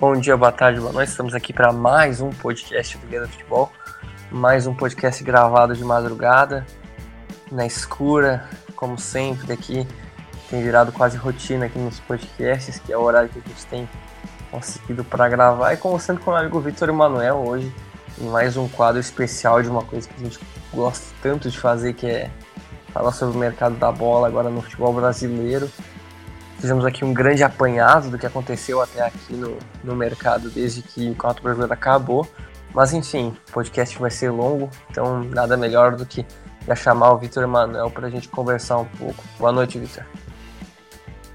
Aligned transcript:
Bom 0.00 0.16
dia, 0.16 0.34
boa 0.34 0.50
tarde, 0.50 0.80
boa 0.80 0.94
noite. 0.94 1.10
Estamos 1.10 1.34
aqui 1.34 1.52
para 1.52 1.74
mais 1.74 2.22
um 2.22 2.30
podcast 2.30 2.96
do 2.96 3.06
Guia 3.06 3.20
do 3.20 3.28
Futebol. 3.28 3.70
Mais 4.30 4.66
um 4.66 4.72
podcast 4.72 5.22
gravado 5.22 5.76
de 5.76 5.84
madrugada, 5.84 6.66
na 7.52 7.66
escura, 7.66 8.48
como 8.74 8.98
sempre 8.98 9.52
aqui. 9.52 9.86
Tem 10.48 10.62
virado 10.62 10.90
quase 10.90 11.18
rotina 11.18 11.66
aqui 11.66 11.78
nos 11.78 12.00
podcasts, 12.00 12.78
que 12.78 12.90
é 12.90 12.96
o 12.96 13.02
horário 13.02 13.28
que 13.28 13.40
a 13.40 13.42
gente 13.46 13.66
tem 13.66 13.86
conseguido 14.50 15.04
para 15.04 15.28
gravar. 15.28 15.74
E 15.74 16.00
sempre 16.00 16.24
com 16.24 16.30
o 16.30 16.34
amigo 16.34 16.58
Vitor 16.60 16.88
Emanuel 16.88 17.36
hoje, 17.36 17.70
em 18.18 18.30
mais 18.30 18.56
um 18.56 18.66
quadro 18.68 18.98
especial 18.98 19.62
de 19.62 19.68
uma 19.68 19.82
coisa 19.84 20.08
que 20.08 20.14
a 20.18 20.24
gente 20.24 20.40
gosta 20.72 21.14
tanto 21.22 21.50
de 21.50 21.58
fazer, 21.58 21.92
que 21.92 22.06
é 22.06 22.30
falar 22.94 23.12
sobre 23.12 23.36
o 23.36 23.38
mercado 23.38 23.76
da 23.76 23.92
bola 23.92 24.28
agora 24.28 24.48
no 24.48 24.62
futebol 24.62 24.94
brasileiro. 24.94 25.70
Fizemos 26.60 26.84
aqui 26.84 27.06
um 27.06 27.14
grande 27.14 27.42
apanhado 27.42 28.10
do 28.10 28.18
que 28.18 28.26
aconteceu 28.26 28.82
até 28.82 29.02
aqui 29.02 29.32
no, 29.32 29.56
no 29.82 29.96
mercado 29.96 30.50
desde 30.50 30.82
que 30.82 31.08
o 31.08 31.14
Campeonato 31.14 31.42
Brasileiro 31.42 31.72
acabou. 31.72 32.28
Mas 32.74 32.92
enfim, 32.92 33.34
o 33.48 33.52
podcast 33.52 33.98
vai 33.98 34.10
ser 34.10 34.30
longo, 34.30 34.68
então 34.90 35.24
nada 35.24 35.56
melhor 35.56 35.96
do 35.96 36.04
que 36.04 36.24
já 36.66 36.76
chamar 36.76 37.12
o 37.12 37.18
Vitor 37.18 37.42
Emanuel 37.42 37.90
para 37.90 38.08
a 38.08 38.10
gente 38.10 38.28
conversar 38.28 38.76
um 38.76 38.84
pouco. 38.84 39.24
Boa 39.38 39.50
noite, 39.50 39.78
Vitor. 39.78 40.04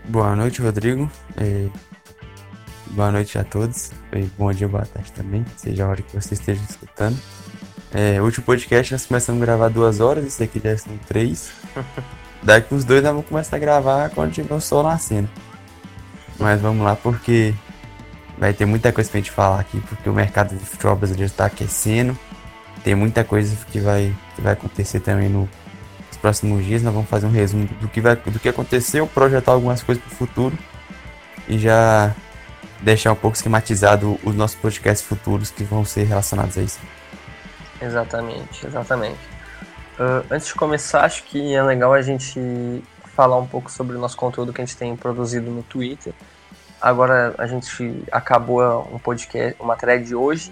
Boa 0.06 0.36
noite, 0.36 0.62
Rodrigo. 0.62 1.10
E... 1.42 1.72
Boa 2.92 3.12
noite 3.12 3.40
a 3.40 3.44
todos. 3.44 3.92
E 4.14 4.22
bom 4.38 4.54
dia, 4.54 4.68
boa 4.68 4.86
tarde 4.86 5.12
também, 5.12 5.44
seja 5.58 5.86
a 5.86 5.90
hora 5.90 6.04
que 6.04 6.16
você 6.16 6.36
esteja 6.36 6.62
escutando. 6.70 7.18
É, 7.92 8.22
o 8.22 8.26
último 8.26 8.46
podcast 8.46 8.94
nós 8.94 9.08
começamos 9.08 9.42
a 9.42 9.46
gravar 9.46 9.70
duas 9.70 10.00
horas, 10.00 10.24
esse 10.24 10.40
daqui 10.40 10.62
já 10.64 10.78
são 10.78 10.96
três. 11.00 11.52
Daqui 12.46 12.76
uns 12.76 12.86
dois 12.86 13.02
vamos 13.02 13.26
começar 13.26 13.56
a 13.56 13.60
gravar 13.60 14.12
quando 14.12 14.32
tiver 14.32 14.54
o 14.54 14.62
sol 14.62 14.84
nascendo. 14.84 15.28
Mas 16.38 16.62
vamos 16.62 16.86
lá, 16.86 16.96
porque 16.96 17.56
vai 18.38 18.54
ter 18.54 18.68
muita 18.68 18.94
coisa 18.94 19.10
pra 19.10 19.20
gente 19.20 19.32
falar 19.32 19.60
aqui, 19.60 19.82
porque 19.90 20.08
o 20.08 20.14
mercado 20.14 20.56
de 20.56 20.64
futebol 20.64 20.96
brasileiro 20.96 21.26
está 21.26 21.48
aquecendo. 21.48 22.16
Tem 22.84 22.94
muita 22.94 23.24
coisa 23.24 23.58
que 23.72 23.80
vai, 23.80 24.16
que 24.36 24.44
vai 24.44 24.54
acontecer 24.54 25.00
também 25.00 25.28
no, 25.28 25.50
nos 26.08 26.18
próximos 26.22 26.64
dias. 26.64 26.84
Nós 26.84 26.94
vamos 26.94 27.10
fazer 27.10 27.26
um 27.26 27.32
resumo 27.32 27.66
do 27.82 27.88
que, 27.88 28.00
vai, 28.00 28.16
do 28.16 28.40
que 28.40 28.48
aconteceu, 28.48 29.08
projetar 29.08 29.54
algumas 29.54 29.82
coisas 29.82 30.04
para 30.04 30.14
o 30.14 30.16
futuro 30.16 30.56
e 31.48 31.58
já 31.58 32.14
deixar 32.80 33.12
um 33.12 33.16
pouco 33.16 33.36
esquematizado 33.36 34.20
os 34.24 34.36
nossos 34.36 34.56
podcasts 34.56 35.04
futuros 35.04 35.50
que 35.50 35.64
vão 35.64 35.84
ser 35.84 36.04
relacionados 36.04 36.60
a 36.60 36.62
isso. 36.62 36.80
Exatamente, 37.82 38.68
exatamente. 38.68 39.35
Uh, 39.98 40.26
antes 40.30 40.48
de 40.48 40.56
começar, 40.56 41.06
acho 41.06 41.24
que 41.24 41.54
é 41.54 41.64
legal 41.64 41.94
a 41.94 42.02
gente 42.02 42.84
falar 43.16 43.38
um 43.38 43.48
pouco 43.48 43.72
sobre 43.72 43.96
o 43.96 44.00
nosso 44.00 44.18
conteúdo 44.18 44.52
que 44.52 44.62
a 44.62 44.66
gente 44.66 44.76
tem 44.76 44.94
produzido 44.96 45.50
no 45.50 45.64
Twitter. 45.64 46.14
Agora 46.82 47.34
a 47.38 47.48
gente 47.48 48.04
acabou 48.12 48.62
um 48.94 49.00
podcast, 49.00 49.56
uma 49.60 49.78
thread 49.78 50.06
de 50.06 50.14
hoje 50.14 50.52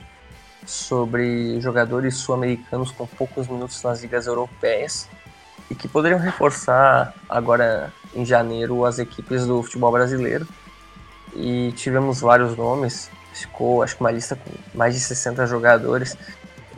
sobre 0.65 1.59
jogadores 1.59 2.15
sul-americanos 2.15 2.91
com 2.91 3.05
poucos 3.05 3.47
minutos 3.47 3.83
nas 3.83 4.01
ligas 4.01 4.27
europeias 4.27 5.09
e 5.69 5.75
que 5.75 5.89
poderiam 5.89 6.19
reforçar 6.19 7.13
agora 7.27 7.91
em 8.15 8.25
janeiro 8.25 8.85
as 8.85 8.97
equipes 8.97 9.45
do 9.45 9.61
futebol 9.61 9.91
brasileiro. 9.91 10.47
E 11.35 11.73
tivemos 11.75 12.21
vários 12.21 12.55
nomes, 12.55 13.09
ficou 13.33 13.83
acho 13.83 13.97
que 13.97 14.01
uma 14.01 14.11
lista 14.11 14.37
com 14.37 14.51
mais 14.73 14.93
de 14.93 15.01
60 15.01 15.45
jogadores 15.47 16.15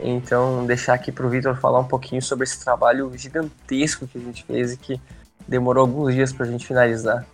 então, 0.00 0.66
deixar 0.66 0.94
aqui 0.94 1.10
para 1.10 1.26
o 1.26 1.30
Vitor 1.30 1.56
falar 1.56 1.80
um 1.80 1.84
pouquinho 1.84 2.20
sobre 2.20 2.44
esse 2.44 2.62
trabalho 2.62 3.12
gigantesco 3.16 4.06
que 4.06 4.18
a 4.18 4.20
gente 4.20 4.44
fez 4.44 4.72
e 4.72 4.76
que 4.76 5.00
demorou 5.46 5.82
alguns 5.82 6.14
dias 6.14 6.32
para 6.32 6.46
a 6.46 6.48
gente 6.48 6.66
finalizar. 6.66 7.24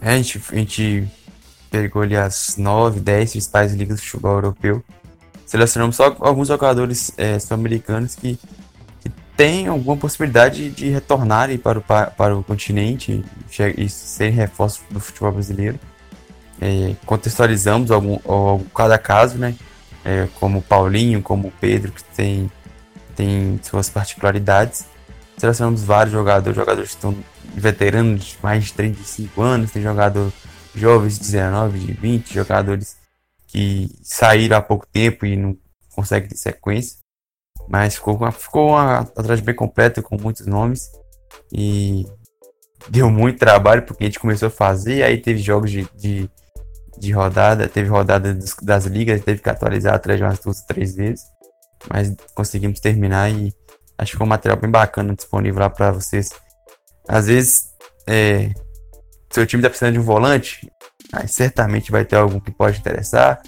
É, 0.00 0.12
a 0.12 0.16
gente, 0.16 0.42
a 0.50 0.54
gente 0.54 1.08
pegou 1.70 2.02
ali 2.02 2.16
as 2.16 2.56
9, 2.56 3.00
10 3.00 3.30
principais 3.32 3.74
ligas 3.74 4.00
do 4.00 4.02
futebol 4.02 4.34
europeu. 4.34 4.84
Selecionamos 5.44 5.96
só 5.96 6.16
alguns 6.20 6.48
jogadores 6.48 7.12
é, 7.16 7.38
sul-americanos 7.38 8.14
que, 8.14 8.38
que 9.00 9.08
têm 9.36 9.68
alguma 9.68 9.96
possibilidade 9.96 10.70
de 10.70 10.88
retornarem 10.90 11.56
para 11.56 11.78
o, 11.78 11.82
para 11.82 12.36
o 12.36 12.42
continente 12.42 13.24
e 13.76 13.88
serem 13.88 14.32
reforços 14.32 14.82
do 14.90 14.98
futebol 14.98 15.32
brasileiro. 15.32 15.78
É, 16.60 16.94
contextualizamos 17.04 17.90
algum, 17.90 18.18
algum, 18.24 18.64
cada 18.70 18.98
caso, 18.98 19.38
né? 19.38 19.54
É, 20.06 20.28
como 20.38 20.62
Paulinho, 20.62 21.20
como 21.20 21.52
Pedro, 21.60 21.90
que 21.90 22.04
tem, 22.04 22.50
tem 23.16 23.58
suas 23.60 23.90
particularidades. 23.90 24.86
Selecionamos 25.36 25.82
vários 25.82 26.12
jogadores, 26.12 26.56
jogadores 26.56 26.90
que 26.90 26.96
estão 26.96 27.16
veteranos 27.54 28.24
de 28.24 28.38
mais 28.40 28.66
de 28.66 28.72
35 28.72 29.42
anos, 29.42 29.72
tem 29.72 29.82
jogador 29.82 30.32
jovens 30.74 31.18
de 31.18 31.24
19, 31.24 31.78
de 31.78 31.92
20, 31.92 32.32
jogadores 32.32 32.96
que 33.48 33.90
saíram 34.02 34.56
há 34.56 34.62
pouco 34.62 34.86
tempo 34.86 35.26
e 35.26 35.36
não 35.36 35.56
conseguem 35.92 36.28
ter 36.28 36.36
sequência. 36.36 36.98
Mas 37.68 37.96
ficou, 37.96 38.16
uma, 38.16 38.30
ficou 38.30 38.68
uma 38.70 39.00
atrás 39.00 39.40
bem 39.40 39.56
completa, 39.56 40.00
com 40.00 40.16
muitos 40.16 40.46
nomes. 40.46 40.88
E 41.52 42.06
deu 42.88 43.10
muito 43.10 43.40
trabalho, 43.40 43.82
porque 43.82 44.04
a 44.04 44.06
gente 44.06 44.20
começou 44.20 44.46
a 44.46 44.50
fazer, 44.50 45.02
aí 45.02 45.18
teve 45.18 45.40
jogos 45.40 45.70
de, 45.70 45.88
de 45.96 46.30
de 46.98 47.12
rodada, 47.12 47.68
teve 47.68 47.88
rodada 47.88 48.34
das, 48.34 48.54
das 48.62 48.84
ligas, 48.86 49.22
teve 49.22 49.40
que 49.40 49.48
atualizar 49.48 49.94
atrás 49.94 50.18
de 50.18 50.24
umas 50.24 50.38
duas, 50.38 50.62
três 50.62 50.94
vezes, 50.94 51.22
mas 51.92 52.14
conseguimos 52.34 52.80
terminar 52.80 53.30
e 53.30 53.52
acho 53.98 54.12
que 54.12 54.18
foi 54.18 54.26
um 54.26 54.30
material 54.30 54.58
bem 54.58 54.70
bacana 54.70 55.14
disponível 55.14 55.60
lá 55.60 55.70
para 55.70 55.92
vocês. 55.92 56.30
Às 57.08 57.26
vezes, 57.26 57.64
é, 58.08 58.50
seu 59.30 59.46
time 59.46 59.62
tá 59.62 59.68
precisando 59.68 59.94
de 59.94 60.00
um 60.00 60.02
volante, 60.02 60.70
aí 61.12 61.28
certamente 61.28 61.90
vai 61.90 62.04
ter 62.04 62.16
algum 62.16 62.40
que 62.40 62.50
pode 62.50 62.78
interessar, 62.78 63.40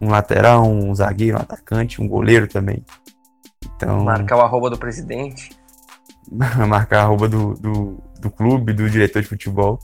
um 0.00 0.08
lateral, 0.08 0.64
um 0.64 0.94
zagueiro, 0.94 1.38
um 1.38 1.40
atacante, 1.40 2.00
um 2.00 2.08
goleiro 2.08 2.48
também. 2.48 2.84
Então, 3.76 4.04
marcar 4.04 4.36
o 4.36 4.40
arroba 4.40 4.70
do 4.70 4.78
presidente. 4.78 5.50
marcar 6.66 7.00
a 7.00 7.02
arroba 7.02 7.28
do, 7.28 7.54
do, 7.54 8.02
do 8.20 8.30
clube, 8.30 8.72
do 8.72 8.88
diretor 8.88 9.22
de 9.22 9.28
futebol. 9.28 9.78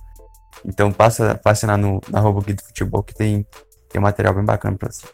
Então 0.64 0.92
passa, 0.92 1.34
passa 1.42 1.66
lá 1.66 1.76
no, 1.76 2.00
na 2.08 2.20
aqui 2.20 2.54
do 2.54 2.62
futebol 2.62 3.02
que 3.02 3.14
tem, 3.14 3.46
tem 3.88 4.00
material 4.00 4.34
bem 4.34 4.44
bacana 4.44 4.76
pra 4.76 4.90
você. 4.90 5.06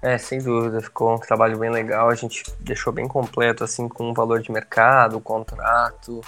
É, 0.00 0.16
sem 0.16 0.38
dúvida, 0.38 0.80
ficou 0.80 1.14
um 1.14 1.18
trabalho 1.18 1.58
bem 1.58 1.70
legal. 1.70 2.08
A 2.08 2.14
gente 2.14 2.44
deixou 2.60 2.92
bem 2.92 3.08
completo, 3.08 3.64
assim, 3.64 3.88
com 3.88 4.10
o 4.10 4.14
valor 4.14 4.40
de 4.40 4.52
mercado, 4.52 5.16
o 5.16 5.20
contrato, 5.20 6.20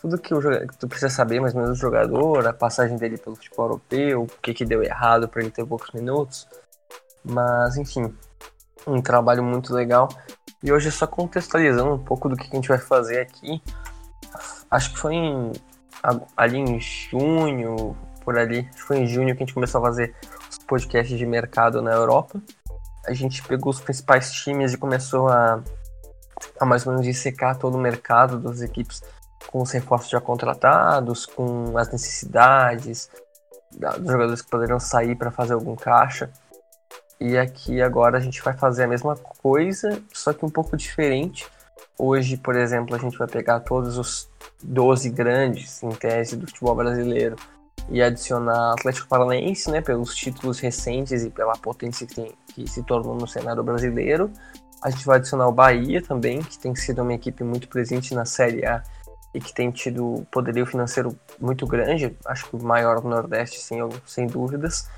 tudo 0.00 0.18
que, 0.18 0.34
o, 0.34 0.40
que 0.40 0.76
tu 0.78 0.86
precisa 0.86 1.08
saber 1.08 1.40
mais 1.40 1.54
ou 1.54 1.62
menos 1.62 1.78
do 1.78 1.80
jogador, 1.80 2.46
a 2.46 2.52
passagem 2.52 2.96
dele 2.96 3.16
pelo 3.16 3.36
futebol 3.36 3.66
europeu, 3.66 4.22
o 4.22 4.26
que, 4.42 4.52
que 4.52 4.64
deu 4.64 4.82
errado 4.82 5.28
para 5.28 5.42
ele 5.42 5.50
ter 5.50 5.64
poucos 5.64 5.90
minutos. 5.92 6.46
Mas, 7.24 7.76
enfim, 7.76 8.14
um 8.86 9.00
trabalho 9.00 9.42
muito 9.42 9.74
legal. 9.74 10.08
E 10.62 10.70
hoje, 10.70 10.90
só 10.90 11.06
contextualizando 11.06 11.94
um 11.94 11.98
pouco 11.98 12.28
do 12.28 12.36
que 12.36 12.48
a 12.48 12.54
gente 12.54 12.68
vai 12.68 12.78
fazer 12.78 13.20
aqui, 13.20 13.62
acho 14.70 14.92
que 14.92 14.98
foi 14.98 15.14
em 15.14 15.52
ali 16.36 16.58
em 16.58 16.80
junho, 16.80 17.96
por 18.22 18.38
ali, 18.38 18.68
foi 18.76 18.98
em 18.98 19.06
junho 19.06 19.34
que 19.36 19.42
a 19.42 19.46
gente 19.46 19.54
começou 19.54 19.80
a 19.80 19.84
fazer 19.84 20.14
os 20.50 20.58
podcasts 20.58 21.16
de 21.16 21.24
mercado 21.24 21.80
na 21.80 21.92
Europa. 21.92 22.40
A 23.06 23.12
gente 23.12 23.42
pegou 23.42 23.70
os 23.70 23.80
principais 23.80 24.32
times 24.32 24.72
e 24.72 24.78
começou 24.78 25.28
a, 25.28 25.62
a 26.58 26.64
mais 26.64 26.84
ou 26.86 26.92
menos 26.92 27.06
dissecar 27.06 27.56
todo 27.56 27.76
o 27.76 27.80
mercado 27.80 28.38
das 28.38 28.62
equipes 28.62 29.02
com 29.46 29.62
os 29.62 29.70
reforços 29.70 30.10
já 30.10 30.20
contratados, 30.20 31.24
com 31.24 31.78
as 31.78 31.90
necessidades 31.92 33.08
dos 33.70 34.10
jogadores 34.10 34.42
que 34.42 34.50
poderiam 34.50 34.80
sair 34.80 35.14
para 35.14 35.30
fazer 35.30 35.54
algum 35.54 35.76
caixa. 35.76 36.30
E 37.20 37.38
aqui 37.38 37.80
agora 37.80 38.18
a 38.18 38.20
gente 38.20 38.42
vai 38.42 38.54
fazer 38.54 38.84
a 38.84 38.88
mesma 38.88 39.16
coisa, 39.16 40.02
só 40.12 40.32
que 40.32 40.44
um 40.44 40.50
pouco 40.50 40.76
diferente. 40.76 41.46
Hoje, 41.98 42.36
por 42.36 42.54
exemplo, 42.54 42.94
a 42.94 42.98
gente 42.98 43.16
vai 43.16 43.26
pegar 43.26 43.60
todos 43.60 43.96
os 43.96 44.28
12 44.62 45.08
grandes, 45.10 45.82
em 45.82 45.88
tese, 45.90 46.36
do 46.36 46.46
futebol 46.46 46.74
brasileiro 46.74 47.36
e 47.88 48.02
adicionar 48.02 48.72
Atlético 48.72 49.08
Paranaense, 49.08 49.70
né, 49.70 49.80
pelos 49.80 50.14
títulos 50.14 50.58
recentes 50.58 51.24
e 51.24 51.30
pela 51.30 51.54
potência 51.54 52.06
que, 52.06 52.14
tem, 52.14 52.32
que 52.48 52.68
se 52.68 52.82
tornou 52.82 53.14
no 53.14 53.26
cenário 53.26 53.62
brasileiro. 53.62 54.30
A 54.82 54.90
gente 54.90 55.06
vai 55.06 55.16
adicionar 55.16 55.48
o 55.48 55.52
Bahia 55.52 56.02
também, 56.02 56.42
que 56.42 56.58
tem 56.58 56.74
sido 56.74 57.00
uma 57.02 57.14
equipe 57.14 57.42
muito 57.42 57.68
presente 57.68 58.14
na 58.14 58.24
Série 58.24 58.66
A 58.66 58.82
e 59.32 59.40
que 59.40 59.54
tem 59.54 59.70
tido 59.70 60.26
poderio 60.30 60.66
financeiro 60.66 61.18
muito 61.40 61.66
grande, 61.66 62.14
acho 62.26 62.48
que 62.48 62.56
o 62.56 62.62
maior 62.62 63.00
do 63.00 63.08
Nordeste, 63.08 63.60
sem, 63.60 63.78
sem 64.04 64.26
dúvidas. 64.26 64.88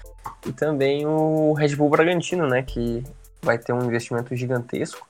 E 0.47 0.53
também 0.53 1.07
o 1.07 1.53
Red 1.53 1.77
Bull 1.77 1.91
Bragantino, 1.91 2.47
né, 2.49 2.63
que 2.63 3.05
vai 3.43 3.57
ter 3.57 3.73
um 3.73 3.85
investimento 3.85 4.35
gigantesco 4.35 5.07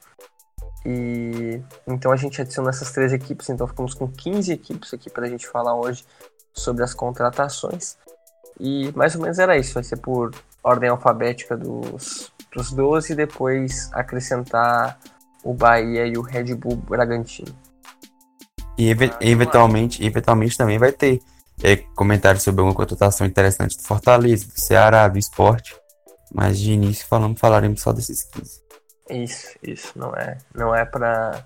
e 0.84 1.60
então 1.86 2.12
a 2.12 2.16
gente 2.16 2.40
adiciona 2.40 2.70
essas 2.70 2.90
três 2.92 3.12
equipes, 3.12 3.48
então 3.48 3.66
ficamos 3.66 3.94
com 3.94 4.08
15 4.08 4.52
equipes 4.52 4.94
aqui 4.94 5.10
para 5.10 5.26
a 5.26 5.28
gente 5.28 5.46
falar 5.46 5.74
hoje 5.74 6.04
sobre 6.52 6.82
as 6.82 6.94
contratações. 6.94 7.96
E 8.58 8.92
mais 8.96 9.14
ou 9.14 9.22
menos 9.22 9.38
era 9.38 9.56
isso, 9.56 9.74
vai 9.74 9.84
ser 9.84 9.96
por 9.96 10.34
ordem 10.62 10.90
alfabética 10.90 11.56
dos, 11.56 12.32
dos 12.52 12.72
12 12.72 13.12
e 13.12 13.16
depois 13.16 13.90
acrescentar 13.92 14.98
o 15.44 15.54
Bahia 15.54 16.06
e 16.06 16.16
o 16.16 16.22
Red 16.22 16.54
Bull 16.54 16.76
Bragantino. 16.76 17.54
E 18.76 18.90
eventualmente, 19.20 20.04
eventualmente 20.04 20.56
também 20.56 20.78
vai 20.78 20.92
ter 20.92 21.20
é, 21.62 21.76
comentários 21.76 22.42
sobre 22.44 22.60
alguma 22.60 22.76
contratação 22.76 23.26
interessante 23.26 23.76
do 23.76 23.82
Fortaleza, 23.82 24.46
do 24.46 24.60
Ceará, 24.60 25.08
do 25.08 25.18
esporte. 25.18 25.76
Mas 26.32 26.58
de 26.58 26.72
início 26.72 27.06
falamos, 27.06 27.40
falaremos 27.40 27.80
só 27.80 27.92
desses 27.92 28.22
15. 28.24 28.67
Isso, 29.10 29.56
isso. 29.62 29.98
Não 29.98 30.14
é, 30.14 30.38
não 30.54 30.74
é 30.74 30.84
para 30.84 31.44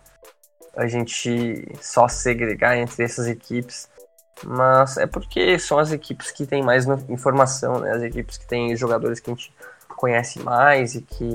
a 0.77 0.87
gente 0.87 1.69
só 1.81 2.09
segregar 2.09 2.77
entre 2.77 3.05
essas 3.05 3.27
equipes, 3.27 3.89
mas 4.45 4.97
é 4.97 5.07
porque 5.07 5.59
são 5.59 5.79
as 5.79 5.93
equipes 5.93 6.31
que 6.31 6.47
têm 6.47 6.63
mais 6.63 6.87
informação, 7.09 7.81
né? 7.81 7.93
As 7.93 8.03
equipes 8.03 8.39
que 8.39 8.47
têm 8.47 8.75
jogadores 8.77 9.21
que 9.21 9.31
a 9.31 9.35
gente 9.35 9.55
conhece 9.89 10.41
mais 10.41 10.95
e 10.95 11.03
que, 11.03 11.27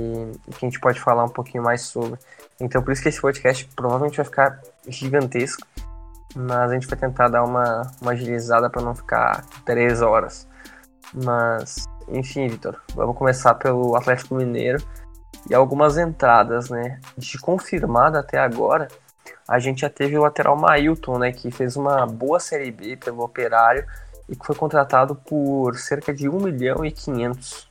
que 0.52 0.66
a 0.66 0.70
gente 0.70 0.80
pode 0.80 1.00
falar 1.00 1.24
um 1.24 1.30
pouquinho 1.30 1.64
mais 1.64 1.84
sobre. 1.84 2.20
Então 2.60 2.82
por 2.82 2.92
isso 2.92 3.02
que 3.02 3.10
esse 3.10 3.22
podcast 3.22 3.66
provavelmente 3.76 4.18
vai 4.18 4.26
ficar 4.26 4.62
gigantesco, 4.88 5.66
mas 6.36 6.72
a 6.72 6.74
gente 6.74 6.88
vai 6.88 6.98
tentar 6.98 7.30
dar 7.30 7.44
uma, 7.44 7.90
uma 8.02 8.12
agilizada 8.12 8.70
para 8.70 8.82
não 8.82 8.96
ficar 8.96 9.46
três 9.64 10.02
horas. 10.02 10.48
Mas, 11.14 11.86
enfim, 12.10 12.48
Vitor, 12.48 12.82
vamos 12.94 13.16
começar 13.16 13.54
pelo 13.56 13.96
Atlético 13.96 14.36
Mineiro 14.36 14.84
e 15.50 15.54
algumas 15.54 15.98
entradas, 15.98 16.69
né? 16.69 17.00
De 17.18 17.38
confirmada 17.39 18.19
até 18.19 18.38
agora, 18.38 18.88
a 19.48 19.60
gente 19.60 19.81
já 19.81 19.89
teve 19.89 20.18
o 20.18 20.22
lateral 20.22 20.57
Mailton, 20.57 21.18
né? 21.19 21.31
Que 21.31 21.51
fez 21.51 21.75
uma 21.75 22.06
boa 22.06 22.39
Série 22.39 22.72
B 22.72 22.98
pelo 22.98 23.24
Operário 23.24 23.86
e 24.28 24.36
que 24.36 24.45
foi 24.45 24.56
contratado 24.56 25.16
por 25.16 25.75
cerca 25.78 26.13
de 26.13 26.28
1 26.28 26.39
milhão 26.39 26.86
e 26.86 26.92
500. 26.92 27.68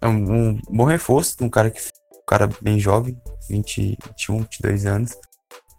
É 0.00 0.06
um, 0.06 0.50
um 0.50 0.60
bom 0.68 0.84
reforço, 0.84 1.36
um 1.40 1.48
cara 1.48 1.70
que 1.70 1.80
um 2.12 2.26
cara 2.26 2.48
bem 2.60 2.78
jovem, 2.78 3.20
20, 3.48 3.98
21, 4.08 4.38
22 4.38 4.86
anos, 4.86 5.16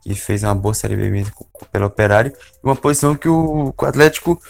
que 0.01 0.15
fez 0.15 0.44
uma 0.44 0.56
boa 0.56 0.74
Série 0.74 0.95
B 0.95 1.10
mesmo 1.10 1.33
pelo 1.71 1.86
Operário. 1.86 2.33
Uma 2.63 2.75
posição 2.75 3.15
que 3.15 3.30
o, 3.30 3.74
o 3.77 3.86
Atlético 3.86 4.42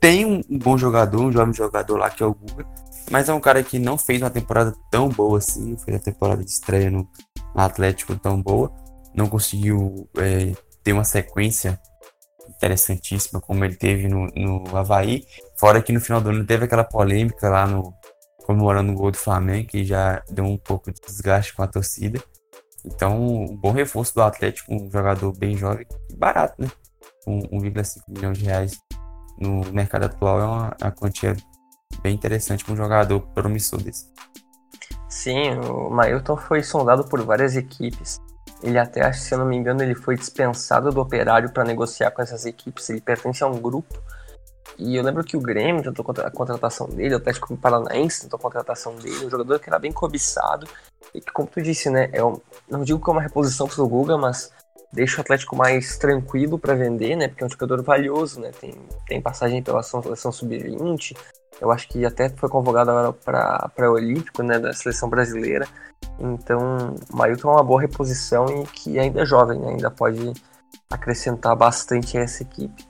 tem 0.00 0.24
um, 0.24 0.58
bom 0.58 0.76
jogador, 0.76 1.20
um 1.20 1.32
jovem 1.32 1.54
jogador 1.54 1.96
lá 1.96 2.10
que 2.10 2.22
é 2.22 2.26
o 2.26 2.34
Guga, 2.34 2.66
mas 3.10 3.28
é 3.28 3.34
um 3.34 3.40
cara 3.40 3.62
que 3.62 3.78
não 3.78 3.96
fez 3.96 4.20
uma 4.22 4.30
temporada 4.30 4.74
tão 4.90 5.08
boa 5.08 5.38
assim, 5.38 5.70
não 5.70 5.78
fez 5.78 5.96
a 5.96 6.00
temporada 6.00 6.44
de 6.44 6.50
estreia 6.50 6.90
no, 6.90 7.08
Atlético 7.54 8.14
tão 8.16 8.40
boa, 8.40 8.70
não 9.14 9.28
conseguiu 9.28 10.08
é, 10.18 10.52
ter 10.84 10.92
uma 10.92 11.04
sequência 11.04 11.80
interessantíssima 12.48 13.40
como 13.40 13.64
ele 13.64 13.74
teve 13.74 14.08
no, 14.08 14.26
no 14.26 14.76
Havaí, 14.76 15.24
fora 15.58 15.80
que 15.80 15.92
no 15.92 16.00
final 16.00 16.20
do 16.20 16.30
ano 16.30 16.44
teve 16.44 16.66
aquela 16.66 16.84
polêmica 16.84 17.48
lá 17.48 17.66
no 17.66 17.94
comemorando 18.46 18.92
o 18.92 18.94
gol 18.94 19.10
do 19.10 19.16
Flamengo, 19.16 19.68
que 19.68 19.84
já 19.84 20.22
deu 20.30 20.44
um 20.44 20.56
pouco 20.56 20.92
de 20.92 21.00
desgaste 21.00 21.52
com 21.52 21.62
a 21.62 21.66
torcida. 21.66 22.22
Então, 22.84 23.20
um 23.20 23.56
bom 23.56 23.72
reforço 23.72 24.14
do 24.14 24.22
Atlético, 24.22 24.72
um 24.72 24.88
jogador 24.88 25.36
bem 25.36 25.56
jovem 25.56 25.84
e 26.08 26.16
barato, 26.16 26.54
né? 26.62 26.70
Com 27.24 27.40
1,5 27.40 28.02
milhões 28.06 28.38
de 28.38 28.44
reais 28.44 28.78
no 29.40 29.64
mercado 29.72 30.04
atual 30.04 30.40
é 30.40 30.44
uma, 30.44 30.76
uma 30.80 30.92
quantia 30.92 31.36
bem 32.06 32.14
interessante 32.14 32.64
para 32.64 32.72
um 32.72 32.76
jogador 32.76 33.20
promissor 33.34 33.82
desse. 33.82 34.06
Sim, 35.08 35.58
o 35.58 35.90
Mailton 35.90 36.36
foi 36.36 36.62
sondado 36.62 37.04
por 37.04 37.20
várias 37.22 37.56
equipes. 37.56 38.20
Ele 38.62 38.78
até, 38.78 39.12
se 39.12 39.34
eu 39.34 39.38
não 39.38 39.46
me 39.46 39.56
engano, 39.56 39.82
ele 39.82 39.94
foi 39.94 40.16
dispensado 40.16 40.90
do 40.90 41.00
operário 41.00 41.50
para 41.50 41.64
negociar 41.64 42.12
com 42.12 42.22
essas 42.22 42.46
equipes. 42.46 42.88
Ele 42.88 43.00
pertence 43.00 43.42
a 43.42 43.46
um 43.48 43.60
grupo. 43.60 44.00
E 44.78 44.94
eu 44.94 45.02
lembro 45.02 45.24
que 45.24 45.36
o 45.36 45.40
Grêmio 45.40 45.82
tentou 45.82 46.04
a 46.22 46.30
contratação 46.30 46.86
dele, 46.88 47.14
o 47.14 47.16
Atlético 47.16 47.56
Paranaense 47.56 48.22
tentou 48.22 48.36
a 48.36 48.42
contratação 48.42 48.94
dele, 48.96 49.24
um 49.24 49.30
jogador 49.30 49.58
que 49.58 49.68
era 49.68 49.78
bem 49.78 49.90
cobiçado. 49.90 50.68
E 51.14 51.20
que, 51.20 51.32
como 51.32 51.48
tu 51.48 51.60
disse, 51.60 51.90
né, 51.90 52.10
é 52.12 52.20
não 52.68 52.84
digo 52.84 53.02
que 53.02 53.10
é 53.10 53.12
uma 53.12 53.22
reposição 53.22 53.66
pro 53.66 53.88
Guga, 53.88 54.16
mas 54.18 54.52
deixa 54.92 55.18
o 55.18 55.20
Atlético 55.22 55.56
mais 55.56 55.96
tranquilo 55.98 56.58
para 56.58 56.74
vender, 56.74 57.16
né? 57.16 57.28
Porque 57.28 57.42
é 57.42 57.46
um 57.46 57.50
jogador 57.50 57.82
valioso, 57.82 58.40
né? 58.40 58.50
Tem, 58.60 58.74
tem 59.06 59.20
passagem 59.20 59.62
pela 59.62 59.82
seleção 59.82 60.30
sub-20. 60.30 61.16
Eu 61.60 61.70
acho 61.70 61.88
que 61.88 62.04
até 62.04 62.28
foi 62.28 62.48
convocado 62.48 62.90
agora 62.90 63.12
para 63.12 63.90
o 63.90 63.94
Olímpico, 63.94 64.42
né? 64.42 64.58
Da 64.58 64.72
seleção 64.72 65.08
brasileira. 65.08 65.66
Então, 66.18 66.94
o 67.12 67.16
Mailton 67.16 67.50
é 67.50 67.52
uma 67.52 67.64
boa 67.64 67.80
reposição 67.80 68.46
e 68.46 68.66
que 68.66 68.98
ainda 68.98 69.22
é 69.22 69.26
jovem, 69.26 69.58
né? 69.58 69.70
Ainda 69.70 69.90
pode 69.90 70.32
acrescentar 70.90 71.56
bastante 71.56 72.18
a 72.18 72.22
essa 72.22 72.42
equipe. 72.42 72.86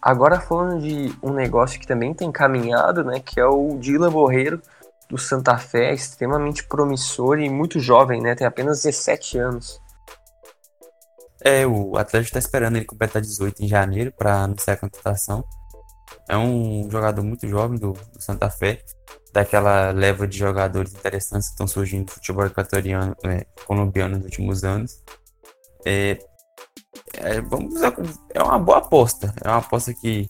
Agora 0.00 0.40
falando 0.40 0.80
de 0.80 1.12
um 1.22 1.32
negócio 1.32 1.80
que 1.80 1.86
também 1.86 2.14
tem 2.14 2.30
caminhado, 2.30 3.04
né? 3.04 3.20
Que 3.20 3.40
é 3.40 3.46
o 3.46 3.76
Dylan 3.78 4.10
Borreiro 4.10 4.62
do 5.08 5.18
Santa 5.18 5.56
Fé, 5.58 5.92
extremamente 5.92 6.64
promissor 6.64 7.38
e 7.40 7.48
muito 7.48 7.80
jovem, 7.80 8.20
né? 8.20 8.34
Tem 8.34 8.46
apenas 8.46 8.82
17 8.82 9.38
anos. 9.38 9.80
É, 11.40 11.66
o 11.66 11.96
Atlético 11.96 12.28
está 12.28 12.38
esperando 12.38 12.76
ele 12.76 12.84
completar 12.84 13.22
18 13.22 13.62
em 13.62 13.68
janeiro 13.68 14.12
para 14.12 14.42
anunciar 14.42 14.76
a 14.76 14.80
contratação. 14.80 15.44
É 16.28 16.36
um 16.36 16.88
jogador 16.90 17.22
muito 17.22 17.46
jovem 17.48 17.78
do, 17.78 17.92
do, 17.92 18.20
Santa 18.20 18.50
Fé, 18.50 18.82
daquela 19.32 19.90
leva 19.90 20.26
de 20.26 20.36
jogadores 20.36 20.94
interessantes 20.94 21.48
que 21.48 21.54
estão 21.54 21.66
surgindo 21.66 22.06
no 22.06 22.12
futebol 22.12 22.46
equatoriano, 22.46 23.16
é, 23.24 23.46
colombiano 23.66 24.16
nos 24.16 24.24
últimos 24.24 24.64
anos. 24.64 25.02
É, 25.86 26.18
é, 27.14 27.40
vamos 27.40 27.74
usar, 27.74 27.94
é 28.34 28.42
uma 28.42 28.58
boa 28.58 28.78
aposta. 28.78 29.32
É 29.42 29.48
uma 29.48 29.58
aposta 29.58 29.94
que 29.94 30.28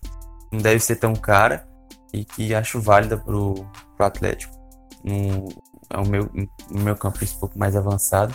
não 0.52 0.60
deve 0.60 0.80
ser 0.80 0.96
tão 0.96 1.14
cara 1.14 1.66
e 2.12 2.25
que 2.25 2.54
acho 2.54 2.80
válida 2.80 3.16
pro, 3.16 3.54
pro 3.96 4.06
Atlético. 4.06 4.56
No, 5.04 5.48
é 5.90 5.98
o 5.98 6.06
meu, 6.06 6.30
no 6.70 6.80
meu 6.80 6.96
campo 6.96 7.19
um 7.25 7.38
pouco 7.38 7.58
mais 7.58 7.75
avançado 7.76 8.34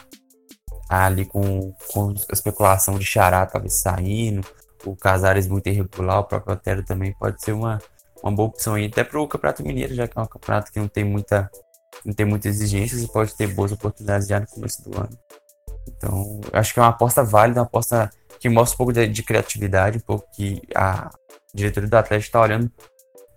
ali 0.89 1.25
com, 1.25 1.73
com 1.91 2.09
a 2.09 2.33
especulação 2.33 2.97
de 2.97 3.05
Xará 3.05 3.45
talvez 3.45 3.81
saindo, 3.81 4.45
o 4.85 4.95
Casares 4.95 5.47
muito 5.47 5.68
irregular, 5.68 6.19
o 6.19 6.24
próprio 6.24 6.53
Otero 6.53 6.83
também 6.83 7.13
pode 7.13 7.44
ser 7.44 7.53
uma, 7.53 7.80
uma 8.21 8.31
boa 8.31 8.50
opção 8.50 8.75
aí, 8.75 8.85
até 8.85 9.03
para 9.03 9.19
o 9.19 9.27
Campeonato 9.27 9.63
Mineiro, 9.63 9.94
já 9.94 10.07
que 10.07 10.18
é 10.18 10.21
um 10.21 10.27
campeonato 10.27 10.71
que 10.71 10.80
não 10.80 10.88
tem 10.88 11.03
muita 11.03 11.50
não 12.03 12.13
tem 12.13 12.25
muitas 12.25 12.56
exigências 12.56 13.01
e 13.03 13.07
pode 13.07 13.35
ter 13.35 13.47
boas 13.47 13.71
oportunidades 13.71 14.27
já 14.27 14.39
no 14.39 14.47
começo 14.47 14.81
do 14.89 14.97
ano. 14.97 15.18
Então, 15.88 16.41
acho 16.51 16.74
que 16.74 16.80
é 16.80 16.83
uma 16.83 16.89
aposta 16.89 17.24
válida, 17.24 17.59
uma 17.59 17.65
aposta 17.68 18.09
que 18.39 18.50
mostra 18.50 18.75
um 18.75 18.77
pouco 18.77 18.94
de, 18.94 19.07
de 19.07 19.24
criatividade, 19.24 20.00
um 20.00 20.01
pouco 20.01 20.27
que 20.33 20.62
a 20.75 21.12
diretoria 21.53 21.89
do 21.89 21.95
Atlético 21.95 22.27
está 22.27 22.41
olhando 22.41 22.71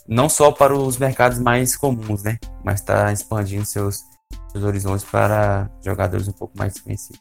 não 0.08 0.28
só 0.28 0.52
para 0.52 0.74
os 0.74 0.98
mercados 0.98 1.38
mais 1.38 1.76
comuns, 1.76 2.22
né? 2.22 2.38
Mas 2.64 2.80
está 2.80 3.12
expandindo 3.12 3.64
seus, 3.64 4.00
seus 4.52 4.64
horizontes 4.64 5.04
para 5.04 5.68
jogadores 5.84 6.28
um 6.28 6.32
pouco 6.32 6.56
mais 6.56 6.80
conhecidos. 6.80 7.20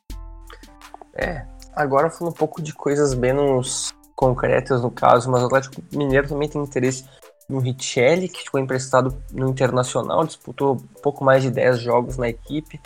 É, 1.16 1.46
agora 1.74 2.10
falando 2.10 2.34
um 2.34 2.38
pouco 2.38 2.62
de 2.62 2.74
coisas 2.74 3.14
menos 3.14 3.95
concretas 4.16 4.82
no 4.82 4.90
caso, 4.90 5.30
mas 5.30 5.44
o 5.44 5.46
Atlético 5.48 5.84
Mineiro 5.92 6.28
também 6.28 6.48
tem 6.48 6.62
interesse 6.62 7.06
no 7.48 7.60
Richelli, 7.60 8.28
que 8.28 8.50
foi 8.50 8.62
emprestado 8.62 9.16
no 9.32 9.50
Internacional, 9.50 10.26
disputou 10.26 10.78
pouco 11.04 11.24
mais 11.24 11.44
de 11.44 11.52
10 11.52 11.80
jogos 11.80 12.18
na 12.18 12.28
equipe, 12.28 12.80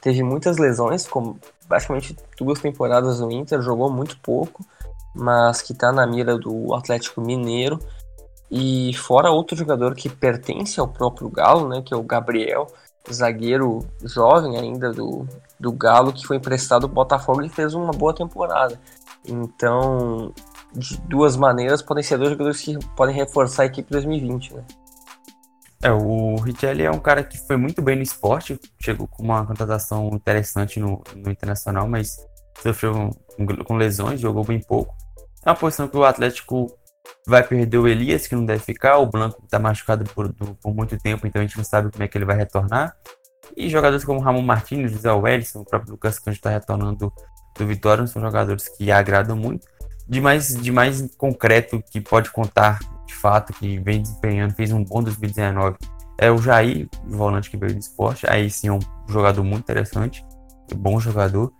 teve 0.00 0.22
muitas 0.22 0.56
lesões, 0.56 1.06
como 1.06 1.38
basicamente 1.68 2.16
duas 2.38 2.60
temporadas 2.60 3.20
no 3.20 3.30
Inter, 3.30 3.60
jogou 3.60 3.90
muito 3.90 4.18
pouco, 4.20 4.64
mas 5.14 5.60
que 5.62 5.72
está 5.72 5.92
na 5.92 6.06
mira 6.06 6.38
do 6.38 6.74
Atlético 6.74 7.20
Mineiro. 7.20 7.78
E 8.48 8.94
fora 8.94 9.30
outro 9.30 9.56
jogador 9.56 9.94
que 9.94 10.08
pertence 10.08 10.78
ao 10.78 10.86
próprio 10.86 11.28
Galo, 11.28 11.68
né, 11.68 11.82
que 11.82 11.92
é 11.92 11.96
o 11.96 12.02
Gabriel, 12.02 12.68
zagueiro 13.12 13.84
jovem 14.04 14.56
ainda 14.56 14.92
do, 14.92 15.26
do 15.58 15.72
Galo, 15.72 16.12
que 16.12 16.26
foi 16.26 16.36
emprestado 16.36 16.84
ao 16.84 16.92
Botafogo 16.92 17.42
e 17.42 17.48
fez 17.48 17.74
uma 17.74 17.90
boa 17.90 18.14
temporada. 18.14 18.78
Então, 19.26 20.32
de 20.76 21.00
duas 21.02 21.36
maneiras, 21.36 21.82
podem 21.82 22.02
ser 22.02 22.18
dois 22.18 22.30
jogadores 22.30 22.60
que 22.60 22.78
podem 22.94 23.14
reforçar 23.14 23.62
a 23.62 23.66
equipe 23.66 23.90
2020, 23.90 24.54
né? 24.54 24.64
É, 25.82 25.90
o 25.90 26.36
Richelli 26.36 26.82
é 26.82 26.90
um 26.90 26.98
cara 26.98 27.22
que 27.22 27.38
foi 27.38 27.56
muito 27.56 27.82
bem 27.82 27.96
no 27.96 28.02
esporte, 28.02 28.58
chegou 28.80 29.06
com 29.06 29.22
uma 29.22 29.44
contratação 29.46 30.08
interessante 30.12 30.80
no, 30.80 31.02
no 31.14 31.30
Internacional, 31.30 31.86
mas 31.86 32.16
sofreu 32.62 33.10
um, 33.38 33.46
com 33.64 33.76
lesões, 33.76 34.20
jogou 34.20 34.42
bem 34.42 34.60
pouco. 34.60 34.94
É 35.44 35.50
uma 35.50 35.56
posição 35.56 35.86
que 35.86 35.96
o 35.96 36.04
Atlético 36.04 36.66
vai 37.26 37.42
perder 37.42 37.78
o 37.78 37.86
Elias, 37.86 38.26
que 38.26 38.34
não 38.34 38.44
deve 38.44 38.60
ficar, 38.60 38.98
o 38.98 39.06
Blanco 39.06 39.42
está 39.44 39.58
machucado 39.58 40.04
por, 40.12 40.32
por 40.32 40.74
muito 40.74 40.98
tempo, 40.98 41.26
então 41.26 41.40
a 41.40 41.44
gente 41.44 41.56
não 41.56 41.64
sabe 41.64 41.90
como 41.90 42.02
é 42.02 42.08
que 42.08 42.16
ele 42.16 42.24
vai 42.24 42.36
retornar. 42.36 42.96
E 43.56 43.68
jogadores 43.68 44.04
como 44.04 44.20
Ramon 44.20 44.42
Martins, 44.42 44.90
José 44.90 45.12
Wellison, 45.12 45.60
o 45.60 45.64
próprio 45.64 45.92
Lucas 45.92 46.18
Cândido 46.18 46.38
está 46.38 46.50
retornando 46.50 46.96
do, 46.96 47.12
do 47.56 47.66
Vitória, 47.66 48.06
são 48.06 48.20
jogadores 48.20 48.68
que 48.68 48.90
agradam 48.90 49.36
muito. 49.36 49.66
De 50.08 50.20
mais, 50.20 50.54
de 50.54 50.70
mais 50.70 51.02
concreto 51.16 51.82
que 51.90 52.00
pode 52.00 52.30
contar 52.30 52.78
de 53.06 53.14
fato, 53.14 53.52
que 53.52 53.78
vem 53.78 54.02
desempenhando, 54.02 54.54
fez 54.54 54.72
um 54.72 54.84
bom 54.84 55.02
2019, 55.02 55.76
é 56.18 56.30
o 56.30 56.38
Jair, 56.38 56.88
o 57.04 57.16
volante 57.16 57.50
que 57.50 57.56
veio 57.56 57.72
do 57.72 57.78
esporte. 57.78 58.26
Aí 58.28 58.50
sim 58.50 58.68
é 58.68 58.72
um 58.72 58.80
jogador 59.08 59.42
muito 59.42 59.62
interessante, 59.62 60.24
bom 60.74 60.98
jogador. 60.98 61.52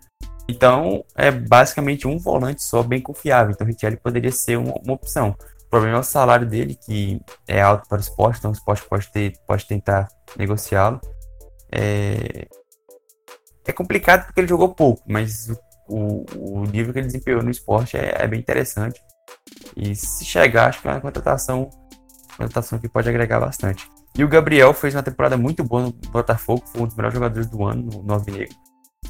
Então 0.48 1.04
é 1.14 1.30
basicamente 1.30 2.06
um 2.06 2.18
volante 2.18 2.62
só 2.62 2.82
bem 2.82 3.00
confiável. 3.00 3.52
Então 3.52 3.66
o 3.66 3.70
Richelli 3.70 3.96
poderia 3.96 4.32
ser 4.32 4.56
uma, 4.56 4.74
uma 4.82 4.94
opção. 4.94 5.36
O 5.64 5.68
problema 5.68 5.96
é 5.96 6.00
o 6.00 6.04
salário 6.04 6.46
dele, 6.46 6.74
que 6.74 7.20
é 7.46 7.60
alto 7.60 7.88
para 7.88 7.98
o 7.98 8.00
esporte, 8.00 8.38
então 8.38 8.50
o 8.50 8.54
esporte 8.54 8.84
pode, 8.88 9.10
ter, 9.10 9.32
pode 9.46 9.66
tentar 9.66 10.08
negociá-lo. 10.36 11.00
É... 11.70 12.46
é 13.64 13.72
complicado 13.72 14.26
porque 14.26 14.40
ele 14.40 14.48
jogou 14.48 14.72
pouco, 14.74 15.02
mas 15.06 15.50
o, 15.50 15.58
o, 15.88 16.64
nível 16.66 16.92
que 16.92 16.98
ele 16.98 17.06
desempenhou 17.06 17.42
no 17.42 17.50
esporte 17.50 17.96
é, 17.96 18.14
é 18.18 18.26
bem 18.26 18.40
interessante. 18.40 19.00
E 19.76 19.94
se 19.94 20.24
chegar, 20.24 20.68
acho 20.68 20.80
que 20.80 20.88
é 20.88 20.92
uma 20.92 21.00
contratação, 21.00 21.70
uma 22.38 22.46
contratação 22.46 22.78
que 22.78 22.88
pode 22.88 23.08
agregar 23.08 23.40
bastante. 23.40 23.88
E 24.16 24.24
o 24.24 24.28
Gabriel 24.28 24.72
fez 24.72 24.94
uma 24.94 25.02
temporada 25.02 25.36
muito 25.36 25.62
boa 25.62 25.82
no 25.82 25.92
Botafogo, 25.92 26.64
foi 26.66 26.82
um 26.82 26.86
dos 26.86 26.96
melhores 26.96 27.14
jogadores 27.14 27.46
do 27.48 27.64
ano 27.64 27.82
no, 27.82 28.02
no 28.02 28.24
Negro. 28.24 28.56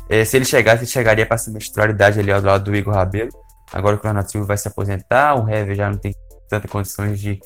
É, 0.08 0.24
se 0.24 0.36
ele 0.36 0.44
chegasse, 0.44 0.82
ele 0.82 0.90
chegaria 0.90 1.24
para 1.24 1.36
essa 1.36 1.52
titularidade 1.52 2.18
ali 2.18 2.32
ao 2.32 2.40
lado 2.40 2.64
do 2.64 2.76
Igor 2.76 2.94
Rabelo. 2.94 3.30
Agora 3.72 3.96
que 3.96 4.04
o 4.04 4.08
Renato 4.08 4.30
Silva 4.30 4.46
vai 4.46 4.56
se 4.56 4.68
aposentar, 4.68 5.34
o 5.34 5.48
Hever 5.48 5.74
já 5.74 5.90
não 5.90 5.98
tem 5.98 6.14
tantas 6.48 6.70
condições 6.70 7.20
de 7.20 7.40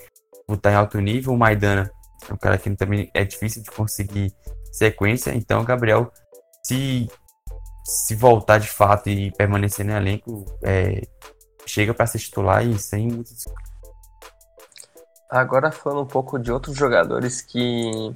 lutar 0.49 0.72
em 0.72 0.76
alto 0.76 1.00
nível. 1.00 1.32
O 1.32 1.38
Maidana 1.38 1.90
é 2.28 2.32
um 2.32 2.37
cara 2.37 2.58
que 2.58 2.70
também 2.76 3.10
é 3.14 3.25
difícil 3.25 3.62
de 3.62 3.70
conseguir 3.70 4.32
sequência. 4.72 5.34
Então, 5.34 5.62
o 5.62 5.64
Gabriel, 5.64 6.12
se, 6.62 7.08
se 7.90 8.14
voltar 8.14 8.59
de 8.59 8.68
fato 8.68 9.09
e 9.09 9.32
permanecer 9.32 9.85
no 9.85 9.92
elenco, 9.92 10.44
é, 10.62 11.02
chega 11.66 11.92
para 11.92 12.06
ser 12.06 12.20
titular 12.20 12.64
e 12.64 12.78
sem 12.78 13.09
muitos. 13.09 13.44
Agora 15.28 15.73
falando 15.73 16.02
um 16.02 16.06
pouco 16.06 16.38
de 16.38 16.52
outros 16.52 16.76
jogadores 16.76 17.40
que 17.40 18.12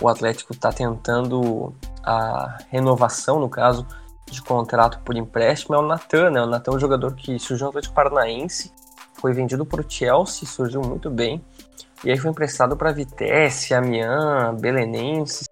o 0.00 0.08
Atlético 0.08 0.52
está 0.52 0.72
tentando 0.72 1.72
a 2.02 2.58
renovação, 2.70 3.38
no 3.38 3.48
caso, 3.48 3.86
de 4.28 4.42
contrato 4.42 4.98
por 5.04 5.16
empréstimo, 5.16 5.76
é 5.76 5.78
o 5.78 5.82
Natan, 5.82 6.30
né? 6.30 6.42
O 6.42 6.46
Natan 6.46 6.72
é 6.72 6.74
um 6.74 6.80
jogador 6.80 7.14
que 7.14 7.38
surgiu 7.38 7.66
no 7.66 7.70
Atlético 7.70 7.94
Paranaense, 7.94 8.72
foi 9.20 9.32
vendido 9.32 9.64
para 9.64 9.80
o 9.80 9.88
Chelsea, 9.88 10.48
surgiu 10.48 10.82
muito 10.82 11.08
bem, 11.08 11.44
e 12.02 12.10
aí 12.10 12.18
foi 12.18 12.30
emprestado 12.30 12.76
para 12.76 12.90
Vitesse, 12.90 13.74
Amiens, 13.74 14.60
Belenenses, 14.60 15.48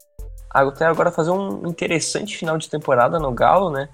até 0.53 0.85
agora 0.85 1.11
fazer 1.11 1.31
um 1.31 1.67
interessante 1.67 2.37
final 2.37 2.59
de 2.59 2.69
temporada 2.69 3.19
no 3.19 3.33
Galo, 3.33 3.71
né? 3.71 3.89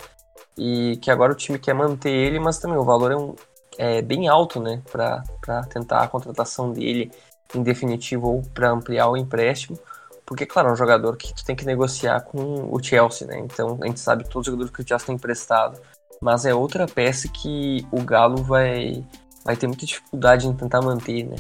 E 0.57 0.97
que 0.97 1.11
agora 1.11 1.33
o 1.33 1.37
time 1.37 1.59
quer 1.59 1.75
manter 1.75 2.11
ele, 2.11 2.41
mas 2.41 2.59
também 2.59 2.77
o 2.77 2.85
valor 2.85 3.13
é, 3.13 3.17
um, 3.17 3.35
é 3.79 4.03
bem 4.03 4.29
alto, 4.29 4.61
né? 4.61 4.83
Para 4.91 5.23
tentar 5.71 6.03
a 6.03 6.09
contratação 6.09 6.73
dele 6.73 7.13
em 7.55 7.63
definitivo 7.63 8.29
ou 8.29 8.43
para 8.43 8.71
ampliar 8.71 9.09
o 9.09 9.17
empréstimo. 9.17 9.79
Porque, 10.27 10.45
claro, 10.45 10.69
é 10.69 10.73
um 10.73 10.77
jogador 10.77 11.17
que 11.17 11.33
tu 11.33 11.45
tem 11.45 11.57
que 11.57 11.65
negociar 11.65 12.21
com 12.21 12.69
o 12.71 12.83
Chelsea, 12.83 13.27
né? 13.27 13.39
Então 13.39 13.79
a 13.81 13.87
gente 13.87 14.01
sabe 14.01 14.25
todos 14.25 14.47
os 14.47 14.47
jogadores 14.47 14.73
que 14.75 14.83
o 14.83 14.87
Chelsea 14.87 15.07
tem 15.07 15.15
emprestado. 15.15 15.81
Mas 16.21 16.45
é 16.45 16.53
outra 16.53 16.87
peça 16.87 17.29
que 17.29 17.87
o 17.93 18.03
Galo 18.03 18.43
vai, 18.43 19.05
vai 19.45 19.57
ter 19.57 19.69
muita 19.69 19.87
dificuldade 19.87 20.47
em 20.47 20.53
tentar 20.53 20.83
manter, 20.83 21.25
né? 21.25 21.37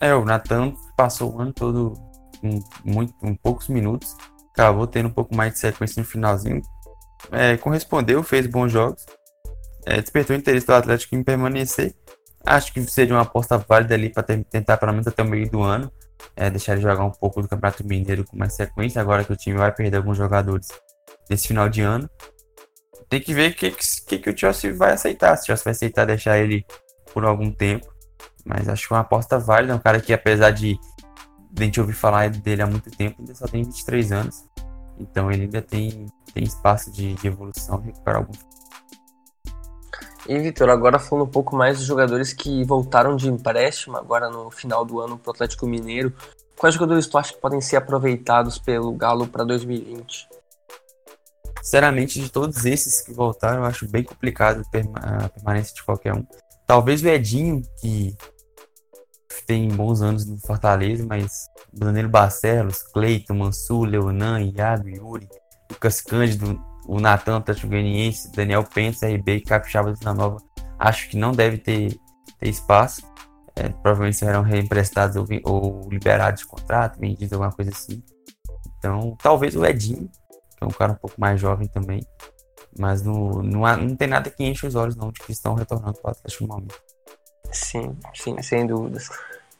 É, 0.00 0.14
o 0.14 0.24
Natan 0.24 0.74
passou 0.96 1.34
o 1.34 1.40
ano 1.40 1.52
todo 1.52 2.07
em, 2.42 2.62
muito, 2.84 3.14
poucos 3.42 3.68
minutos. 3.68 4.16
Acabou 4.52 4.86
tendo 4.86 5.08
um 5.08 5.12
pouco 5.12 5.34
mais 5.34 5.52
de 5.52 5.58
sequência 5.58 6.00
no 6.00 6.06
finalzinho. 6.06 6.62
É, 7.30 7.56
correspondeu, 7.56 8.22
fez 8.22 8.46
bons 8.46 8.70
jogos. 8.70 9.04
É, 9.86 10.00
despertou 10.00 10.36
o 10.36 10.38
interesse 10.38 10.66
do 10.66 10.74
Atlético 10.74 11.14
em 11.14 11.22
permanecer. 11.22 11.94
Acho 12.44 12.72
que 12.72 12.82
seria 12.84 13.14
uma 13.14 13.22
aposta 13.22 13.58
válida 13.58 13.94
ali 13.94 14.10
para 14.10 14.22
tentar 14.22 14.76
pelo 14.76 14.92
menos 14.92 15.06
até 15.06 15.22
o 15.22 15.26
meio 15.26 15.50
do 15.50 15.62
ano 15.62 15.90
é, 16.36 16.50
deixar 16.50 16.72
ele 16.72 16.82
jogar 16.82 17.04
um 17.04 17.10
pouco 17.10 17.42
do 17.42 17.48
Campeonato 17.48 17.86
Mineiro 17.86 18.24
com 18.24 18.36
mais 18.36 18.54
sequência, 18.54 19.00
agora 19.00 19.24
que 19.24 19.32
o 19.32 19.36
time 19.36 19.56
vai 19.56 19.72
perder 19.72 19.98
alguns 19.98 20.16
jogadores 20.16 20.68
nesse 21.28 21.48
final 21.48 21.68
de 21.68 21.82
ano. 21.82 22.08
Tem 23.08 23.20
que 23.20 23.32
ver 23.32 23.52
o 23.52 23.54
que, 23.54 23.70
que, 23.70 24.18
que, 24.18 24.30
o 24.30 24.36
Chelsea 24.36 24.72
vai 24.74 24.92
aceitar. 24.92 25.36
Se 25.36 25.44
o 25.44 25.46
Chelsea 25.46 25.64
vai 25.64 25.72
aceitar 25.72 26.04
deixar 26.04 26.38
ele 26.38 26.64
por 27.12 27.24
algum 27.24 27.50
tempo. 27.50 27.86
Mas 28.44 28.68
acho 28.68 28.86
que 28.86 28.92
é 28.92 28.96
uma 28.96 29.02
aposta 29.02 29.38
válida. 29.38 29.74
Um 29.74 29.78
cara 29.78 30.00
que, 30.00 30.12
apesar 30.12 30.50
de 30.50 30.78
a 31.62 31.66
gente 31.66 31.80
ouvir 31.80 31.94
falar 31.94 32.30
dele 32.30 32.62
há 32.62 32.66
muito 32.66 32.90
tempo, 32.90 33.16
ainda 33.20 33.34
só 33.34 33.46
tem 33.46 33.62
23 33.62 34.12
anos. 34.12 34.44
Então 34.98 35.30
ele 35.30 35.42
ainda 35.42 35.62
tem, 35.62 36.06
tem 36.34 36.44
espaço 36.44 36.90
de, 36.90 37.14
de 37.14 37.26
evolução, 37.26 37.80
recuperar 37.80 38.20
alguns 38.20 38.38
e, 40.28 40.38
Vitor, 40.38 40.68
agora 40.68 40.98
falando 40.98 41.24
um 41.24 41.30
pouco 41.30 41.56
mais 41.56 41.78
dos 41.78 41.86
jogadores 41.86 42.34
que 42.34 42.62
voltaram 42.62 43.16
de 43.16 43.30
empréstimo 43.30 43.96
agora 43.96 44.28
no 44.28 44.50
final 44.50 44.84
do 44.84 45.00
ano 45.00 45.16
para 45.16 45.30
o 45.30 45.32
Atlético 45.32 45.66
Mineiro, 45.66 46.12
quais 46.54 46.74
jogadores 46.74 47.06
tu 47.06 47.16
acha 47.16 47.32
que 47.32 47.40
podem 47.40 47.62
ser 47.62 47.76
aproveitados 47.76 48.58
pelo 48.58 48.92
Galo 48.92 49.26
para 49.26 49.42
2020? 49.42 50.28
Sinceramente, 51.62 52.20
de 52.20 52.30
todos 52.30 52.66
esses 52.66 53.00
que 53.00 53.10
voltaram, 53.10 53.60
eu 53.62 53.64
acho 53.64 53.88
bem 53.88 54.04
complicado 54.04 54.62
a 54.96 55.28
permanência 55.30 55.74
de 55.74 55.82
qualquer 55.82 56.14
um. 56.14 56.26
Talvez 56.66 57.02
o 57.02 57.08
Edinho, 57.08 57.62
que 57.80 58.14
tem 59.48 59.66
bons 59.66 60.02
anos 60.02 60.26
no 60.26 60.38
Fortaleza, 60.38 61.06
mas 61.08 61.48
Danilo 61.72 62.10
Barcelos, 62.10 62.82
Cleiton, 62.82 63.32
Mansur, 63.32 63.86
Leonan, 63.86 64.42
Iago, 64.42 64.90
Yuri, 64.90 65.26
Lucas 65.70 66.02
Cândido, 66.02 66.62
o 66.86 67.00
Natan 67.00 67.38
Atlético 67.38 67.68
Goianiense, 67.68 68.30
Daniel 68.30 68.62
Pence, 68.62 69.06
RB 69.06 69.36
e 69.36 69.40
Capixaba 69.40 69.94
da 69.94 70.12
Nova, 70.12 70.36
acho 70.78 71.08
que 71.08 71.16
não 71.16 71.32
deve 71.32 71.56
ter, 71.56 71.98
ter 72.38 72.48
espaço. 72.48 73.10
É, 73.56 73.70
provavelmente 73.70 74.18
serão 74.18 74.42
reemprestados 74.42 75.16
ou, 75.16 75.26
ou, 75.42 75.88
liberados 75.90 76.42
de 76.42 76.46
contrato, 76.46 77.00
vendidos, 77.00 77.32
alguma 77.32 77.50
coisa 77.50 77.70
assim. 77.70 78.02
Então, 78.78 79.16
talvez 79.20 79.56
o 79.56 79.64
Edinho, 79.64 80.10
que 80.56 80.62
é 80.62 80.66
um 80.66 80.70
cara 80.70 80.92
um 80.92 80.96
pouco 80.96 81.18
mais 81.18 81.40
jovem 81.40 81.66
também. 81.66 82.06
Mas 82.78 83.02
não, 83.02 83.42
não, 83.42 83.76
não 83.78 83.96
tem 83.96 84.06
nada 84.06 84.30
que 84.30 84.44
enche 84.44 84.66
os 84.66 84.74
olhos 84.74 84.94
não 84.94 85.10
de 85.10 85.20
que 85.20 85.32
estão 85.32 85.54
retornando 85.54 85.94
para 85.94 86.10
o 86.10 86.12
Atlético 86.12 86.44
no 86.44 86.54
momento. 86.54 86.80
Sim, 87.50 87.96
sim, 88.14 88.40
sem 88.42 88.66
dúvidas. 88.66 89.08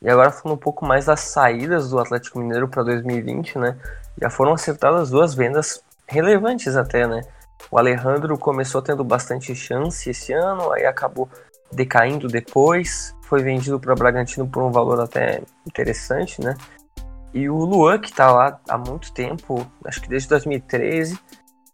E 0.00 0.08
agora 0.08 0.30
falando 0.30 0.56
um 0.56 0.60
pouco 0.60 0.84
mais 0.84 1.06
das 1.06 1.20
saídas 1.20 1.90
do 1.90 1.98
Atlético 1.98 2.38
Mineiro 2.38 2.68
para 2.68 2.84
2020, 2.84 3.58
né? 3.58 3.76
Já 4.20 4.30
foram 4.30 4.52
acertadas 4.52 5.10
duas 5.10 5.34
vendas 5.34 5.82
relevantes 6.06 6.76
até, 6.76 7.06
né? 7.06 7.22
O 7.70 7.78
Alejandro 7.78 8.38
começou 8.38 8.80
tendo 8.80 9.02
bastante 9.02 9.54
chance 9.54 10.08
esse 10.08 10.32
ano, 10.32 10.72
aí 10.72 10.86
acabou 10.86 11.28
decaindo 11.70 12.28
depois, 12.28 13.14
foi 13.22 13.42
vendido 13.42 13.78
para 13.78 13.94
Bragantino 13.94 14.48
por 14.48 14.62
um 14.62 14.70
valor 14.70 15.00
até 15.00 15.42
interessante, 15.66 16.40
né? 16.40 16.56
E 17.34 17.48
o 17.48 17.56
Luan, 17.56 17.98
que 17.98 18.10
está 18.10 18.30
lá 18.30 18.58
há 18.68 18.78
muito 18.78 19.12
tempo, 19.12 19.66
acho 19.84 20.00
que 20.00 20.08
desde 20.08 20.28
2013, 20.28 21.18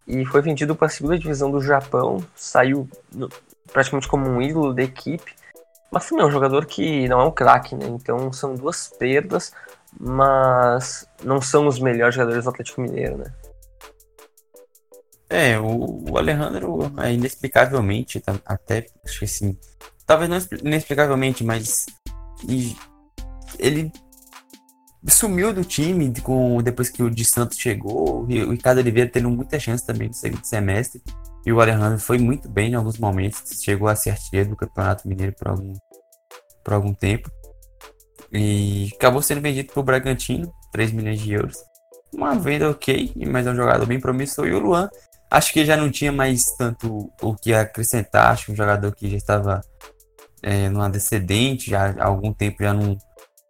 e 0.07 0.27
foi 0.27 0.43
vendido 0.43 0.75
para 0.75 0.87
a 0.87 0.91
segunda 0.91 1.19
divisão 1.19 1.51
do 1.51 1.61
Japão, 1.61 2.19
saiu 2.35 2.89
praticamente 3.73 4.09
como 4.09 4.29
um 4.29 4.43
ídolo 4.43 4.75
da 4.75 4.83
equipe, 4.83 5.35
mas 5.91 6.09
também 6.09 6.25
é 6.25 6.29
um 6.29 6.31
jogador 6.31 6.67
que 6.67 7.09
não 7.09 7.21
é 7.21 7.25
um 7.25 7.31
craque, 7.31 7.75
né? 7.75 7.87
Então 7.87 8.33
são 8.33 8.55
duas 8.55 8.89
perdas, 8.89 9.53
mas 9.99 11.07
não 11.23 11.41
são 11.41 11.67
os 11.67 11.79
melhores 11.79 12.15
jogadores 12.15 12.45
do 12.45 12.51
Atlético 12.51 12.81
Mineiro, 12.81 13.19
né? 13.19 13.33
É, 15.29 15.59
o, 15.59 16.11
o 16.11 16.19
Alejandro 16.19 16.93
é 16.99 17.13
inexplicavelmente, 17.13 18.21
tá, 18.21 18.35
até 18.45 18.87
acho 19.05 19.21
que 19.21 19.25
assim, 19.25 19.59
talvez 20.07 20.31
não 20.31 20.59
inexplicavelmente, 20.63 21.43
mas 21.43 21.87
ele 23.59 23.91
sumiu 25.09 25.53
do 25.53 25.65
time 25.65 26.13
com, 26.21 26.63
depois 26.63 26.89
que 26.89 27.03
o 27.03 27.11
de 27.11 27.25
Santos 27.25 27.59
chegou. 27.59 28.23
O 28.23 28.25
Ricardo 28.25 28.79
Oliveira 28.79 29.11
tendo 29.11 29.31
muita 29.31 29.59
chance 29.59 29.85
também 29.85 30.09
no 30.09 30.15
segundo 30.15 30.45
semestre. 30.45 31.03
E 31.47 31.53
o 31.53 31.61
Alejandro 31.61 31.99
foi 31.99 32.19
muito 32.19 32.49
bem 32.49 32.73
em 32.73 32.75
alguns 32.75 32.99
momentos. 32.99 33.43
Chegou 33.63 33.89
a 33.89 33.97
ser 33.97 34.11
artilheiro 34.11 34.51
do 34.51 34.57
Campeonato 34.57 35.07
Mineiro 35.09 35.35
por 35.37 35.49
algum, 35.49 35.73
por 36.65 36.75
algum 36.75 36.95
tempo. 36.95 37.31
E 38.33 38.91
acabou 38.95 39.23
sendo 39.23 39.41
vendido 39.41 39.73
para 39.73 39.81
o 39.81 39.85
Bragantino, 39.85 40.53
3 40.73 40.93
milhões 40.93 41.21
de 41.21 41.33
euros. 41.33 41.57
Uma 42.13 42.35
venda 42.35 42.71
ok, 42.71 43.13
mas 43.27 43.47
é 43.47 43.51
um 43.51 43.57
jogador 43.57 43.87
bem 43.87 44.01
promissor. 44.01 44.47
E 44.47 44.53
o 44.53 44.59
Luan 44.59 44.89
Acho 45.35 45.53
que 45.53 45.65
já 45.65 45.77
não 45.77 45.91
tinha 45.91 46.13
mais 46.13 46.45
tanto 46.57 47.11
o 47.21 47.35
que 47.35 47.53
acrescentar. 47.53 48.31
Acho 48.31 48.47
que 48.47 48.53
um 48.53 48.57
jogador 48.57 48.95
que 48.95 49.11
já 49.11 49.17
estava 49.17 49.61
é, 50.41 50.69
no 50.69 50.81
antecedente, 50.81 51.71
já 51.71 51.91
há 51.91 52.05
algum 52.05 52.33
tempo 52.33 52.63
já 52.63 52.73
não, 52.73 52.97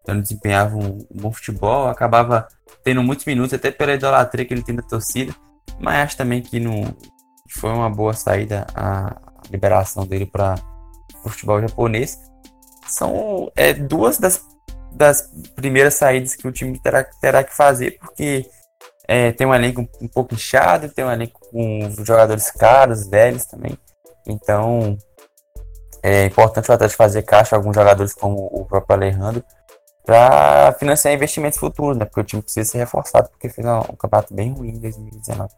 já 0.07 0.15
não 0.15 0.23
desempenhava 0.23 0.79
um, 0.79 1.07
um, 1.11 1.21
bom 1.21 1.31
futebol, 1.31 1.89
acabava 1.89 2.49
tendo 2.83 3.03
muitos 3.03 3.27
minutos, 3.27 3.53
até 3.53 3.71
pela 3.71 3.93
idolatria 3.93 4.47
que 4.47 4.55
ele 4.55 4.63
tem 4.63 4.75
da 4.75 4.83
torcida. 4.83 5.35
Mas 5.79 5.97
acho 5.97 6.17
também 6.17 6.41
que 6.41 6.59
não 6.59 6.97
foi 7.59 7.71
uma 7.71 7.91
boa 7.91 8.13
saída 8.13 8.67
a 8.75 9.17
liberação 9.51 10.07
dele 10.07 10.27
para 10.27 10.57
o 11.25 11.29
futebol 11.29 11.61
japonês. 11.61 12.19
São 12.87 13.51
é, 13.57 13.73
duas 13.73 14.19
das, 14.19 14.45
das 14.93 15.31
primeiras 15.55 15.95
saídas 15.95 16.35
que 16.35 16.47
o 16.47 16.53
time 16.53 16.79
terá, 16.79 17.05
terá 17.05 17.43
que 17.43 17.55
fazer, 17.55 17.99
porque 17.99 18.49
é, 19.07 19.33
tem 19.33 19.47
um 19.47 19.55
elenco 19.55 19.87
um 20.01 20.09
pouco 20.09 20.35
inchado, 20.35 20.89
tem 20.89 21.05
um 21.05 21.11
elenco 21.11 21.41
com 21.51 21.91
jogadores 22.05 22.51
caros, 22.51 23.07
velhos 23.09 23.47
também. 23.47 23.79
Então, 24.27 24.97
é 26.03 26.27
importante 26.27 26.71
o 26.71 26.75
Atlético 26.75 26.99
fazer 26.99 27.23
caixa 27.23 27.57
alguns 27.57 27.75
jogadores 27.75 28.13
como 28.13 28.47
o 28.53 28.65
próprio 28.65 28.97
Alejandro 28.97 29.45
para 30.05 30.75
financiar 30.79 31.15
investimentos 31.15 31.59
futuros, 31.59 31.97
né? 31.97 32.05
Porque 32.05 32.21
o 32.21 32.25
time 32.25 32.43
precisa 32.43 32.71
ser 32.71 32.79
reforçado, 32.79 33.31
porque 33.31 33.49
fez 33.49 33.67
um 33.67 33.97
campeonato 33.97 34.35
bem 34.35 34.53
ruim 34.53 34.69
em 34.69 34.79
2019. 34.81 35.51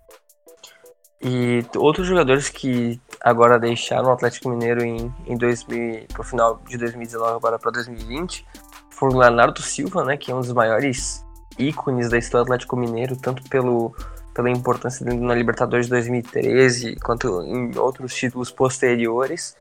E 1.22 1.64
outros 1.76 2.06
jogadores 2.06 2.48
que 2.48 3.00
agora 3.20 3.58
deixaram 3.58 4.08
o 4.08 4.12
Atlético 4.12 4.50
Mineiro 4.50 4.84
em, 4.84 5.12
em 5.26 5.36
2000, 5.36 6.06
pro 6.12 6.22
final 6.22 6.60
de 6.68 6.76
2019 6.76 7.36
agora 7.36 7.58
para 7.58 7.70
2020 7.70 8.46
foram 8.90 9.18
Leonardo 9.18 9.60
Silva, 9.60 10.04
né, 10.04 10.16
que 10.16 10.30
é 10.30 10.34
um 10.34 10.40
dos 10.40 10.52
maiores 10.52 11.24
ícones 11.58 12.08
da 12.08 12.18
história 12.18 12.44
do 12.44 12.48
Atlético 12.48 12.76
Mineiro, 12.76 13.16
tanto 13.16 13.42
pelo, 13.48 13.94
pela 14.34 14.50
importância 14.50 15.04
dele 15.04 15.20
na 15.20 15.34
Libertadores 15.34 15.86
de 15.86 15.90
2013, 15.90 16.96
quanto 16.96 17.42
em 17.42 17.76
outros 17.78 18.14
títulos 18.14 18.50
posteriores. 18.50 19.56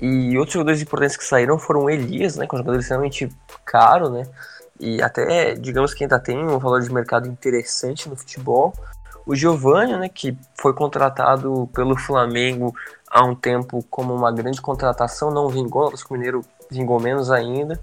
E 0.00 0.36
outros 0.36 0.54
jogadores 0.54 0.82
importantes 0.82 1.16
que 1.16 1.24
saíram 1.24 1.58
foram 1.58 1.88
Elias, 1.88 2.36
né, 2.36 2.46
que 2.46 2.54
é 2.54 2.56
um 2.56 2.58
jogador 2.58 2.80
extremamente 2.80 3.28
caro, 3.64 4.08
né, 4.10 4.24
e 4.80 5.00
até, 5.00 5.54
digamos 5.54 5.94
que 5.94 6.04
ainda 6.04 6.18
tem 6.18 6.38
um 6.38 6.58
valor 6.58 6.80
de 6.80 6.92
mercado 6.92 7.28
interessante 7.28 8.08
no 8.08 8.16
futebol. 8.16 8.72
O 9.24 9.34
Giovanni, 9.34 9.96
né, 9.96 10.08
que 10.08 10.36
foi 10.60 10.74
contratado 10.74 11.68
pelo 11.72 11.96
Flamengo 11.96 12.74
há 13.08 13.24
um 13.24 13.34
tempo 13.34 13.84
como 13.90 14.14
uma 14.14 14.32
grande 14.32 14.60
contratação, 14.60 15.30
não 15.30 15.48
vingou, 15.48 15.92
o 15.92 16.12
Mineiro 16.12 16.44
vingou 16.70 16.98
menos 16.98 17.30
ainda. 17.30 17.78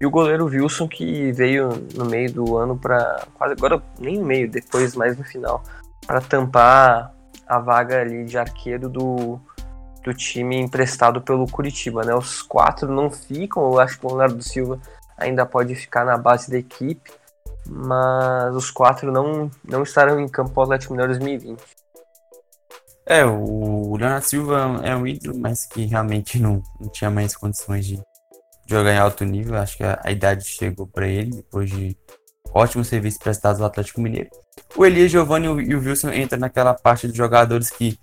E 0.00 0.06
o 0.06 0.10
goleiro 0.10 0.46
Wilson, 0.46 0.86
que 0.86 1.32
veio 1.32 1.70
no 1.94 2.04
meio 2.04 2.32
do 2.32 2.56
ano 2.56 2.76
para 2.76 3.26
quase 3.34 3.54
agora 3.54 3.82
nem 3.98 4.18
no 4.18 4.26
meio, 4.26 4.50
depois 4.50 4.94
mais 4.94 5.16
no 5.16 5.24
final, 5.24 5.62
para 6.06 6.20
tampar 6.20 7.14
a 7.46 7.58
vaga 7.58 8.00
ali 8.00 8.24
de 8.24 8.36
arqueiro 8.36 8.88
do, 8.88 9.40
do 10.02 10.12
time 10.12 10.58
emprestado 10.58 11.22
pelo 11.22 11.46
Curitiba, 11.46 12.04
né? 12.04 12.14
Os 12.14 12.42
quatro 12.42 12.92
não 12.92 13.10
ficam, 13.10 13.64
eu 13.64 13.80
acho 13.80 13.98
que 13.98 14.06
o 14.06 14.08
Leonardo 14.10 14.42
Silva 14.42 14.78
ainda 15.16 15.46
pode 15.46 15.74
ficar 15.74 16.04
na 16.04 16.18
base 16.18 16.50
da 16.50 16.58
equipe, 16.58 17.10
mas 17.68 18.54
os 18.54 18.70
quatro 18.70 19.10
não, 19.12 19.50
não 19.64 19.82
estarão 19.82 20.20
em 20.20 20.28
campo 20.28 20.52
ao 20.60 20.64
Atlético 20.64 20.92
Mineiro 20.92 21.12
2020. 21.12 21.62
É, 23.06 23.24
o 23.24 23.96
Leonardo 23.96 24.24
Silva 24.24 24.80
é 24.82 24.96
um 24.96 25.06
ídolo, 25.06 25.38
mas 25.38 25.66
que 25.66 25.84
realmente 25.84 26.38
não, 26.38 26.62
não 26.80 26.88
tinha 26.88 27.10
mais 27.10 27.36
condições 27.36 27.86
de 27.86 28.00
jogar 28.66 28.92
em 28.92 28.98
alto 28.98 29.24
nível. 29.24 29.56
Acho 29.56 29.76
que 29.76 29.84
a, 29.84 30.00
a 30.02 30.10
idade 30.10 30.44
chegou 30.44 30.86
para 30.86 31.06
ele 31.06 31.36
depois 31.36 31.70
de 31.70 31.96
ótimos 32.52 32.88
serviços 32.88 33.18
prestados 33.18 33.60
ao 33.60 33.66
Atlético 33.66 34.00
Mineiro. 34.00 34.30
O 34.76 34.86
Elias 34.86 35.10
Giovanni 35.10 35.46
e 35.46 35.74
o 35.74 35.80
Wilson 35.80 36.12
entram 36.12 36.38
naquela 36.38 36.72
parte 36.72 37.06
dos 37.06 37.16
jogadores 37.16 37.70
que 37.70 37.98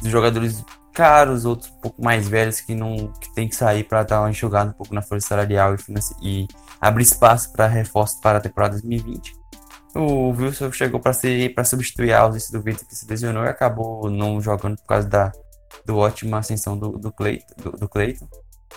dos 0.00 0.10
jogadores 0.10 0.64
caros, 0.94 1.44
outros 1.44 1.70
um 1.70 1.80
pouco 1.80 2.02
mais 2.02 2.28
velhos 2.28 2.60
que 2.60 2.74
não 2.74 3.12
que 3.20 3.34
tem 3.34 3.48
que 3.48 3.56
sair 3.56 3.84
para 3.84 4.04
dar 4.04 4.20
uma 4.20 4.30
enxugada 4.30 4.70
um 4.70 4.72
pouco 4.72 4.94
na 4.94 5.02
folha 5.02 5.20
salarial 5.20 5.74
e, 5.74 5.78
e 6.22 6.48
abrir 6.80 7.02
espaço 7.02 7.52
para 7.52 7.66
reforços 7.66 8.20
para 8.20 8.38
a 8.38 8.40
temporada 8.40 8.74
2020. 8.74 9.34
O 9.96 10.30
Wilson 10.30 10.72
chegou 10.72 11.00
para 11.00 11.12
ser 11.12 11.54
para 11.54 11.64
substituir 11.64 12.12
a 12.12 12.20
ausência 12.20 12.56
do 12.56 12.62
Vitor 12.64 12.86
que 12.86 12.94
se 12.94 13.06
lesionou 13.06 13.44
e 13.44 13.48
acabou 13.48 14.08
não 14.08 14.40
jogando 14.40 14.76
por 14.76 14.86
causa 14.86 15.08
da 15.08 15.32
do 15.84 15.96
ótima 15.96 16.38
ascensão 16.38 16.78
do, 16.78 16.92
do, 16.92 17.12
Cleiton, 17.12 17.54
do, 17.58 17.72
do 17.72 17.88
Cleiton. 17.88 18.28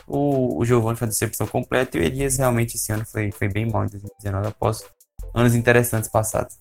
O, 0.06 0.60
o 0.60 0.66
Giovanni 0.66 0.98
foi 0.98 1.06
a 1.06 1.10
decepção 1.10 1.48
completa 1.48 1.98
e 1.98 2.02
o 2.02 2.04
Elias 2.04 2.38
realmente 2.38 2.76
esse 2.76 2.92
ano 2.92 3.06
foi, 3.06 3.32
foi 3.32 3.48
bem 3.48 3.70
mal 3.70 3.86
em 3.86 3.90
2019 3.90 4.48
após 4.48 4.84
anos 5.34 5.56
interessantes 5.56 6.10
passados. 6.10 6.58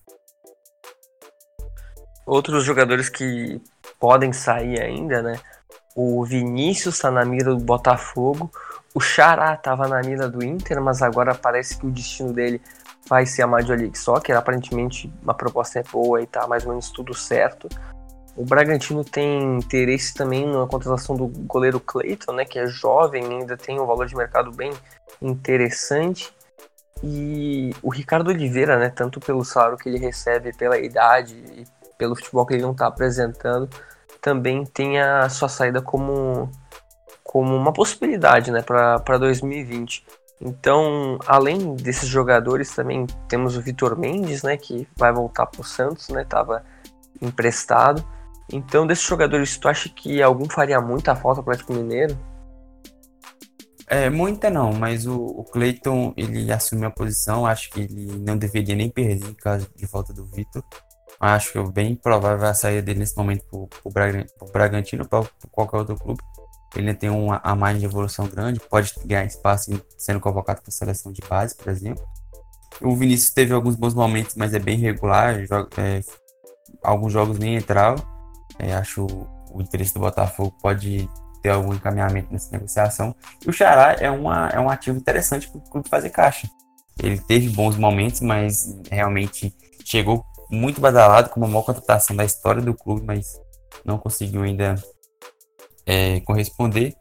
Outros 2.25 2.63
jogadores 2.63 3.09
que 3.09 3.61
podem 3.99 4.33
sair 4.33 4.81
ainda, 4.81 5.21
né? 5.21 5.39
O 5.95 6.23
Vinícius 6.23 6.95
está 6.95 7.09
na 7.09 7.25
mira 7.25 7.55
do 7.55 7.63
Botafogo. 7.63 8.51
O 8.93 8.99
Xará 8.99 9.53
estava 9.53 9.87
na 9.87 10.01
mira 10.01 10.29
do 10.29 10.43
Inter, 10.43 10.81
mas 10.81 11.01
agora 11.01 11.33
parece 11.33 11.77
que 11.77 11.85
o 11.85 11.91
destino 11.91 12.33
dele 12.33 12.61
vai 13.09 13.25
ser 13.25 13.41
a 13.41 13.47
Major 13.47 13.77
League 13.77 13.97
Soccer. 13.97 14.37
Aparentemente 14.37 15.11
a 15.27 15.33
proposta 15.33 15.79
é 15.79 15.83
boa 15.83 16.21
e 16.21 16.27
tá 16.27 16.47
mais 16.47 16.63
ou 16.63 16.69
menos 16.69 16.91
tudo 16.91 17.13
certo. 17.13 17.67
O 18.35 18.45
Bragantino 18.45 19.03
tem 19.03 19.57
interesse 19.57 20.13
também 20.13 20.45
na 20.45 20.67
contratação 20.67 21.15
do 21.15 21.27
goleiro 21.27 21.79
Clayton, 21.79 22.33
né, 22.33 22.45
que 22.45 22.59
é 22.59 22.67
jovem, 22.67 23.25
ainda 23.25 23.57
tem 23.57 23.79
um 23.79 23.85
valor 23.87 24.05
de 24.05 24.15
mercado 24.15 24.51
bem 24.51 24.71
interessante. 25.19 26.31
E 27.03 27.71
o 27.81 27.89
Ricardo 27.89 28.29
Oliveira, 28.29 28.77
né, 28.77 28.89
tanto 28.89 29.19
pelo 29.19 29.43
salário 29.43 29.77
que 29.77 29.89
ele 29.89 29.97
recebe, 29.97 30.55
pela 30.55 30.77
idade 30.77 31.33
e 31.35 31.65
pelo 31.97 32.15
futebol 32.15 32.45
que 32.45 32.53
ele 32.53 32.63
não 32.63 32.71
está 32.71 32.87
apresentando, 32.87 33.69
também 34.21 34.65
tem 34.65 34.99
a 34.99 35.29
sua 35.29 35.49
saída 35.49 35.81
como, 35.81 36.49
como 37.23 37.55
uma 37.55 37.73
possibilidade 37.73 38.51
né, 38.51 38.61
para 38.61 39.17
2020. 39.17 40.05
Então, 40.39 41.17
além 41.25 41.75
desses 41.75 42.07
jogadores, 42.07 42.73
também 42.75 43.07
temos 43.27 43.57
o 43.57 43.61
Vitor 43.61 43.97
Mendes, 43.97 44.43
né, 44.43 44.55
que 44.55 44.87
vai 44.95 45.11
voltar 45.11 45.47
para 45.47 45.61
o 45.61 45.63
Santos, 45.63 46.09
né, 46.09 46.21
estava 46.21 46.63
emprestado. 47.21 48.05
Então, 48.51 48.85
desses 48.85 49.05
jogadores, 49.05 49.57
tu 49.57 49.67
acha 49.67 49.89
que 49.89 50.21
algum 50.21 50.47
faria 50.49 50.79
muita 50.79 51.15
falta 51.15 51.41
para 51.41 51.51
o 51.51 51.53
Atlético 51.53 51.73
Mineiro? 51.73 52.17
É, 53.89 54.09
muita 54.09 54.49
não, 54.49 54.73
mas 54.73 55.07
o, 55.07 55.15
o 55.15 55.43
Cleiton, 55.45 56.13
ele 56.17 56.51
assumiu 56.51 56.89
a 56.89 56.91
posição, 56.91 57.45
acho 57.45 57.69
que 57.71 57.81
ele 57.81 58.17
não 58.19 58.37
deveria 58.37 58.75
nem 58.75 58.89
perder 58.89 59.29
em 59.29 59.33
caso 59.33 59.67
de 59.75 59.87
falta 59.87 60.13
do 60.13 60.25
Vitor. 60.25 60.61
Acho 61.19 61.71
bem 61.71 61.95
provável 61.95 62.47
a 62.47 62.53
saída 62.53 62.81
dele 62.81 62.99
nesse 62.99 63.17
momento 63.17 63.67
para 63.91 64.25
o 64.41 64.51
Bragantino 64.51 65.07
para 65.07 65.27
qualquer 65.51 65.77
outro 65.77 65.95
clube. 65.95 66.21
Ele 66.75 66.93
tem 66.93 67.09
uma 67.09 67.39
a 67.43 67.55
margem 67.55 67.79
de 67.79 67.85
evolução 67.85 68.27
grande, 68.27 68.59
pode 68.59 68.93
ganhar 69.05 69.25
espaço 69.25 69.81
sendo 69.97 70.19
convocado 70.19 70.61
para 70.61 70.69
a 70.69 70.71
seleção 70.71 71.11
de 71.11 71.21
base, 71.27 71.55
por 71.55 71.69
exemplo. 71.69 72.05
O 72.81 72.95
Vinícius 72.95 73.31
teve 73.31 73.53
alguns 73.53 73.75
bons 73.75 73.93
momentos, 73.93 74.35
mas 74.35 74.53
é 74.53 74.59
bem 74.59 74.77
regular. 74.77 75.43
Joga, 75.45 75.69
é, 75.81 76.01
alguns 76.83 77.13
jogos 77.13 77.39
nem 77.39 77.55
entrava. 77.55 78.05
É, 78.59 78.73
acho 78.73 79.07
o 79.51 79.61
interesse 79.61 79.93
do 79.93 79.99
Botafogo 79.99 80.55
pode 80.61 81.09
ter 81.41 81.49
algum 81.49 81.73
encaminhamento 81.73 82.31
nessa 82.31 82.51
negociação. 82.51 83.15
E 83.45 83.49
o 83.49 83.53
Xará 83.53 83.95
é, 83.99 84.11
uma, 84.11 84.49
é 84.49 84.59
um 84.59 84.69
ativo 84.69 84.97
interessante 84.97 85.49
para 85.49 85.57
o 85.57 85.69
clube 85.69 85.89
fazer 85.89 86.09
caixa. 86.09 86.47
Ele 87.01 87.17
teve 87.19 87.49
bons 87.49 87.77
momentos, 87.77 88.21
mas 88.21 88.55
realmente 88.91 89.55
chegou 89.85 90.25
muito 90.49 90.79
badalado, 90.79 91.29
como 91.29 91.45
a 91.45 91.49
maior 91.49 91.63
contratação 91.63 92.15
da 92.15 92.25
história 92.25 92.61
do 92.61 92.73
clube, 92.73 93.05
mas 93.05 93.39
não 93.83 93.97
conseguiu 93.97 94.43
ainda 94.43 94.75
é, 95.85 96.19
corresponder. 96.21 96.93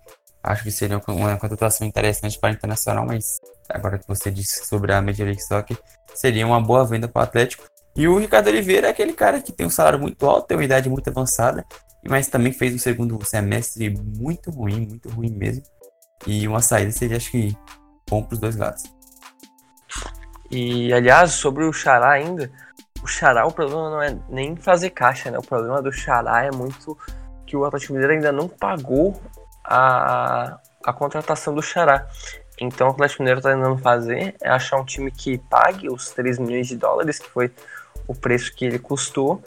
Acho 0.42 0.62
que 0.62 0.70
seria 0.70 1.00
uma 1.08 1.36
contratação 1.36 1.86
interessante 1.86 2.38
para 2.38 2.50
o 2.50 2.52
Internacional, 2.52 3.04
mas 3.04 3.38
agora 3.68 3.98
que 3.98 4.06
você 4.06 4.30
disse 4.30 4.64
sobre 4.64 4.92
a 4.92 5.02
Major 5.02 5.26
League 5.26 5.42
Soccer, 5.42 5.76
seria 6.14 6.46
uma 6.46 6.60
boa 6.60 6.84
venda 6.84 7.08
para 7.08 7.20
o 7.20 7.22
Atlético. 7.24 7.64
E 7.96 8.06
o 8.06 8.18
Ricardo 8.18 8.48
Oliveira 8.48 8.88
é 8.88 8.90
aquele 8.90 9.12
cara 9.12 9.40
que 9.40 9.50
tem 9.50 9.66
um 9.66 9.70
salário 9.70 9.98
muito 9.98 10.24
alto, 10.26 10.46
tem 10.46 10.56
uma 10.56 10.64
idade 10.64 10.88
muito 10.88 11.08
avançada, 11.08 11.64
mas 12.08 12.28
também 12.28 12.52
fez 12.52 12.74
um 12.74 12.78
segundo 12.78 13.18
semestre 13.24 13.90
muito 13.90 14.50
ruim, 14.50 14.86
muito 14.86 15.08
ruim 15.08 15.30
mesmo. 15.30 15.64
E 16.26 16.46
uma 16.46 16.62
saída 16.62 16.92
seria, 16.92 17.16
acho 17.16 17.30
que, 17.30 17.56
bom 18.08 18.22
para 18.22 18.34
os 18.34 18.38
dois 18.38 18.56
lados. 18.56 18.84
E, 20.50 20.92
aliás, 20.92 21.32
sobre 21.32 21.64
o 21.64 21.72
Xará 21.72 22.10
ainda, 22.10 22.52
o 23.02 23.06
Xará, 23.06 23.46
o 23.46 23.52
problema 23.52 23.90
não 23.90 24.02
é 24.02 24.18
nem 24.28 24.56
fazer 24.56 24.90
caixa, 24.90 25.30
né? 25.30 25.38
O 25.38 25.42
problema 25.42 25.82
do 25.82 25.92
Xará 25.92 26.44
é 26.44 26.50
muito 26.50 26.96
que 27.46 27.56
o 27.56 27.64
Atlético 27.64 27.92
Mineiro 27.92 28.14
ainda 28.14 28.32
não 28.32 28.48
pagou 28.48 29.20
a, 29.64 30.58
a 30.84 30.92
contratação 30.92 31.54
do 31.54 31.62
Xará. 31.62 32.06
Então 32.60 32.88
o 32.88 32.90
Atlético 32.90 33.22
Mineiro 33.22 33.40
está 33.40 33.52
tentando 33.52 33.78
fazer 33.78 34.34
é 34.40 34.48
achar 34.48 34.78
um 34.78 34.84
time 34.84 35.10
que 35.10 35.38
pague 35.38 35.88
os 35.88 36.10
3 36.10 36.38
milhões 36.38 36.66
de 36.66 36.76
dólares, 36.76 37.18
que 37.18 37.28
foi 37.28 37.52
o 38.08 38.14
preço 38.14 38.54
que 38.54 38.64
ele 38.64 38.78
custou, 38.78 39.42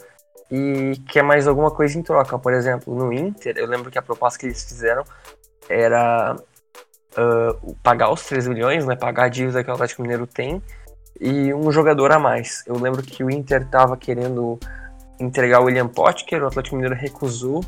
e 0.50 1.00
quer 1.08 1.22
mais 1.22 1.46
alguma 1.46 1.70
coisa 1.70 1.98
em 1.98 2.02
troca. 2.02 2.38
Por 2.38 2.52
exemplo, 2.52 2.94
no 2.94 3.12
Inter, 3.12 3.56
eu 3.56 3.66
lembro 3.66 3.90
que 3.90 3.98
a 3.98 4.02
proposta 4.02 4.38
que 4.38 4.46
eles 4.46 4.62
fizeram 4.64 5.04
era 5.68 6.36
uh, 6.36 7.74
pagar 7.82 8.10
os 8.10 8.22
3 8.24 8.48
milhões, 8.48 8.86
né, 8.86 8.96
pagar 8.96 9.24
a 9.24 9.28
dívida 9.28 9.62
que 9.62 9.70
o 9.70 9.74
Atlético 9.74 10.02
Mineiro 10.02 10.26
tem, 10.26 10.62
e 11.20 11.52
um 11.52 11.70
jogador 11.70 12.10
a 12.12 12.18
mais. 12.18 12.64
Eu 12.66 12.76
lembro 12.76 13.02
que 13.02 13.22
o 13.22 13.30
Inter 13.30 13.62
estava 13.62 13.96
querendo 13.96 14.58
entregar 15.20 15.60
o 15.60 15.64
William 15.64 15.88
Potker, 15.88 16.42
o 16.42 16.46
Atlético 16.46 16.76
Mineiro 16.76 16.94
recusou, 16.94 17.62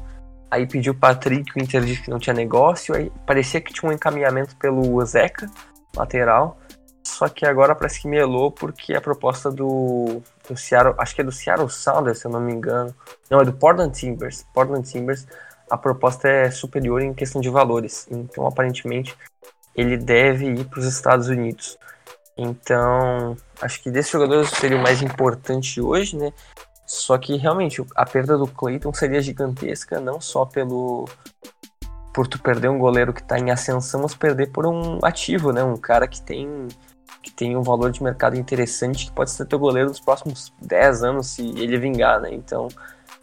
aí 0.50 0.66
pediu 0.66 0.94
o 0.94 0.96
Patrick, 0.96 1.52
o 1.54 1.62
Inter 1.62 1.84
disse 1.84 2.02
que 2.02 2.10
não 2.10 2.18
tinha 2.18 2.34
negócio, 2.34 2.94
aí 2.94 3.12
parecia 3.26 3.60
que 3.60 3.72
tinha 3.72 3.90
um 3.90 3.92
encaminhamento 3.92 4.56
pelo 4.56 5.04
Zeca, 5.04 5.50
lateral, 5.94 6.58
só 7.04 7.28
que 7.28 7.44
agora 7.44 7.74
parece 7.74 8.00
que 8.00 8.08
melou 8.08 8.50
porque 8.50 8.94
a 8.94 9.00
proposta 9.00 9.50
do, 9.50 10.22
do 10.48 10.56
Seattle, 10.56 10.94
acho 10.96 11.14
que 11.14 11.20
é 11.20 11.24
do 11.24 11.32
Seattle 11.32 11.68
Sounders, 11.68 12.20
se 12.20 12.26
eu 12.26 12.30
não 12.30 12.40
me 12.40 12.52
engano, 12.52 12.94
não, 13.30 13.40
é 13.40 13.44
do 13.44 13.52
Portland 13.52 13.92
Timbers, 13.92 14.46
Portland 14.54 14.88
Timbers, 14.88 15.26
a 15.70 15.76
proposta 15.76 16.28
é 16.28 16.50
superior 16.50 17.02
em 17.02 17.12
questão 17.12 17.40
de 17.40 17.50
valores, 17.50 18.06
então 18.10 18.46
aparentemente 18.46 19.14
ele 19.74 19.96
deve 19.96 20.46
ir 20.46 20.64
para 20.66 20.80
os 20.80 20.86
Estados 20.86 21.28
Unidos. 21.28 21.78
Então, 22.36 23.36
acho 23.60 23.82
que 23.82 23.90
desses 23.90 24.10
jogadores 24.10 24.48
seria 24.50 24.76
o 24.76 24.82
mais 24.82 25.02
importante 25.02 25.80
hoje, 25.80 26.16
né? 26.16 26.32
Só 26.86 27.16
que 27.18 27.36
realmente 27.36 27.84
a 27.94 28.04
perda 28.04 28.36
do 28.36 28.46
Clayton 28.46 28.92
seria 28.92 29.22
gigantesca, 29.22 30.00
não 30.00 30.20
só 30.20 30.44
pelo 30.44 31.06
por 32.12 32.26
tu 32.26 32.38
perder 32.38 32.68
um 32.68 32.78
goleiro 32.78 33.12
que 33.12 33.22
está 33.22 33.38
em 33.38 33.50
ascensão, 33.50 34.02
mas 34.02 34.14
perder 34.14 34.52
por 34.52 34.66
um 34.66 34.98
ativo, 35.02 35.52
né? 35.52 35.62
Um 35.62 35.76
cara 35.76 36.06
que 36.06 36.20
tem 36.20 36.68
que 37.22 37.30
tem 37.30 37.56
um 37.56 37.62
valor 37.62 37.90
de 37.90 38.02
mercado 38.02 38.36
interessante, 38.36 39.06
que 39.06 39.12
pode 39.12 39.30
ser 39.30 39.46
teu 39.46 39.58
goleiro 39.58 39.88
dos 39.88 40.00
próximos 40.00 40.52
10 40.60 41.04
anos 41.04 41.28
se 41.28 41.42
ele 41.58 41.78
vingar, 41.78 42.20
né? 42.20 42.30
Então, 42.32 42.68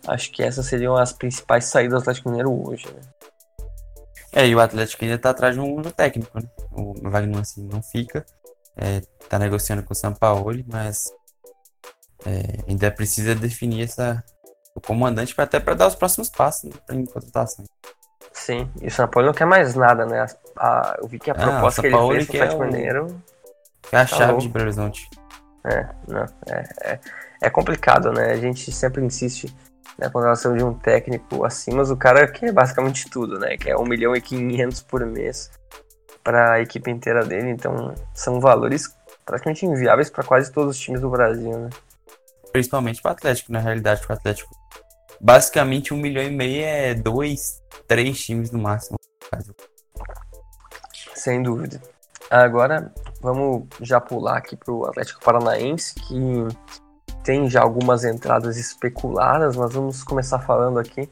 acho 0.07 0.31
que 0.31 0.41
essas 0.41 0.65
seriam 0.65 0.95
as 0.95 1.11
principais 1.11 1.65
saídas 1.65 1.99
do 1.99 2.01
Atlético 2.01 2.29
Mineiro 2.29 2.67
hoje, 2.67 2.87
né? 2.87 3.01
É, 4.31 4.47
e 4.47 4.55
o 4.55 4.59
Atlético 4.59 5.03
ainda 5.03 5.17
tá 5.17 5.31
atrás 5.31 5.55
de 5.55 5.61
um 5.61 5.81
técnico, 5.81 6.39
né? 6.39 6.47
O 6.71 6.93
Wagner 7.09 7.39
assim 7.39 7.67
não 7.67 7.81
fica 7.81 8.25
está 9.21 9.35
é, 9.37 9.39
negociando 9.39 9.83
com 9.83 9.93
o 9.93 9.95
São 9.95 10.13
Paulo, 10.13 10.63
mas 10.67 11.11
é, 12.25 12.63
ainda 12.67 12.89
precisa 12.91 13.35
definir 13.35 13.83
essa, 13.83 14.23
o 14.75 14.81
comandante 14.81 15.35
para 15.35 15.43
até 15.45 15.59
para 15.59 15.73
dar 15.73 15.87
os 15.87 15.95
próximos 15.95 16.29
passos 16.29 16.69
né, 16.69 16.79
em 16.91 17.05
contratação. 17.05 17.65
Sim, 18.33 18.69
e 18.81 18.87
o 18.87 18.91
São 18.91 19.07
Paulo 19.07 19.27
não 19.27 19.33
quer 19.33 19.45
mais 19.45 19.75
nada, 19.75 20.05
né? 20.05 20.25
A, 20.57 20.97
eu 20.99 21.07
vi 21.07 21.19
que 21.19 21.29
a 21.29 21.35
proposta 21.35 21.81
que 21.81 21.87
ele 21.87 22.25
fez 22.25 22.29
Atlético 22.29 22.61
o- 22.61 22.65
Mineiro 22.65 23.21
É 23.91 23.97
a 23.97 23.99
Tá 24.01 24.05
chave 24.07 24.25
louco. 24.31 24.41
de 24.41 24.49
Belo 24.49 24.65
Horizonte. 24.65 25.09
É, 25.65 25.89
não, 26.07 26.25
é, 26.47 26.63
é, 26.83 26.99
é 27.41 27.49
complicado, 27.49 28.11
né? 28.13 28.31
A 28.31 28.37
gente 28.37 28.71
sempre 28.71 29.03
insiste 29.03 29.53
na 29.97 30.09
contratação 30.09 30.55
de 30.55 30.63
um 30.63 30.73
técnico 30.73 31.43
assim, 31.43 31.71
mas 31.73 31.91
o 31.91 31.97
cara 31.97 32.25
quer 32.31 32.53
basicamente 32.53 33.09
tudo, 33.09 33.37
né? 33.37 33.57
Quer 33.57 33.75
1 33.75 33.83
milhão 33.83 34.15
e 34.15 34.21
500 34.21 34.81
por 34.83 35.05
mês 35.05 35.51
para 36.29 36.53
a 36.53 36.61
equipe 36.61 36.91
inteira 36.91 37.25
dele, 37.25 37.49
então 37.49 37.95
são 38.13 38.39
valores 38.39 38.95
praticamente 39.25 39.65
inviáveis 39.65 40.11
para 40.11 40.23
quase 40.23 40.51
todos 40.51 40.75
os 40.75 40.79
times 40.79 41.01
do 41.01 41.09
Brasil, 41.09 41.57
né? 41.57 41.69
Principalmente 42.51 43.01
para 43.01 43.09
o 43.09 43.11
Atlético, 43.13 43.51
na 43.51 43.57
realidade, 43.57 44.05
para 44.05 44.13
o 44.13 44.17
Atlético. 44.17 44.55
Basicamente, 45.19 45.91
um 45.91 45.97
milhão 45.97 46.23
e 46.23 46.29
meio 46.29 46.63
é 46.63 46.93
dois, 46.93 47.63
três 47.87 48.23
times 48.23 48.51
no 48.51 48.59
máximo. 48.59 48.99
Sem 51.15 51.41
dúvida. 51.41 51.81
Agora 52.29 52.93
vamos 53.21 53.63
já 53.81 53.99
pular 53.99 54.37
aqui 54.37 54.55
pro 54.55 54.85
Atlético 54.85 55.21
Paranaense, 55.21 55.95
que 55.95 56.47
tem 57.23 57.49
já 57.49 57.63
algumas 57.63 58.03
entradas 58.03 58.55
especuladas, 58.55 59.55
mas 59.55 59.73
vamos 59.73 60.03
começar 60.03 60.37
falando 60.37 60.77
aqui 60.77 61.09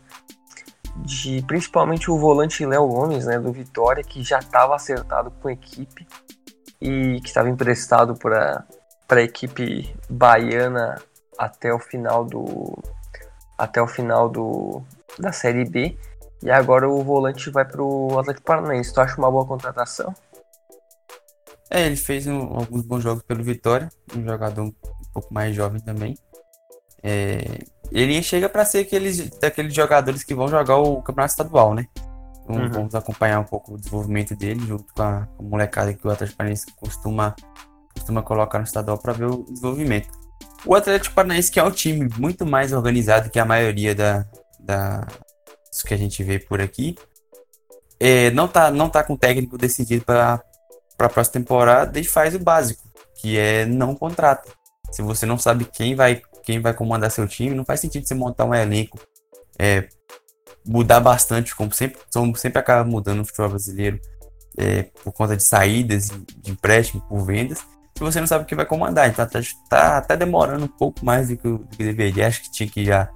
de 1.06 1.42
principalmente 1.44 2.12
o 2.12 2.18
volante 2.18 2.66
Léo 2.66 2.88
Gomes, 2.88 3.26
né, 3.26 3.40
do 3.40 3.52
Vitória, 3.52 4.04
que 4.04 4.24
já 4.24 4.40
estava 4.40 4.76
acertado 4.76 5.32
com 5.32 5.48
a 5.48 5.54
equipe 5.54 6.08
e 6.82 7.20
que 7.22 7.28
estava 7.28 7.50
emprestado 7.50 8.16
para 8.16 8.66
a 9.10 9.22
equipe 9.22 9.96
baiana 10.10 11.02
até 11.38 11.74
o 11.74 11.80
final 11.80 12.26
do 12.26 12.78
até 13.58 13.82
o 13.82 13.88
final 13.88 14.30
do 14.30 14.84
da 15.18 15.32
Série 15.32 15.66
B. 15.66 15.98
E 16.44 16.52
agora 16.52 16.88
o 16.88 17.04
volante 17.04 17.50
vai 17.50 17.66
pro 17.66 18.20
Atlético 18.20 18.46
Paranaense. 18.46 18.94
Tu 18.94 19.02
acha 19.02 19.18
uma 19.18 19.32
boa 19.32 19.46
contratação? 19.46 20.14
É, 21.70 21.86
ele 21.86 21.96
fez 21.96 22.28
um- 22.28 22.56
alguns 22.56 22.84
bons 22.84 23.02
jogos 23.02 23.24
pelo 23.24 23.44
Vitória, 23.44 23.90
um 24.16 24.24
jogador 24.24 24.62
um 24.64 24.74
pouco 25.12 25.34
mais 25.34 25.56
jovem 25.56 25.82
também. 25.82 26.16
É, 27.08 27.60
ele 27.90 28.22
chega 28.22 28.50
para 28.50 28.66
ser 28.66 28.80
aqueles, 28.80 29.30
daqueles 29.40 29.74
jogadores 29.74 30.26
que 30.26 30.36
vão 30.36 30.50
jogar 30.50 30.76
o 30.76 31.02
Campeonato 31.02 31.32
Estadual, 31.32 31.74
né? 31.74 31.88
Então, 32.44 32.56
Uhum. 32.56 32.70
Vamos 32.70 32.96
acompanhar 32.96 33.40
um 33.40 33.46
pouco 33.46 33.74
o 33.74 33.78
desenvolvimento 33.78 34.36
dele, 34.36 34.66
junto 34.66 34.94
com 34.94 35.02
a, 35.02 35.28
com 35.36 35.46
a 35.46 35.50
molecada 35.50 35.94
que 35.94 36.06
o 36.06 36.10
Atlético 36.10 36.38
Paranaense 36.38 36.66
costuma, 36.78 37.36
costuma 37.94 38.22
colocar 38.22 38.58
no 38.58 38.66
estadual 38.66 38.98
para 38.98 39.14
ver 39.14 39.26
o 39.26 39.46
desenvolvimento. 39.50 40.10
O 40.66 40.76
Atlético 40.76 41.16
Paranaense, 41.16 41.52
que 41.52 41.60
é 41.60 41.64
um 41.64 41.72
time 41.72 42.10
muito 42.18 42.46
mais 42.46 42.72
organizado 42.72 43.30
que 43.30 43.40
a 43.40 43.46
maioria 43.46 43.94
da, 43.94 44.26
da, 44.60 45.08
dos 45.70 45.84
que 45.84 45.94
a 45.94 45.98
gente 45.98 46.24
vê 46.24 46.40
por 46.40 46.62
aqui, 46.62 46.96
é, 48.00 48.32
não, 48.32 48.48
tá, 48.48 48.72
não 48.72 48.90
tá 48.90 49.04
com 49.04 49.14
o 49.14 49.18
técnico 49.18 49.58
decidido 49.58 50.06
para 50.06 50.42
a 51.00 51.10
próxima 51.10 51.34
temporada 51.34 52.00
e 52.00 52.04
faz 52.04 52.34
o 52.36 52.40
básico, 52.40 52.84
que 53.16 53.38
é 53.38 53.66
não 53.66 53.94
contrata. 53.94 54.50
Se 54.92 55.02
você 55.02 55.26
não 55.26 55.38
sabe 55.38 55.66
quem 55.66 55.96
vai, 55.96 56.22
quem 56.48 56.62
vai 56.62 56.74
comandar 56.74 57.12
seu 57.12 57.28
time, 57.28 57.54
não 57.54 57.66
faz 57.66 57.82
sentido 57.82 58.08
você 58.08 58.16
montar 58.16 58.46
um 58.46 58.56
elenco, 58.56 58.98
é, 59.60 59.90
mudar 60.66 61.02
bastante, 61.02 61.54
como 61.54 61.74
sempre, 61.74 62.00
como 62.14 62.38
sempre 62.38 62.58
acaba 62.58 62.90
mudando 62.90 63.18
no 63.18 63.26
futebol 63.26 63.50
brasileiro, 63.50 64.00
é, 64.58 64.84
por 65.04 65.12
conta 65.12 65.36
de 65.36 65.44
saídas, 65.44 66.08
de 66.38 66.50
empréstimo, 66.52 67.02
por 67.02 67.26
vendas, 67.26 67.58
se 67.58 68.02
você 68.02 68.22
não 68.22 68.28
sabe 68.28 68.46
quem 68.46 68.56
vai 68.56 68.66
comandar. 68.66 69.10
Então 69.10 69.28
tá, 69.28 69.42
tá 69.70 69.98
até 69.98 70.16
demorando 70.16 70.64
um 70.64 70.70
pouco 70.70 71.04
mais 71.04 71.28
do 71.28 71.36
que, 71.36 71.50
do 71.50 71.68
que 71.68 71.84
deveria. 71.84 72.28
Acho 72.28 72.42
que 72.44 72.52
tinha 72.52 72.70
que 72.70 72.86
já 72.86 73.10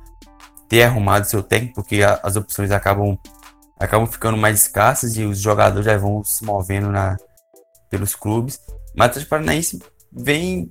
ter 0.67 0.83
arrumado 0.83 1.23
seu 1.23 1.41
técnico, 1.41 1.75
porque 1.75 2.03
a- 2.03 2.19
as 2.23 2.35
opções 2.35 2.69
acabam, 2.69 3.17
acabam 3.79 4.07
ficando 4.11 4.35
mais 4.35 4.63
escassas 4.63 5.15
e 5.15 5.23
os 5.23 5.39
jogadores 5.39 5.85
já 5.85 5.95
vão 5.97 6.21
se 6.21 6.43
movendo 6.43 6.91
na, 6.91 7.15
pelos 7.89 8.13
clubes. 8.13 8.59
Mas 8.93 9.15
o 9.15 9.25
Paranaense 9.25 9.79
vem, 10.11 10.69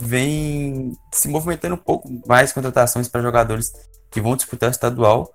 vem 0.00 0.92
se 1.12 1.28
movimentando 1.28 1.74
um 1.74 1.78
pouco 1.78 2.08
mais 2.26 2.52
contratações 2.52 3.08
para 3.08 3.22
jogadores 3.22 3.72
que 4.10 4.20
vão 4.20 4.36
disputar 4.36 4.68
o 4.68 4.72
estadual, 4.72 5.30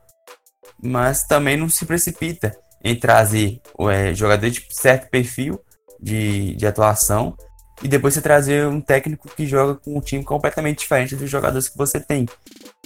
mas 0.82 1.24
também 1.24 1.58
não 1.58 1.70
se 1.70 1.86
precipita 1.86 2.56
em 2.84 2.96
trazer 2.96 3.62
é, 3.90 4.14
jogadores 4.14 4.54
de 4.54 4.68
certo 4.72 5.10
perfil 5.10 5.60
de, 6.00 6.56
de 6.56 6.68
atuação 6.68 7.36
e 7.82 7.88
depois 7.88 8.14
você 8.14 8.22
trazer 8.22 8.68
um 8.68 8.80
técnico 8.80 9.28
que 9.30 9.46
joga 9.46 9.76
com 9.76 9.98
um 9.98 10.02
time 10.02 10.24
completamente 10.24 10.80
diferente 10.80 11.16
dos 11.16 11.30
jogadores 11.30 11.68
que 11.68 11.78
você 11.78 12.00
tem. 12.00 12.26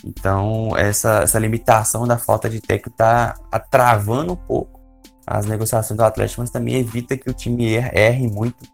Então, 0.03 0.75
essa, 0.75 1.21
essa 1.23 1.37
limitação 1.37 2.07
da 2.07 2.17
falta 2.17 2.49
de 2.49 2.59
técnico 2.59 2.89
está 2.89 3.35
travando 3.69 4.33
um 4.33 4.35
pouco 4.35 4.79
as 5.27 5.45
negociações 5.45 5.95
do 5.95 6.03
Atlético, 6.03 6.41
mas 6.41 6.49
também 6.49 6.75
evita 6.75 7.15
que 7.15 7.29
o 7.29 7.33
time 7.33 7.73
erre, 7.73 7.91
erre 7.93 8.27
muito 8.27 8.65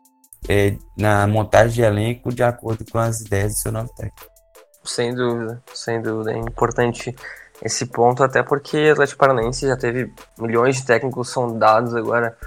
é, 0.49 0.77
na 0.97 1.27
montagem 1.27 1.75
de 1.75 1.81
elenco 1.81 2.33
de 2.33 2.43
acordo 2.43 2.85
com 2.89 2.97
as 2.97 3.21
ideias 3.21 3.53
do 3.53 3.57
seu 3.57 3.71
novo 3.71 3.89
técnico. 3.95 4.35
Sem 4.83 5.13
dúvida, 5.13 5.61
sem 5.73 6.01
dúvida. 6.01 6.31
É 6.31 6.37
importante 6.37 7.15
esse 7.61 7.85
ponto, 7.85 8.23
até 8.23 8.43
porque 8.43 8.89
o 8.89 8.93
Atlético 8.93 9.19
Paranaense 9.19 9.67
já 9.67 9.77
teve 9.77 10.13
milhões 10.37 10.77
de 10.77 10.85
técnicos 10.85 11.29
sondados 11.29 11.95
agora. 11.95 12.37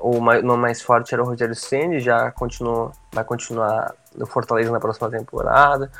O 0.00 0.18
nome 0.20 0.62
mais 0.62 0.80
forte 0.80 1.12
era 1.12 1.22
o 1.22 1.26
Rogério 1.26 1.54
Ceni, 1.54 2.00
já 2.00 2.30
continuou, 2.30 2.90
vai 3.12 3.22
continuar 3.22 3.94
no 4.16 4.26
Fortaleza 4.26 4.70
na 4.70 4.80
próxima 4.80 5.10
temporada. 5.10 5.90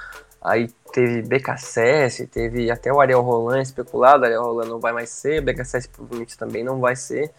Aí 0.43 0.69
teve 0.93 1.23
BKSS, 1.23 2.27
teve 2.27 2.71
até 2.71 2.93
o 2.93 3.01
Ariel 3.01 3.21
Roland 3.21 3.61
especulado, 3.61 4.25
Ariel 4.25 4.43
Roland 4.43 4.69
não 4.69 4.81
vai 4.81 4.93
mais 4.93 5.11
ser, 5.11 5.43
BKSS 5.43 5.89
provavelmente 5.89 6.39
também 6.39 6.65
não 6.65 6.81
vai 6.81 6.97
ser. 6.97 7.31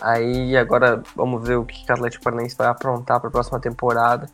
Aí 0.00 0.56
agora 0.56 1.02
vamos 1.14 1.46
ver 1.46 1.56
o 1.56 1.64
que 1.64 1.88
o 1.88 1.92
Atlético 1.92 2.24
Paranaense 2.24 2.56
vai 2.56 2.68
aprontar 2.68 3.18
para 3.20 3.28
a 3.28 3.32
próxima 3.32 3.58
temporada. 3.58 4.28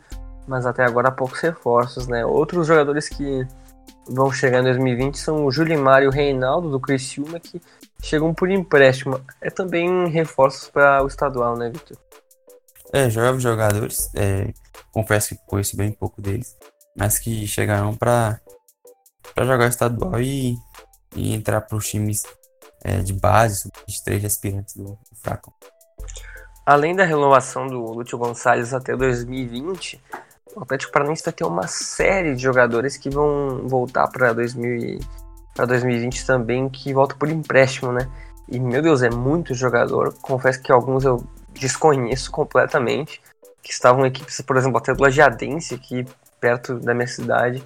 Mas 0.47 0.67
até 0.67 0.85
agora 0.85 1.13
poucos 1.13 1.39
reforços, 1.41 2.09
né? 2.09 2.27
Outros 2.27 2.67
jogadores 2.67 3.09
que 3.09 3.47
vão 4.09 4.33
chegar 4.33 4.61
em 4.61 4.65
2020 4.65 5.17
são 5.17 5.45
o 5.45 5.53
Julimar 5.53 6.03
e 6.03 6.09
o 6.09 6.11
Reinaldo 6.11 6.69
do 6.69 6.81
Criciúma, 6.81 7.39
que 7.39 7.63
chegam 8.03 8.35
por 8.35 8.51
empréstimo. 8.51 9.21
É 9.41 9.51
também 9.51 10.09
reforços 10.09 10.69
para 10.69 11.03
o 11.05 11.07
estadual, 11.07 11.57
né, 11.57 11.71
Vitor? 11.71 11.97
É, 12.93 13.09
jovens 13.09 13.43
jogadores, 13.43 14.11
é, 14.15 14.53
confesso 14.91 15.31
que 15.31 15.41
conheço 15.47 15.77
bem 15.77 15.93
pouco 15.93 16.21
deles, 16.21 16.57
mas 16.97 17.19
que 17.19 17.47
chegarão 17.47 17.95
para 17.97 18.41
jogar 19.39 19.69
estadual 19.69 20.21
e, 20.21 20.57
e 21.17 21.35
entrar 21.35 21.61
para 21.63 21.77
os 21.77 21.89
times 21.89 22.23
é, 22.85 22.99
de 22.99 23.13
base, 23.13 23.71
os 23.89 24.01
três 24.01 24.25
aspirantes 24.25 24.77
do, 24.77 24.85
do 24.85 25.17
Fracão. 25.23 25.53
Além 26.65 26.95
da 26.95 27.05
renovação 27.05 27.67
do 27.67 27.81
Lúcio 27.81 28.17
Gonçalves 28.19 28.73
até 28.73 28.97
2020, 28.97 30.01
o 30.55 30.63
Atlético 30.63 30.93
Paranaense 30.93 31.25
vai 31.25 31.33
ter 31.33 31.45
uma 31.45 31.67
série 31.67 32.35
de 32.35 32.43
jogadores 32.43 32.97
que 32.97 33.11
vão 33.11 33.67
voltar 33.67 34.07
para 34.09 34.33
2020 34.33 36.27
também, 36.27 36.69
que 36.69 36.93
voltam 36.93 37.19
por 37.19 37.29
empréstimo, 37.29 37.91
né? 37.91 38.09
E, 38.49 38.61
meu 38.61 38.83
Deus, 38.83 39.03
é 39.03 39.11
muito 39.11 39.55
jogador. 39.55 40.15
Confesso 40.21 40.61
que 40.61 40.71
alguns 40.71 41.05
eu 41.05 41.25
desconheço 41.53 42.31
completamente. 42.31 43.21
Que 43.63 43.73
estavam 43.73 44.05
em 44.05 44.09
equipes, 44.09 44.41
por 44.41 44.57
exemplo, 44.57 44.79
até 44.79 44.93
do 44.93 45.03
Lajadense, 45.03 45.75
aqui 45.75 46.05
perto 46.43 46.81
da 46.81 46.93
minha 46.93 47.07
cidade, 47.07 47.63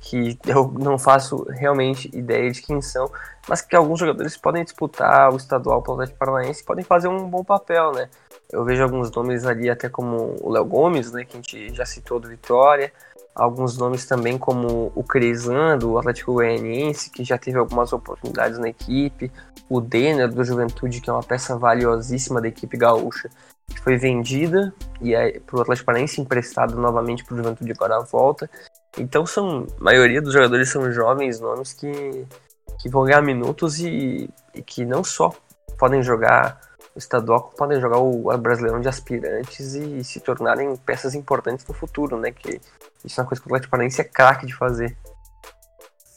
que 0.00 0.38
eu 0.46 0.72
não 0.78 0.98
faço 0.98 1.44
realmente 1.50 2.10
ideia 2.16 2.50
de 2.50 2.62
quem 2.62 2.80
são, 2.80 3.10
mas 3.46 3.60
que 3.60 3.76
alguns 3.76 4.00
jogadores 4.00 4.38
podem 4.38 4.64
disputar 4.64 5.30
o 5.30 5.36
estadual 5.36 5.82
pelo 5.82 5.96
Atlético 5.96 6.18
Paranaense 6.18 6.64
podem 6.64 6.84
fazer 6.84 7.08
um 7.08 7.28
bom 7.28 7.44
papel, 7.44 7.92
né? 7.92 8.08
Eu 8.50 8.64
vejo 8.64 8.82
alguns 8.82 9.10
nomes 9.10 9.44
ali, 9.44 9.68
até 9.68 9.88
como 9.88 10.36
o 10.40 10.50
Léo 10.50 10.64
Gomes, 10.64 11.12
né, 11.12 11.24
que 11.24 11.36
a 11.36 11.40
gente 11.40 11.74
já 11.74 11.84
citou 11.84 12.18
do 12.18 12.28
Vitória, 12.28 12.90
alguns 13.34 13.76
nomes 13.76 14.06
também 14.06 14.38
como 14.38 14.90
o 14.94 15.02
Crisan, 15.02 15.76
do 15.76 15.98
Atlético 15.98 16.32
Goianiense, 16.34 17.10
que 17.10 17.22
já 17.22 17.36
teve 17.36 17.58
algumas 17.58 17.92
oportunidades 17.92 18.58
na 18.58 18.68
equipe, 18.68 19.30
o 19.68 19.80
Denner, 19.80 20.32
do 20.32 20.44
Juventude, 20.44 21.00
que 21.00 21.10
é 21.10 21.12
uma 21.12 21.22
peça 21.22 21.58
valiosíssima 21.58 22.40
da 22.40 22.48
equipe 22.48 22.76
gaúcha, 22.78 23.28
foi 23.86 23.96
vendida 23.96 24.74
e 25.00 25.14
é 25.14 25.38
para 25.38 25.58
o 25.58 25.60
Atlético 25.60 25.86
Paranaense 25.86 26.20
emprestado 26.20 26.76
novamente 26.76 27.24
para 27.24 27.34
o 27.34 27.36
Juventude 27.36 27.72
agora 27.72 28.00
volta. 28.00 28.50
Então 28.98 29.24
são, 29.24 29.66
a 29.80 29.84
maioria 29.84 30.20
dos 30.20 30.32
jogadores 30.32 30.70
são 30.70 30.90
jovens 30.90 31.38
nomes 31.38 31.72
que, 31.72 32.26
que 32.80 32.88
vão 32.88 33.04
ganhar 33.04 33.22
minutos 33.22 33.78
e, 33.78 34.28
e 34.54 34.62
que 34.62 34.84
não 34.84 35.04
só 35.04 35.32
podem 35.78 36.02
jogar 36.02 36.60
o 36.96 36.98
estadual, 36.98 37.52
podem 37.56 37.80
jogar 37.80 37.98
o 37.98 38.36
Brasileirão 38.38 38.80
de 38.80 38.88
aspirantes 38.88 39.74
e, 39.74 40.02
se 40.02 40.18
tornarem 40.18 40.74
peças 40.76 41.14
importantes 41.14 41.64
no 41.66 41.74
futuro, 41.74 42.18
né? 42.18 42.32
Que 42.32 42.60
isso 43.04 43.20
é 43.20 43.22
uma 43.22 43.28
coisa 43.28 43.42
que 43.42 43.46
o 43.46 43.50
Atlético 43.50 43.70
Paranaense 43.70 44.00
é 44.00 44.04
craque 44.04 44.46
de 44.46 44.54
fazer. 44.56 44.96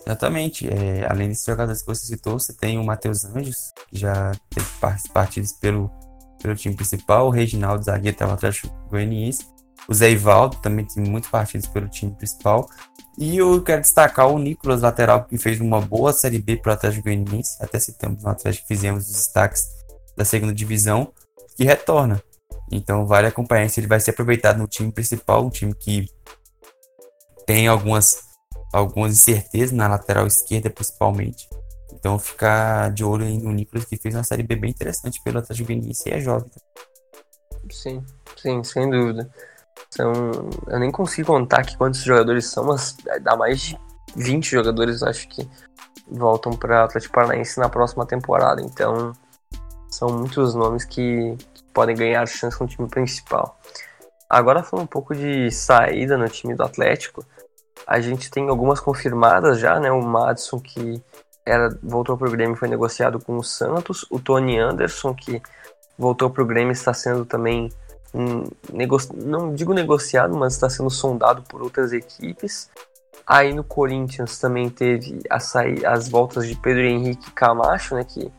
Exatamente. 0.07 0.67
É, 0.67 1.05
além 1.07 1.27
desses 1.27 1.45
jogadores 1.45 1.81
que 1.81 1.88
você 1.88 2.07
citou, 2.07 2.39
você 2.39 2.53
tem 2.53 2.79
o 2.79 2.83
Matheus 2.83 3.25
Anjos, 3.25 3.57
que 3.89 3.99
já 3.99 4.31
teve 4.49 4.65
partidas 5.13 5.51
pelo, 5.59 5.91
pelo 6.41 6.56
time 6.56 6.75
principal, 6.75 7.28
o 7.28 7.30
Reginaldo 7.30 7.84
Zagueiro 7.84 8.15
estava 8.15 8.34
Atlético 8.34 8.73
Goianiense, 8.89 9.45
o 9.88 9.93
Zé 9.93 10.12
Ivaldo 10.12 10.58
também 10.58 10.86
tem 10.86 11.04
muitos 11.04 11.30
partidos 11.30 11.67
pelo 11.67 11.88
time 11.88 12.12
principal. 12.12 12.69
E 13.17 13.38
eu 13.38 13.62
quero 13.63 13.82
destacar 13.82 14.28
o 14.28 14.38
Nicolas 14.38 14.82
Lateral, 14.82 15.25
que 15.25 15.38
fez 15.38 15.60
uma 15.60 15.82
boa 15.82 16.13
Série 16.13 16.39
B 16.39 16.58
para 16.58 16.71
o 16.71 16.73
Atlético 16.73 17.04
Goianiense. 17.04 17.58
Até 17.60 17.80
citamos 17.80 18.23
no 18.23 18.30
Atlético, 18.30 18.67
fizemos 18.67 19.08
os 19.08 19.12
destaques 19.12 19.63
da 20.15 20.23
segunda 20.23 20.54
divisão 20.54 21.12
que 21.58 21.63
retorna. 21.63 22.21
Então 22.71 23.06
vale 23.06 23.28
acompanhar 23.28 23.69
se 23.69 23.80
ele 23.80 23.88
vai 23.88 23.99
ser 23.99 24.12
aproveitado 24.12 24.60
no 24.60 24.67
time 24.67 24.91
principal, 24.91 25.45
um 25.45 25.49
time 25.49 25.73
que 25.73 26.08
tem 27.45 27.67
algumas, 27.67 28.21
algumas 28.71 29.13
incertezas 29.13 29.71
na 29.71 29.88
lateral 29.88 30.28
esquerda 30.28 30.69
principalmente. 30.69 31.49
Então 31.99 32.17
ficar 32.17 32.91
de 32.91 33.03
olho 33.03 33.25
aí 33.25 33.38
no 33.38 33.51
Nicolas 33.51 33.85
que 33.85 33.97
fez 33.97 34.15
uma 34.15 34.23
série 34.23 34.43
B 34.43 34.55
bem 34.55 34.71
interessante 34.71 35.21
pelo 35.21 35.39
Atlético 35.39 35.67
Goianiense 35.67 36.09
e 36.09 36.13
é 36.13 36.19
jovem. 36.19 36.49
Sim, 37.69 38.03
sim, 38.38 38.63
sem 38.63 38.89
dúvida. 38.89 39.29
São, 39.91 40.13
eu 40.67 40.79
nem 40.79 40.91
consigo 40.91 41.27
contar 41.27 41.65
quantos 41.77 42.01
jogadores 42.01 42.45
são, 42.47 42.65
mas 42.65 42.95
dá 43.21 43.35
mais 43.35 43.62
de 43.62 43.79
20 44.15 44.51
jogadores, 44.51 45.03
acho 45.03 45.27
que 45.27 45.47
voltam 46.09 46.53
para 46.53 46.83
Atlético 46.83 47.13
Paranaense 47.13 47.59
na 47.59 47.69
próxima 47.69 48.05
temporada. 48.05 48.62
Então, 48.62 49.13
são 49.89 50.09
muitos 50.09 50.55
nomes 50.55 50.85
que, 50.85 51.35
que 51.53 51.63
podem 51.73 51.95
ganhar 51.95 52.25
chance 52.27 52.59
no 52.59 52.67
time 52.67 52.88
principal. 52.88 53.59
Agora 54.29 54.63
falando 54.63 54.85
um 54.85 54.88
pouco 54.88 55.15
de 55.15 55.51
saída 55.51 56.17
no 56.17 56.29
time 56.29 56.55
do 56.55 56.63
Atlético, 56.63 57.25
a 57.88 57.99
gente 57.99 58.29
tem 58.29 58.47
algumas 58.47 58.79
confirmadas 58.79 59.59
já, 59.59 59.79
né? 59.79 59.91
O 59.91 60.01
Madison 60.01 60.59
que 60.59 61.01
era 61.49 61.77
voltou 61.81 62.17
para 62.17 62.27
o 62.27 62.31
Grêmio 62.31 62.55
foi 62.55 62.67
negociado 62.67 63.19
com 63.19 63.38
o 63.38 63.43
Santos, 63.43 64.05
o 64.09 64.19
Tony 64.19 64.57
Anderson 64.57 65.13
que 65.13 65.41
voltou 65.97 66.29
para 66.29 66.43
o 66.43 66.45
Grêmio 66.45 66.71
está 66.71 66.93
sendo 66.93 67.25
também 67.25 67.69
um, 68.13 68.43
não 69.13 69.53
digo 69.53 69.73
negociado, 69.73 70.35
mas 70.35 70.53
está 70.53 70.69
sendo 70.69 70.89
sondado 70.89 71.43
por 71.43 71.62
outras 71.62 71.93
equipes. 71.93 72.69
Aí 73.25 73.53
no 73.53 73.63
Corinthians 73.63 74.39
também 74.39 74.69
teve 74.69 75.21
a 75.29 75.39
sair, 75.39 75.85
as 75.85 76.09
voltas 76.09 76.47
de 76.47 76.55
Pedro 76.55 76.81
Henrique 76.81 77.29
e 77.29 77.31
Camacho, 77.31 77.93
né, 77.93 78.03
que 78.03 78.31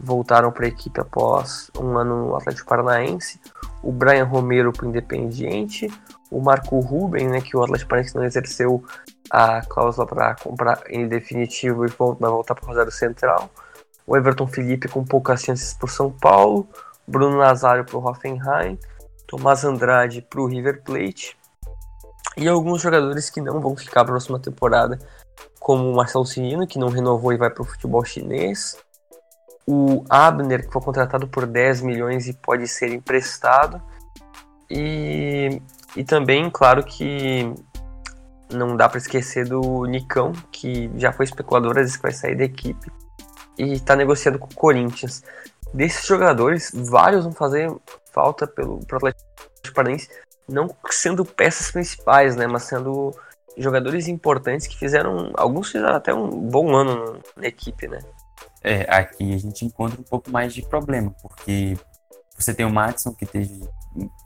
voltaram 0.00 0.50
para 0.50 0.64
a 0.64 0.68
equipe 0.68 0.98
após 0.98 1.70
um 1.78 1.98
ano 1.98 2.28
no 2.28 2.36
Atlético 2.36 2.68
Paranaense. 2.68 3.38
O 3.82 3.92
Brian 3.92 4.24
Romero 4.24 4.72
para 4.72 4.86
o 4.86 4.88
Independiente. 4.88 5.90
O 6.30 6.40
Marco 6.40 6.78
Ruben, 6.80 7.28
né, 7.28 7.40
que 7.40 7.56
o 7.56 7.62
Atlético 7.62 7.90
Paranaense 7.90 8.14
não 8.14 8.24
exerceu 8.24 8.84
a 9.30 9.62
cláusula 9.62 10.06
para 10.06 10.34
comprar 10.36 10.82
em 10.88 11.08
definitivo 11.08 11.84
e 11.84 11.88
vai 11.88 12.30
voltar 12.30 12.54
para 12.54 12.64
o 12.64 12.68
Rosário 12.68 12.92
Central. 12.92 13.50
O 14.06 14.16
Everton 14.16 14.46
Felipe 14.46 14.88
com 14.88 15.04
poucas 15.04 15.42
chances 15.42 15.74
por 15.74 15.90
São 15.90 16.10
Paulo. 16.10 16.68
Bruno 17.06 17.38
Nazário 17.38 17.84
para 17.84 17.96
o 17.96 18.04
Hoffenheim. 18.04 18.78
Tomás 19.26 19.64
Andrade 19.64 20.22
para 20.22 20.40
o 20.40 20.46
River 20.46 20.82
Plate. 20.82 21.36
E 22.36 22.48
alguns 22.48 22.82
jogadores 22.82 23.30
que 23.30 23.40
não 23.40 23.60
vão 23.60 23.76
ficar 23.76 24.02
para 24.02 24.02
a 24.02 24.16
próxima 24.16 24.38
temporada, 24.38 24.98
como 25.58 25.90
o 25.90 25.94
Marcelo 25.94 26.26
Cirino, 26.26 26.66
que 26.66 26.78
não 26.78 26.88
renovou 26.88 27.32
e 27.32 27.36
vai 27.36 27.50
para 27.50 27.62
o 27.62 27.66
futebol 27.66 28.04
chinês. 28.04 28.76
O 29.66 30.04
Abner, 30.08 30.66
que 30.66 30.72
foi 30.72 30.82
contratado 30.82 31.28
por 31.28 31.46
10 31.46 31.82
milhões 31.82 32.26
e 32.26 32.32
pode 32.32 32.66
ser 32.66 32.92
emprestado. 32.92 33.80
E, 34.68 35.60
e 35.96 36.04
também, 36.04 36.48
claro 36.50 36.84
que 36.84 37.52
não 38.52 38.76
dá 38.76 38.88
para 38.88 38.98
esquecer 38.98 39.46
do 39.46 39.84
Nicão, 39.86 40.32
que 40.50 40.90
já 40.96 41.12
foi 41.12 41.24
especulador, 41.24 41.72
às 41.72 41.84
vezes 41.84 42.00
vai 42.00 42.12
sair 42.12 42.36
da 42.36 42.44
equipe. 42.44 42.90
E 43.58 43.74
está 43.74 43.94
negociando 43.94 44.38
com 44.38 44.46
o 44.46 44.54
Corinthians. 44.54 45.22
Desses 45.72 46.06
jogadores, 46.06 46.72
vários 46.74 47.24
vão 47.24 47.32
fazer 47.32 47.70
falta 48.12 48.46
pelo 48.46 48.78
pro 48.86 48.96
Atlético 48.96 49.24
Paranaense, 49.74 50.08
não 50.48 50.68
sendo 50.90 51.24
peças 51.24 51.70
principais, 51.70 52.34
né, 52.34 52.46
mas 52.46 52.64
sendo 52.64 53.14
jogadores 53.56 54.08
importantes 54.08 54.66
que 54.66 54.76
fizeram, 54.76 55.30
alguns 55.34 55.70
fizeram 55.70 55.94
até 55.94 56.12
um 56.12 56.28
bom 56.28 56.74
ano 56.74 57.20
na 57.36 57.46
equipe, 57.46 57.86
né? 57.86 57.98
É, 58.62 58.82
aqui 58.94 59.34
a 59.34 59.38
gente 59.38 59.64
encontra 59.64 60.00
um 60.00 60.04
pouco 60.04 60.30
mais 60.30 60.52
de 60.52 60.62
problema, 60.62 61.14
porque 61.22 61.76
você 62.36 62.52
tem 62.52 62.66
o 62.66 62.70
Matson 62.70 63.12
que 63.12 63.26
teve 63.26 63.60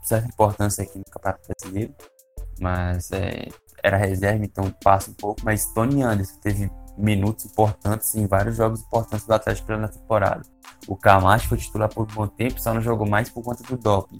certa 0.03 0.27
importância 0.27 0.83
aqui 0.83 0.97
no 0.97 1.05
Campeonato 1.05 1.47
Brasileiro, 1.47 1.95
mas 2.59 3.11
é, 3.11 3.47
era 3.83 3.97
reserva, 3.97 4.43
então 4.43 4.69
passa 4.83 5.11
um 5.11 5.13
pouco, 5.13 5.41
mas 5.43 5.65
Tony 5.73 6.01
Anderson 6.01 6.39
teve 6.39 6.71
minutos 6.97 7.45
importantes 7.45 8.15
em 8.15 8.25
vários 8.25 8.55
jogos 8.55 8.81
importantes 8.81 9.25
do 9.25 9.33
Atlético 9.33 9.71
na 9.73 9.87
temporada. 9.87 10.41
O 10.87 10.95
Camacho 10.95 11.49
foi 11.49 11.57
titular 11.57 11.89
por 11.89 12.03
um 12.03 12.15
bom 12.15 12.27
tempo, 12.27 12.59
só 12.59 12.73
não 12.73 12.81
jogou 12.81 13.07
mais 13.07 13.29
por 13.29 13.43
conta 13.43 13.63
do 13.63 13.77
doping. 13.77 14.19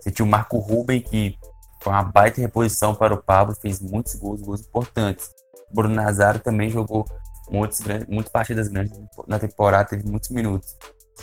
Você 0.00 0.10
tinha 0.10 0.24
o 0.24 0.28
Marco 0.28 0.58
Ruben, 0.58 1.00
que 1.00 1.36
foi 1.82 1.92
uma 1.92 2.02
baita 2.02 2.40
reposição 2.40 2.94
para 2.94 3.14
o 3.14 3.22
Pablo, 3.22 3.54
fez 3.54 3.80
muitos 3.80 4.14
gols, 4.14 4.40
gols 4.40 4.62
importantes. 4.62 5.30
Bruno 5.70 5.94
Nazário 5.94 6.40
também 6.40 6.70
jogou 6.70 7.04
muitas, 7.50 7.80
muitas 8.08 8.32
partidas 8.32 8.68
grandes 8.68 8.98
na 9.26 9.38
temporada, 9.38 9.90
teve 9.90 10.08
muitos 10.08 10.30
minutos. 10.30 10.76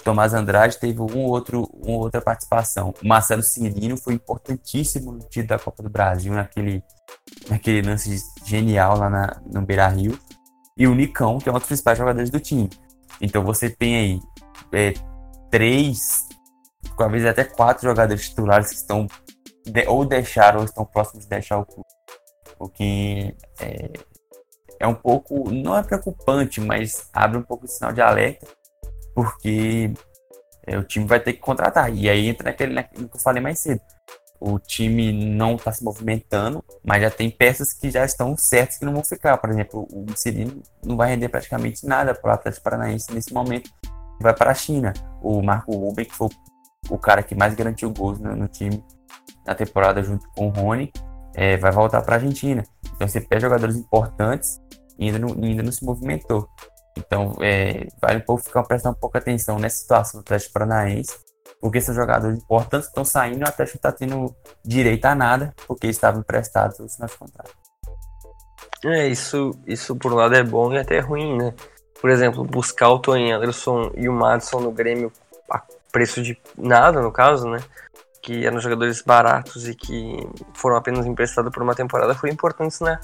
Tomás 0.03 0.33
Andrade 0.33 0.79
teve 0.79 1.01
um 1.01 1.25
outro, 1.25 1.69
uma 1.73 1.97
outra 1.97 2.21
participação. 2.21 2.93
O 3.03 3.07
Marcelo 3.07 3.43
Cirino 3.43 3.97
foi 3.97 4.13
importantíssimo 4.13 5.11
no 5.11 5.19
título 5.19 5.47
da 5.47 5.59
Copa 5.59 5.83
do 5.83 5.89
Brasil, 5.89 6.33
naquele, 6.33 6.83
naquele 7.49 7.87
lance 7.87 8.17
genial 8.45 8.97
lá 8.97 9.09
na, 9.09 9.41
no 9.45 9.61
Beira 9.61 9.87
Rio. 9.87 10.17
E 10.77 10.87
o 10.87 10.95
Nicão, 10.95 11.37
que 11.37 11.49
é 11.49 11.51
um 11.51 11.55
dos 11.55 11.67
principais 11.67 11.97
jogadores 11.97 12.29
do 12.29 12.39
time. 12.39 12.69
Então 13.19 13.43
você 13.43 13.69
tem 13.69 13.95
aí 13.95 14.19
é, 14.71 14.93
três, 15.51 16.27
talvez 16.97 17.25
até 17.25 17.43
quatro 17.43 17.87
jogadores 17.87 18.29
titulares 18.29 18.69
que 18.69 18.75
estão 18.75 19.07
de, 19.65 19.87
ou 19.87 20.05
deixaram 20.05 20.59
ou 20.59 20.65
estão 20.65 20.85
próximos 20.85 21.25
de 21.25 21.29
deixar 21.29 21.59
o 21.59 21.65
clube. 21.65 21.87
O 22.57 22.69
que 22.69 23.35
é, 23.59 23.91
é 24.79 24.87
um 24.87 24.95
pouco, 24.95 25.51
não 25.51 25.77
é 25.77 25.83
preocupante, 25.83 26.61
mas 26.61 27.09
abre 27.13 27.37
um 27.37 27.43
pouco 27.43 27.65
de 27.65 27.73
sinal 27.73 27.91
de 27.91 28.01
alerta, 28.01 28.47
porque 29.13 29.93
é, 30.65 30.77
o 30.77 30.83
time 30.83 31.05
vai 31.05 31.19
ter 31.19 31.33
que 31.33 31.39
contratar. 31.39 31.93
E 31.93 32.09
aí 32.09 32.27
entra 32.27 32.49
naquele, 32.49 32.73
naquilo 32.73 33.09
que 33.09 33.17
eu 33.17 33.21
falei 33.21 33.41
mais 33.41 33.59
cedo. 33.59 33.81
O 34.39 34.57
time 34.57 35.11
não 35.11 35.55
está 35.55 35.71
se 35.71 35.83
movimentando, 35.83 36.63
mas 36.83 37.03
já 37.03 37.11
tem 37.11 37.29
peças 37.29 37.73
que 37.73 37.91
já 37.91 38.03
estão 38.03 38.35
certas 38.35 38.79
que 38.79 38.85
não 38.85 38.93
vão 38.93 39.03
ficar. 39.03 39.37
Por 39.37 39.51
exemplo, 39.51 39.87
o 39.91 40.05
Cirino 40.17 40.63
não 40.83 40.97
vai 40.97 41.09
render 41.09 41.29
praticamente 41.29 41.85
nada 41.85 42.15
para 42.15 42.31
o 42.31 42.33
Atlético 42.33 42.63
Paranaense 42.63 43.13
nesse 43.13 43.31
momento. 43.31 43.69
Vai 44.19 44.33
para 44.33 44.51
a 44.51 44.55
China. 44.55 44.93
O 45.21 45.43
Marco 45.43 45.71
Ruben, 45.75 46.05
que 46.05 46.15
foi 46.15 46.29
o 46.89 46.97
cara 46.97 47.21
que 47.21 47.35
mais 47.35 47.53
garantiu 47.53 47.91
gols 47.91 48.19
no, 48.19 48.35
no 48.35 48.47
time 48.47 48.83
na 49.45 49.53
temporada 49.53 50.01
junto 50.01 50.27
com 50.29 50.47
o 50.47 50.49
Rony, 50.49 50.91
é, 51.35 51.57
vai 51.57 51.71
voltar 51.71 52.01
para 52.01 52.15
a 52.15 52.17
Argentina. 52.17 52.63
Então 52.95 53.07
você 53.07 53.21
perde 53.21 53.43
jogadores 53.43 53.75
importantes 53.75 54.59
e 54.97 55.05
ainda 55.05 55.19
não, 55.19 55.29
ainda 55.43 55.63
não 55.63 55.71
se 55.71 55.85
movimentou. 55.85 56.49
Então 56.97 57.35
é, 57.41 57.87
vale 58.01 58.19
um 58.19 58.25
pouco 58.25 58.43
ficar 58.43 58.63
prestar 58.63 58.89
um 58.89 58.95
pouco 58.95 59.17
atenção 59.17 59.57
nessa 59.57 59.77
situação 59.77 60.19
do 60.19 60.23
Atlético 60.23 60.53
Paranaense, 60.53 61.17
porque 61.59 61.77
esses 61.77 61.95
jogadores 61.95 62.37
importantes 62.37 62.87
estão 62.87 63.05
saindo 63.05 63.39
e 63.39 63.43
o 63.43 63.47
Atlético 63.47 63.77
está 63.77 63.91
tendo 63.91 64.35
direito 64.63 65.05
a 65.05 65.15
nada, 65.15 65.53
porque 65.67 65.87
estavam 65.87 66.21
emprestados 66.21 66.79
no 66.79 66.89
final 66.89 67.07
de 67.07 67.17
contrato. 67.17 67.51
É, 68.83 69.07
isso, 69.07 69.51
isso 69.67 69.95
por 69.95 70.11
um 70.11 70.15
lado 70.15 70.35
é 70.35 70.43
bom 70.43 70.73
e 70.73 70.79
até 70.79 70.99
ruim, 70.99 71.37
né? 71.37 71.53
Por 71.99 72.09
exemplo, 72.09 72.43
buscar 72.43 72.89
o 72.89 72.99
Tony 72.99 73.31
Anderson 73.31 73.91
e 73.95 74.09
o 74.09 74.13
Madison 74.13 74.59
no 74.59 74.71
Grêmio 74.71 75.11
a 75.49 75.61
preço 75.91 76.23
de 76.23 76.35
nada, 76.57 77.01
no 77.01 77.11
caso, 77.11 77.47
né? 77.47 77.59
que 78.21 78.45
eram 78.45 78.59
jogadores 78.59 79.01
baratos 79.01 79.67
e 79.67 79.73
que 79.73 80.15
foram 80.53 80.75
apenas 80.75 81.05
emprestados 81.05 81.51
por 81.51 81.63
uma 81.63 81.75
temporada, 81.75 82.13
foram 82.13 82.33
importantes 82.33 82.79
na 82.79 82.99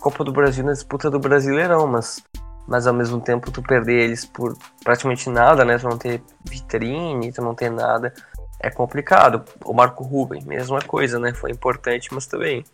Copa 0.00 0.24
do 0.24 0.32
Brasil, 0.32 0.64
na 0.64 0.72
disputa 0.72 1.10
do 1.10 1.18
Brasileirão, 1.18 1.86
mas, 1.86 2.22
mas 2.66 2.86
ao 2.86 2.94
mesmo 2.94 3.20
tempo 3.20 3.50
tu 3.50 3.62
perder 3.62 4.00
eles 4.00 4.24
por 4.24 4.56
praticamente 4.84 5.28
nada, 5.28 5.64
né? 5.64 5.78
Tu 5.78 5.88
não 5.88 5.98
ter 5.98 6.22
vitrine, 6.44 7.32
tu 7.32 7.42
não 7.42 7.54
ter 7.54 7.70
nada, 7.70 8.12
é 8.60 8.70
complicado. 8.70 9.44
O 9.64 9.72
Marco 9.72 10.04
Ruben, 10.04 10.44
mesma 10.44 10.80
coisa, 10.80 11.18
né? 11.18 11.32
Foi 11.34 11.50
importante, 11.50 12.12
mas 12.12 12.26
também. 12.26 12.64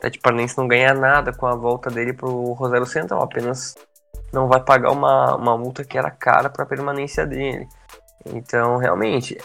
Tete 0.00 0.18
Parnense 0.18 0.58
não 0.58 0.66
ganha 0.66 0.94
nada 0.94 1.32
com 1.32 1.46
a 1.46 1.54
volta 1.54 1.88
dele 1.88 2.12
pro 2.12 2.52
Rosário 2.54 2.86
Central, 2.86 3.22
apenas 3.22 3.76
não 4.32 4.48
vai 4.48 4.60
pagar 4.60 4.90
uma, 4.90 5.36
uma 5.36 5.56
multa 5.56 5.84
que 5.84 5.96
era 5.96 6.10
cara 6.10 6.50
para 6.50 6.66
permanência 6.66 7.24
dele. 7.24 7.68
Então, 8.26 8.78
realmente, 8.78 9.38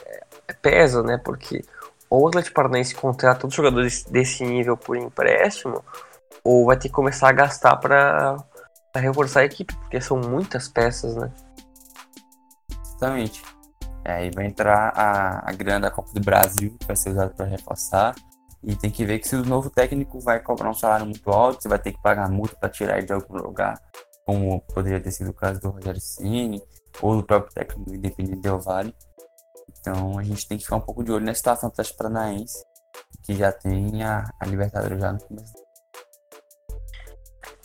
é, 0.48 0.54
pesa, 0.54 1.04
né? 1.04 1.20
Porque 1.24 1.64
ou 2.10 2.24
o 2.24 2.28
Atlético 2.28 2.56
Paranaense 2.56 2.96
contrata 2.96 3.42
todos 3.42 3.54
os 3.54 3.58
jogadores 3.58 4.04
desse 4.06 4.44
nível 4.46 4.78
por 4.78 4.96
empréstimo, 4.96 5.84
ou 6.44 6.66
vai 6.66 6.78
ter 6.78 6.88
que 6.88 6.94
começar 6.94 7.30
a 7.30 7.34
gastar 7.34 7.76
para 7.78 8.38
reforçar 9.00 9.42
a 9.42 9.46
equipe, 9.46 9.76
porque 9.76 10.00
são 10.02 10.18
muitas 10.18 10.68
peças, 10.68 11.16
né? 11.16 11.32
Exatamente. 12.86 13.44
É, 14.04 14.14
aí 14.14 14.32
vai 14.32 14.46
entrar 14.46 14.94
a, 14.96 15.50
a 15.50 15.54
grana 15.54 15.82
da 15.82 15.92
Copa 15.92 16.12
do 16.14 16.22
Brasil, 16.22 16.76
que 16.80 16.88
vai 16.88 16.96
ser 16.96 17.10
usada 17.10 17.34
para 17.34 17.46
reforçar. 17.46 18.16
E 18.64 18.76
tem 18.76 18.90
que 18.90 19.06
ver 19.06 19.20
que 19.20 19.28
se 19.28 19.36
o 19.36 19.46
novo 19.46 19.70
técnico 19.70 20.20
vai 20.20 20.40
cobrar 20.40 20.70
um 20.70 20.74
salário 20.74 21.06
muito 21.06 21.30
alto, 21.30 21.62
você 21.62 21.68
vai 21.68 21.78
ter 21.78 21.92
que 21.92 22.02
pagar 22.02 22.30
multa 22.30 22.56
para 22.56 22.70
tirar 22.70 22.98
ele 22.98 23.06
de 23.06 23.14
algum 23.14 23.38
lugar, 23.38 23.80
como 24.26 24.62
poderia 24.74 25.00
ter 25.00 25.12
sido 25.12 25.30
o 25.30 25.34
caso 25.34 25.60
do 25.60 25.70
Rogério 25.70 26.02
Ceni 26.02 26.62
ou 27.02 27.18
do 27.18 27.24
próprio 27.24 27.54
técnico 27.54 27.90
do 27.90 27.96
Independente 27.96 28.42
Del 28.42 28.60
Vale. 28.60 28.96
Então 29.80 30.18
a 30.18 30.24
gente 30.24 30.48
tem 30.48 30.58
que 30.58 30.64
ficar 30.64 30.78
um 30.78 30.82
pouco 30.82 31.04
de 31.04 31.12
olho 31.12 31.26
na 31.26 31.34
situação 31.34 31.70
do 31.70 31.74
Atlético 31.74 31.98
Paranaense, 31.98 32.64
que 33.24 33.36
já 33.36 33.52
tem 33.52 34.04
a, 34.04 34.30
a 34.40 34.46
Libertadores 34.46 35.00
já 35.00 35.14
no 35.14 35.20
começo. 35.20 35.67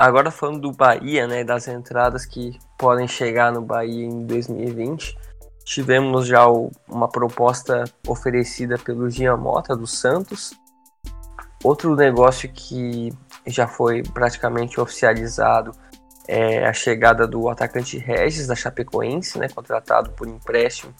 Agora 0.02 0.30
falando 0.30 0.60
do 0.60 0.72
Bahia, 0.72 1.26
né, 1.26 1.44
das 1.44 1.68
entradas 1.68 2.26
que 2.26 2.58
podem 2.76 3.06
chegar 3.06 3.52
no 3.52 3.62
Bahia 3.62 4.04
em 4.04 4.26
2020, 4.26 5.16
Tivemos 5.64 6.26
já 6.26 6.48
o, 6.48 6.70
uma 6.88 7.08
proposta 7.08 7.84
oferecida 8.06 8.76
pelo 8.78 9.08
Giamota 9.08 9.76
do 9.76 9.86
Santos. 9.86 10.52
Outro 11.62 11.94
negócio 11.94 12.52
que 12.52 13.12
já 13.46 13.68
foi 13.68 14.02
praticamente 14.02 14.80
oficializado 14.80 15.72
é 16.26 16.66
a 16.66 16.72
chegada 16.72 17.26
do 17.26 17.48
atacante 17.48 17.98
Regis 17.98 18.46
da 18.46 18.56
Chapecoense, 18.56 19.38
né, 19.38 19.48
contratado 19.48 20.10
por 20.10 20.26
empréstimo 20.26 20.92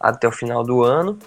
até 0.00 0.26
o 0.26 0.32
final 0.32 0.64
do 0.64 0.82
ano. 0.82 1.18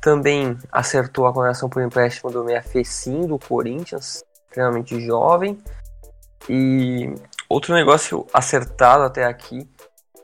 Também 0.00 0.56
acertou 0.72 1.26
a 1.26 1.32
contratação 1.32 1.68
por 1.68 1.82
empréstimo 1.82 2.30
do 2.30 2.44
meia 2.44 2.62
Fecim 2.62 3.26
do 3.26 3.38
Corinthians, 3.38 4.24
extremamente 4.46 4.98
jovem. 5.00 5.58
E 6.48 7.14
outro 7.48 7.74
negócio 7.74 8.26
acertado 8.32 9.04
até 9.04 9.24
aqui 9.24 9.68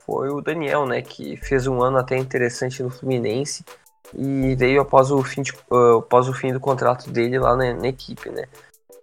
foi 0.05 0.29
o 0.29 0.41
Daniel, 0.41 0.87
né, 0.87 1.03
que 1.03 1.37
fez 1.37 1.67
um 1.67 1.81
ano 1.83 1.99
até 1.99 2.17
interessante 2.17 2.83
no 2.83 2.91
Fluminense 2.91 3.65
e 4.15 4.55
veio 4.57 4.81
após 4.81 5.11
o 5.11 5.23
fim, 5.23 5.43
de, 5.43 5.53
uh, 5.71 5.99
após 5.99 6.29
o 6.29 6.33
fim 6.33 6.53
do 6.53 6.59
contrato 6.59 7.11
dele 7.11 7.39
lá 7.39 7.57
na, 7.57 7.73
na, 7.75 7.89
equipe, 7.89 8.29
né. 8.29 8.47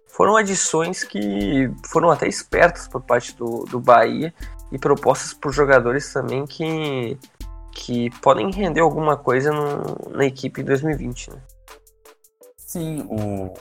Foram 0.06 0.36
adições 0.36 1.04
que 1.04 1.70
foram 1.86 2.10
até 2.10 2.28
espertas 2.28 2.88
por 2.88 3.00
parte 3.00 3.34
do, 3.36 3.64
do 3.64 3.80
Bahia 3.80 4.34
e 4.70 4.78
propostas 4.78 5.32
por 5.32 5.52
jogadores 5.52 6.12
também 6.12 6.44
que, 6.46 7.16
que 7.72 8.10
podem 8.20 8.50
render 8.50 8.80
alguma 8.80 9.16
coisa 9.16 9.50
no, 9.50 10.10
na 10.10 10.26
equipe 10.26 10.60
em 10.60 10.64
2020, 10.64 11.30
né. 11.30 11.40
Sim, 12.56 13.06
o, 13.08 13.54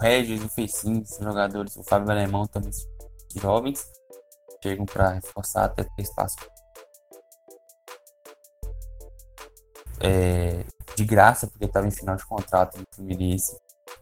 Regis, 0.00 0.44
o 0.44 0.48
Fecim, 0.48 1.04
são 1.04 1.24
jogadores, 1.24 1.76
o 1.76 1.82
Fábio 1.82 2.10
Alemão 2.10 2.46
também 2.46 2.70
jovens, 3.36 3.84
chegam 4.62 4.86
para 4.86 5.10
reforçar 5.10 5.64
até 5.64 5.84
ter 5.84 6.02
espaço 6.02 6.36
é, 10.00 10.64
de 10.96 11.04
graça, 11.04 11.46
porque 11.46 11.64
estava 11.64 11.86
em 11.86 11.90
final 11.90 12.16
de 12.16 12.26
contrato 12.26 12.78
no 12.78 12.84
Fluminense. 12.94 13.56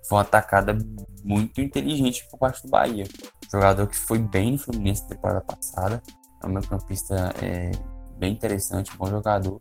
Foi 0.08 0.18
uma 0.18 0.22
atacada 0.22 0.76
muito 1.24 1.60
inteligente 1.60 2.26
por 2.30 2.38
parte 2.38 2.62
do 2.62 2.68
Bahia. 2.68 3.04
Jogador 3.50 3.86
que 3.86 3.96
foi 3.96 4.18
bem 4.18 4.52
no 4.52 4.58
Fluminense 4.58 5.02
na 5.02 5.08
temporada 5.08 5.40
passada. 5.42 6.02
É 6.42 6.46
um 6.46 6.50
meio 6.50 6.66
campista 6.68 7.32
é, 7.42 7.70
bem 8.16 8.32
interessante, 8.32 8.96
bom 8.96 9.06
jogador. 9.06 9.58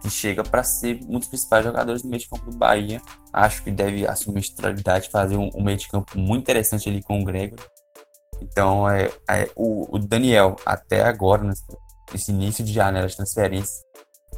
Que 0.00 0.10
chega 0.10 0.42
para 0.42 0.62
ser 0.62 1.00
um 1.08 1.18
dos 1.18 1.28
principais 1.28 1.64
jogadores 1.64 2.02
do 2.02 2.08
meio 2.08 2.20
de 2.20 2.28
campo 2.28 2.50
do 2.50 2.56
Bahia. 2.56 3.00
Acho 3.32 3.62
que 3.62 3.70
deve 3.70 4.06
assumir 4.06 4.40
a 4.40 4.42
titularidade, 4.42 5.10
fazer 5.10 5.36
um, 5.36 5.50
um, 5.54 5.62
meio 5.62 5.78
de 5.78 5.88
campo 5.88 6.18
muito 6.18 6.42
interessante 6.42 6.88
ali 6.88 7.02
com 7.02 7.20
o 7.20 7.24
Gregor. 7.24 7.58
Então, 8.40 8.88
é, 8.88 9.10
é 9.28 9.50
o, 9.56 9.96
o, 9.96 9.98
Daniel, 9.98 10.56
até 10.64 11.02
agora, 11.02 11.50
nesse 12.12 12.30
início 12.30 12.64
de 12.64 12.72
janela 12.72 13.08
de 13.08 13.16
transferência, 13.16 13.84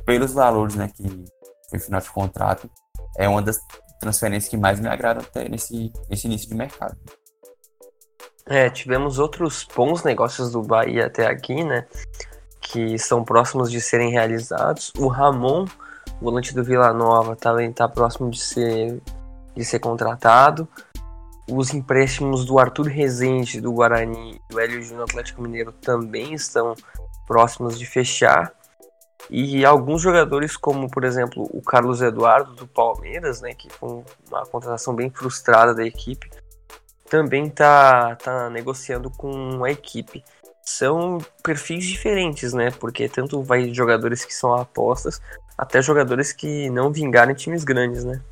pelos 0.07 0.33
valores 0.33 0.75
né, 0.75 0.91
que 0.95 1.25
foi 1.69 1.79
final 1.79 2.01
de 2.01 2.11
contrato, 2.11 2.71
é 3.19 3.29
uma 3.29 3.43
das 3.43 3.59
transferências 4.01 4.51
que 4.51 4.57
mais 4.57 4.81
me 4.81 4.89
agrada 4.89 5.21
até 5.21 5.49
nesse, 5.49 5.93
nesse 6.09 6.27
início 6.27 6.49
de 6.49 6.55
mercado. 6.55 6.97
É, 8.47 8.69
tivemos 8.69 9.19
outros 9.19 9.67
bons 9.77 10.03
negócios 10.03 10.51
do 10.51 10.63
Bahia 10.63 11.07
até 11.07 11.27
aqui, 11.27 11.63
né? 11.63 11.87
Que 12.71 12.95
estão 12.95 13.25
próximos 13.25 13.71
de 13.71 13.81
serem 13.81 14.11
realizados. 14.11 14.93
O 14.99 15.09
Ramon, 15.09 15.67
volante 16.21 16.55
do 16.55 16.63
Vila 16.63 16.93
Nova, 16.93 17.35
também 17.35 17.71
está 17.71 17.89
próximo 17.89 18.31
de 18.31 18.41
ser, 18.41 19.01
de 19.57 19.65
ser 19.65 19.79
contratado. 19.79 20.69
Os 21.51 21.75
empréstimos 21.75 22.45
do 22.45 22.59
Arthur 22.59 22.87
Rezende, 22.87 23.61
do 23.61 23.73
Guarani 23.73 24.37
e 24.37 24.53
do 24.53 24.61
Hélio 24.61 24.83
Júnior 24.83 25.05
Atlético 25.05 25.43
Mineiro 25.43 25.73
também 25.73 26.33
estão 26.33 26.75
próximos 27.27 27.79
de 27.79 27.87
fechar. 27.87 28.53
E 29.29 29.65
alguns 29.65 30.01
jogadores, 30.01 30.57
como 30.57 30.89
por 30.91 31.05
exemplo 31.05 31.49
o 31.53 31.61
Carlos 31.61 32.01
Eduardo 32.01 32.55
do 32.55 32.67
Palmeiras, 32.67 33.41
né, 33.41 33.53
que 33.55 33.69
foi 33.69 34.03
uma 34.29 34.47
contratação 34.47 34.95
bem 34.95 35.11
frustrada 35.11 35.75
da 35.75 35.85
equipe, 35.85 36.31
também 37.09 37.47
está 37.47 38.17
tá 38.17 38.49
negociando 38.49 39.11
com 39.11 39.65
a 39.65 39.71
equipe. 39.71 40.25
São 40.65 41.19
perfis 41.43 41.85
diferentes, 41.87 42.53
né? 42.53 42.71
Porque 42.71 43.09
tanto 43.09 43.43
vai 43.43 43.73
jogadores 43.73 44.25
que 44.25 44.35
são 44.35 44.55
apostas, 44.55 45.21
até 45.57 45.83
jogadores 45.83 46.33
que 46.33 46.71
não 46.71 46.93
vingaram 46.93 47.33
em 47.33 47.35
times 47.35 47.65
grandes, 47.65 48.05
né? 48.05 48.23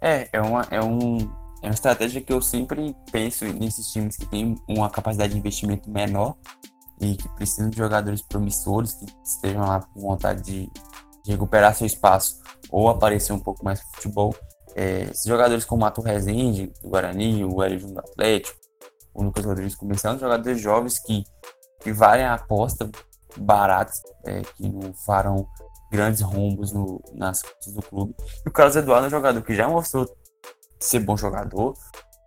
É, 0.00 0.28
é 0.32 0.40
uma, 0.40 0.66
é, 0.70 0.82
um, 0.82 1.18
é 1.62 1.66
uma 1.66 1.74
estratégia 1.74 2.20
que 2.20 2.32
eu 2.32 2.42
sempre 2.42 2.94
penso 3.10 3.44
nesses 3.46 3.90
times 3.90 4.16
que 4.16 4.26
têm 4.26 4.54
uma 4.68 4.90
capacidade 4.90 5.32
de 5.32 5.38
investimento 5.38 5.90
menor 5.90 6.36
e 7.00 7.16
que 7.16 7.28
precisam 7.30 7.70
de 7.70 7.78
jogadores 7.78 8.22
promissores 8.22 8.92
que 8.94 9.06
estejam 9.24 9.66
lá 9.66 9.80
com 9.80 10.00
vontade 10.00 10.42
de, 10.42 10.70
de 11.24 11.32
recuperar 11.32 11.74
seu 11.74 11.86
espaço 11.86 12.40
ou 12.70 12.88
aparecer 12.88 13.32
um 13.32 13.38
pouco 13.38 13.64
mais 13.64 13.80
no 13.80 13.86
futebol. 13.94 14.34
É, 14.74 15.04
esses 15.04 15.24
jogadores 15.24 15.64
como 15.64 15.82
o 15.82 15.84
Mato 15.84 16.02
Rezende, 16.02 16.72
do 16.82 16.88
Guarani, 16.90 17.44
o 17.44 17.62
Hélio 17.62 17.86
do 17.86 17.98
Atlético, 17.98 18.58
o 19.14 19.22
Lucas 19.22 19.44
Rodrigues 19.44 19.74
começando, 19.74 20.20
jogadores 20.20 20.60
jovens 20.60 20.98
que, 20.98 21.24
que 21.80 21.92
valem 21.92 22.24
a 22.24 22.34
aposta, 22.34 22.90
baratos, 23.36 24.00
é, 24.26 24.42
que 24.42 24.68
não 24.68 24.92
farão 25.06 25.46
grandes 25.90 26.20
rombos 26.22 26.72
no, 26.72 27.00
nas 27.14 27.40
costas 27.40 27.72
do 27.72 27.82
clube. 27.82 28.14
E 28.44 28.48
o 28.48 28.52
Carlos 28.52 28.76
Eduardo 28.76 29.06
é 29.06 29.08
um 29.08 29.10
jogador 29.10 29.42
que 29.42 29.54
já 29.54 29.68
mostrou 29.68 30.06
ser 30.80 31.00
bom 31.00 31.16
jogador, 31.16 31.74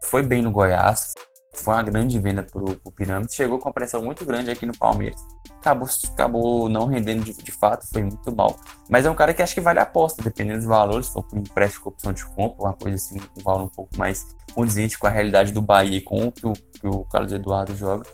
foi 0.04 0.24
bem 0.24 0.42
no 0.42 0.52
Goiás, 0.52 1.14
foi 1.62 1.74
uma 1.74 1.84
grande 1.84 2.20
venda 2.20 2.44
para 2.44 2.62
o 2.62 2.92
Pirâmide, 2.92 3.34
chegou 3.34 3.58
com 3.60 3.68
uma 3.68 3.74
pressão 3.74 4.02
muito 4.04 4.26
grande 4.26 4.52
aqui 4.52 4.66
no 4.66 4.78
Palmeiras. 4.78 5.20
Acabou, 5.60 5.88
acabou 6.14 6.70
não 6.70 6.86
rendendo 6.86 7.24
de, 7.24 7.34
de, 7.34 7.52
fato, 7.52 7.88
foi 7.92 8.04
muito 8.04 8.36
mal. 8.36 8.58
Mas 8.90 9.06
é 9.06 9.10
um 9.10 9.16
cara 9.16 9.34
que 9.34 9.42
acho 9.42 9.54
que 9.54 9.62
vale 9.62 9.80
a 9.80 9.84
aposta, 9.84 10.24
dependendo 10.24 10.60
dos 10.60 10.68
valores, 10.68 11.08
se 11.08 11.14
for 11.14 11.24
por 11.24 11.38
empréstimo 11.38 11.84
com 11.84 11.90
opção 11.90 12.14
de 12.14 12.26
compra, 12.26 12.66
uma 12.66 12.74
coisa 12.74 12.96
assim, 12.96 13.20
um 13.38 13.44
valor 13.44 13.64
um 13.66 13.70
pouco 13.70 13.98
mais 13.98 14.26
condizente 14.54 14.98
com 14.98 15.08
a 15.08 15.10
realidade 15.10 15.52
do 15.52 15.62
Bahia 15.62 15.98
e 15.98 16.02
com 16.02 16.28
o 16.28 16.32
que 16.32 16.46
o, 16.46 16.54
que 16.54 16.88
o 16.88 17.04
Carlos 17.06 17.34
Eduardo 17.34 17.76
joga. 17.76 18.06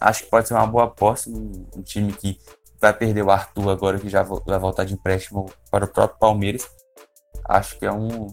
Acho 0.00 0.24
que 0.24 0.30
pode 0.30 0.48
ser 0.48 0.54
uma 0.54 0.66
boa 0.66 0.84
aposta 0.84 1.30
num, 1.30 1.66
um 1.76 1.82
time 1.82 2.12
que 2.12 2.38
vai 2.80 2.92
perder 2.92 3.22
o 3.22 3.30
Arthur 3.30 3.70
agora, 3.70 3.98
que 3.98 4.08
já 4.08 4.22
vai 4.22 4.58
voltar 4.58 4.84
de 4.84 4.94
empréstimo 4.94 5.50
para 5.70 5.84
o 5.84 5.88
próprio 5.88 6.18
Palmeiras. 6.18 6.68
Acho 7.48 7.78
que 7.78 7.84
é 7.84 7.92
um, 7.92 8.28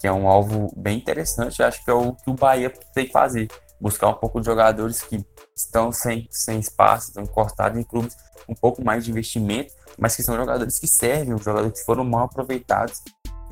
que 0.00 0.06
é 0.06 0.12
um 0.12 0.28
alvo 0.28 0.72
bem 0.76 0.98
interessante. 0.98 1.62
Acho 1.62 1.84
que 1.84 1.90
é 1.90 1.94
o 1.94 2.14
que 2.14 2.30
o 2.30 2.34
Bahia 2.34 2.72
tem 2.94 3.06
que 3.06 3.12
fazer 3.12 3.48
buscar 3.80 4.08
um 4.08 4.14
pouco 4.14 4.40
de 4.40 4.46
jogadores 4.46 5.02
que 5.02 5.24
estão 5.56 5.90
sem, 5.90 6.28
sem 6.30 6.58
espaço, 6.60 7.08
estão 7.08 7.26
cortados 7.26 7.78
em 7.78 7.82
clubes 7.82 8.16
um 8.48 8.54
pouco 8.54 8.84
mais 8.84 9.04
de 9.04 9.10
investimento, 9.10 9.72
mas 9.98 10.16
que 10.16 10.22
são 10.22 10.36
jogadores 10.36 10.78
que 10.78 10.86
servem, 10.86 11.38
jogadores 11.38 11.78
que 11.80 11.84
foram 11.84 12.04
mal 12.04 12.24
aproveitados 12.24 13.02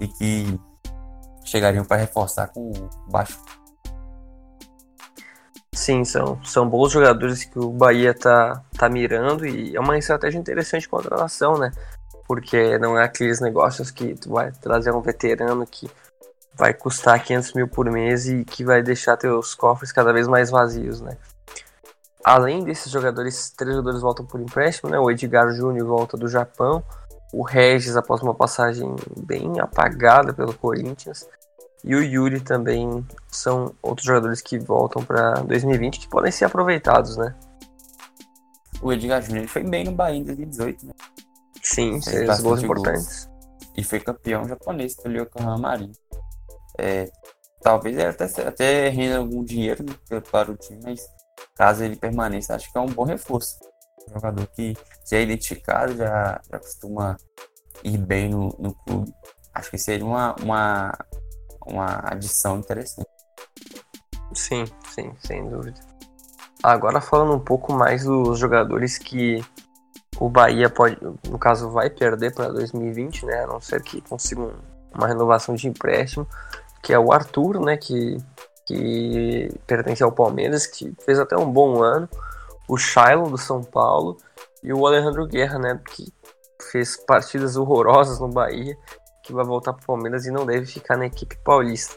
e 0.00 0.08
que 0.08 0.60
chegariam 1.44 1.84
para 1.84 1.98
reforçar 1.98 2.48
com 2.48 2.72
baixo. 3.08 3.38
Sim, 5.72 6.04
são, 6.04 6.42
são 6.44 6.68
bons 6.68 6.90
jogadores 6.90 7.44
que 7.44 7.58
o 7.58 7.70
Bahia 7.70 8.12
tá, 8.12 8.62
tá 8.76 8.88
mirando 8.88 9.46
e 9.46 9.76
é 9.76 9.80
uma 9.80 9.96
estratégia 9.96 10.38
interessante 10.38 10.82
de 10.82 10.88
contratação, 10.88 11.56
né? 11.56 11.70
Porque 12.26 12.76
não 12.78 12.98
é 12.98 13.04
aqueles 13.04 13.40
negócios 13.40 13.90
que 13.90 14.14
tu 14.14 14.30
vai 14.30 14.50
trazer 14.50 14.92
um 14.92 15.00
veterano 15.00 15.64
que 15.64 15.88
vai 16.58 16.74
custar 16.74 17.22
500 17.22 17.54
mil 17.54 17.68
por 17.68 17.90
mês 17.90 18.28
e 18.28 18.44
que 18.44 18.64
vai 18.64 18.82
deixar 18.82 19.16
teus 19.16 19.54
cofres 19.54 19.92
cada 19.92 20.12
vez 20.12 20.26
mais 20.26 20.50
vazios, 20.50 21.00
né? 21.00 21.16
Além 22.24 22.64
desses 22.64 22.90
jogadores, 22.90 23.50
três 23.50 23.74
jogadores 23.74 24.02
voltam 24.02 24.26
por 24.26 24.40
empréstimo, 24.40 24.90
né? 24.90 24.98
O 24.98 25.10
Edgar 25.10 25.50
Júnior 25.54 25.86
volta 25.86 26.16
do 26.16 26.28
Japão, 26.28 26.82
o 27.32 27.42
Regis 27.42 27.96
após 27.96 28.20
uma 28.20 28.34
passagem 28.34 28.96
bem 29.24 29.60
apagada 29.60 30.32
pelo 30.32 30.52
Corinthians 30.52 31.26
e 31.84 31.94
o 31.94 32.02
Yuri 32.02 32.40
também 32.40 33.06
são 33.28 33.74
outros 33.80 34.06
jogadores 34.06 34.40
que 34.40 34.58
voltam 34.58 35.04
para 35.04 35.34
2020 35.42 36.00
que 36.00 36.08
podem 36.08 36.32
ser 36.32 36.46
aproveitados, 36.46 37.16
né? 37.16 37.34
O 38.82 38.92
Edgar 38.92 39.22
Júnior 39.22 39.46
foi 39.46 39.62
bem 39.62 39.84
no 39.84 39.92
Bahia 39.92 40.18
em 40.18 40.24
2018, 40.24 40.86
né? 40.86 40.92
Sim, 41.62 42.00
fez 42.02 42.40
gols 42.40 42.62
importantes. 42.62 43.24
Gols. 43.24 43.38
E 43.76 43.84
foi 43.84 44.00
campeão 44.00 44.46
japonês 44.48 44.96
pelo 44.96 45.16
Yokohama 45.18 45.58
Marinho. 45.58 45.92
É, 46.78 47.10
talvez 47.60 47.96
ele 47.96 48.06
até, 48.06 48.24
até 48.46 48.88
renda 48.88 49.18
algum 49.18 49.44
dinheiro 49.44 49.84
né, 49.84 50.20
para 50.30 50.50
o 50.50 50.56
time, 50.56 50.80
mas 50.82 51.00
caso 51.54 51.84
ele 51.84 51.96
permaneça, 51.96 52.54
acho 52.54 52.70
que 52.70 52.78
é 52.78 52.80
um 52.80 52.86
bom 52.86 53.04
reforço. 53.04 53.58
Um 54.08 54.14
jogador 54.14 54.46
que 54.48 54.76
já 55.10 55.18
é 55.18 55.22
identificado, 55.22 55.96
já, 55.96 56.40
já 56.50 56.58
costuma 56.58 57.16
ir 57.84 57.98
bem 57.98 58.30
no, 58.30 58.48
no 58.58 58.74
clube. 58.74 59.12
Acho 59.54 59.70
que 59.70 59.78
seria 59.78 60.04
uma, 60.04 60.34
uma, 60.40 60.98
uma 61.66 62.00
adição 62.04 62.58
interessante. 62.58 63.08
Sim, 64.34 64.64
sim, 64.94 65.12
sem 65.20 65.48
dúvida. 65.48 65.80
Agora 66.62 67.00
falando 67.00 67.34
um 67.34 67.40
pouco 67.40 67.72
mais 67.72 68.04
dos 68.04 68.38
jogadores 68.38 68.98
que 68.98 69.44
o 70.18 70.28
Bahia 70.28 70.68
pode, 70.68 70.98
no 71.28 71.38
caso, 71.38 71.70
vai 71.70 71.88
perder 71.88 72.34
para 72.34 72.48
2020, 72.48 73.26
né? 73.26 73.44
A 73.44 73.46
não 73.46 73.60
ser 73.60 73.82
que 73.82 74.00
consiga 74.00 74.52
uma 74.92 75.06
renovação 75.06 75.54
de 75.54 75.68
empréstimo 75.68 76.26
que 76.82 76.92
é 76.92 76.98
o 76.98 77.12
Arthur, 77.12 77.60
né, 77.60 77.76
que, 77.76 78.18
que 78.66 79.50
pertence 79.66 80.02
ao 80.02 80.12
Palmeiras, 80.12 80.66
que 80.66 80.94
fez 81.04 81.18
até 81.18 81.36
um 81.36 81.50
bom 81.50 81.82
ano, 81.82 82.08
o 82.68 82.76
Shiloh 82.76 83.30
do 83.30 83.38
São 83.38 83.62
Paulo 83.62 84.16
e 84.62 84.72
o 84.72 84.86
Alejandro 84.86 85.26
Guerra, 85.26 85.58
né, 85.58 85.80
que 85.90 86.12
fez 86.70 86.96
partidas 86.96 87.56
horrorosas 87.56 88.18
no 88.18 88.28
Bahia, 88.28 88.76
que 89.22 89.32
vai 89.32 89.44
voltar 89.44 89.72
para 89.72 89.82
o 89.82 89.86
Palmeiras 89.86 90.26
e 90.26 90.30
não 90.30 90.44
deve 90.44 90.66
ficar 90.66 90.96
na 90.96 91.06
equipe 91.06 91.36
paulista. 91.44 91.96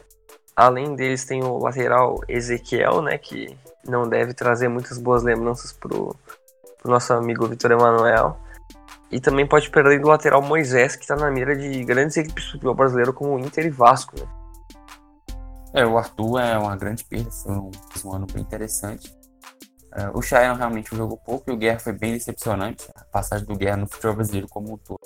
Além 0.54 0.94
deles 0.94 1.24
tem 1.24 1.42
o 1.42 1.58
lateral 1.58 2.20
Ezequiel, 2.28 3.02
né, 3.02 3.18
que 3.18 3.56
não 3.86 4.08
deve 4.08 4.34
trazer 4.34 4.68
muitas 4.68 4.98
boas 4.98 5.22
lembranças 5.22 5.72
pro, 5.72 6.14
pro 6.78 6.90
nosso 6.90 7.12
amigo 7.12 7.46
Vitor 7.46 7.72
Emanuel. 7.72 8.36
E 9.10 9.20
também 9.20 9.46
pode 9.46 9.70
perder 9.70 10.00
do 10.00 10.08
lateral 10.08 10.40
Moisés, 10.40 10.96
que 10.96 11.02
está 11.02 11.16
na 11.16 11.30
mira 11.30 11.54
de 11.56 11.84
grandes 11.84 12.16
equipes 12.16 12.44
do 12.44 12.52
futebol 12.52 12.74
brasileiro 12.74 13.12
como 13.12 13.34
o 13.34 13.38
Inter 13.38 13.66
e 13.66 13.70
Vasco. 13.70 14.18
Né? 14.18 14.26
É, 15.74 15.86
o 15.86 15.96
Arthur 15.96 16.38
é 16.40 16.58
uma 16.58 16.76
grande 16.76 17.04
perda, 17.04 17.30
foi 17.30 17.52
um, 17.52 17.70
um 18.04 18.12
ano 18.12 18.26
bem 18.32 18.42
interessante. 18.42 19.10
Uh, 19.94 20.16
o 20.16 20.22
Chayano 20.22 20.58
realmente 20.58 20.94
jogou 20.94 21.18
pouco 21.18 21.50
e 21.50 21.52
o 21.52 21.56
Guerra 21.56 21.78
foi 21.78 21.92
bem 21.92 22.12
decepcionante. 22.12 22.88
A 22.94 23.04
passagem 23.04 23.46
do 23.46 23.56
Guerra 23.56 23.76
no 23.78 23.88
futebol 23.88 24.16
brasileiro 24.16 24.48
como 24.48 24.74
um 24.74 24.78
todo 24.78 25.00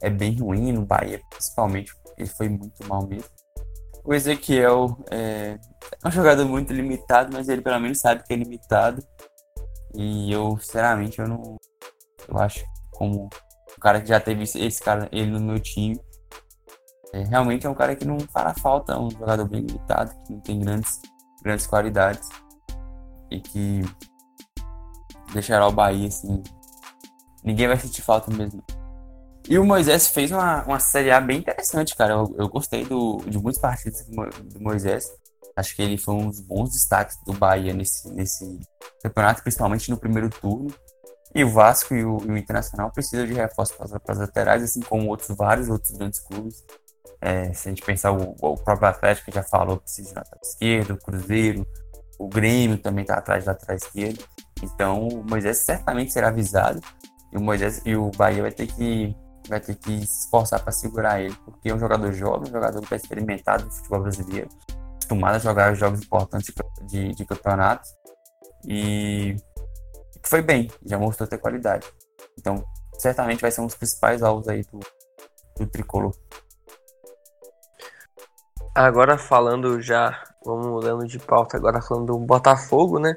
é 0.00 0.10
bem 0.10 0.38
ruim, 0.38 0.72
no 0.72 0.84
Bahia 0.84 1.20
principalmente, 1.30 1.92
ele 2.16 2.28
foi 2.28 2.48
muito 2.48 2.86
mal 2.86 3.06
mesmo. 3.06 3.28
O 4.04 4.12
Ezequiel 4.12 4.98
é, 5.10 5.58
é 6.02 6.08
um 6.08 6.10
jogador 6.10 6.44
muito 6.46 6.72
limitado, 6.72 7.30
mas 7.32 7.48
ele 7.48 7.62
pelo 7.62 7.78
menos 7.78 8.00
sabe 8.00 8.24
que 8.24 8.32
é 8.32 8.36
limitado. 8.36 9.02
E 9.94 10.32
eu, 10.32 10.58
sinceramente, 10.58 11.20
eu 11.20 11.28
não. 11.28 11.56
Eu 12.28 12.38
acho 12.38 12.64
como 12.90 13.28
o 13.76 13.80
cara 13.80 14.00
que 14.00 14.08
já 14.08 14.18
teve 14.18 14.42
esse 14.42 14.80
cara, 14.82 15.08
ele 15.12 15.30
no 15.30 15.40
meu 15.40 15.60
time. 15.60 16.00
É, 17.12 17.22
realmente 17.24 17.66
é 17.66 17.70
um 17.70 17.74
cara 17.74 17.94
que 17.94 18.06
não 18.06 18.18
fará 18.20 18.54
falta, 18.54 18.94
é 18.94 18.98
um 18.98 19.10
jogador 19.10 19.46
bem 19.46 19.60
limitado, 19.60 20.14
que 20.24 20.32
não 20.32 20.40
tem 20.40 20.58
grandes, 20.58 21.00
grandes 21.42 21.66
qualidades. 21.66 22.28
E 23.30 23.40
que 23.40 23.82
deixará 25.32 25.66
o 25.66 25.72
Bahia 25.72 26.08
assim. 26.08 26.42
Ninguém 27.44 27.66
vai 27.66 27.76
sentir 27.76 28.02
falta 28.02 28.30
mesmo. 28.30 28.62
E 29.48 29.58
o 29.58 29.64
Moisés 29.64 30.06
fez 30.06 30.30
uma, 30.30 30.64
uma 30.64 30.78
Série 30.78 31.10
A 31.10 31.20
bem 31.20 31.38
interessante, 31.38 31.96
cara. 31.96 32.12
Eu, 32.12 32.34
eu 32.38 32.48
gostei 32.48 32.84
do, 32.84 33.18
de 33.26 33.38
muitos 33.38 33.60
partidos 33.60 34.00
do 34.04 34.60
Moisés. 34.60 35.06
Acho 35.56 35.74
que 35.74 35.82
ele 35.82 35.98
foi 35.98 36.14
um 36.14 36.28
dos 36.28 36.40
bons 36.40 36.70
destaques 36.72 37.18
do 37.26 37.32
Bahia 37.32 37.74
nesse, 37.74 38.08
nesse 38.14 38.60
campeonato, 39.02 39.42
principalmente 39.42 39.90
no 39.90 39.98
primeiro 39.98 40.30
turno. 40.30 40.72
E 41.34 41.44
o 41.44 41.50
Vasco 41.50 41.94
e 41.94 42.04
o, 42.04 42.18
e 42.24 42.30
o 42.30 42.36
Internacional 42.36 42.90
precisam 42.92 43.26
de 43.26 43.32
reforço 43.32 43.74
para, 43.76 43.98
para 43.98 44.12
as 44.12 44.20
laterais, 44.20 44.62
assim 44.62 44.80
como 44.80 45.08
outros 45.08 45.36
vários 45.36 45.68
outros 45.68 45.90
grandes 45.96 46.20
clubes. 46.20 46.62
É, 47.22 47.52
se 47.52 47.68
a 47.68 47.70
gente 47.70 47.82
pensar 47.82 48.10
o, 48.10 48.34
o 48.40 48.56
próprio 48.56 48.88
Atlético 48.88 49.30
já 49.32 49.44
falou 49.44 49.78
precisa 49.78 50.08
de 50.08 50.14
lateral 50.16 50.40
esquerdo, 50.42 50.94
o 50.94 50.98
Cruzeiro, 50.98 51.66
o 52.18 52.28
Grêmio 52.28 52.78
também 52.78 53.02
está 53.02 53.14
atrás 53.14 53.44
da 53.44 53.52
lateral 53.52 53.76
esquerda. 53.76 54.22
Então 54.62 55.06
o 55.06 55.24
Moisés 55.24 55.64
certamente 55.64 56.12
será 56.12 56.28
avisado 56.28 56.80
e 57.32 57.38
o 57.38 57.40
Moisés 57.40 57.80
e 57.86 57.94
o 57.94 58.10
Bahia 58.10 58.42
vai 58.42 58.50
ter 58.50 58.66
que 58.66 59.16
vai 59.48 59.60
ter 59.60 59.74
que 59.76 60.06
se 60.06 60.24
esforçar 60.24 60.60
para 60.62 60.72
segurar 60.72 61.20
ele, 61.20 61.34
porque 61.44 61.70
é 61.70 61.74
um 61.74 61.78
jogador 61.78 62.12
jovem, 62.12 62.48
um 62.48 62.52
jogador 62.52 62.78
que 62.78 62.84
está 62.84 62.96
experimentado 62.96 63.64
no 63.64 63.72
futebol 63.72 64.00
brasileiro, 64.00 64.48
acostumado 64.94 65.36
a 65.36 65.38
jogar 65.38 65.74
jogos 65.74 66.02
importantes 66.02 66.52
de, 66.88 67.12
de 67.14 67.24
campeonato 67.24 67.88
e 68.66 69.36
foi 70.24 70.42
bem, 70.42 70.70
já 70.84 70.98
mostrou 70.98 71.28
ter 71.28 71.38
qualidade. 71.38 71.86
Então, 72.38 72.64
certamente 72.98 73.40
vai 73.40 73.50
ser 73.50 73.60
um 73.60 73.66
dos 73.66 73.74
principais 73.74 74.22
alvos 74.22 74.48
aí 74.48 74.62
do, 74.62 74.80
do 75.58 75.66
tricolor. 75.66 76.14
Agora 78.74 79.18
falando 79.18 79.82
já, 79.82 80.18
vamos 80.42 80.66
mudando 80.66 81.06
de 81.06 81.18
pauta, 81.18 81.58
agora 81.58 81.82
falando 81.82 82.06
do 82.06 82.18
Botafogo, 82.18 82.98
né? 82.98 83.14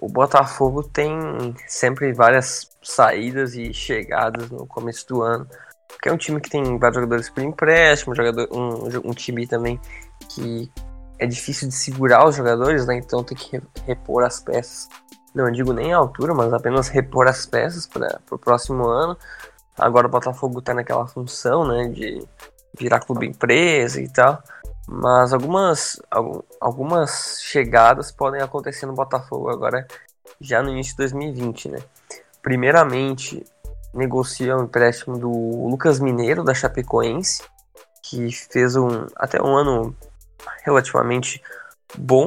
O 0.00 0.08
Botafogo 0.08 0.82
tem 0.82 1.54
sempre 1.68 2.14
várias 2.14 2.70
saídas 2.82 3.54
e 3.54 3.74
chegadas 3.74 4.50
no 4.50 4.66
começo 4.66 5.06
do 5.06 5.22
ano. 5.22 5.46
Porque 5.86 6.08
é 6.08 6.12
um 6.12 6.16
time 6.16 6.40
que 6.40 6.48
tem 6.48 6.78
vários 6.78 6.94
jogadores 6.94 7.28
por 7.28 7.42
empréstimo, 7.42 8.14
jogador, 8.14 8.48
um, 8.50 9.10
um 9.10 9.12
time 9.12 9.46
também 9.46 9.78
que 10.30 10.72
é 11.18 11.26
difícil 11.26 11.68
de 11.68 11.74
segurar 11.74 12.26
os 12.26 12.36
jogadores, 12.36 12.86
né? 12.86 12.96
Então 12.96 13.22
tem 13.22 13.36
que 13.36 13.60
repor 13.84 14.24
as 14.24 14.40
peças. 14.40 14.88
Não 15.34 15.50
digo 15.52 15.74
nem 15.74 15.92
a 15.92 15.98
altura, 15.98 16.32
mas 16.32 16.54
apenas 16.54 16.88
repor 16.88 17.28
as 17.28 17.44
peças 17.44 17.86
para 17.86 18.18
o 18.30 18.38
próximo 18.38 18.88
ano. 18.88 19.14
Agora 19.76 20.06
o 20.06 20.10
Botafogo 20.10 20.60
está 20.60 20.72
naquela 20.72 21.06
função, 21.06 21.68
né? 21.68 21.88
De 21.88 22.26
virar 22.78 23.00
clube 23.00 23.26
empresa 23.26 24.00
e 24.00 24.08
tal. 24.08 24.42
Mas 24.92 25.32
algumas, 25.32 26.02
algumas 26.60 27.38
chegadas 27.40 28.10
podem 28.10 28.42
acontecer 28.42 28.86
no 28.86 28.92
Botafogo 28.92 29.48
agora, 29.48 29.86
já 30.40 30.60
no 30.60 30.70
início 30.70 30.94
de 30.94 30.98
2020, 30.98 31.68
né? 31.68 31.78
Primeiramente, 32.42 33.44
negocia 33.94 34.56
o 34.56 34.64
empréstimo 34.64 35.16
do 35.16 35.30
Lucas 35.68 36.00
Mineiro, 36.00 36.42
da 36.42 36.52
Chapecoense, 36.52 37.44
que 38.02 38.32
fez 38.32 38.74
um, 38.74 39.06
até 39.14 39.40
um 39.40 39.56
ano 39.56 39.94
relativamente 40.64 41.40
bom. 41.96 42.26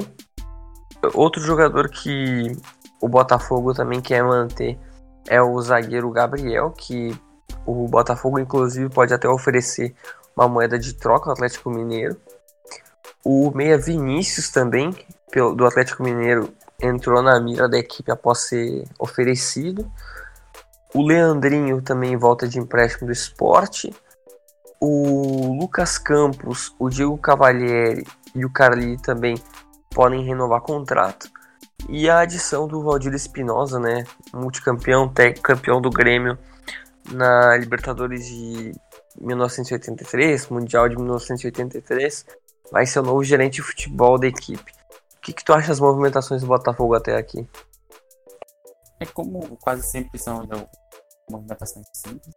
Outro 1.13 1.41
jogador 1.41 1.89
que 1.89 2.57
o 3.01 3.09
Botafogo 3.09 3.73
também 3.73 3.99
quer 3.99 4.23
manter 4.23 4.79
é 5.27 5.41
o 5.41 5.59
zagueiro 5.61 6.09
Gabriel, 6.11 6.71
que 6.71 7.13
o 7.65 7.89
Botafogo 7.89 8.39
inclusive 8.39 8.87
pode 8.87 9.13
até 9.13 9.27
oferecer 9.27 9.93
uma 10.33 10.47
moeda 10.47 10.79
de 10.79 10.93
troca 10.93 11.29
ao 11.29 11.33
Atlético 11.33 11.69
Mineiro. 11.69 12.15
O 13.25 13.51
meia 13.51 13.77
Vinícius 13.77 14.49
também, 14.49 14.93
do 15.55 15.65
Atlético 15.65 16.03
Mineiro, 16.03 16.53
entrou 16.81 17.21
na 17.21 17.39
mira 17.39 17.69
da 17.69 17.77
equipe 17.77 18.11
após 18.11 18.39
ser 18.39 18.83
oferecido. 18.99 19.89
O 20.93 21.01
Leandrinho 21.01 21.81
também 21.81 22.17
volta 22.17 22.47
de 22.47 22.59
empréstimo 22.59 23.07
do 23.07 23.13
esporte. 23.13 23.93
O 24.79 25.57
Lucas 25.57 25.97
Campos, 25.97 26.75
o 26.77 26.89
Diego 26.89 27.17
Cavalieri 27.17 28.05
e 28.35 28.45
o 28.45 28.51
Carli 28.51 29.01
também 29.01 29.35
podem 29.91 30.25
renovar 30.25 30.61
contrato. 30.61 31.29
E 31.87 32.09
a 32.09 32.19
adição 32.19 32.67
do 32.67 32.83
Valdir 32.83 33.13
Espinosa, 33.13 33.79
né, 33.79 34.03
multicampeão, 34.33 35.11
campeão 35.41 35.81
do 35.81 35.89
Grêmio 35.89 36.37
na 37.11 37.55
Libertadores 37.57 38.25
de 38.27 38.73
1983, 39.19 40.49
Mundial 40.49 40.89
de 40.89 40.95
1983, 40.95 42.25
vai 42.73 42.87
ser 42.87 43.01
o 43.01 43.03
novo 43.03 43.23
gerente 43.23 43.53
de 43.53 43.61
futebol 43.61 44.17
da 44.17 44.25
equipe. 44.25 44.71
O 45.15 45.21
que, 45.21 45.31
que 45.31 45.45
tu 45.45 45.53
acha 45.53 45.67
das 45.67 45.79
movimentações 45.79 46.41
do 46.41 46.47
Botafogo 46.47 46.95
até 46.95 47.15
aqui? 47.15 47.47
É 48.99 49.05
como 49.05 49.55
quase 49.57 49.83
sempre 49.83 50.17
são 50.17 50.43
então, 50.43 50.67
movimentações 51.29 51.85
simples. 51.93 52.35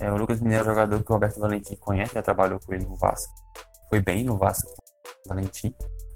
É, 0.00 0.12
o 0.12 0.16
Lucas 0.16 0.40
Mineiro 0.40 0.62
é 0.62 0.66
um 0.66 0.74
jogador 0.74 1.02
que 1.02 1.10
o 1.10 1.14
Roberto 1.14 1.40
Valentim 1.40 1.74
conhece, 1.74 2.14
já 2.14 2.22
trabalhou 2.22 2.60
com 2.60 2.72
ele 2.72 2.84
no 2.84 2.94
Vasco. 2.94 3.34
Foi 3.90 4.00
bem 4.00 4.22
no 4.22 4.38
Vasco, 4.38 4.72
Valentim. 5.26 5.74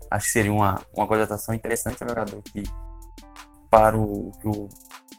Acho 0.08 0.26
que 0.26 0.32
seria 0.32 0.52
uma, 0.52 0.80
uma 0.94 1.08
contratação 1.08 1.52
interessante, 1.52 2.04
um 2.04 2.08
jogador 2.08 2.40
que, 2.42 2.62
para 3.68 3.98
o 3.98 4.30
que 4.40 4.46
o 4.46 4.68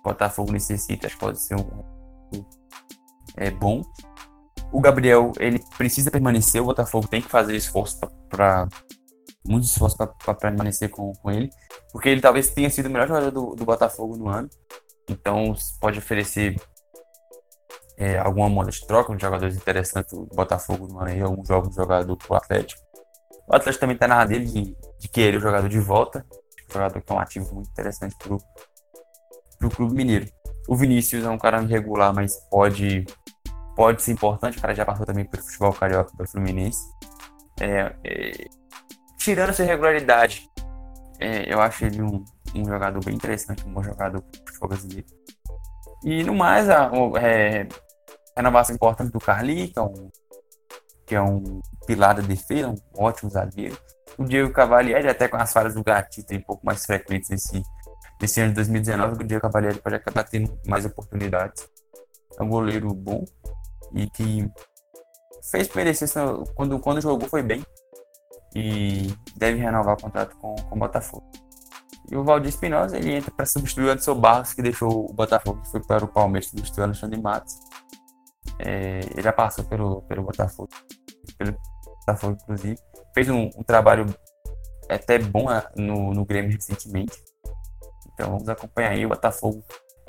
Botafogo 0.01 0.53
necessita, 0.53 1.07
acho 1.07 1.15
que 1.15 1.19
pode 1.19 1.41
ser 1.41 1.55
um 1.55 2.45
é, 3.35 3.51
bom 3.51 3.83
o 4.71 4.79
Gabriel, 4.79 5.31
ele 5.39 5.59
precisa 5.77 6.11
permanecer, 6.11 6.61
o 6.61 6.65
Botafogo 6.65 7.07
tem 7.07 7.21
que 7.21 7.29
fazer 7.29 7.55
esforço 7.55 7.99
para 8.29 8.67
muito 9.45 9.65
esforço 9.65 9.97
para 9.97 10.33
permanecer 10.35 10.89
com, 10.89 11.13
com 11.13 11.31
ele, 11.31 11.49
porque 11.91 12.09
ele 12.09 12.21
talvez 12.21 12.49
tenha 12.49 12.69
sido 12.69 12.87
o 12.87 12.89
melhor 12.89 13.07
jogador 13.07 13.31
do, 13.31 13.55
do 13.55 13.65
Botafogo 13.65 14.15
no 14.15 14.27
ano. 14.29 14.49
Então, 15.09 15.55
pode 15.79 15.97
oferecer 15.97 16.55
é, 17.97 18.19
alguma 18.19 18.47
moeda 18.47 18.69
de 18.69 18.85
troca, 18.85 19.11
um 19.11 19.19
jogadores 19.19 19.55
interessantes 19.55 20.11
do 20.11 20.25
Botafogo 20.27 20.87
no 20.87 20.99
ano 20.99 21.09
aí, 21.09 21.21
algum 21.21 21.43
jogo 21.43 21.71
jogador 21.73 22.15
pro 22.15 22.35
Atlético. 22.35 22.81
O 23.47 23.55
Atlético 23.55 23.81
também 23.81 23.95
está 23.95 24.07
na 24.07 24.23
dele 24.23 24.45
de, 24.45 24.77
de 24.99 25.07
querer 25.07 25.37
o 25.37 25.41
jogador 25.41 25.67
de 25.67 25.79
volta, 25.79 26.23
um 26.69 26.73
jogador 26.73 27.01
que 27.01 27.11
é 27.11 27.15
um 27.15 27.19
ativo 27.19 27.55
muito 27.55 27.69
interessante 27.71 28.15
pro, 28.19 28.37
pro 29.57 29.69
Clube 29.69 29.95
Mineiro. 29.95 30.27
O 30.67 30.75
Vinícius 30.75 31.25
é 31.25 31.29
um 31.29 31.37
cara 31.37 31.63
irregular, 31.63 32.13
mas 32.13 32.35
pode 32.51 33.05
pode 33.79 34.01
ser 34.01 34.11
importante, 34.11 34.57
o 34.57 34.61
cara 34.61 34.75
já 34.75 34.83
passou 34.83 35.05
também 35.05 35.23
pelo 35.23 35.41
futebol 35.41 35.71
carioca 35.71 36.11
do 36.13 36.27
Fluminense. 36.27 36.93
É, 37.61 37.95
é, 38.03 38.31
tirando 39.17 39.51
essa 39.51 39.63
irregularidade, 39.63 40.49
é, 41.17 41.53
eu 41.53 41.61
acho 41.61 41.85
ele 41.85 42.01
um, 42.01 42.25
um, 42.53 42.65
jogador 42.65 43.01
bem 43.05 43.15
interessante, 43.15 43.65
um 43.65 43.71
bom 43.71 43.81
jogador 43.81 44.19
do 44.19 44.37
futebol 44.45 44.67
brasileiro. 44.67 45.07
E 46.03 46.23
no 46.23 46.35
mais, 46.35 46.69
a, 46.69 46.91
é, 47.21 47.69
renovação 48.35 48.75
importante 48.75 49.13
do 49.13 49.19
Carli, 49.19 49.69
que 49.69 49.79
é 49.79 49.81
um, 49.81 50.11
que 51.05 51.15
é 51.15 51.21
um 51.21 51.61
pilar 51.87 52.15
da 52.15 52.21
defesa, 52.21 52.67
um 52.67 52.75
ótimo 52.97 53.31
zagueiro. 53.31 53.77
O 54.17 54.25
Diego 54.25 54.51
Cavalieri, 54.51 55.07
até 55.07 55.29
com 55.29 55.37
as 55.37 55.53
falhas 55.53 55.75
do 55.75 55.83
Gatito 55.85 56.35
um 56.35 56.41
pouco 56.41 56.65
mais 56.65 56.85
frequentes 56.85 57.29
nesse, 57.29 57.63
nesse 58.21 58.41
ano 58.41 58.49
de 58.49 58.55
2019, 58.55 59.23
o 59.23 59.25
Diego 59.25 59.41
Cavalieri 59.41 59.79
pode 59.79 59.95
acabar 59.95 60.25
tendo 60.25 60.59
mais 60.67 60.85
oportunidades. 60.85 61.65
É 62.37 62.43
um 62.43 62.49
goleiro 62.49 62.93
bom, 62.93 63.23
e 63.93 64.09
que 64.09 64.49
fez 65.51 65.73
merecer 65.73 66.09
quando, 66.55 66.79
quando 66.79 67.01
jogou 67.01 67.27
foi 67.29 67.41
bem 67.41 67.63
e 68.55 69.13
deve 69.35 69.59
renovar 69.59 69.95
o 69.95 70.01
contrato 70.01 70.35
com, 70.37 70.55
com 70.55 70.75
o 70.75 70.79
Botafogo. 70.79 71.29
E 72.11 72.15
o 72.15 72.23
Valdir 72.23 72.49
Espinosa 72.49 72.97
ele 72.97 73.13
entra 73.13 73.31
para 73.31 73.45
substituir 73.45 73.85
o 73.85 73.91
Anderson 73.91 74.15
Barros, 74.15 74.53
que 74.53 74.61
deixou 74.61 75.09
o 75.09 75.13
Botafogo, 75.13 75.61
que 75.61 75.69
foi 75.69 75.79
para 75.81 76.03
o 76.03 76.07
Palmeiras 76.07 76.49
substituir 76.49 76.81
o 76.81 76.85
Alexandre 76.85 77.21
Matos. 77.21 77.53
É, 78.57 78.99
ele 79.11 79.21
já 79.21 79.31
passou 79.31 79.63
pelo, 79.65 80.01
pelo 80.03 80.23
Botafogo, 80.23 80.69
pelo 81.37 81.55
Botafogo, 81.85 82.37
inclusive. 82.41 82.79
Fez 83.13 83.29
um, 83.29 83.49
um 83.55 83.63
trabalho 83.63 84.05
até 84.89 85.19
bom 85.19 85.45
no, 85.75 86.13
no 86.13 86.25
Grêmio 86.25 86.51
recentemente. 86.51 87.15
Então 88.13 88.31
vamos 88.31 88.49
acompanhar 88.49 88.91
aí. 88.91 89.05
O 89.05 89.09
Botafogo 89.09 89.63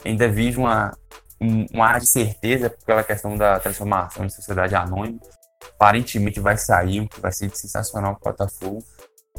ainda 0.05 0.27
vive 0.27 0.59
uma, 0.59 0.97
um, 1.41 1.67
um 1.75 1.83
ar 1.83 2.01
de 2.01 2.07
certeza 2.07 2.71
pela 2.85 3.03
questão 3.03 3.37
da 3.37 3.59
transformação 3.59 4.25
em 4.25 4.29
sociedade 4.29 4.75
anônima. 4.75 5.21
Aparentemente 5.75 6.41
vai 6.41 6.57
sair, 6.57 7.09
vai 7.19 7.33
ser 7.33 7.55
sensacional 7.57 8.17
para 8.17 8.31
o 8.31 8.33
Botafogo. 8.33 8.85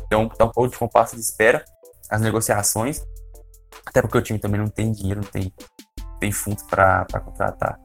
Então 0.05 0.27
tá 0.27 0.45
um 0.45 0.51
pouco 0.51 0.69
de 0.69 0.77
compasso 0.77 1.15
de 1.15 1.21
espera 1.21 1.63
as 2.09 2.21
negociações. 2.21 3.01
Até 3.85 4.01
porque 4.01 4.17
o 4.17 4.21
time 4.21 4.39
também 4.39 4.59
não 4.59 4.67
tem 4.67 4.91
dinheiro, 4.91 5.21
não 5.21 5.29
tem, 5.29 5.53
tem 6.19 6.31
fundos 6.31 6.63
para 6.63 7.05
contratar. 7.23 7.79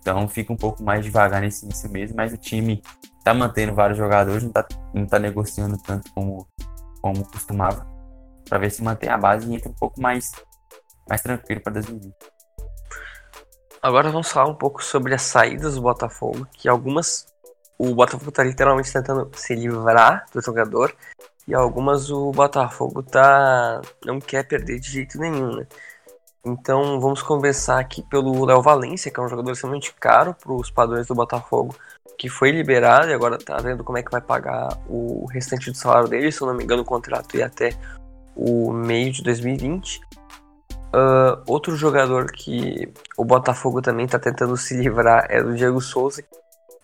Então 0.00 0.26
fica 0.28 0.52
um 0.52 0.56
pouco 0.56 0.82
mais 0.82 1.04
devagar 1.04 1.40
nesse 1.40 1.64
início 1.64 1.90
mesmo, 1.90 2.16
mas 2.16 2.32
o 2.32 2.36
time 2.36 2.82
tá 3.24 3.32
mantendo 3.32 3.72
vários 3.74 3.96
jogadores, 3.96 4.42
não 4.42 4.50
tá, 4.50 4.66
não 4.92 5.06
tá 5.06 5.18
negociando 5.18 5.78
tanto 5.78 6.12
como, 6.12 6.48
como 7.00 7.24
costumava, 7.30 7.86
para 8.48 8.58
ver 8.58 8.70
se 8.70 8.82
mantém 8.82 9.08
a 9.08 9.16
base 9.16 9.48
e 9.48 9.54
entra 9.54 9.70
um 9.70 9.74
pouco 9.74 10.00
mais, 10.00 10.32
mais 11.08 11.22
tranquilo 11.22 11.60
para 11.60 11.74
2020. 11.74 12.12
Agora 13.82 14.10
vamos 14.10 14.30
falar 14.30 14.48
um 14.48 14.54
pouco 14.54 14.80
sobre 14.82 15.12
as 15.12 15.22
saídas 15.22 15.74
do 15.74 15.82
Botafogo, 15.82 16.46
que 16.52 16.68
algumas 16.68 17.26
o 17.76 17.92
Botafogo 17.92 18.28
está 18.28 18.44
literalmente 18.44 18.92
tentando 18.92 19.28
se 19.34 19.56
livrar 19.56 20.24
do 20.32 20.40
jogador 20.40 20.94
e 21.48 21.52
algumas 21.52 22.08
o 22.08 22.30
Botafogo 22.30 23.02
tá 23.02 23.82
não 24.04 24.20
quer 24.20 24.46
perder 24.46 24.78
de 24.78 24.88
jeito 24.88 25.18
nenhum, 25.18 25.56
né? 25.56 25.66
Então 26.44 27.00
vamos 27.00 27.22
conversar 27.22 27.80
aqui 27.80 28.02
pelo 28.02 28.44
Léo 28.44 28.62
Valência, 28.62 29.10
que 29.10 29.18
é 29.18 29.22
um 29.22 29.28
jogador 29.28 29.50
extremamente 29.50 29.92
caro 29.94 30.32
para 30.32 30.52
os 30.52 30.70
padrões 30.70 31.08
do 31.08 31.14
Botafogo, 31.16 31.74
que 32.16 32.28
foi 32.28 32.52
liberado 32.52 33.10
e 33.10 33.14
agora 33.14 33.36
tá 33.36 33.56
vendo 33.56 33.82
como 33.82 33.98
é 33.98 34.02
que 34.04 34.12
vai 34.12 34.20
pagar 34.20 34.78
o 34.88 35.26
restante 35.26 35.72
do 35.72 35.76
salário 35.76 36.08
dele, 36.08 36.30
se 36.30 36.40
eu 36.40 36.46
não 36.46 36.54
me 36.54 36.62
engano 36.62 36.82
o 36.82 36.84
contrato 36.84 37.36
ia 37.36 37.46
até 37.46 37.70
o 38.36 38.72
meio 38.72 39.12
de 39.12 39.24
2020. 39.24 40.00
Uh, 40.94 41.40
outro 41.46 41.74
jogador 41.74 42.30
que 42.30 42.92
o 43.16 43.24
Botafogo 43.24 43.80
também 43.80 44.04
está 44.04 44.18
tentando 44.18 44.56
se 44.58 44.74
livrar 44.76 45.26
é 45.30 45.42
do 45.42 45.54
Diego 45.54 45.80
Souza, 45.80 46.22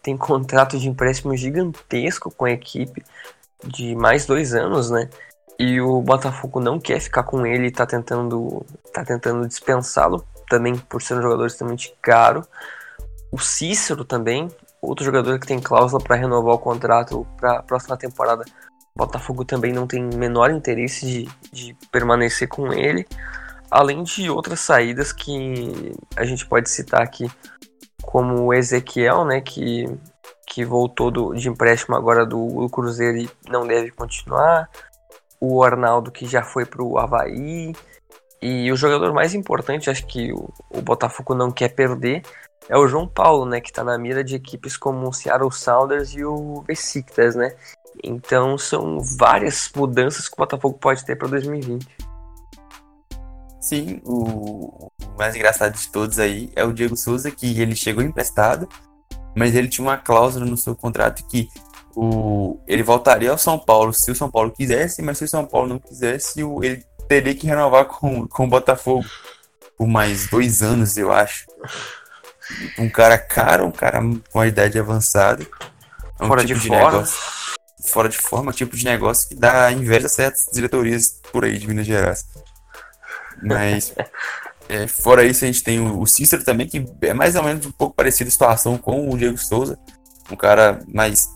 tem 0.03 0.17
contrato 0.17 0.79
de 0.79 0.89
empréstimo 0.89 1.37
gigantesco 1.37 2.31
com 2.31 2.47
a 2.47 2.51
equipe 2.51 3.05
de 3.63 3.95
mais 3.95 4.25
dois 4.25 4.55
anos, 4.55 4.91
né? 4.91 5.11
E 5.59 5.81
o 5.81 6.01
Botafogo 6.01 6.61
não 6.61 6.79
quer 6.79 7.01
ficar 7.01 7.25
com 7.25 7.45
ele 7.45 7.67
e 7.67 7.71
tá 7.71 7.85
tentando, 7.85 8.65
tá 8.95 9.05
tentando 9.05 9.47
dispensá-lo, 9.47 10.25
também 10.49 10.77
por 10.77 11.03
ser 11.03 11.15
um 11.15 11.23
jogador 11.23 11.47
extremamente 11.47 11.93
caro. 12.01 12.47
O 13.31 13.39
Cícero 13.39 14.05
também, 14.05 14.49
outro 14.81 15.05
jogador 15.05 15.39
que 15.39 15.47
tem 15.47 15.61
cláusula 15.61 16.03
para 16.03 16.17
renovar 16.17 16.55
o 16.55 16.59
contrato 16.59 17.27
para 17.37 17.59
a 17.59 17.63
próxima 17.63 17.97
temporada. 17.97 18.45
O 18.95 18.99
Botafogo 18.99 19.45
também 19.45 19.73
não 19.73 19.87
tem 19.87 20.03
menor 20.03 20.51
interesse 20.51 21.05
de, 21.05 21.29
de 21.53 21.77
permanecer 21.91 22.49
com 22.49 22.73
ele. 22.73 23.07
Além 23.71 24.03
de 24.03 24.31
outras 24.31 24.61
saídas 24.61 25.13
que 25.13 25.93
a 26.17 26.25
gente 26.25 26.47
pode 26.47 26.71
citar 26.71 27.03
aqui, 27.03 27.31
como 28.03 28.45
o 28.45 28.55
Ezequiel, 28.55 29.25
né, 29.25 29.41
que 29.41 29.87
que 30.49 30.65
voltou 30.65 31.11
do, 31.11 31.35
de 31.35 31.49
empréstimo 31.49 31.95
agora 31.95 32.25
do, 32.25 32.47
do, 32.47 32.69
Cruzeiro 32.69 33.19
e 33.19 33.31
não 33.49 33.67
deve 33.67 33.91
continuar. 33.91 34.69
O 35.41 35.63
Arnaldo, 35.63 36.11
que 36.11 36.27
já 36.27 36.43
foi 36.43 36.65
para 36.65 36.83
o 36.83 36.99
Havaí. 36.99 37.73
E 38.41 38.73
o 38.73 38.77
jogador 38.77 39.13
mais 39.13 39.35
importante, 39.35 39.91
acho 39.91 40.07
que 40.07 40.33
o, 40.33 40.49
o, 40.71 40.81
Botafogo 40.81 41.35
não 41.35 41.51
quer 41.51 41.69
perder, 41.69 42.23
é 42.69 42.77
o 42.77 42.89
João 42.89 43.07
Paulo, 43.07 43.45
né? 43.45 43.61
Que 43.61 43.69
está 43.69 43.85
na 43.85 43.99
mira 43.99 44.25
de 44.25 44.37
equipes 44.37 44.77
como 44.77 45.09
o 45.09 45.13
Seattle 45.13 45.53
Sounders 45.53 46.15
e 46.15 46.25
o 46.25 46.63
Besiktas, 46.67 47.35
né? 47.35 47.55
Então 48.03 48.57
são 48.57 49.01
várias 49.01 49.71
mudanças 49.75 50.29
que 50.29 50.35
o 50.35 50.39
Botafogo 50.39 50.79
pode 50.79 51.05
ter 51.05 51.17
para 51.17 51.29
2020. 51.29 51.87
Sim, 53.69 54.01
o 54.03 54.91
mais 55.19 55.37
engraçado 55.37 55.77
de 55.77 55.89
todos 55.91 56.19
aí 56.19 56.51
é 56.57 56.65
o 56.65 56.73
Diego 56.73 56.97
Souza, 56.97 57.31
que 57.31 57.61
ele 57.61 57.77
chegou 57.77 58.03
emprestado, 58.03 58.67
mas 59.37 59.55
ele 59.55 59.69
tinha 59.69 59.87
uma 59.87 59.99
cláusula 59.99 60.47
no 60.47 60.57
seu 60.57 60.75
contrato 60.75 61.23
que 61.27 61.51
o, 61.95 62.59
ele 62.67 62.83
voltaria 62.83 63.31
ao 63.31 63.37
São 63.37 63.59
Paulo 63.59 63.93
se 63.93 64.11
o 64.11 64.15
São 64.15 64.31
Paulo 64.31 64.51
quisesse, 64.53 65.03
mas 65.03 65.19
se 65.19 65.25
o 65.25 65.29
São 65.29 65.45
Paulo 65.45 65.69
não 65.69 65.79
quisesse, 65.79 66.43
o, 66.43 66.65
ele 66.65 66.83
teria 67.07 67.35
que 67.35 67.47
renovar 67.47 67.85
com, 67.85 68.27
com 68.27 68.45
o 68.45 68.49
Botafogo 68.49 69.05
por 69.77 69.87
mais 69.87 70.31
dois 70.31 70.63
anos, 70.63 70.97
eu 70.97 71.13
acho. 71.13 71.45
Um 72.79 72.89
cara 72.89 73.19
caro, 73.19 73.67
um 73.67 73.71
cara 73.71 74.01
com 74.33 74.41
a 74.41 74.47
idade 74.47 74.79
avançada. 74.79 75.47
É 76.19 76.25
um 76.25 76.27
fora 76.27 76.43
tipo 76.43 76.59
de, 76.59 76.63
de 76.63 76.69
forma. 76.69 76.91
negócio. 76.93 77.19
Fora 77.87 78.09
de 78.09 78.17
forma, 78.17 78.51
tipo 78.51 78.75
de 78.75 78.85
negócio 78.87 79.29
que 79.29 79.35
dá 79.35 79.71
inveja 79.71 80.07
a 80.07 80.11
certas 80.11 80.47
diretorias 80.55 81.21
por 81.31 81.45
aí 81.45 81.59
de 81.59 81.69
Minas 81.69 81.87
Gerais. 81.87 82.25
Mas 83.43 83.95
É, 84.69 84.87
fora 84.87 85.25
isso, 85.25 85.45
a 85.45 85.47
gente 85.47 85.65
tem 85.65 85.81
o, 85.81 86.05
Cícero 86.05 86.45
também, 86.45 86.67
que 86.67 86.85
é 87.01 87.15
mais 87.15 87.35
ou 87.35 87.43
menos 87.43 87.65
um 87.65 87.73
pouco 87.73 87.97
parecido 87.97 88.29
a 88.29 88.31
situação 88.31 88.77
com 88.77 89.09
o 89.09 89.17
Diego 89.17 89.39
Souza. 89.39 89.79
Um 90.31 90.37
cara 90.37 90.81
mais. 90.87 91.27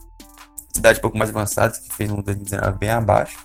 idade 0.76 0.98
um 0.98 1.02
pouco 1.02 1.16
mais 1.16 1.30
avançada, 1.30 1.72
que 1.72 1.94
fez 1.94 2.10
um 2.10 2.20
2019 2.20 2.78
bem 2.78 2.90
abaixo. 2.90 3.38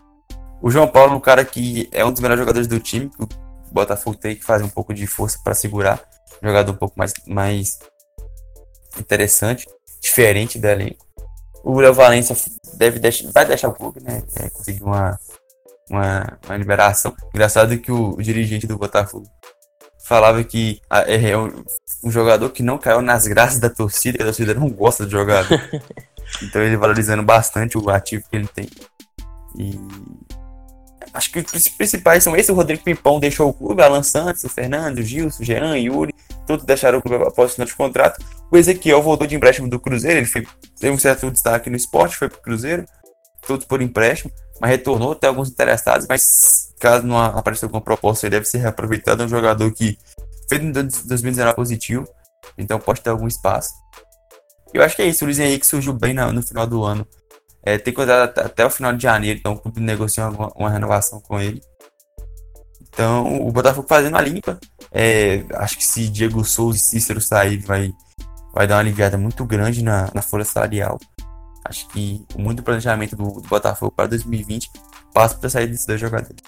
O 0.61 0.69
João 0.69 0.87
Paulo, 0.87 1.15
um 1.15 1.19
cara 1.21 1.45
que 1.45 1.87
é 1.93 2.03
um 2.03 2.11
dos 2.11 2.19
melhores 2.19 2.41
jogadores 2.41 2.67
do 2.67 2.79
time, 2.79 3.09
que 3.09 3.23
o 3.23 3.29
Botafogo 3.71 4.17
tem 4.17 4.35
que 4.35 4.43
fazer 4.43 4.65
um 4.65 4.69
pouco 4.69 4.93
de 4.93 5.07
força 5.07 5.39
para 5.41 5.53
segurar. 5.53 6.01
Um 6.43 6.47
jogador 6.47 6.73
um 6.73 6.77
pouco 6.77 6.99
mais, 6.99 7.13
mais 7.25 7.79
interessante, 8.99 9.65
diferente 10.01 10.59
do 10.59 10.67
elenco. 10.67 11.05
O 11.63 11.79
Léo 11.79 11.93
Valência 11.93 12.35
deve 12.73 12.99
deixar, 12.99 13.31
vai 13.31 13.45
deixar 13.45 13.69
o 13.69 13.73
clube, 13.73 14.01
né? 14.03 14.21
É, 14.35 14.49
conseguir 14.49 14.83
uma, 14.83 15.17
uma, 15.89 16.37
uma 16.45 16.57
liberação. 16.57 17.15
Engraçado 17.33 17.77
que 17.77 17.91
o, 17.91 18.11
o 18.11 18.21
dirigente 18.21 18.67
do 18.67 18.77
Botafogo 18.77 19.27
falava 20.07 20.41
que 20.43 20.81
ah, 20.89 21.03
é, 21.05 21.31
é 21.31 21.37
um, 21.37 21.63
um, 22.03 22.09
jogador 22.09 22.49
que 22.49 22.63
não 22.63 22.77
caiu 22.77 23.01
nas 23.01 23.27
graças 23.27 23.59
da 23.59 23.69
torcida, 23.69 24.17
que 24.17 24.23
a 24.23 24.27
torcida 24.27 24.53
não 24.53 24.69
gosta 24.69 25.05
de 25.05 25.11
jogador. 25.11 25.59
então 26.41 26.61
ele 26.61 26.77
valorizando 26.77 27.23
bastante 27.23 27.77
o 27.77 27.89
ativo 27.89 28.23
que 28.29 28.35
ele 28.35 28.47
tem. 28.47 28.69
E 29.57 29.77
acho 31.13 31.31
que 31.31 31.39
os 31.39 31.67
principais 31.67 32.23
são 32.23 32.35
esses. 32.35 32.49
O 32.49 32.53
Rodrigo 32.53 32.83
Pimpão 32.83 33.19
deixou 33.19 33.49
o 33.49 33.53
clube, 33.53 33.81
Alan 33.81 34.03
Santos, 34.03 34.43
o 34.43 34.49
Fernando, 34.49 34.99
o 34.99 35.03
Gilson, 35.03 35.41
o 35.41 35.45
Jean, 35.45 35.77
Yuri, 35.77 36.13
todos 36.45 36.65
deixaram 36.65 36.99
o 36.99 37.01
clube 37.01 37.23
após 37.25 37.51
o 37.51 37.53
final 37.55 37.67
de 37.67 37.75
contrato. 37.75 38.23
O 38.49 38.57
Ezequiel 38.57 39.01
voltou 39.01 39.27
de 39.27 39.35
empréstimo 39.35 39.67
do 39.67 39.79
Cruzeiro, 39.79 40.19
ele 40.19 40.25
foi, 40.25 40.47
teve 40.79 40.93
um 40.93 40.99
certo 40.99 41.29
destaque 41.29 41.69
no 41.69 41.75
esporte, 41.75 42.15
foi 42.15 42.29
pro 42.29 42.41
Cruzeiro, 42.41 42.85
todos 43.45 43.65
por 43.65 43.81
empréstimo, 43.81 44.31
mas 44.59 44.71
retornou, 44.71 45.15
tem 45.15 45.27
alguns 45.27 45.49
interessados, 45.49 46.07
mas 46.07 46.73
caso 46.79 47.05
não 47.05 47.17
apareça 47.17 47.65
alguma 47.65 47.81
proposta, 47.81 48.25
ele 48.25 48.35
deve 48.35 48.45
ser 48.45 48.59
reaproveitado. 48.59 49.23
É 49.23 49.25
um 49.25 49.29
jogador 49.29 49.71
que 49.71 49.97
fez 50.49 50.61
em 50.61 50.71
2019 50.71 51.55
positivo, 51.55 52.07
então 52.57 52.79
pode 52.79 53.01
ter 53.01 53.09
algum 53.09 53.27
espaço. 53.27 53.69
Eu 54.73 54.83
acho 54.83 54.95
que 54.95 55.01
é 55.01 55.07
isso. 55.07 55.23
O 55.23 55.27
Luiz 55.27 55.39
Henrique 55.39 55.65
surgiu 55.65 55.93
bem 55.93 56.13
no 56.13 56.43
final 56.43 56.67
do 56.67 56.83
ano. 56.83 57.07
É, 57.63 57.77
tem 57.77 57.93
contrato 57.93 58.37
até 58.39 58.65
o 58.65 58.69
final 58.69 58.93
de 58.93 59.03
janeiro, 59.03 59.39
então 59.39 59.53
o 59.53 59.59
clube 59.59 59.81
negociou 59.81 60.29
uma, 60.29 60.51
uma 60.55 60.69
renovação 60.69 61.19
com 61.19 61.39
ele. 61.39 61.61
Então, 62.81 63.45
o 63.45 63.51
Botafogo 63.51 63.87
fazendo 63.87 64.17
a 64.17 64.21
limpa. 64.21 64.59
É, 64.91 65.43
acho 65.55 65.77
que 65.77 65.83
se 65.83 66.07
Diego 66.07 66.43
Souza 66.43 66.77
e 66.77 66.81
Cícero 66.81 67.21
saírem, 67.21 67.59
vai, 67.59 67.91
vai 68.53 68.65
dar 68.65 68.75
uma 68.75 68.81
aliviada 68.81 69.17
muito 69.17 69.45
grande 69.45 69.83
na, 69.83 70.09
na 70.13 70.21
folha 70.21 70.45
salarial. 70.45 70.97
Acho 71.67 71.87
que 71.89 72.25
muito 72.37 72.63
planejamento 72.63 73.15
do, 73.15 73.41
do 73.41 73.47
Botafogo 73.47 73.91
para 73.91 74.07
2020 74.07 74.71
passa 75.13 75.35
para 75.35 75.49
sair 75.49 75.67
desses 75.67 75.85
dois 75.85 75.99
jogadores. 75.99 76.41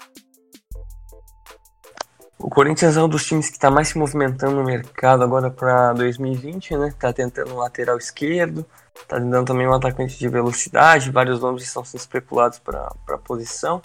O 2.38 2.48
Corinthians 2.48 2.96
é 2.96 3.02
um 3.02 3.08
dos 3.08 3.26
times 3.26 3.50
que 3.50 3.56
está 3.56 3.70
mais 3.70 3.88
se 3.88 3.98
movimentando 3.98 4.56
no 4.56 4.64
mercado 4.64 5.22
agora 5.22 5.50
para 5.50 5.92
2020, 5.92 6.74
né? 6.78 6.94
Tá 6.98 7.12
tentando 7.12 7.52
um 7.52 7.58
lateral 7.58 7.98
esquerdo, 7.98 8.64
tá 9.06 9.20
tentando 9.20 9.44
também 9.44 9.68
um 9.68 9.74
atacante 9.74 10.18
de 10.18 10.26
velocidade, 10.26 11.10
vários 11.10 11.40
nomes 11.40 11.64
estão 11.64 11.84
sendo 11.84 12.00
especulados 12.00 12.58
para 12.58 12.90
a 13.10 13.18
posição. 13.18 13.82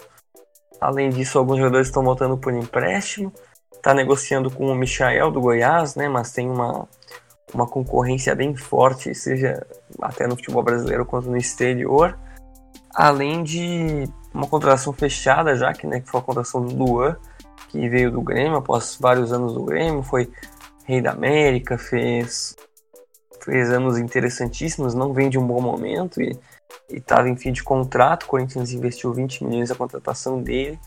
Além 0.80 1.10
disso, 1.10 1.38
alguns 1.38 1.58
jogadores 1.58 1.88
estão 1.88 2.04
voltando 2.04 2.38
por 2.38 2.54
empréstimo. 2.54 3.34
Tá 3.82 3.94
negociando 3.94 4.50
com 4.50 4.68
o 4.68 4.76
Michael 4.76 5.32
do 5.32 5.42
Goiás, 5.42 5.96
né? 5.96 6.08
Mas 6.08 6.32
tem 6.32 6.50
uma, 6.50 6.88
uma 7.56 7.66
concorrência 7.66 8.36
bem 8.36 8.54
forte, 8.56 9.16
seja 9.16 9.66
até 10.02 10.28
no 10.28 10.36
futebol 10.36 10.62
brasileiro 10.62 11.06
quanto 11.06 11.30
no 11.30 11.38
exterior. 11.38 12.18
Além 12.94 13.44
de 13.44 14.08
uma 14.34 14.46
contratação 14.46 14.92
fechada 14.92 15.56
já, 15.56 15.74
que, 15.74 15.88
né, 15.88 16.02
que 16.02 16.10
foi 16.10 16.20
a 16.20 16.24
contratação 16.24 16.62
do 16.62 16.76
Luan, 16.76 17.16
que 17.70 17.88
veio 17.90 18.12
do 18.12 18.22
Grêmio 18.22 18.58
após 18.58 18.98
vários 19.00 19.32
anos 19.32 19.54
do 19.54 19.64
Grêmio, 19.64 20.04
foi 20.04 20.30
Rei 20.84 21.02
da 21.02 21.12
América, 21.12 21.78
fez, 21.78 22.56
fez 23.42 23.72
anos 23.72 23.98
interessantíssimos, 23.98 24.94
não 24.94 25.14
vem 25.14 25.30
de 25.30 25.40
um 25.40 25.48
bom 25.48 25.62
momento 25.62 26.22
e 26.22 26.38
estava 26.90 27.30
em 27.30 27.38
fim 27.38 27.52
de 27.52 27.64
contrato. 27.64 28.24
O 28.24 28.28
Corinthians 28.28 28.72
investiu 28.72 29.14
20 29.14 29.46
milhões 29.46 29.70
na 29.70 29.76
contratação 29.76 30.42
dele. 30.42 30.80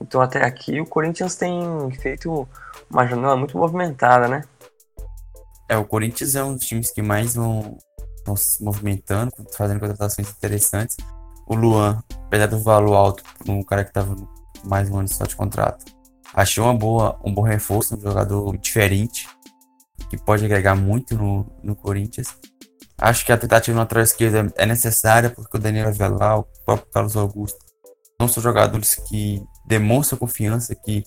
Então, 0.00 0.20
até 0.20 0.44
aqui, 0.44 0.80
o 0.80 0.86
Corinthians 0.86 1.36
tem 1.36 1.60
feito 2.00 2.48
uma 2.90 3.06
janela 3.06 3.36
muito 3.36 3.56
movimentada, 3.56 4.26
né? 4.26 4.42
É, 5.68 5.76
o 5.76 5.84
Corinthians 5.84 6.34
é 6.34 6.42
um 6.42 6.54
dos 6.54 6.66
times 6.66 6.90
que 6.90 7.02
mais 7.02 7.34
vão, 7.34 7.76
vão 8.24 8.36
se 8.36 8.62
movimentando, 8.62 9.32
fazendo 9.56 9.80
contratações 9.80 10.30
interessantes. 10.30 10.96
O 11.46 11.54
Luan, 11.54 12.02
apesar 12.26 12.46
do 12.46 12.62
valor 12.62 12.94
alto, 12.94 13.22
um 13.46 13.62
cara 13.62 13.84
que 13.84 13.90
estava 13.90 14.16
mais 14.64 14.88
um 14.90 14.98
ano 14.98 15.08
só 15.08 15.24
de 15.24 15.36
contrato, 15.36 15.84
achei 16.34 16.62
uma 16.62 16.74
boa, 16.74 17.18
um 17.24 17.32
bom 17.32 17.42
reforço, 17.42 17.96
um 17.96 18.00
jogador 18.00 18.56
diferente, 18.58 19.28
que 20.08 20.16
pode 20.16 20.44
agregar 20.44 20.74
muito 20.74 21.16
no, 21.16 21.46
no 21.62 21.76
Corinthians. 21.76 22.34
Acho 22.96 23.24
que 23.24 23.32
a 23.32 23.38
tentativa 23.38 23.74
na 23.74 23.82
lateral 23.82 24.04
esquerda 24.04 24.52
é 24.56 24.66
necessária, 24.66 25.30
porque 25.30 25.56
o 25.56 25.60
Daniel 25.60 25.88
Avelar, 25.88 26.40
o 26.40 26.44
próprio 26.64 26.90
Carlos 26.90 27.16
Augusto, 27.16 27.58
não 28.18 28.26
são 28.26 28.42
jogadores 28.42 28.96
que 29.08 29.42
demonstram 29.66 30.18
confiança, 30.18 30.74
que 30.74 31.04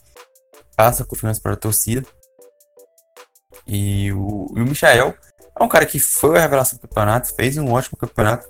passam 0.77 1.05
confiança 1.05 1.41
para 1.41 1.53
a 1.53 1.57
torcida. 1.57 2.05
E 3.67 4.11
o, 4.11 4.47
o 4.47 4.59
Michael 4.59 5.15
é 5.59 5.63
um 5.63 5.67
cara 5.67 5.85
que 5.85 5.99
foi 5.99 6.37
a 6.37 6.41
revelação 6.41 6.77
do 6.77 6.87
campeonato, 6.87 7.33
fez 7.35 7.57
um 7.57 7.71
ótimo 7.71 7.97
campeonato, 7.97 8.47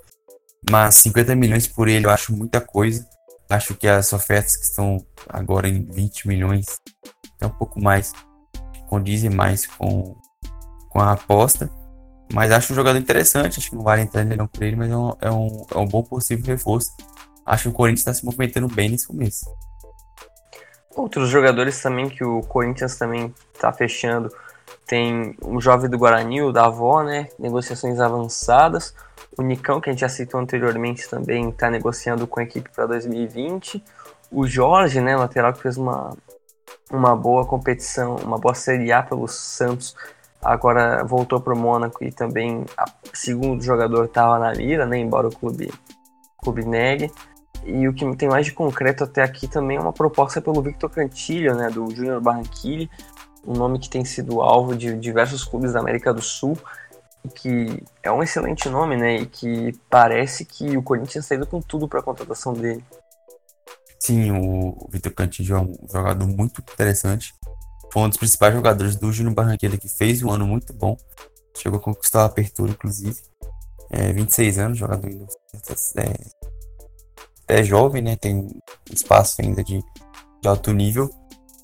mas 0.70 0.94
50 0.96 1.34
milhões 1.34 1.66
por 1.66 1.88
ele 1.88 2.06
eu 2.06 2.10
acho 2.10 2.34
muita 2.34 2.60
coisa. 2.60 3.06
Acho 3.50 3.74
que 3.74 3.86
as 3.86 4.12
ofertas 4.12 4.56
que 4.56 4.64
estão 4.64 5.04
agora 5.28 5.68
em 5.68 5.84
20 5.84 6.26
milhões, 6.26 6.64
é 7.40 7.46
um 7.46 7.50
pouco 7.50 7.80
mais, 7.80 8.12
condizem 8.88 9.28
mais 9.28 9.66
com, 9.66 10.16
com 10.88 11.00
a 11.00 11.12
aposta. 11.12 11.70
Mas 12.32 12.50
acho 12.50 12.72
um 12.72 12.76
jogador 12.76 12.98
interessante, 12.98 13.58
acho 13.58 13.68
que 13.68 13.76
não 13.76 13.82
vale 13.82 14.02
entrar 14.02 14.22
em 14.22 14.46
por 14.46 14.62
ele, 14.62 14.76
mas 14.76 14.90
é 14.90 14.96
um, 14.96 15.12
é, 15.20 15.30
um, 15.30 15.66
é 15.74 15.78
um 15.78 15.86
bom 15.86 16.02
possível 16.02 16.46
reforço. 16.46 16.90
Acho 17.44 17.64
que 17.64 17.68
o 17.68 17.72
Corinthians 17.72 18.00
está 18.00 18.14
se 18.14 18.24
movimentando 18.24 18.68
bem 18.68 18.88
nesse 18.88 19.06
começo. 19.06 19.44
Outros 20.96 21.28
jogadores 21.28 21.80
também 21.82 22.08
que 22.08 22.24
o 22.24 22.40
Corinthians 22.40 22.96
também 22.96 23.34
está 23.54 23.70
fechando 23.72 24.30
tem 24.86 25.36
um 25.44 25.60
jovem 25.60 25.88
do 25.88 25.98
Guarani, 25.98 26.42
o 26.42 26.52
Davó, 26.52 27.02
né? 27.02 27.28
Negociações 27.38 28.00
avançadas. 28.00 28.94
O 29.36 29.42
Nicão, 29.42 29.80
que 29.80 29.88
a 29.88 29.92
gente 29.92 30.00
já 30.00 30.08
citou 30.08 30.40
anteriormente, 30.40 31.08
também 31.08 31.48
está 31.48 31.70
negociando 31.70 32.26
com 32.26 32.40
a 32.40 32.42
equipe 32.42 32.70
para 32.70 32.86
2020. 32.86 33.82
O 34.30 34.46
Jorge, 34.46 35.00
né, 35.00 35.16
lateral 35.16 35.52
que 35.52 35.62
fez 35.62 35.76
uma, 35.76 36.16
uma 36.90 37.16
boa 37.16 37.46
competição, 37.46 38.16
uma 38.16 38.38
boa 38.38 38.54
Série 38.54 38.92
A 38.92 39.02
pelo 39.02 39.28
Santos, 39.28 39.94
agora 40.42 41.04
voltou 41.04 41.40
para 41.40 41.54
o 41.54 41.58
Mônaco 41.58 42.02
e 42.02 42.10
também 42.10 42.64
a 42.76 42.84
segundo 43.14 43.62
jogador 43.62 44.06
estava 44.06 44.38
na 44.38 44.52
mira, 44.52 44.84
né, 44.84 44.98
embora 44.98 45.28
o 45.28 45.34
clube, 45.34 45.72
clube 46.38 46.64
negue. 46.64 47.10
E 47.64 47.86
o 47.86 47.94
que 47.94 48.16
tem 48.16 48.28
mais 48.28 48.46
de 48.46 48.52
concreto 48.52 49.04
até 49.04 49.22
aqui 49.22 49.46
também 49.46 49.76
é 49.76 49.80
uma 49.80 49.92
proposta 49.92 50.40
pelo 50.40 50.60
Victor 50.60 50.90
Cantilho, 50.90 51.54
né, 51.54 51.70
do 51.70 51.88
Júnior 51.94 52.20
Barranquilla, 52.20 52.88
um 53.46 53.54
nome 53.54 53.78
que 53.78 53.88
tem 53.88 54.04
sido 54.04 54.40
alvo 54.40 54.74
de 54.74 54.96
diversos 54.96 55.44
clubes 55.44 55.72
da 55.72 55.80
América 55.80 56.12
do 56.12 56.22
Sul, 56.22 56.56
que 57.34 57.82
é 58.02 58.10
um 58.10 58.22
excelente 58.22 58.68
nome, 58.68 58.96
né? 58.96 59.16
E 59.16 59.26
que 59.26 59.72
parece 59.88 60.44
que 60.44 60.76
o 60.76 60.82
Corinthians 60.82 61.30
indo 61.30 61.46
com 61.46 61.60
tudo 61.60 61.88
para 61.88 62.00
a 62.00 62.02
contratação 62.02 62.52
dele. 62.52 62.84
Sim, 63.98 64.32
o 64.32 64.88
Vitor 64.90 65.12
Cantillo 65.12 65.56
é 65.56 65.60
um 65.60 65.76
jogador 65.92 66.26
muito 66.26 66.60
interessante. 66.60 67.34
Foi 67.92 68.02
um 68.02 68.08
dos 68.08 68.18
principais 68.18 68.54
jogadores 68.54 68.96
do 68.96 69.12
Júnior 69.12 69.34
Barranquilla 69.34 69.76
que 69.76 69.88
fez 69.88 70.22
um 70.22 70.30
ano 70.30 70.46
muito 70.46 70.72
bom. 70.72 70.96
Chegou 71.56 71.78
a 71.78 71.82
conquistar 71.82 72.22
a 72.22 72.26
apertura, 72.26 72.72
inclusive. 72.72 73.20
É, 73.90 74.12
26 74.12 74.58
anos, 74.58 74.78
jogador 74.78 75.06
ainda 75.06 75.26
é, 75.98 77.60
é 77.60 77.62
jovem, 77.62 78.02
né? 78.02 78.16
Tem 78.16 78.48
espaço 78.90 79.42
ainda 79.42 79.62
de, 79.62 79.78
de 80.40 80.48
alto 80.48 80.72
nível 80.72 81.10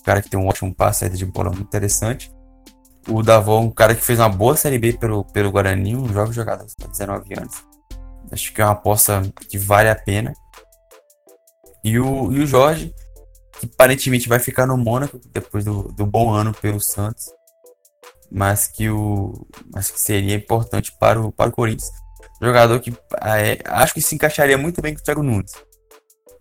cara 0.04 0.22
que 0.22 0.30
tem 0.30 0.38
um 0.38 0.46
ótimo 0.46 0.74
passe, 0.74 1.00
saída 1.00 1.16
de 1.16 1.26
bola 1.26 1.50
muito 1.50 1.66
interessante. 1.66 2.32
O 3.08 3.22
Davon, 3.22 3.62
um 3.62 3.70
cara 3.70 3.94
que 3.94 4.04
fez 4.04 4.18
uma 4.18 4.28
boa 4.28 4.56
Série 4.56 4.78
B 4.78 4.92
pelo, 4.92 5.24
pelo 5.24 5.50
Guarani, 5.50 5.96
um 5.96 6.12
jovem 6.12 6.32
jogador, 6.32 6.66
19 6.90 7.34
anos. 7.38 7.64
Acho 8.30 8.52
que 8.52 8.60
é 8.60 8.64
uma 8.64 8.72
aposta 8.72 9.22
que 9.48 9.56
vale 9.56 9.88
a 9.88 9.94
pena. 9.94 10.32
E 11.82 11.98
o, 11.98 12.30
e 12.32 12.40
o 12.40 12.46
Jorge, 12.46 12.94
que 13.58 13.66
aparentemente 13.66 14.28
vai 14.28 14.38
ficar 14.38 14.66
no 14.66 14.76
Mônaco 14.76 15.18
depois 15.32 15.64
do, 15.64 15.84
do 15.92 16.04
bom 16.04 16.30
ano 16.30 16.52
pelo 16.52 16.80
Santos. 16.80 17.26
Mas 18.30 18.66
que, 18.66 18.90
o, 18.90 19.46
mas 19.72 19.90
que 19.90 19.98
seria 19.98 20.34
importante 20.34 20.92
para 21.00 21.18
o, 21.18 21.32
para 21.32 21.48
o 21.48 21.52
Corinthians. 21.52 21.90
Jogador 22.42 22.78
que 22.78 22.94
é, 23.22 23.58
acho 23.64 23.94
que 23.94 24.02
se 24.02 24.14
encaixaria 24.14 24.58
muito 24.58 24.82
bem 24.82 24.94
com 24.94 25.00
o 25.00 25.02
Thiago 25.02 25.22
Nunes. 25.22 25.52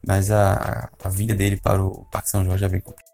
Mas 0.05 0.29
a, 0.29 0.89
a 1.01 1.09
vinda 1.09 1.33
dele 1.33 1.57
para 1.57 1.81
o 1.81 2.05
Parque 2.11 2.29
São 2.29 2.43
Jorge 2.43 2.65
é 2.65 2.69
bem 2.69 2.81
complicada. 2.81 3.06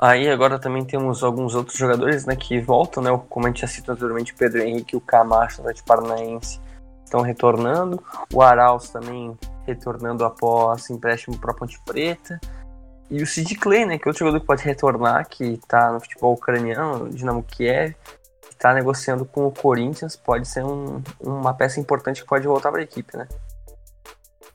Aí 0.00 0.30
agora 0.30 0.58
também 0.58 0.82
temos 0.82 1.22
alguns 1.22 1.54
outros 1.54 1.76
jogadores 1.76 2.24
né, 2.24 2.34
que 2.34 2.58
voltam, 2.58 3.02
né? 3.02 3.10
Como 3.28 3.44
a 3.44 3.50
gente 3.50 3.60
já 3.60 3.66
citou 3.66 3.92
anteriormente, 3.92 4.32
o 4.32 4.36
Pedro 4.36 4.62
Henrique 4.62 4.94
e 4.94 4.96
o 4.96 5.00
Camacho 5.00 5.62
da 5.62 5.74
Paranaense 5.86 6.58
estão 7.04 7.20
retornando. 7.20 8.02
O 8.32 8.40
Arauz 8.40 8.88
também 8.88 9.36
retornando 9.66 10.24
após 10.24 10.88
empréstimo 10.88 11.38
para 11.38 11.50
a 11.50 11.54
Ponte 11.54 11.78
Preta. 11.84 12.40
E 13.10 13.22
o 13.22 13.26
Sid 13.26 13.56
Clay, 13.56 13.84
né, 13.84 13.98
que 13.98 14.08
é 14.08 14.10
outro 14.10 14.20
jogador 14.20 14.40
que 14.40 14.46
pode 14.46 14.64
retornar, 14.64 15.28
que 15.28 15.44
está 15.44 15.92
no 15.92 16.00
futebol 16.00 16.32
ucraniano, 16.32 17.04
no 17.04 17.10
Dinamo 17.10 17.42
Kiev, 17.42 17.94
está 18.50 18.72
negociando 18.72 19.26
com 19.26 19.46
o 19.46 19.52
Corinthians, 19.52 20.16
pode 20.16 20.48
ser 20.48 20.64
um, 20.64 21.02
uma 21.20 21.52
peça 21.52 21.78
importante 21.78 22.22
que 22.22 22.28
pode 22.28 22.46
voltar 22.46 22.70
para 22.70 22.80
a 22.80 22.84
equipe, 22.84 23.18
né? 23.18 23.28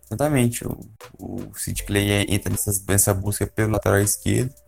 Exatamente. 0.10 0.66
O, 0.66 0.80
o 1.20 1.52
Sid 1.54 1.84
Clay 1.84 2.26
entra 2.30 2.50
nessas, 2.50 2.84
nessa 2.84 3.14
busca 3.14 3.46
pelo 3.46 3.74
lateral 3.74 4.00
esquerdo 4.00 4.65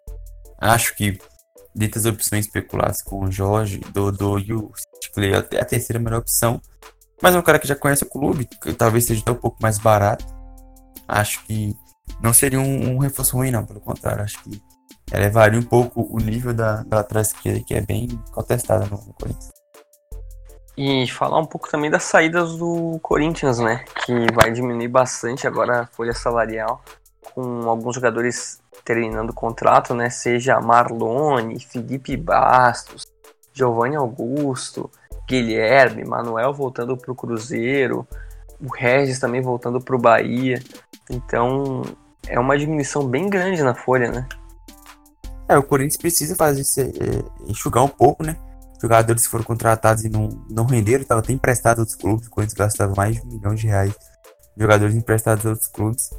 Acho 0.59 0.95
que 0.95 1.19
dentre 1.73 1.99
as 1.99 2.05
opções 2.05 2.45
especuladas 2.45 3.03
com 3.03 3.25
o 3.25 3.31
Jorge, 3.31 3.79
Dodô 3.93 4.39
e 4.39 4.51
o 4.51 4.71
Clay, 5.13 5.35
até 5.35 5.61
a 5.61 5.65
terceira 5.65 5.99
melhor 5.99 6.19
opção. 6.19 6.59
Mas 7.21 7.35
é 7.35 7.39
um 7.39 7.43
cara 7.43 7.59
que 7.59 7.67
já 7.67 7.75
conhece 7.75 8.03
o 8.03 8.09
clube, 8.09 8.45
que 8.45 8.73
talvez 8.73 9.05
seja 9.05 9.21
até 9.21 9.31
um 9.31 9.35
pouco 9.35 9.57
mais 9.61 9.77
barato. 9.77 10.25
Acho 11.07 11.43
que 11.45 11.75
não 12.21 12.33
seria 12.33 12.59
um, 12.59 12.95
um 12.95 12.97
reforço 12.97 13.37
ruim, 13.37 13.51
não, 13.51 13.65
pelo 13.65 13.79
contrário. 13.79 14.23
Acho 14.23 14.41
que 14.43 14.61
elevaria 15.11 15.59
um 15.59 15.63
pouco 15.63 16.07
o 16.09 16.19
nível 16.19 16.53
da, 16.53 16.83
da 16.83 16.97
lateral 16.97 17.21
esquerda, 17.21 17.63
que 17.65 17.73
é 17.73 17.81
bem 17.81 18.07
contestada 18.31 18.85
no 18.85 18.97
Corinthians. 19.13 19.51
E 20.75 21.07
falar 21.07 21.39
um 21.39 21.45
pouco 21.45 21.69
também 21.69 21.89
das 21.89 22.03
saídas 22.03 22.55
do 22.55 22.99
Corinthians, 23.01 23.57
né? 23.57 23.83
Que 24.05 24.31
vai 24.33 24.51
diminuir 24.51 24.87
bastante 24.87 25.47
agora 25.47 25.81
a 25.81 25.87
folha 25.87 26.13
salarial, 26.13 26.83
com 27.33 27.67
alguns 27.67 27.95
jogadores 27.95 28.59
terminando 28.83 29.31
o 29.31 29.33
contrato, 29.33 29.93
né? 29.93 30.09
Seja 30.09 30.59
Marlone, 30.59 31.59
Felipe 31.59 32.15
Bastos, 32.15 33.05
Giovanni 33.53 33.95
Augusto, 33.95 34.89
Guilherme, 35.27 36.05
Manuel 36.05 36.53
voltando 36.53 36.95
para 36.95 37.11
o 37.11 37.15
Cruzeiro, 37.15 38.07
o 38.61 38.73
Regis 38.73 39.19
também 39.19 39.41
voltando 39.41 39.81
para 39.81 39.95
o 39.95 39.99
Bahia. 39.99 40.61
Então 41.09 41.83
é 42.27 42.39
uma 42.39 42.57
diminuição 42.57 43.07
bem 43.07 43.29
grande 43.29 43.61
na 43.63 43.73
folha, 43.73 44.11
né? 44.11 44.27
É, 45.49 45.57
o 45.57 45.63
Corinthians 45.63 45.97
precisa 45.97 46.35
fazer 46.35 46.63
é, 46.81 47.49
enxugar 47.49 47.83
um 47.83 47.87
pouco, 47.87 48.23
né? 48.23 48.35
Jogadores 48.81 49.23
que 49.23 49.29
foram 49.29 49.43
contratados 49.43 50.03
e 50.03 50.09
não, 50.09 50.29
não 50.49 50.65
renderam, 50.65 51.01
estavam 51.01 51.23
até 51.23 51.33
emprestados 51.33 51.79
a 51.79 51.81
outros 51.81 51.97
clubes. 51.97 52.27
O 52.27 52.29
Corinthians 52.29 52.57
gastava 52.57 52.93
mais 52.95 53.15
de 53.15 53.21
um 53.21 53.31
milhão 53.31 53.55
de 53.55 53.65
reais. 53.65 53.95
Jogadores 54.55 54.95
emprestados 54.95 55.45
a 55.45 55.49
outros 55.49 55.67
clubes. 55.67 56.09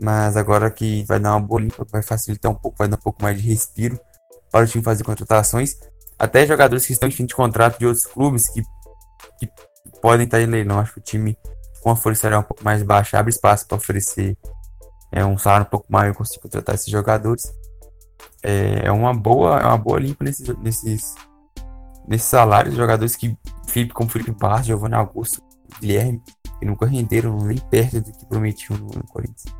Mas 0.00 0.36
agora 0.36 0.70
que 0.70 1.04
vai 1.04 1.20
dar 1.20 1.32
uma 1.32 1.40
boa 1.40 1.60
limpa, 1.60 1.86
vai 1.90 2.02
facilitar 2.02 2.50
um 2.50 2.54
pouco, 2.54 2.78
vai 2.78 2.88
dar 2.88 2.96
um 2.96 3.00
pouco 3.00 3.22
mais 3.22 3.40
de 3.40 3.46
respiro 3.46 4.00
para 4.50 4.64
o 4.64 4.66
time 4.66 4.82
fazer 4.82 5.04
contratações. 5.04 5.76
Até 6.18 6.46
jogadores 6.46 6.86
que 6.86 6.92
estão 6.92 7.08
em 7.08 7.12
fim 7.12 7.26
de 7.26 7.34
contrato 7.34 7.78
de 7.78 7.86
outros 7.86 8.06
clubes 8.06 8.48
que, 8.48 8.62
que 9.38 9.50
podem 10.00 10.24
estar 10.24 10.40
em 10.40 10.46
leilão. 10.46 10.78
Acho 10.78 10.94
que 10.94 11.00
o 11.00 11.02
time 11.02 11.36
com 11.82 11.90
a 11.90 11.96
folha 11.96 12.14
salarial 12.14 12.42
um 12.42 12.44
pouco 12.44 12.64
mais 12.64 12.82
baixa 12.82 13.18
abre 13.18 13.30
espaço 13.30 13.66
para 13.66 13.76
oferecer 13.76 14.36
é, 15.12 15.24
um 15.24 15.36
salário 15.36 15.66
um 15.66 15.70
pouco 15.70 15.86
maior 15.90 16.12
e 16.12 16.14
conseguir 16.14 16.40
contratar 16.40 16.74
esses 16.74 16.90
jogadores. 16.90 17.52
É, 18.42 18.86
é 18.86 18.92
uma 18.92 19.12
boa, 19.12 19.60
é 19.60 19.66
uma 19.66 19.78
boa 19.78 20.00
limpa 20.00 20.24
nesses, 20.24 20.48
nesses, 20.58 21.14
nesses 22.08 22.26
salários. 22.26 22.74
Jogadores 22.74 23.16
que, 23.16 23.36
Felipe, 23.66 23.92
como 23.92 24.08
Felipe 24.08 24.32
Barros, 24.32 24.66
Giovanni 24.66 24.94
Augusto, 24.94 25.42
Guilherme, 25.78 26.22
que 26.58 26.64
nunca 26.64 26.86
renderam 26.86 27.36
nem 27.38 27.58
perto 27.58 28.00
do 28.00 28.12
que 28.12 28.26
prometiam 28.26 28.78
no, 28.78 28.86
no 28.86 29.06
Corinthians. 29.06 29.59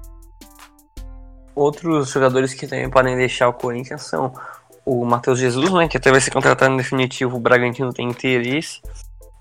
Outros 1.61 2.09
jogadores 2.09 2.55
que 2.55 2.67
também 2.67 2.89
podem 2.89 3.15
deixar 3.19 3.47
o 3.47 3.53
Corinthians 3.53 4.05
são 4.05 4.33
o 4.83 5.05
Matheus 5.05 5.39
Jesus, 5.39 5.71
né, 5.75 5.89
que 5.89 5.99
até 5.99 6.11
vai 6.11 6.19
ser 6.19 6.31
contratado 6.31 6.73
em 6.73 6.77
definitivo, 6.79 7.37
o 7.37 7.39
Bragantino 7.39 7.93
tem 7.93 8.09
interesse. 8.09 8.81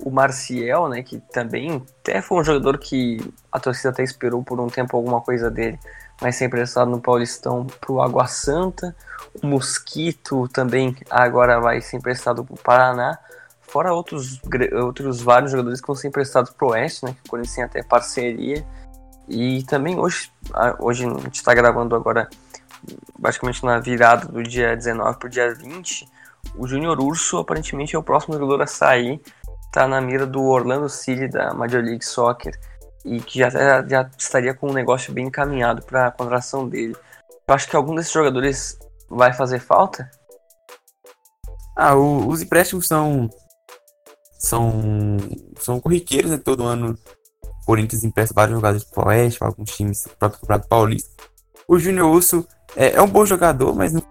O 0.04 0.12
Marcial, 0.12 0.90
né, 0.90 1.02
que 1.02 1.18
também 1.32 1.82
até 2.02 2.22
foi 2.22 2.42
um 2.42 2.44
jogador 2.44 2.78
que 2.78 3.20
a 3.50 3.58
torcida 3.58 3.92
até 3.92 4.04
esperou 4.04 4.44
por 4.44 4.60
um 4.60 4.68
tempo 4.68 4.98
alguma 4.98 5.22
coisa 5.22 5.50
dele, 5.50 5.80
mas 6.22 6.36
sempre 6.36 6.60
emprestado 6.60 6.92
no 6.92 7.00
Paulistão 7.00 7.66
para 7.80 7.90
o 7.94 8.02
Água 8.02 8.28
Santa. 8.28 8.94
O 9.42 9.48
Mosquito 9.48 10.46
também 10.50 10.98
agora 11.10 11.62
vai 11.62 11.80
ser 11.80 11.96
emprestado 11.96 12.44
para 12.44 12.54
o 12.54 12.58
Paraná. 12.58 13.18
Fora 13.62 13.94
outros, 13.94 14.42
outros 14.84 15.22
vários 15.22 15.52
jogadores 15.52 15.80
que 15.80 15.88
vão 15.88 15.96
ser 15.96 16.10
emprestados 16.10 16.52
para 16.52 16.68
o 16.68 16.72
Oeste, 16.72 17.06
né, 17.06 17.14
que 17.14 17.22
o 17.26 17.30
Corinthians 17.30 17.56
tem 17.56 17.64
até 17.64 17.82
parceria. 17.82 18.66
E 19.30 19.64
também 19.64 20.00
hoje, 20.00 20.32
hoje 20.80 21.06
a 21.06 21.20
gente 21.20 21.36
está 21.36 21.54
gravando 21.54 21.96
agora, 21.96 22.28
basicamente 23.18 23.64
na 23.64 23.80
virada 23.80 24.26
do 24.28 24.42
dia 24.42 24.76
19 24.76 25.20
para 25.20 25.28
o 25.28 25.30
dia 25.30 25.54
20, 25.54 26.10
o 26.56 26.68
Júnior 26.68 27.00
Urso 27.00 27.38
aparentemente 27.38 27.96
é 27.96 28.00
o 28.00 28.04
próximo 28.04 28.34
jogador 28.34 28.64
a 28.64 28.68
sair, 28.68 29.22
tá 29.72 29.88
na 29.88 30.02
mira 30.02 30.26
do 30.26 30.44
Orlando 30.44 30.90
City 30.90 31.28
da 31.28 31.54
Major 31.54 31.84
League 31.84 32.04
Soccer 32.04 32.60
e 33.06 33.20
que 33.20 33.40
já, 33.40 33.50
já 33.88 34.10
estaria 34.18 34.54
com 34.54 34.70
um 34.70 34.74
negócio 34.74 35.14
bem 35.14 35.28
encaminhado 35.28 35.84
para 35.84 36.08
a 36.08 36.12
contratação 36.12 36.68
dele. 36.68 36.96
Eu 37.48 37.54
acho 37.54 37.70
que 37.70 37.76
algum 37.76 37.96
desses 37.96 38.12
jogadores 38.12 38.80
vai 39.10 39.34
fazer 39.34 39.60
falta? 39.60 40.10
Ah, 41.76 41.96
o, 41.96 42.28
os 42.28 42.42
empréstimos 42.42 42.88
são 42.88 43.30
são 44.40 45.18
são 45.58 45.80
corriqueiros, 45.80 46.32
né? 46.32 46.38
Todo 46.38 46.64
ano 46.64 46.98
Corinthians 47.70 48.04
empresta 48.04 48.34
vários 48.34 48.56
jogadores 48.56 48.84
para 48.84 49.06
o 49.06 49.08
Oeste, 49.10 49.38
para 49.38 49.48
alguns 49.50 49.70
times 49.76 50.04
do 50.04 50.10
próprio 50.18 50.42
Campeonato 50.42 50.68
Paulista. 50.68 51.10
O 51.68 51.78
Júnior 51.78 52.10
Urso 52.10 52.48
é, 52.76 52.94
é, 52.94 53.02
um 53.02 53.08
bom 53.08 53.24
jogador, 53.24 53.76
mas 53.76 53.94
não... 53.94 54.02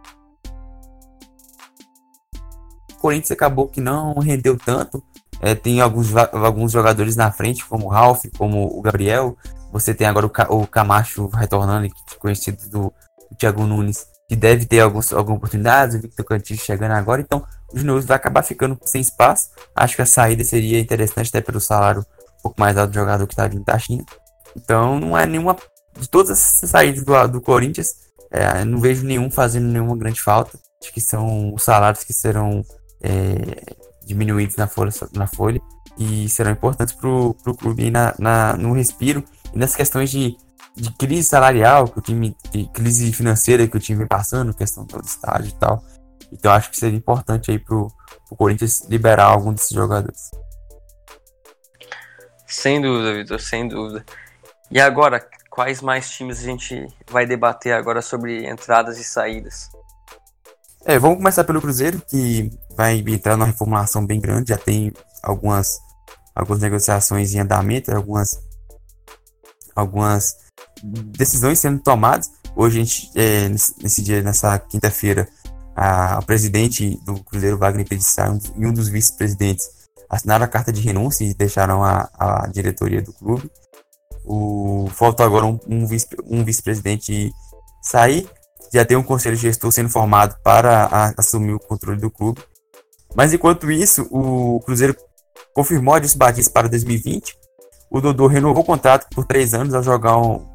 o 2.92 2.94
Corinthians 3.00 3.32
acabou 3.32 3.66
que 3.66 3.80
não 3.80 4.14
rendeu 4.20 4.56
tanto. 4.56 5.02
É, 5.40 5.56
tem 5.56 5.80
alguns, 5.80 6.14
alguns 6.14 6.70
jogadores 6.70 7.16
na 7.16 7.32
frente, 7.32 7.66
como 7.66 7.86
o 7.86 7.88
Ralf, 7.88 8.26
como 8.36 8.64
o 8.64 8.80
Gabriel. 8.80 9.36
Você 9.72 9.92
tem 9.92 10.06
agora 10.06 10.26
o, 10.26 10.56
o 10.56 10.64
Camacho 10.64 11.26
retornando, 11.26 11.88
conhecido 12.20 12.62
do, 12.70 12.92
do 13.28 13.36
Thiago 13.36 13.66
Nunes, 13.66 14.06
que 14.28 14.36
deve 14.36 14.66
ter 14.66 14.78
alguns, 14.78 15.12
algumas 15.12 15.38
oportunidades. 15.38 15.96
O 15.96 16.00
Victor 16.02 16.24
Cantillo 16.24 16.60
chegando 16.60 16.92
agora. 16.92 17.20
Então, 17.20 17.44
o 17.72 17.76
Júnior 17.76 18.00
vai 18.02 18.18
acabar 18.18 18.44
ficando 18.44 18.78
sem 18.84 19.00
espaço. 19.00 19.48
Acho 19.74 19.96
que 19.96 20.02
a 20.02 20.06
saída 20.06 20.44
seria 20.44 20.78
interessante, 20.78 21.30
até 21.30 21.40
pelo 21.40 21.60
salário 21.60 22.06
um 22.38 22.42
pouco 22.42 22.60
mais 22.60 22.76
alto 22.76 22.90
do 22.90 22.94
jogador 22.94 23.26
que 23.26 23.32
está 23.32 23.46
vindo 23.46 23.64
da 23.64 23.78
China. 23.78 24.04
Então, 24.56 24.98
não 24.98 25.16
é 25.16 25.26
nenhuma. 25.26 25.56
De 25.98 26.08
todas 26.08 26.30
as 26.30 26.70
saídas 26.70 27.04
do, 27.04 27.28
do 27.28 27.40
Corinthians, 27.40 27.94
é, 28.30 28.64
não 28.64 28.80
vejo 28.80 29.04
nenhum 29.04 29.30
fazendo 29.30 29.66
nenhuma 29.66 29.96
grande 29.96 30.20
falta. 30.20 30.58
Acho 30.82 30.92
que 30.92 31.00
são 31.00 31.52
os 31.54 31.62
salários 31.62 32.04
que 32.04 32.12
serão 32.12 32.62
é, 33.02 33.74
diminuídos 34.04 34.56
na 34.56 34.66
folha, 34.66 34.92
na 35.12 35.26
folha 35.26 35.60
e 35.98 36.28
serão 36.28 36.52
importantes 36.52 36.94
para 36.94 37.08
o 37.08 37.34
clube 37.34 37.90
na, 37.90 38.14
na, 38.18 38.56
no 38.56 38.72
respiro 38.72 39.24
e 39.52 39.58
nas 39.58 39.74
questões 39.74 40.10
de, 40.10 40.36
de 40.76 40.92
crise 40.92 41.28
salarial, 41.28 41.88
que 41.88 41.98
o 41.98 42.02
time, 42.02 42.36
crise 42.72 43.12
financeira 43.12 43.66
que 43.66 43.76
o 43.76 43.80
time 43.80 43.98
vem 43.98 44.06
passando, 44.06 44.54
questão 44.54 44.84
do 44.84 45.00
estádio 45.00 45.48
e 45.48 45.54
tal. 45.54 45.82
Então 46.32 46.52
acho 46.52 46.70
que 46.70 46.76
seria 46.76 46.96
importante 46.96 47.50
aí 47.50 47.58
pro, 47.58 47.88
pro 48.28 48.36
Corinthians 48.36 48.86
liberar 48.88 49.24
algum 49.24 49.52
desses 49.52 49.70
jogadores. 49.70 50.30
Sem 52.48 52.80
dúvida, 52.80 53.12
Vitor, 53.12 53.40
sem 53.40 53.68
dúvida. 53.68 54.04
E 54.70 54.80
agora, 54.80 55.26
quais 55.50 55.82
mais 55.82 56.10
times 56.10 56.38
a 56.38 56.42
gente 56.42 56.88
vai 57.10 57.26
debater 57.26 57.74
agora 57.74 58.00
sobre 58.00 58.48
entradas 58.48 58.98
e 58.98 59.04
saídas? 59.04 59.70
É, 60.84 60.98
vamos 60.98 61.18
começar 61.18 61.44
pelo 61.44 61.60
Cruzeiro, 61.60 62.00
que 62.08 62.50
vai 62.74 63.04
entrar 63.06 63.36
numa 63.36 63.46
reformulação 63.46 64.06
bem 64.06 64.18
grande, 64.18 64.48
já 64.48 64.56
tem 64.56 64.92
algumas, 65.22 65.78
algumas 66.34 66.62
negociações 66.62 67.34
em 67.34 67.40
andamento, 67.40 67.94
algumas, 67.94 68.40
algumas 69.76 70.34
decisões 70.82 71.58
sendo 71.58 71.80
tomadas. 71.80 72.30
Hoje, 72.56 72.80
a 72.80 72.84
gente, 72.84 73.10
é, 73.14 73.48
nesse 73.48 74.02
dia, 74.02 74.22
nessa 74.22 74.58
quinta-feira, 74.58 75.28
a, 75.76 76.22
presidente 76.22 76.98
do 77.04 77.22
Cruzeiro, 77.22 77.58
Wagner 77.58 77.86
Pedissá, 77.86 78.34
e 78.56 78.66
um 78.66 78.72
dos 78.72 78.88
vice-presidentes 78.88 79.77
assinaram 80.08 80.44
a 80.44 80.48
carta 80.48 80.72
de 80.72 80.80
renúncia 80.80 81.24
e 81.24 81.34
deixaram 81.34 81.84
a, 81.84 82.08
a 82.18 82.46
diretoria 82.48 83.02
do 83.02 83.12
clube. 83.12 83.50
O, 84.24 84.88
falta 84.92 85.24
agora 85.24 85.46
um, 85.46 85.58
um, 85.66 85.86
vice, 85.86 86.08
um 86.26 86.44
vice-presidente 86.44 87.32
sair. 87.82 88.28
Já 88.72 88.84
tem 88.84 88.96
um 88.96 89.02
conselho 89.02 89.36
gestor 89.36 89.72
sendo 89.72 89.88
formado 89.88 90.36
para 90.42 90.84
a, 90.84 91.14
assumir 91.16 91.54
o 91.54 91.60
controle 91.60 92.00
do 92.00 92.10
clube. 92.10 92.42
Mas 93.14 93.32
enquanto 93.32 93.70
isso, 93.70 94.06
o 94.10 94.60
Cruzeiro 94.60 94.94
confirmou 95.54 95.94
a 95.94 96.00
Batista 96.16 96.52
para 96.52 96.68
2020. 96.68 97.36
O 97.90 98.00
Dodô 98.00 98.26
renovou 98.26 98.62
o 98.62 98.66
contrato 98.66 99.08
por 99.14 99.24
três 99.24 99.54
anos 99.54 99.74
ao 99.74 99.82
jogar 99.82 100.18
um. 100.18 100.46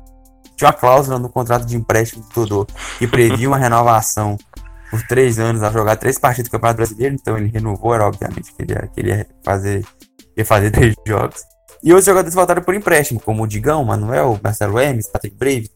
Tinha 0.56 0.70
uma 0.70 0.74
cláusula 0.74 1.18
no 1.18 1.30
contrato 1.30 1.66
de 1.66 1.76
empréstimo 1.76 2.24
do 2.24 2.46
Dodô 2.46 2.68
que 3.00 3.08
previa 3.08 3.48
uma 3.48 3.58
renovação 3.58 4.38
por 4.94 5.02
três 5.08 5.40
anos 5.40 5.64
a 5.64 5.72
jogar 5.72 5.96
três 5.96 6.20
partidas 6.20 6.50
do 6.50 6.52
Campeonato 6.52 6.78
Brasileiro, 6.78 7.16
então 7.16 7.36
ele 7.36 7.48
renovou, 7.48 7.96
era 7.96 8.06
obviamente 8.06 8.54
que 8.54 8.62
ele 8.62 8.74
ia, 8.74 8.88
que 8.94 9.00
ele 9.00 9.10
ia 9.10 9.28
fazer, 9.44 9.84
ia 10.38 10.46
fazer 10.46 10.70
três 10.72 10.94
jogos. 11.08 11.42
E 11.84 11.92
outros 11.92 12.06
jogadores 12.06 12.36
voltaram 12.36 12.62
por 12.62 12.76
empréstimo, 12.76 13.20
como 13.20 13.42
o 13.42 13.48
Digão, 13.48 13.84
Manuel, 13.84 14.40
Marcelo 14.44 14.78
Hermes, 14.78 15.08
Patrick 15.08 15.36
Bray, 15.36 15.68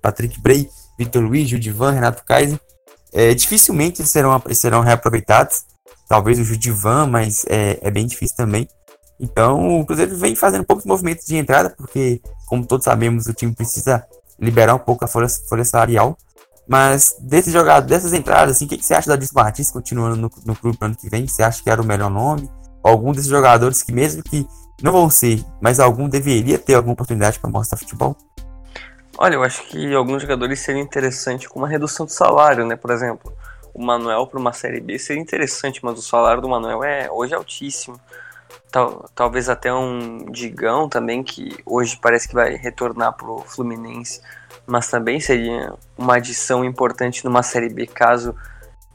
Patrick 0.00 0.40
Bray, 0.40 0.68
Vitor 0.96 1.24
Luiz, 1.24 1.48
Judivan, 1.48 1.90
Renato 1.90 2.24
Kaiser. 2.24 2.56
É, 3.12 3.34
dificilmente 3.34 4.06
serão, 4.06 4.40
serão 4.52 4.80
reaproveitados. 4.80 5.62
Talvez 6.08 6.38
o 6.38 6.44
Judivan, 6.44 7.06
mas 7.06 7.44
é, 7.48 7.80
é 7.82 7.90
bem 7.90 8.06
difícil 8.06 8.36
também. 8.36 8.68
Então 9.18 9.80
o 9.80 9.84
Cruzeiro 9.84 10.16
vem 10.16 10.36
fazendo 10.36 10.64
poucos 10.64 10.84
movimentos 10.84 11.26
de 11.26 11.36
entrada, 11.36 11.70
porque, 11.70 12.22
como 12.46 12.64
todos 12.64 12.84
sabemos, 12.84 13.26
o 13.26 13.34
time 13.34 13.52
precisa 13.52 14.06
liberar 14.38 14.76
um 14.76 14.78
pouco 14.78 15.04
a 15.04 15.08
folha, 15.08 15.28
folha 15.48 15.64
salarial. 15.64 16.16
Mas 16.66 17.16
desse 17.20 17.50
jogador, 17.50 17.86
dessas 17.86 18.12
entradas, 18.12 18.56
assim, 18.56 18.66
o 18.66 18.68
que, 18.68 18.78
que 18.78 18.86
você 18.86 18.94
acha 18.94 19.08
da 19.08 19.16
Disco 19.16 19.34
Martins 19.34 19.70
continuando 19.70 20.16
no, 20.16 20.30
no 20.44 20.56
clube 20.56 20.78
ano 20.80 20.96
que 20.96 21.08
vem? 21.08 21.26
Você 21.26 21.42
acha 21.42 21.62
que 21.62 21.68
era 21.68 21.82
o 21.82 21.84
melhor 21.84 22.10
nome? 22.10 22.50
Algum 22.82 23.12
desses 23.12 23.28
jogadores 23.28 23.82
que, 23.82 23.92
mesmo 23.92 24.22
que 24.22 24.46
não 24.82 24.92
vão 24.92 25.10
ser, 25.10 25.44
mas 25.60 25.78
algum 25.78 26.08
deveria 26.08 26.58
ter 26.58 26.74
alguma 26.74 26.94
oportunidade 26.94 27.38
para 27.38 27.50
mostrar 27.50 27.78
futebol? 27.78 28.16
Olha, 29.18 29.34
eu 29.34 29.44
acho 29.44 29.62
que 29.66 29.94
alguns 29.94 30.22
jogadores 30.22 30.60
seriam 30.60 30.82
interessantes 30.82 31.46
com 31.46 31.58
uma 31.58 31.68
redução 31.68 32.06
de 32.06 32.12
salário, 32.12 32.64
né? 32.64 32.76
Por 32.76 32.90
exemplo, 32.90 33.32
o 33.74 33.84
Manuel 33.84 34.26
para 34.26 34.38
uma 34.38 34.52
Série 34.52 34.80
B 34.80 34.98
seria 34.98 35.22
interessante, 35.22 35.80
mas 35.84 35.98
o 35.98 36.02
salário 36.02 36.40
do 36.40 36.48
Manuel 36.48 36.82
é 36.82 37.10
hoje 37.10 37.34
é 37.34 37.36
altíssimo. 37.36 38.00
Tal, 38.70 39.08
talvez 39.14 39.48
até 39.48 39.72
um 39.72 40.30
Digão 40.30 40.88
também, 40.88 41.22
que 41.22 41.56
hoje 41.64 41.98
parece 42.00 42.26
que 42.26 42.34
vai 42.34 42.54
retornar 42.54 43.12
para 43.12 43.30
o 43.30 43.40
Fluminense 43.40 44.20
mas 44.66 44.88
também 44.88 45.20
seria 45.20 45.74
uma 45.96 46.16
adição 46.16 46.64
importante 46.64 47.24
numa 47.24 47.42
Série 47.42 47.68
B 47.68 47.86
caso 47.86 48.34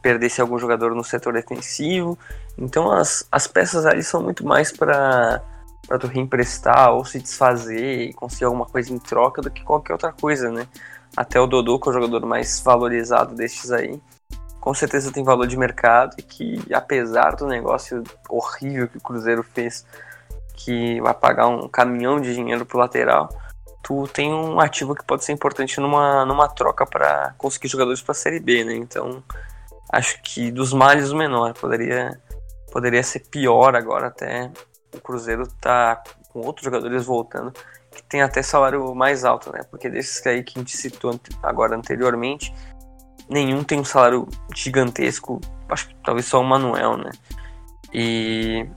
perdesse 0.02 0.40
algum 0.40 0.58
jogador 0.58 0.96
no 0.96 1.04
setor 1.04 1.34
defensivo. 1.34 2.18
Então 2.58 2.92
as, 2.92 3.28
as 3.32 3.48
peças 3.48 3.86
ali 3.86 4.04
são 4.04 4.22
muito 4.22 4.46
mais 4.46 4.72
para 4.72 5.42
para 5.88 5.98
tu 5.98 6.08
reemprestar 6.08 6.92
ou 6.92 7.06
se 7.06 7.18
desfazer 7.18 8.10
e 8.10 8.14
conseguir 8.14 8.44
alguma 8.44 8.66
coisa 8.66 8.94
em 8.94 9.00
troca 9.00 9.42
do 9.42 9.50
que 9.50 9.64
qualquer 9.64 9.94
outra 9.94 10.12
coisa, 10.12 10.52
né? 10.52 10.68
Até 11.16 11.40
o 11.40 11.48
Dodô, 11.48 11.80
que 11.80 11.88
é 11.88 11.92
o 11.92 11.94
jogador 11.94 12.26
mais 12.26 12.60
valorizado 12.60 13.34
destes 13.34 13.72
aí, 13.72 13.98
com 14.60 14.74
certeza 14.74 15.14
tem 15.14 15.24
valor 15.24 15.48
de 15.48 15.56
mercado 15.56 16.14
e 16.18 16.22
que 16.22 16.62
apesar 16.74 17.38
do 17.38 17.48
negócio 17.48 18.04
horrível 18.30 18.90
que 18.90 18.98
o 18.98 19.02
Cruzeiro 19.02 19.42
fez, 19.42 19.86
que 20.56 21.00
vai 21.00 21.14
pagar 21.14 21.48
um 21.48 21.70
caminhão 21.70 22.20
de 22.20 22.36
dinheiro 22.36 22.66
pro 22.66 22.78
lateral, 22.78 23.30
tu 23.82 24.08
tem 24.08 24.34
um 24.34 24.60
ativo 24.60 24.96
que 24.96 25.04
pode 25.04 25.24
ser 25.24 25.32
importante 25.32 25.80
numa, 25.80 26.26
numa 26.26 26.48
troca 26.48 26.86
para 26.86 27.34
conseguir 27.38 27.68
jogadores 27.68 28.02
para 28.02 28.12
a 28.12 28.16
Série 28.16 28.40
B, 28.40 28.64
né? 28.64 28.76
Então, 28.76 29.24
acho 29.92 30.22
que 30.22 30.52
dos 30.52 30.74
males 30.74 31.12
o 31.12 31.16
menor. 31.16 31.54
Poderia, 31.54 32.20
poderia 32.72 33.04
ser 33.04 33.22
pior 33.22 33.76
agora 33.76 34.08
até 34.08 34.52
o 34.94 35.00
Cruzeiro 35.02 35.48
tá 35.60 36.02
com 36.30 36.42
outros 36.42 36.66
jogadores 36.66 37.06
voltando 37.06 37.54
que 37.92 38.04
tem 38.04 38.22
até 38.22 38.44
salário 38.44 38.94
mais 38.94 39.26
alto, 39.26 39.52
né? 39.52 39.62
Porque 39.70 39.90
desses 39.90 40.26
aí 40.28 40.44
que 40.44 40.58
a 40.58 40.62
gente 40.62 40.78
citou 40.78 41.20
agora 41.42 41.76
anteriormente, 41.76 42.54
nenhum 43.28 43.64
tem 43.64 43.80
um 43.80 43.86
salário 43.86 44.28
gigantesco. 44.54 45.42
Acho 45.68 45.88
que 45.88 45.96
talvez 46.04 46.28
só 46.28 46.40
o 46.40 46.44
Manuel, 46.44 46.98
né? 46.98 47.12
E 47.94 48.70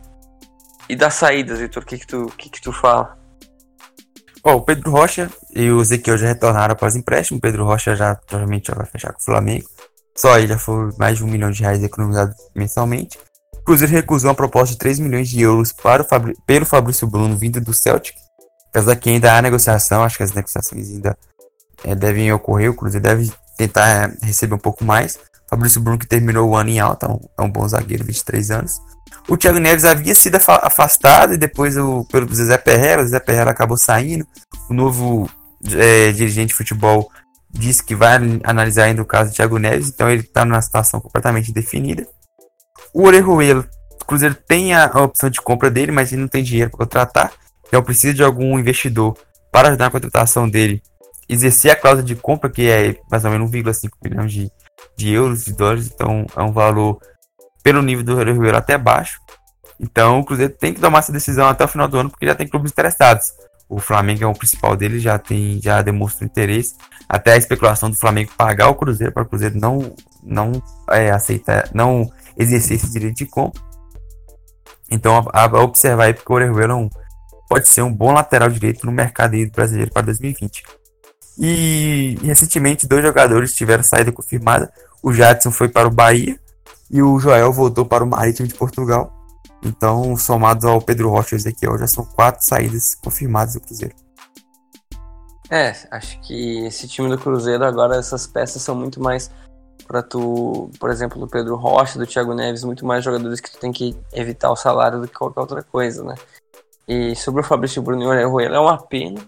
e 0.88 0.96
das 0.96 1.14
saídas, 1.14 1.60
Vitor, 1.60 1.84
o 1.84 1.86
que 1.86 1.98
que 1.98 2.06
tu, 2.06 2.26
que 2.36 2.50
que 2.50 2.60
tu 2.60 2.72
fala? 2.72 3.16
Oh, 4.42 4.52
o 4.52 4.60
Pedro 4.62 4.90
Rocha 4.90 5.30
e 5.54 5.70
o 5.70 5.82
Ezequiel 5.82 6.16
já 6.16 6.28
retornaram 6.28 6.72
após 6.72 6.96
empréstimo. 6.96 7.38
O 7.38 7.40
Pedro 7.40 7.64
Rocha 7.64 7.94
já 7.94 8.14
provavelmente 8.14 8.68
já 8.68 8.74
vai 8.74 8.86
fechar 8.86 9.12
com 9.12 9.20
o 9.20 9.24
Flamengo. 9.24 9.68
Só 10.16 10.34
aí 10.34 10.46
já 10.46 10.58
foi 10.58 10.90
mais 10.98 11.18
de 11.18 11.24
um 11.24 11.26
milhão 11.26 11.50
de 11.50 11.62
reais 11.62 11.82
economizados 11.82 12.36
mensalmente. 12.54 13.18
O 13.54 13.62
Cruzeiro 13.62 13.92
recusou 13.92 14.30
uma 14.30 14.34
proposta 14.34 14.72
de 14.72 14.78
3 14.78 14.98
milhões 14.98 15.28
de 15.28 15.40
euros 15.40 15.72
para 15.72 16.02
o 16.02 16.04
Fabri 16.04 16.34
pelo 16.46 16.64
Fabrício 16.64 17.06
Bruno 17.06 17.36
vindo 17.36 17.60
do 17.60 17.74
Celtic. 17.74 18.16
Apesar 18.70 18.96
que 18.96 19.10
ainda 19.10 19.36
há 19.36 19.42
negociação, 19.42 20.02
acho 20.02 20.16
que 20.16 20.22
as 20.22 20.32
negociações 20.32 20.90
ainda 20.90 21.16
é, 21.84 21.94
devem 21.94 22.32
ocorrer. 22.32 22.70
O 22.70 22.74
Cruzeiro 22.74 23.02
deve 23.02 23.30
tentar 23.56 23.88
é, 23.88 24.26
receber 24.26 24.54
um 24.54 24.58
pouco 24.58 24.84
mais. 24.84 25.18
Fabrício 25.48 25.80
Bruno 25.80 25.98
que 25.98 26.06
terminou 26.06 26.48
o 26.48 26.56
ano 26.56 26.70
em 26.70 26.78
alta, 26.78 27.10
um, 27.10 27.18
é 27.36 27.42
um 27.42 27.50
bom 27.50 27.66
zagueiro, 27.66 28.04
23 28.04 28.50
anos. 28.52 28.80
O 29.28 29.36
Thiago 29.36 29.58
Neves 29.58 29.84
havia 29.84 30.14
sido 30.14 30.36
afastado 30.36 31.34
e 31.34 31.36
depois 31.36 31.76
o, 31.76 32.04
pelo 32.04 32.32
Zezé 32.34 32.58
Perrella, 32.58 33.02
o 33.02 33.04
Zezé 33.04 33.20
Perrella 33.20 33.50
acabou 33.50 33.76
saindo. 33.76 34.26
O 34.68 34.74
novo 34.74 35.30
é, 35.76 36.10
dirigente 36.12 36.48
de 36.48 36.54
futebol 36.54 37.10
disse 37.52 37.84
que 37.84 37.94
vai 37.94 38.18
analisar 38.44 38.84
ainda 38.84 39.02
o 39.02 39.06
caso 39.06 39.30
do 39.30 39.34
Thiago 39.34 39.58
Neves, 39.58 39.88
então 39.88 40.10
ele 40.10 40.22
está 40.22 40.44
numa 40.44 40.62
situação 40.62 41.00
completamente 41.00 41.52
definida. 41.52 42.06
O 42.94 43.04
Orejuela, 43.04 43.68
o 44.00 44.04
Cruzeiro 44.04 44.34
tem 44.34 44.74
a, 44.74 44.86
a, 44.86 45.02
opção 45.02 45.28
de 45.28 45.40
compra 45.40 45.70
dele, 45.70 45.92
mas 45.92 46.12
ele 46.12 46.22
não 46.22 46.28
tem 46.28 46.42
dinheiro 46.42 46.70
para 46.70 46.78
contratar, 46.78 47.32
então 47.66 47.82
precisa 47.82 48.14
de 48.14 48.22
algum 48.22 48.58
investidor 48.58 49.16
para 49.52 49.68
ajudar 49.68 49.86
na 49.86 49.90
contratação 49.90 50.48
dele, 50.48 50.82
exercer 51.28 51.72
a 51.72 51.76
cláusula 51.76 52.06
de 52.06 52.14
compra, 52.14 52.50
que 52.50 52.68
é 52.68 52.96
mais 53.10 53.24
ou 53.24 53.30
menos 53.30 53.50
1,5 53.50 53.90
milhão 54.02 54.26
de, 54.26 54.50
de 54.96 55.12
euros, 55.12 55.44
de 55.44 55.52
dólares, 55.52 55.90
então 55.92 56.26
é 56.36 56.42
um 56.42 56.52
valor 56.52 57.00
pelo 57.62 57.82
nível 57.82 58.04
do 58.04 58.16
Orejuela 58.16 58.58
até 58.58 58.76
baixo. 58.76 59.20
Então 59.78 60.20
o 60.20 60.24
Cruzeiro 60.24 60.52
tem 60.52 60.74
que 60.74 60.80
tomar 60.80 60.98
essa 60.98 61.12
decisão 61.12 61.48
até 61.48 61.64
o 61.64 61.68
final 61.68 61.88
do 61.88 61.98
ano, 61.98 62.10
porque 62.10 62.26
já 62.26 62.34
tem 62.34 62.46
clubes 62.46 62.72
interessados. 62.72 63.32
O 63.68 63.78
Flamengo 63.78 64.24
é 64.24 64.26
o 64.26 64.34
principal 64.34 64.76
dele, 64.76 64.98
já 64.98 65.18
tem, 65.18 65.60
já 65.62 65.80
demonstra 65.80 66.24
interesse. 66.24 66.74
Até 67.08 67.32
a 67.32 67.36
especulação 67.36 67.88
do 67.88 67.96
Flamengo 67.96 68.32
pagar 68.36 68.68
o 68.68 68.74
Cruzeiro 68.74 69.12
para 69.12 69.22
o 69.22 69.26
Cruzeiro 69.26 69.58
não, 69.58 69.94
não 70.22 70.52
é, 70.90 71.10
aceitar, 71.10 71.68
não 71.72 72.10
exercer 72.36 72.76
esse 72.76 72.90
direito 72.90 73.18
de 73.18 73.26
compra. 73.26 73.62
Então, 74.90 75.24
a, 75.32 75.44
a 75.44 75.62
observar 75.62 76.04
aí, 76.04 76.14
porque 76.14 76.32
o 76.32 76.34
Orejuela 76.34 76.72
é 76.72 76.76
um, 76.76 76.90
pode 77.48 77.68
ser 77.68 77.82
um 77.82 77.92
bom 77.92 78.12
lateral 78.12 78.50
direito 78.50 78.84
no 78.84 78.92
mercado 78.92 79.36
brasileiro 79.52 79.92
para 79.92 80.02
2020. 80.02 80.64
E 81.38 82.18
recentemente, 82.22 82.88
dois 82.88 83.02
jogadores 83.02 83.54
tiveram 83.54 83.84
saída 83.84 84.10
confirmada. 84.10 84.72
O 85.00 85.12
Jadson 85.12 85.52
foi 85.52 85.68
para 85.68 85.86
o 85.86 85.92
Bahia 85.92 86.38
e 86.90 87.02
o 87.02 87.18
Joel 87.18 87.52
voltou 87.52 87.86
para 87.86 88.02
o 88.02 88.06
Marítimo 88.06 88.48
de 88.48 88.54
Portugal. 88.54 89.12
Então, 89.62 90.16
somados 90.16 90.64
ao 90.64 90.80
Pedro 90.80 91.10
Rocha 91.10 91.34
e 91.34 91.38
Ezequiel, 91.38 91.78
já 91.78 91.86
são 91.86 92.04
quatro 92.04 92.42
saídas 92.42 92.94
confirmadas 92.94 93.54
do 93.54 93.60
Cruzeiro. 93.60 93.94
É, 95.50 95.74
acho 95.90 96.20
que 96.20 96.64
esse 96.66 96.88
time 96.88 97.08
do 97.08 97.18
Cruzeiro 97.18 97.64
agora, 97.64 97.96
essas 97.96 98.26
peças 98.26 98.62
são 98.62 98.74
muito 98.74 99.00
mais 99.00 99.30
para 99.86 100.02
tu, 100.02 100.70
por 100.78 100.88
exemplo, 100.88 101.18
do 101.18 101.26
Pedro 101.26 101.56
Rocha, 101.56 101.98
do 101.98 102.06
Thiago 102.06 102.32
Neves, 102.32 102.62
muito 102.62 102.86
mais 102.86 103.04
jogadores 103.04 103.40
que 103.40 103.50
tu 103.50 103.58
tem 103.58 103.72
que 103.72 103.96
evitar 104.12 104.50
o 104.50 104.56
salário 104.56 105.00
do 105.00 105.08
que 105.08 105.14
qualquer 105.14 105.40
outra 105.40 105.62
coisa, 105.64 106.04
né? 106.04 106.14
E 106.86 107.16
sobre 107.16 107.40
o 107.40 107.44
Fabrício 107.44 107.82
Bruno 107.82 108.02
e 108.02 108.06
o 108.06 108.08
Orejuela, 108.08 108.56
é 108.56 108.60
uma 108.60 108.78
pena, 108.78 109.20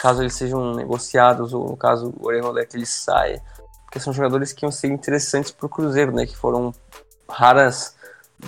caso 0.00 0.22
eles 0.22 0.34
sejam 0.34 0.74
negociados, 0.74 1.52
ou 1.52 1.68
no 1.68 1.76
caso 1.76 2.14
o 2.18 2.26
Orejuela 2.26 2.64
que 2.64 2.78
ele 2.78 2.86
saia, 2.86 3.42
porque 3.84 4.00
são 4.00 4.12
jogadores 4.12 4.54
que 4.54 4.64
iam 4.64 4.72
ser 4.72 4.88
interessantes 4.88 5.50
para 5.50 5.66
o 5.66 5.68
Cruzeiro, 5.68 6.12
né? 6.12 6.24
Que 6.24 6.36
foram 6.36 6.74
raras, 7.28 7.94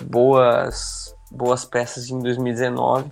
boas 0.07 1.15
boas 1.31 1.63
peças 1.63 2.09
em 2.09 2.19
2019 2.19 3.11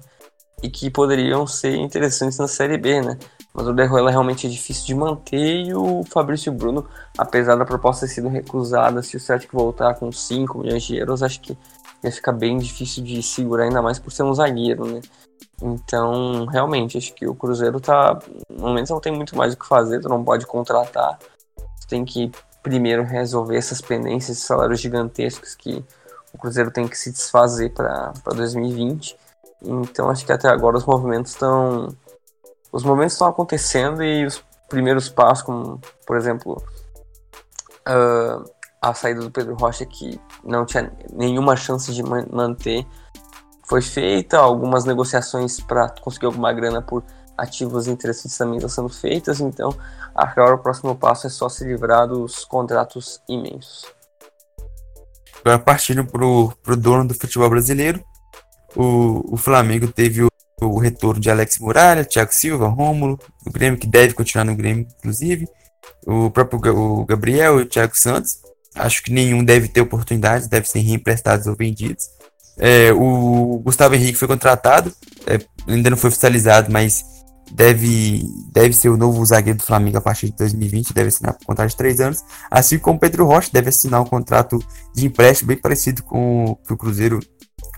e 0.64 0.70
que 0.70 0.90
poderiam 0.90 1.46
ser 1.46 1.76
interessantes 1.76 2.38
na 2.40 2.48
Série 2.48 2.78
B, 2.78 3.02
né? 3.02 3.18
Mas 3.54 3.68
o 3.68 3.74
Derroela 3.74 4.10
realmente 4.10 4.48
é 4.48 4.50
difícil 4.50 4.86
de 4.86 4.96
manter 4.96 5.66
e 5.66 5.74
o 5.74 6.04
Fabrício 6.04 6.52
Bruno, 6.52 6.88
apesar 7.18 7.56
da 7.56 7.66
proposta 7.66 8.06
ter 8.06 8.14
sido 8.14 8.28
recusada, 8.28 9.02
se 9.02 9.18
o 9.18 9.20
Celtic 9.20 9.52
voltar 9.52 9.96
com 9.96 10.12
5 10.12 10.60
milhões 10.60 10.84
de 10.84 10.98
euros, 10.98 11.24
acho 11.24 11.42
que 11.42 11.58
ia 12.04 12.12
ficar 12.12 12.34
bem 12.34 12.58
difícil 12.58 13.04
de 13.04 13.22
segurar, 13.24 13.64
ainda 13.64 13.82
mais 13.82 13.98
por 14.00 14.12
ser 14.12 14.24
um 14.24 14.34
zagueiro, 14.34 14.86
né? 14.86 15.02
Então, 15.62 16.46
realmente, 16.46 16.98
acho 16.98 17.14
que 17.16 17.28
o 17.28 17.34
Cruzeiro 17.34 17.80
tá. 17.80 18.20
No 18.50 18.68
momento 18.68 18.92
não 18.92 19.00
tem 19.00 19.12
muito 19.12 19.36
mais 19.36 19.54
o 19.54 19.58
que 19.58 19.66
fazer, 19.66 20.00
tu 20.00 20.10
não 20.10 20.24
pode 20.24 20.46
contratar. 20.46 21.18
Tu 21.82 21.88
tem 21.88 22.06
que 22.06 22.32
primeiro 22.68 23.04
resolver 23.04 23.56
essas 23.56 23.80
pendências, 23.80 24.38
esses 24.38 24.46
salários 24.46 24.82
gigantescos 24.82 25.56
que 25.56 25.84
o 26.34 26.38
Cruzeiro 26.38 26.70
tem 26.70 26.88
que 26.88 26.98
se 26.98 27.12
desfazer 27.12 27.74
para 27.74 28.12
2020. 28.26 29.18
Então 29.62 30.10
acho 30.10 30.26
que 30.26 30.32
até 30.32 30.50
agora 30.50 30.78
os 30.78 30.86
movimentos 30.86 31.32
estão 31.32 31.96
os 32.72 32.84
movimentos 32.84 33.14
estão 33.14 33.28
acontecendo 33.28 34.04
e 34.04 34.26
os 34.26 34.44
primeiros 34.68 35.08
passos, 35.08 35.44
como 35.44 35.80
por 36.06 36.18
exemplo 36.18 36.62
uh, 37.88 38.52
a 38.82 38.94
saída 38.94 39.22
do 39.22 39.32
Pedro 39.32 39.56
Rocha 39.56 39.86
que 39.86 40.20
não 40.44 40.66
tinha 40.66 40.92
nenhuma 41.14 41.56
chance 41.56 41.94
de 41.94 42.04
manter, 42.04 42.86
foi 43.66 43.82
feita. 43.82 44.38
Algumas 44.38 44.84
negociações 44.84 45.60
para 45.60 45.90
conseguir 46.02 46.26
alguma 46.26 46.52
grana 46.52 46.82
por 46.82 47.04
ativos 47.38 47.88
interessantes 47.88 48.38
também 48.38 48.58
estão 48.58 48.70
sendo 48.70 48.90
feitas. 48.90 49.40
Então 49.40 49.74
agora 50.18 50.56
o 50.56 50.58
próximo 50.58 50.96
passo 50.96 51.28
é 51.28 51.30
só 51.30 51.48
se 51.48 51.64
livrar 51.64 52.08
dos 52.08 52.44
contratos 52.44 53.22
imensos. 53.30 53.86
Agora 55.42 55.60
partindo 55.60 56.04
pro, 56.04 56.52
pro 56.64 56.76
dono 56.76 57.08
do 57.08 57.14
futebol 57.14 57.50
brasileiro, 57.50 58.04
o, 58.76 59.36
o 59.36 59.38
Flamengo 59.38 59.88
teve 59.88 60.24
o, 60.24 60.30
o 60.62 60.80
retorno 60.80 61.22
de 61.22 61.30
Alex 61.30 61.60
Muralha, 61.60 62.04
Thiago 62.04 62.34
Silva, 62.34 62.68
Rômulo, 62.68 63.20
o 63.46 63.52
Grêmio 63.52 63.80
que 63.80 63.88
deve 63.88 64.14
continuar 64.14 64.44
no 64.44 64.56
Grêmio, 64.56 64.88
inclusive, 64.98 65.48
o 66.06 66.32
próprio 66.32 66.60
o 66.76 67.06
Gabriel 67.06 67.60
e 67.60 67.64
o 67.64 67.66
Thiago 67.66 67.96
Santos. 67.96 68.40
Acho 68.76 69.04
que 69.04 69.12
nenhum 69.12 69.44
deve 69.44 69.68
ter 69.68 69.82
oportunidade, 69.82 70.50
deve 70.50 70.68
ser 70.68 70.80
reemprestados 70.80 71.48
ou 71.48 71.56
vendidos. 71.56 72.10
É, 72.58 72.92
o 72.92 73.60
Gustavo 73.64 73.96
Henrique 73.96 74.18
foi 74.18 74.28
contratado, 74.28 74.92
é, 75.28 75.40
ainda 75.72 75.90
não 75.90 75.98
foi 75.98 76.10
oficializado, 76.10 76.72
mas 76.72 77.04
deve, 77.52 78.24
deve 78.52 78.74
ser 78.74 78.90
o 78.90 78.98
novo 78.98 79.26
zagueiro 79.26 79.58
do 79.58 79.66
Flamengo 79.66 79.98
a 79.98 80.02
partir 80.02 80.28
de 80.28 80.36
2020, 80.38 80.94
deve 80.94 81.10
assinar 81.10 81.34
por 81.34 81.46
contrato 81.46 81.70
de 81.70 81.78
três 81.78 82.00
anos, 82.00 82.24
assim 82.50 82.78
como 82.78 83.00
Pedro 83.00 83.26
Rocha 83.26 83.50
deve 83.52 83.70
assinar 83.70 84.02
um 84.02 84.06
contrato 84.06 84.60
de 84.94 85.06
empréstimo 85.06 85.50
bem 85.50 85.58
parecido 85.58 86.04
com 86.04 86.46
o 86.46 86.56
que 86.56 86.74
o 86.74 86.78
Cruzeiro 86.78 87.20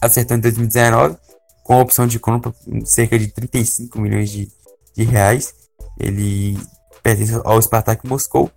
acertou 0.01 0.37
em 0.37 0.39
2019, 0.39 1.17
com 1.63 1.73
a 1.75 1.81
opção 1.81 2.07
de 2.07 2.19
compra 2.19 2.53
cerca 2.83 3.17
de 3.17 3.27
35 3.27 3.99
milhões 4.01 4.29
de, 4.29 4.49
de 4.95 5.03
reais. 5.03 5.53
Ele 5.99 6.57
pertence 7.03 7.39
ao 7.43 7.61
Spartak 7.61 8.07
Moscou. 8.07 8.49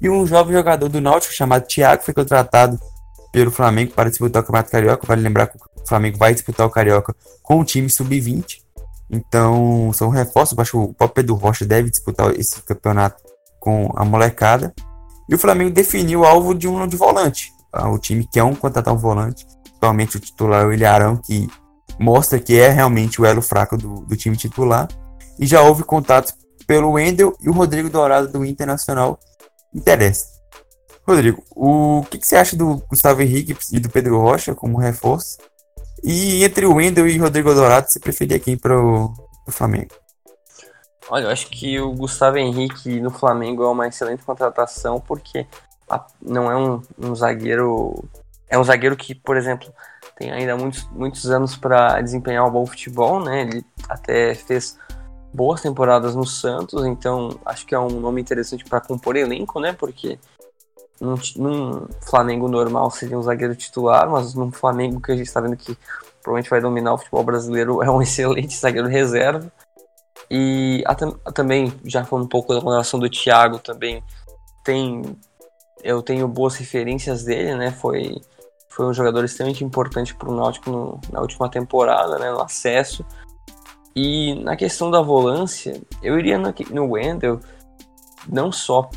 E 0.00 0.10
um 0.10 0.26
jovem 0.26 0.54
jogador 0.54 0.88
do 0.88 1.00
Náutico 1.00 1.32
chamado 1.32 1.66
Thiago 1.66 2.02
foi 2.02 2.12
contratado 2.12 2.78
pelo 3.32 3.50
Flamengo 3.50 3.92
para 3.92 4.10
disputar 4.10 4.42
o 4.42 4.46
Campeonato 4.46 4.70
Carioca. 4.70 5.06
Vale 5.06 5.22
lembrar 5.22 5.46
que 5.46 5.56
o 5.56 5.86
Flamengo 5.86 6.18
vai 6.18 6.34
disputar 6.34 6.66
o 6.66 6.70
Carioca 6.70 7.14
com 7.42 7.60
o 7.60 7.64
time 7.64 7.88
sub-20 7.88 8.65
então, 9.10 9.90
são 9.92 10.08
reforços. 10.08 10.58
Acho 10.58 10.72
que 10.72 10.76
o 10.76 10.94
próprio 10.94 11.14
Pedro 11.14 11.34
Rocha 11.34 11.64
deve 11.64 11.90
disputar 11.90 12.34
esse 12.38 12.60
campeonato 12.62 13.22
com 13.60 13.90
a 13.96 14.04
molecada. 14.04 14.74
E 15.28 15.34
o 15.34 15.38
Flamengo 15.38 15.70
definiu 15.70 16.20
o 16.20 16.24
alvo 16.24 16.54
de 16.54 16.68
um 16.68 16.86
de 16.86 16.96
volante. 16.96 17.52
Ah, 17.72 17.90
o 17.90 17.98
time 17.98 18.28
quer 18.30 18.42
um 18.42 18.54
contratar 18.54 18.94
um 18.94 18.98
volante. 18.98 19.46
Atualmente 19.76 20.16
o 20.16 20.20
titular 20.20 20.62
é 20.62 20.66
o 20.66 20.72
Ilharão, 20.72 21.16
que 21.16 21.48
mostra 21.98 22.38
que 22.38 22.58
é 22.58 22.68
realmente 22.68 23.20
o 23.20 23.26
elo 23.26 23.42
fraco 23.42 23.76
do, 23.76 24.00
do 24.02 24.16
time 24.16 24.36
titular. 24.36 24.88
E 25.38 25.46
já 25.46 25.62
houve 25.62 25.84
contatos 25.84 26.34
pelo 26.66 26.92
Wendel 26.92 27.36
e 27.40 27.48
o 27.48 27.52
Rodrigo 27.52 27.90
Dourado 27.90 28.28
do 28.28 28.44
Internacional. 28.44 29.18
Interessa. 29.74 30.36
Rodrigo, 31.06 31.42
o 31.54 32.04
que, 32.10 32.18
que, 32.18 32.26
você 32.26 32.36
acha 32.36 32.56
do 32.56 32.82
Gustavo 32.88 33.22
Henrique 33.22 33.56
e 33.72 33.78
do 33.78 33.88
Pedro 33.88 34.18
Rocha 34.18 34.54
como 34.54 34.78
reforço? 34.78 35.38
E 36.02 36.44
entre 36.44 36.66
o 36.66 36.74
Wendel 36.74 37.08
e 37.08 37.18
o 37.18 37.22
Rodrigo 37.22 37.54
Dourado, 37.54 37.90
você 37.90 37.98
preferia 37.98 38.38
quem 38.38 38.56
para 38.56 38.78
o 38.78 39.14
Flamengo? 39.48 39.94
Olha, 41.08 41.24
eu 41.24 41.30
acho 41.30 41.48
que 41.48 41.78
o 41.80 41.92
Gustavo 41.92 42.36
Henrique 42.36 43.00
no 43.00 43.10
Flamengo 43.10 43.62
é 43.62 43.68
uma 43.68 43.86
excelente 43.86 44.24
contratação, 44.24 45.00
porque 45.00 45.46
não 46.20 46.50
é 46.50 46.56
um, 46.56 46.82
um 46.98 47.14
zagueiro. 47.14 48.04
É 48.48 48.58
um 48.58 48.64
zagueiro 48.64 48.96
que, 48.96 49.14
por 49.14 49.36
exemplo, 49.36 49.72
tem 50.16 50.32
ainda 50.32 50.56
muitos, 50.56 50.88
muitos 50.90 51.30
anos 51.30 51.56
para 51.56 52.00
desempenhar 52.00 52.46
um 52.46 52.50
bom 52.50 52.66
futebol, 52.66 53.22
né? 53.22 53.42
Ele 53.42 53.64
até 53.88 54.34
fez 54.34 54.78
boas 55.32 55.60
temporadas 55.60 56.14
no 56.14 56.26
Santos, 56.26 56.84
então 56.86 57.38
acho 57.44 57.66
que 57.66 57.74
é 57.74 57.78
um 57.78 58.00
nome 58.00 58.20
interessante 58.20 58.64
para 58.64 58.80
compor 58.80 59.16
elenco, 59.16 59.60
né? 59.60 59.72
Porque 59.72 60.18
num, 61.00 61.16
num, 61.36 61.86
Flamengo 62.02 62.48
normal 62.48 62.90
seria 62.90 63.18
um 63.18 63.22
zagueiro 63.22 63.54
titular, 63.54 64.08
mas 64.08 64.34
num 64.34 64.50
Flamengo 64.50 65.00
que 65.00 65.12
a 65.12 65.16
gente 65.16 65.26
está 65.26 65.40
vendo 65.40 65.56
que 65.56 65.76
provavelmente 66.22 66.50
vai 66.50 66.60
dominar 66.60 66.94
o 66.94 66.98
futebol 66.98 67.24
brasileiro, 67.24 67.82
é 67.84 67.90
um 67.90 68.02
excelente 68.02 68.56
zagueiro 68.56 68.88
reserva. 68.88 69.50
E 70.30 70.82
também, 71.34 71.72
já 71.84 72.04
falando 72.04 72.24
um 72.24 72.28
pouco 72.28 72.52
da 72.52 72.60
relação 72.60 72.98
do 72.98 73.08
Thiago, 73.08 73.58
também 73.58 74.02
tem. 74.64 75.16
Eu 75.84 76.02
tenho 76.02 76.26
boas 76.26 76.56
referências 76.56 77.22
dele, 77.22 77.54
né? 77.54 77.70
Foi, 77.70 78.20
foi 78.68 78.86
um 78.86 78.92
jogador 78.92 79.24
extremamente 79.24 79.62
importante 79.62 80.14
para 80.14 80.28
o 80.28 80.34
Náutico 80.34 80.70
no, 80.70 81.00
na 81.12 81.20
última 81.20 81.48
temporada, 81.48 82.18
né? 82.18 82.32
No 82.32 82.40
acesso. 82.40 83.04
E 83.94 84.34
na 84.42 84.56
questão 84.56 84.90
da 84.90 85.00
volância, 85.00 85.80
eu 86.02 86.18
iria 86.18 86.38
no, 86.38 86.52
no 86.70 86.92
Wendel, 86.92 87.38
não 88.28 88.50
só 88.50 88.90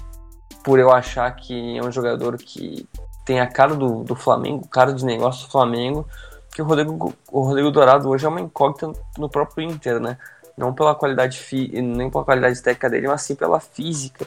por 0.63 0.79
eu 0.79 0.91
achar 0.91 1.29
que 1.35 1.77
é 1.77 1.83
um 1.83 1.91
jogador 1.91 2.37
que 2.37 2.87
tem 3.25 3.39
a 3.39 3.47
cara 3.47 3.75
do, 3.75 4.03
do 4.03 4.15
Flamengo, 4.15 4.67
cara 4.67 4.93
de 4.93 5.05
negócio 5.05 5.45
do 5.45 5.51
Flamengo, 5.51 6.07
que 6.53 6.61
o 6.61 6.65
Rodrigo, 6.65 7.13
o 7.31 7.41
Rodrigo 7.41 7.71
Dourado 7.71 8.09
hoje 8.09 8.25
é 8.25 8.29
uma 8.29 8.41
incógnita 8.41 8.91
no 9.17 9.29
próprio 9.29 9.69
Inter, 9.69 9.99
né? 9.99 10.17
Não 10.57 10.73
pela 10.73 10.95
qualidade 10.95 11.39
fi, 11.39 11.69
nem 11.81 12.09
pela 12.09 12.25
qualidade 12.25 12.61
técnica 12.61 12.89
dele, 12.89 13.07
mas 13.07 13.21
sim 13.21 13.35
pela 13.35 13.59
física, 13.59 14.25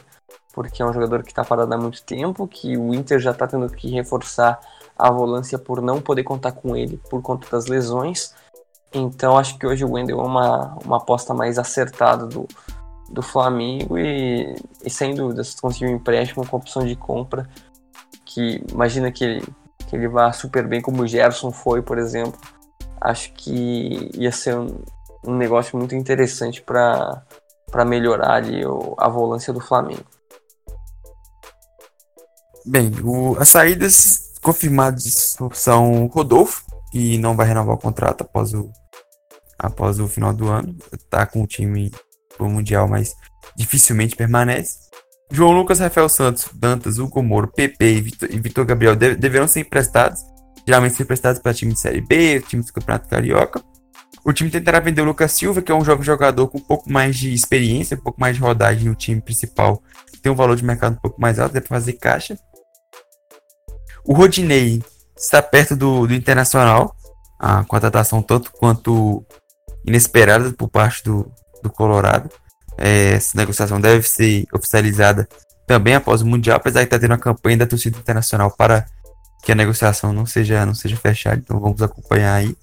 porque 0.53 0.81
é 0.81 0.85
um 0.85 0.93
jogador 0.93 1.21
que 1.21 1.29
está 1.29 1.43
parado 1.43 1.73
há 1.73 1.77
muito 1.77 2.01
tempo, 2.03 2.47
que 2.47 2.77
o 2.77 2.93
Inter 2.93 3.19
já 3.19 3.31
está 3.31 3.45
tendo 3.45 3.69
que 3.69 3.89
reforçar 3.91 4.59
a 4.97 5.11
volância 5.11 5.59
por 5.59 5.81
não 5.81 6.01
poder 6.01 6.23
contar 6.23 6.53
com 6.53 6.75
ele 6.75 6.97
por 7.09 7.21
conta 7.21 7.47
das 7.51 7.67
lesões. 7.67 8.33
Então 8.93 9.37
acho 9.37 9.57
que 9.57 9.65
hoje 9.65 9.83
o 9.83 9.91
Wendel 9.91 10.19
é 10.19 10.23
uma, 10.23 10.77
uma 10.83 10.97
aposta 10.97 11.33
mais 11.33 11.59
acertada 11.59 12.25
do, 12.25 12.47
do 13.13 13.21
Flamengo 13.21 13.97
e, 13.97 14.55
e 14.83 14.89
sem 14.89 15.13
dúvida, 15.13 15.43
se 15.43 15.59
conseguir 15.61 15.85
um 15.85 15.95
empréstimo 15.95 16.45
com 16.45 16.57
opção 16.57 16.83
de 16.83 16.95
compra, 16.95 17.47
que 18.25 18.63
imagina 18.71 19.11
que 19.11 19.23
ele, 19.23 19.47
que 19.87 19.95
ele 19.95 20.07
vá 20.07 20.31
super 20.33 20.67
bem 20.67 20.81
como 20.81 21.03
o 21.03 21.07
Gerson 21.07 21.51
foi, 21.51 21.83
por 21.83 21.99
exemplo, 21.99 22.39
acho 22.99 23.31
que 23.33 24.09
ia 24.15 24.31
ser 24.31 24.57
um, 24.57 24.83
um 25.23 25.35
negócio 25.35 25.77
muito 25.77 25.93
interessante 25.93 26.61
para 26.61 27.23
melhorar 27.85 28.33
ali 28.33 28.65
o, 28.65 28.95
a 28.97 29.07
volância 29.07 29.53
do 29.53 29.61
Flamengo. 29.61 30.05
Bem, 32.65 32.91
o, 33.03 33.37
as 33.37 33.49
saídas 33.49 34.33
confirmados 34.41 35.37
são 35.53 36.07
Rodolfo, 36.07 36.63
que 36.91 37.17
não 37.19 37.35
vai 37.35 37.45
renovar 37.45 37.75
o 37.75 37.79
contrato 37.79 38.21
após 38.21 38.53
o, 38.53 38.71
após 39.59 39.99
o 39.99 40.07
final 40.07 40.33
do 40.33 40.47
ano. 40.49 40.75
Tá 41.09 41.25
com 41.25 41.43
o 41.43 41.47
time 41.47 41.91
pro 42.37 42.49
Mundial, 42.49 42.87
mas 42.87 43.13
dificilmente 43.55 44.15
permanece. 44.15 44.83
João 45.31 45.51
Lucas, 45.51 45.79
Rafael 45.79 46.09
Santos, 46.09 46.47
Dantas, 46.53 46.99
Hugo 46.99 47.23
Moro, 47.23 47.47
PP 47.47 47.85
e 47.85 48.01
Vitor, 48.01 48.29
e 48.31 48.39
Vitor 48.39 48.65
Gabriel 48.65 48.95
deverão 48.95 49.47
ser 49.47 49.61
emprestados. 49.61 50.21
Geralmente 50.65 50.95
ser 50.95 51.03
emprestados 51.03 51.41
para 51.41 51.53
time 51.53 51.73
de 51.73 51.79
Série 51.79 52.01
B, 52.01 52.41
time 52.41 52.63
do 52.63 52.71
Campeonato 52.71 53.09
Carioca. 53.09 53.61
O 54.23 54.31
time 54.31 54.49
tentará 54.49 54.79
vender 54.79 55.01
o 55.01 55.05
Lucas 55.05 55.31
Silva, 55.33 55.61
que 55.61 55.71
é 55.71 55.75
um 55.75 55.83
jovem 55.83 56.03
jogador 56.03 56.47
com 56.47 56.57
um 56.57 56.61
pouco 56.61 56.89
mais 56.89 57.17
de 57.17 57.33
experiência, 57.33 57.97
um 57.97 58.01
pouco 58.01 58.21
mais 58.21 58.35
de 58.35 58.41
rodagem 58.41 58.87
no 58.87 58.95
time 58.95 59.19
principal. 59.19 59.81
Tem 60.21 60.31
um 60.31 60.35
valor 60.35 60.55
de 60.55 60.63
mercado 60.63 60.93
um 60.93 61.01
pouco 61.01 61.19
mais 61.19 61.39
alto, 61.39 61.53
deve 61.53 61.67
fazer 61.67 61.93
caixa. 61.93 62.37
O 64.05 64.13
Rodinei 64.13 64.81
está 65.17 65.41
perto 65.41 65.75
do, 65.75 66.07
do 66.07 66.13
Internacional. 66.13 66.95
A 67.37 67.63
contratação 67.65 68.21
tanto 68.21 68.51
quanto 68.53 69.25
inesperada 69.85 70.53
por 70.53 70.69
parte 70.69 71.03
do, 71.03 71.29
do 71.63 71.71
Colorado. 71.71 72.29
É, 72.77 73.13
essa 73.13 73.37
negociação 73.37 73.79
deve 73.79 74.07
ser 74.07 74.45
oficializada 74.53 75.27
também 75.65 75.95
após 75.95 76.21
o 76.21 76.27
Mundial, 76.27 76.57
apesar 76.57 76.81
de 76.81 76.85
estar 76.85 76.99
tendo 76.99 77.11
uma 77.11 77.17
campanha 77.17 77.57
da 77.57 77.67
torcida 77.67 77.97
internacional 77.97 78.51
para 78.51 78.85
que 79.43 79.51
a 79.51 79.55
negociação 79.55 80.13
não 80.13 80.25
seja, 80.25 80.65
não 80.65 80.75
seja 80.75 80.97
fechada. 80.97 81.37
Então 81.37 81.59
vamos 81.59 81.81
acompanhar 81.81 82.35
aí. 82.35 82.55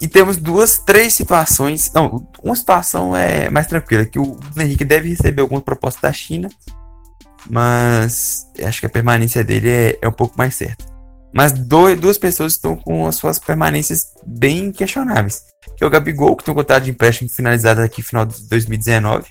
E 0.00 0.08
temos 0.08 0.36
duas, 0.36 0.78
três 0.78 1.14
situações. 1.14 1.92
Não, 1.92 2.26
uma 2.42 2.56
situação 2.56 3.16
é 3.16 3.48
mais 3.48 3.66
tranquila, 3.66 4.04
que 4.04 4.18
o 4.18 4.38
Henrique 4.56 4.84
deve 4.84 5.08
receber 5.08 5.42
alguma 5.42 5.60
proposta 5.60 6.00
da 6.02 6.12
China, 6.12 6.48
mas 7.48 8.46
acho 8.64 8.80
que 8.80 8.86
a 8.86 8.90
permanência 8.90 9.44
dele 9.44 9.70
é, 9.70 9.98
é 10.02 10.08
um 10.08 10.12
pouco 10.12 10.36
mais 10.36 10.54
certa. 10.54 10.84
Mas 11.32 11.52
dois, 11.52 11.98
duas 11.98 12.18
pessoas 12.18 12.52
estão 12.52 12.76
com 12.76 13.06
as 13.06 13.16
suas 13.16 13.38
permanências 13.38 14.12
bem 14.26 14.70
questionáveis. 14.70 15.51
Que 15.76 15.84
é 15.84 15.86
o 15.86 15.90
Gabigol, 15.90 16.36
que 16.36 16.44
tem 16.44 16.52
um 16.52 16.56
contrato 16.56 16.84
de 16.84 16.90
empréstimo 16.90 17.30
finalizado 17.30 17.80
aqui 17.80 18.00
no 18.00 18.06
final 18.06 18.26
de 18.26 18.48
2019. 18.48 19.26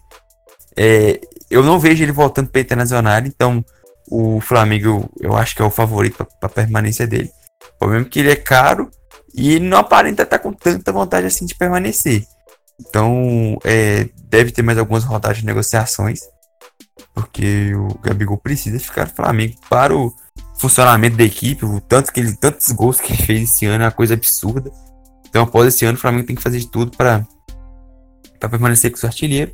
É, 0.75 1.19
eu 1.49 1.63
não 1.63 1.79
vejo 1.79 2.03
ele 2.03 2.11
voltando 2.11 2.49
para 2.49 2.61
internacional, 2.61 3.19
então 3.25 3.63
o 4.09 4.39
Flamengo 4.39 5.09
eu 5.19 5.35
acho 5.35 5.55
que 5.55 5.61
é 5.61 5.65
o 5.65 5.69
favorito 5.69 6.25
para 6.39 6.49
permanência 6.49 7.05
dele. 7.05 7.29
O 7.75 7.79
problema 7.79 8.05
é 8.05 8.09
que 8.09 8.19
ele 8.19 8.31
é 8.31 8.35
caro 8.35 8.89
e 9.33 9.59
não 9.59 9.77
aparenta 9.77 10.23
estar 10.23 10.39
com 10.39 10.51
tanta 10.51 10.91
vontade 10.91 11.27
assim 11.27 11.45
de 11.45 11.55
permanecer. 11.55 12.25
Então, 12.79 13.57
é, 13.63 14.09
deve 14.23 14.51
ter 14.51 14.61
mais 14.61 14.77
algumas 14.77 15.03
rodadas 15.03 15.37
de 15.37 15.45
negociações. 15.45 16.19
Porque 17.13 17.73
o 17.75 17.97
Gabigol 17.99 18.37
precisa 18.37 18.79
ficar 18.79 19.07
no 19.07 19.13
Flamengo 19.13 19.55
para 19.69 19.95
o 19.95 20.13
funcionamento 20.57 21.17
da 21.17 21.23
equipe. 21.23 21.65
O 21.65 21.79
tanto 21.79 22.11
que 22.11 22.19
ele, 22.19 22.35
tantos 22.35 22.69
gols 22.71 22.99
que 22.99 23.13
ele 23.13 23.23
fez 23.23 23.43
esse 23.43 23.65
ano 23.65 23.83
é 23.83 23.87
uma 23.87 23.91
coisa 23.91 24.13
absurda. 24.13 24.71
Então, 25.31 25.43
após 25.43 25.73
esse 25.73 25.85
ano, 25.85 25.97
o 25.97 26.01
Flamengo 26.01 26.27
tem 26.27 26.35
que 26.35 26.41
fazer 26.41 26.59
de 26.59 26.67
tudo 26.67 26.91
para 26.91 27.25
permanecer 28.37 28.91
com 28.91 28.97
o 28.97 28.99
seu 28.99 29.07
artilheiro. 29.07 29.53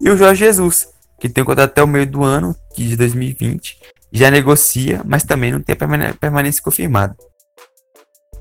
E 0.00 0.08
o 0.08 0.16
Jorge 0.16 0.42
Jesus, 0.42 0.88
que 1.20 1.28
tem 1.28 1.44
contrato 1.44 1.68
até 1.68 1.82
o 1.82 1.86
meio 1.86 2.06
do 2.06 2.24
ano, 2.24 2.56
que 2.74 2.88
de 2.88 2.96
2020, 2.96 3.78
já 4.10 4.30
negocia, 4.30 5.02
mas 5.04 5.24
também 5.24 5.52
não 5.52 5.60
tem 5.60 5.74
a 5.74 6.14
permanência 6.14 6.62
confirmada. 6.62 7.14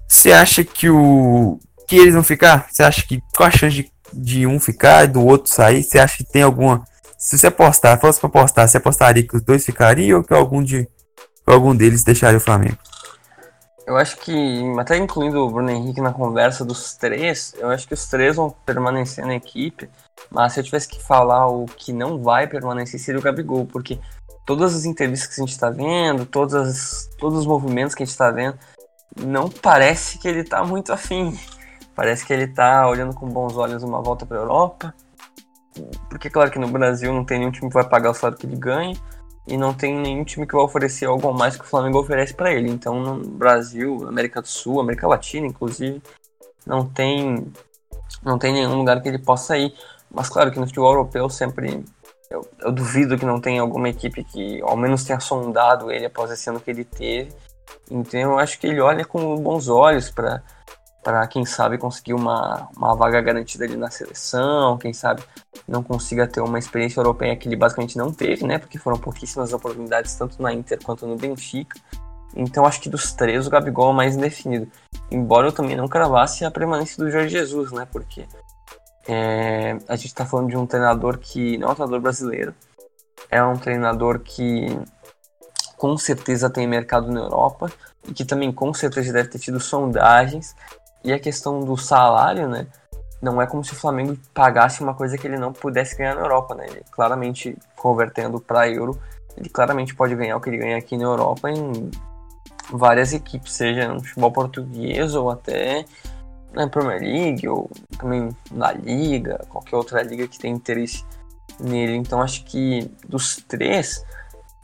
Você 0.08 0.32
acha 0.32 0.64
que 0.64 0.90
o 0.90 1.60
que 1.90 1.98
eles 1.98 2.14
vão 2.14 2.24
ficar? 2.24 2.68
Você 2.72 2.84
acha 2.84 3.06
que 3.06 3.22
qual 3.36 3.50
a 3.50 3.52
chance 3.52 3.76
de, 3.76 3.92
de 4.14 4.48
um 4.48 4.58
ficar 4.58 5.04
e 5.04 5.08
do 5.08 5.26
outro 5.26 5.54
sair? 5.54 5.84
Você 5.84 6.00
acha 6.00 6.18
que 6.18 6.32
tem 6.32 6.44
alguma 6.44 6.86
se 7.18 7.38
você 7.38 7.48
apostar, 7.48 8.00
fosse 8.00 8.20
para 8.20 8.30
apostar, 8.30 8.70
você 8.70 8.78
apostaria 8.78 9.28
que 9.28 9.36
os 9.36 9.42
dois 9.42 9.66
ficariam 9.66 10.20
ou 10.20 10.24
que 10.24 10.34
algum 10.34 10.64
de 10.64 10.88
algum 11.46 11.76
deles 11.76 12.04
deixaria 12.04 12.38
o 12.38 12.42
Flamengo? 12.42 12.78
Eu 13.88 13.96
acho 13.96 14.18
que, 14.18 14.34
até 14.78 14.98
incluindo 14.98 15.40
o 15.40 15.50
Bruno 15.50 15.70
Henrique 15.70 16.02
na 16.02 16.12
conversa 16.12 16.66
dos 16.66 16.94
três, 16.96 17.56
eu 17.58 17.70
acho 17.70 17.88
que 17.88 17.94
os 17.94 18.06
três 18.06 18.36
vão 18.36 18.50
permanecer 18.66 19.26
na 19.26 19.34
equipe. 19.34 19.90
Mas 20.30 20.52
se 20.52 20.60
eu 20.60 20.64
tivesse 20.66 20.90
que 20.90 21.02
falar 21.02 21.48
o 21.48 21.66
que 21.66 21.94
não 21.94 22.22
vai 22.22 22.48
permanecer, 22.48 23.00
seria 23.00 23.18
o 23.18 23.24
Gabigol, 23.24 23.66
porque 23.66 23.98
todas 24.46 24.76
as 24.76 24.84
entrevistas 24.84 25.34
que 25.34 25.42
a 25.42 25.46
gente 25.46 25.54
está 25.54 25.70
vendo, 25.70 26.26
todas, 26.26 27.10
todos 27.18 27.40
os 27.40 27.46
movimentos 27.46 27.96
que 27.96 28.04
a 28.04 28.06
gente 28.06 28.12
está 28.12 28.30
vendo, 28.30 28.60
não 29.22 29.50
parece 29.50 30.20
que 30.20 30.28
ele 30.28 30.44
tá 30.44 30.66
muito 30.66 30.92
afim. 30.92 31.40
Parece 31.96 32.26
que 32.26 32.34
ele 32.34 32.48
tá 32.48 32.86
olhando 32.90 33.16
com 33.16 33.26
bons 33.26 33.56
olhos 33.56 33.84
uma 33.84 34.02
volta 34.02 34.26
para 34.26 34.38
Europa. 34.38 34.94
Porque, 36.10 36.30
claro, 36.30 36.52
que 36.52 36.60
no 36.60 36.68
Brasil 36.68 37.14
não 37.14 37.24
tem 37.24 37.40
nenhum 37.40 37.52
time 37.52 37.70
que 37.70 37.74
vai 37.74 37.88
pagar 37.88 38.12
o 38.12 38.14
salário 38.14 38.38
que 38.38 38.46
ele 38.46 38.58
ganha. 38.58 38.98
E 39.48 39.58
não 39.58 39.74
tem 39.74 39.96
nenhum 39.96 40.24
time 40.24 40.46
que 40.46 40.54
vai 40.54 40.64
oferecer 40.64 41.06
algo 41.06 41.34
mais 41.34 41.56
que 41.56 41.64
o 41.64 41.68
Flamengo 41.68 42.00
oferece 42.00 42.34
para 42.34 42.52
ele. 42.52 42.70
Então, 42.70 43.00
no 43.00 43.28
Brasil, 43.30 44.06
América 44.08 44.42
do 44.42 44.48
Sul, 44.48 44.82
América 44.82 45.08
Latina, 45.08 45.48
inclusive, 45.48 46.02
não 46.66 46.86
tem, 46.86 47.48
não 48.22 48.38
tem 48.38 48.54
nenhum 48.54 48.76
lugar 48.76 49.02
que 49.02 49.08
ele 49.08 49.20
possa 49.20 49.58
ir. 49.58 49.74
Mas, 50.12 50.30
claro, 50.30 50.52
que 50.52 50.60
no 50.60 50.68
futebol 50.68 50.92
europeu 50.92 51.30
sempre. 51.30 51.84
Eu, 52.30 52.46
eu 52.60 52.74
duvido 52.74 53.18
que 53.18 53.26
não 53.26 53.40
tenha 53.40 53.62
alguma 53.62 53.88
equipe 53.88 54.22
que 54.22 54.62
ao 54.62 54.76
menos 54.76 55.06
tenha 55.06 55.18
sondado 55.18 55.90
ele 55.90 56.08
após 56.08 56.30
esse 56.30 56.50
ano 56.50 56.60
que 56.60 56.70
ele 56.70 56.84
teve 56.84 57.34
então 57.90 58.20
eu 58.20 58.40
acho 58.40 58.60
que 58.60 58.68
ele 58.68 58.80
olha 58.80 59.06
com 59.06 59.38
bons 59.38 59.68
olhos 59.68 60.10
para 60.10 60.44
para 61.08 61.26
quem 61.26 61.46
sabe 61.46 61.78
conseguir 61.78 62.14
uma, 62.14 62.68
uma 62.76 62.94
vaga 62.94 63.22
garantida 63.22 63.64
ali 63.64 63.78
na 63.78 63.90
seleção, 63.90 64.78
quem 64.78 64.92
sabe 64.92 65.24
não 65.66 65.82
consiga 65.82 66.28
ter 66.28 66.42
uma 66.42 66.60
experiência 66.60 67.00
europeia 67.00 67.34
que 67.34 67.48
ele 67.48 67.56
basicamente 67.56 67.98
não 67.98 68.12
teve, 68.12 68.46
né? 68.46 68.58
Porque 68.58 68.78
foram 68.78 68.98
pouquíssimas 68.98 69.54
oportunidades 69.54 70.14
tanto 70.16 70.42
na 70.42 70.52
Inter 70.52 70.78
quanto 70.84 71.08
no 71.08 71.16
Benfica. 71.16 71.80
Então 72.36 72.66
acho 72.66 72.82
que 72.82 72.90
dos 72.90 73.14
três 73.14 73.48
o 73.48 73.50
Gabigol 73.50 73.92
é 73.92 73.96
mais 73.96 74.18
indefinido. 74.18 74.70
Embora 75.10 75.48
eu 75.48 75.54
também 75.54 75.78
não 75.78 75.88
cravasse 75.88 76.44
a 76.44 76.52
permanência 76.52 77.02
do 77.02 77.10
Jorge 77.10 77.30
Jesus, 77.30 77.72
né? 77.72 77.88
Porque 77.90 78.26
é, 79.08 79.78
a 79.88 79.96
gente 79.96 80.08
está 80.08 80.26
falando 80.26 80.50
de 80.50 80.58
um 80.58 80.68
treinador 80.68 81.20
que 81.20 81.58
não 81.58 81.70
é 81.70 81.72
um 81.72 81.76
treinador 81.76 82.02
brasileiro, 82.02 82.54
é 83.32 83.42
um 83.42 83.56
treinador 83.56 84.20
que 84.20 84.78
com 85.78 85.98
certeza 85.98 86.50
tem 86.50 86.68
mercado 86.68 87.10
na 87.10 87.22
Europa 87.22 87.72
e 88.08 88.14
que 88.14 88.26
também 88.26 88.52
com 88.52 88.74
certeza 88.74 89.14
deve 89.14 89.30
ter 89.30 89.40
tido 89.40 89.60
sondagens. 89.60 90.54
E 91.04 91.14
a 91.14 91.20
questão 91.20 91.60
do 91.62 91.78
salário, 91.78 92.48
né? 92.48 92.68
Não 93.22 93.42
é 93.42 93.48
como 93.48 93.64
se 93.64 93.74
o 93.74 93.76
Flamengo 93.76 94.18
pagasse 94.34 94.82
uma 94.82 94.94
coisa 94.94 95.18
que 95.18 95.26
ele 95.26 95.38
não 95.38 95.52
pudesse 95.52 95.98
ganhar 95.98 96.16
na 96.16 96.22
Europa, 96.22 96.56
né? 96.56 96.66
Ele 96.70 96.84
claramente 96.92 97.58
convertendo 97.76 98.40
para 98.40 98.70
euro, 98.70 99.00
ele 99.36 99.50
claramente 99.50 99.96
pode 99.96 100.16
ganhar 100.16 100.38
o 100.38 100.42
que 100.42 100.50
ele 100.50 100.58
ganha 100.58 100.78
aqui 100.78 100.98
na 100.98 101.06
Europa 101.06 101.50
em 101.50 101.90
várias 102.72 103.14
equipes, 103.14 103.54
seja 103.54 103.88
no 103.88 104.04
futebol 104.04 104.32
português 104.32 105.16
ou 105.16 105.30
até 105.32 105.86
na 106.54 106.68
Premier 106.68 107.02
League 107.02 107.48
ou 107.48 107.70
também 107.98 108.30
na 108.52 108.72
Liga, 108.72 109.46
qualquer 109.50 109.76
outra 109.76 110.02
liga 110.04 110.28
que 110.28 110.38
tenha 110.38 110.54
interesse 110.54 111.04
nele. 111.60 111.96
Então 111.96 112.22
acho 112.22 112.44
que 112.46 112.92
dos 113.08 113.38
três, 113.38 114.04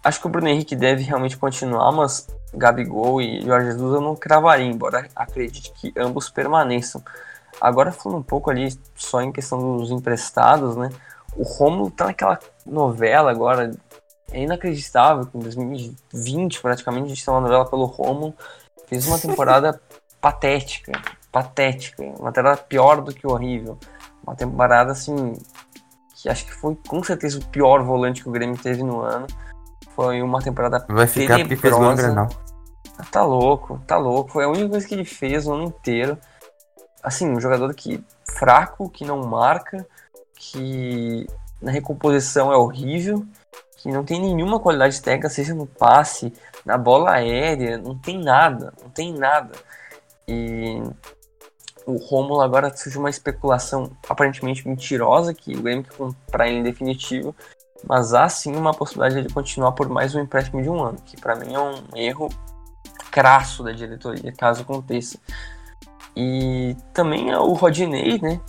Acho 0.03 0.19
que 0.19 0.27
o 0.27 0.29
Bruno 0.29 0.49
Henrique 0.49 0.75
deve 0.75 1.01
realmente 1.01 1.37
continuar, 1.37 1.91
mas 1.93 2.27
Gabigol 2.53 3.21
e 3.21 3.41
Jorge 3.41 3.67
Jesus 3.67 3.95
eu 3.95 4.01
não 4.01 4.15
cravaria, 4.15 4.65
embora 4.65 5.07
acredite 5.15 5.71
que 5.73 5.93
ambos 5.97 6.29
permaneçam. 6.29 7.03
Agora 7.59 7.91
falando 7.91 8.19
um 8.19 8.23
pouco 8.23 8.49
ali 8.49 8.69
só 8.95 9.21
em 9.21 9.31
questão 9.31 9.77
dos 9.77 9.91
emprestados, 9.91 10.75
né? 10.75 10.89
O 11.35 11.43
Romulo 11.43 11.89
tá 11.89 12.05
naquela 12.05 12.39
novela 12.65 13.31
agora, 13.31 13.71
é 14.31 14.41
inacreditável, 14.41 15.27
em 15.33 15.39
2020 15.39 16.61
praticamente 16.61 17.05
a 17.05 17.09
gente 17.09 17.25
tem 17.25 17.33
uma 17.33 17.41
novela 17.41 17.65
pelo 17.65 17.85
Romulo, 17.85 18.33
fez 18.87 19.07
uma 19.07 19.19
temporada 19.19 19.79
patética, 20.21 20.91
patética, 21.31 22.03
uma 22.19 22.31
temporada 22.31 22.61
pior 22.61 23.01
do 23.01 23.13
que 23.13 23.25
horrível, 23.25 23.77
uma 24.25 24.35
temporada 24.35 24.91
assim 24.91 25.33
que 26.23 26.29
acho 26.29 26.45
que 26.45 26.53
foi 26.53 26.77
com 26.87 27.03
certeza 27.03 27.37
o 27.37 27.45
pior 27.47 27.83
volante 27.83 28.23
que 28.23 28.29
o 28.29 28.31
Grêmio 28.31 28.57
teve 28.57 28.81
no 28.81 29.01
ano. 29.01 29.27
Foi 29.95 30.21
uma 30.21 30.41
temporada 30.41 30.85
Vai 30.89 31.07
ficar 31.07 31.39
porque 31.39 31.55
fez 31.55 31.75
Grenal. 31.95 32.29
Ah, 32.97 33.05
tá 33.11 33.23
louco, 33.23 33.81
tá 33.87 33.97
louco. 33.97 34.31
Foi 34.31 34.43
a 34.43 34.49
única 34.49 34.69
coisa 34.69 34.87
que 34.87 34.93
ele 34.93 35.05
fez 35.05 35.47
o 35.47 35.53
ano 35.53 35.63
inteiro. 35.63 36.17
Assim, 37.01 37.29
um 37.29 37.39
jogador 37.39 37.73
que 37.73 38.03
fraco, 38.25 38.89
que 38.89 39.03
não 39.05 39.25
marca, 39.25 39.85
que 40.35 41.27
na 41.61 41.71
recomposição 41.71 42.51
é 42.51 42.57
horrível, 42.57 43.25
que 43.77 43.89
não 43.89 44.03
tem 44.03 44.21
nenhuma 44.21 44.59
qualidade 44.59 45.01
técnica, 45.01 45.29
seja 45.29 45.53
no 45.53 45.65
passe, 45.65 46.33
na 46.65 46.77
bola 46.77 47.11
aérea, 47.11 47.77
não 47.77 47.97
tem 47.97 48.17
nada, 48.21 48.73
não 48.81 48.89
tem 48.89 49.13
nada. 49.13 49.51
E 50.27 50.81
o 51.85 51.97
Rômulo 51.97 52.41
agora 52.41 52.75
surge 52.75 52.97
uma 52.97 53.09
especulação 53.09 53.91
aparentemente 54.07 54.67
mentirosa 54.67 55.33
que 55.33 55.55
o 55.55 55.61
Grêmio 55.61 55.83
quer 55.83 55.97
comprar 55.97 56.47
ele 56.47 56.59
em 56.59 56.63
definitivo 56.63 57.35
mas 57.87 58.13
há 58.13 58.27
sim 58.29 58.55
uma 58.55 58.73
possibilidade 58.73 59.27
de 59.27 59.33
continuar 59.33 59.73
por 59.73 59.89
mais 59.89 60.15
um 60.15 60.21
empréstimo 60.21 60.61
de 60.61 60.69
um 60.69 60.81
ano, 60.83 60.97
que 61.05 61.19
para 61.19 61.35
mim 61.35 61.53
é 61.53 61.59
um 61.59 61.83
erro 61.95 62.29
crasso 63.11 63.63
da 63.63 63.71
diretoria, 63.71 64.31
caso 64.31 64.61
aconteça. 64.61 65.19
E 66.15 66.75
também 66.93 67.31
é 67.31 67.37
o 67.37 67.53
Rodinei, 67.53 68.19
né? 68.19 68.39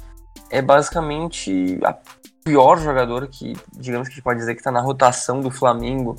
É 0.50 0.62
basicamente 0.62 1.78
a 1.84 1.96
pior 2.44 2.78
jogador 2.78 3.26
que, 3.28 3.54
digamos 3.72 4.08
que 4.08 4.12
a 4.12 4.14
gente 4.16 4.24
pode 4.24 4.38
dizer 4.38 4.54
que 4.54 4.60
está 4.60 4.70
na 4.70 4.80
rotação 4.80 5.40
do 5.40 5.50
Flamengo 5.50 6.16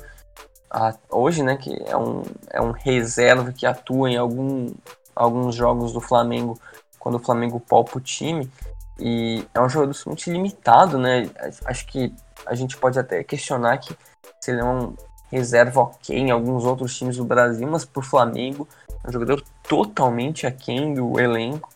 a, 0.70 0.94
hoje, 1.10 1.42
né, 1.42 1.56
que 1.56 1.72
é 1.86 1.96
um, 1.96 2.22
é 2.50 2.60
um 2.60 2.72
reserva 2.72 3.52
que 3.52 3.64
atua 3.64 4.10
em 4.10 4.16
algum, 4.16 4.74
alguns 5.14 5.54
jogos 5.54 5.92
do 5.92 6.00
Flamengo 6.00 6.58
quando 6.98 7.14
o 7.14 7.20
Flamengo 7.20 7.60
poupa 7.60 7.98
o 7.98 8.00
time. 8.00 8.50
E 8.98 9.46
é 9.54 9.60
um 9.60 9.68
jogador 9.68 9.94
muito 10.06 10.30
limitado, 10.30 10.98
né? 10.98 11.28
Acho 11.66 11.86
que 11.86 12.12
a 12.46 12.54
gente 12.54 12.76
pode 12.76 12.98
até 12.98 13.22
questionar 13.24 13.78
que 13.78 13.96
se 14.40 14.50
ele 14.50 14.60
é 14.60 14.64
um 14.64 14.94
reserva 15.30 15.80
ok 15.80 16.16
em 16.16 16.30
alguns 16.30 16.64
outros 16.64 16.96
times 16.96 17.16
do 17.16 17.24
Brasil, 17.24 17.68
mas 17.68 17.84
pro 17.84 18.02
Flamengo 18.02 18.68
é 19.04 19.08
um 19.08 19.12
jogador 19.12 19.42
totalmente 19.68 20.46
aquém 20.46 20.94
do 20.94 21.18
elenco 21.18 21.68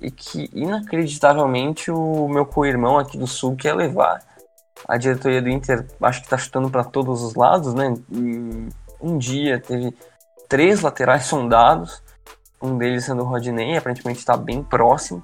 e 0.00 0.10
que 0.10 0.48
inacreditavelmente 0.52 1.90
o 1.90 2.28
meu 2.28 2.46
co-irmão 2.46 2.98
aqui 2.98 3.18
do 3.18 3.26
Sul 3.26 3.56
quer 3.56 3.74
levar. 3.74 4.22
A 4.86 4.96
diretoria 4.96 5.42
do 5.42 5.48
Inter 5.48 5.84
acho 6.00 6.20
que 6.20 6.26
está 6.26 6.38
chutando 6.38 6.70
para 6.70 6.84
todos 6.84 7.22
os 7.22 7.34
lados, 7.34 7.74
né? 7.74 7.94
Um 9.00 9.18
dia 9.18 9.60
teve 9.60 9.92
três 10.48 10.80
laterais 10.80 11.24
sondados, 11.24 12.02
um 12.62 12.78
deles 12.78 13.04
sendo 13.04 13.22
o 13.22 13.26
Rodinei, 13.26 13.76
aparentemente 13.76 14.20
está 14.20 14.36
bem 14.36 14.62
próximo. 14.62 15.20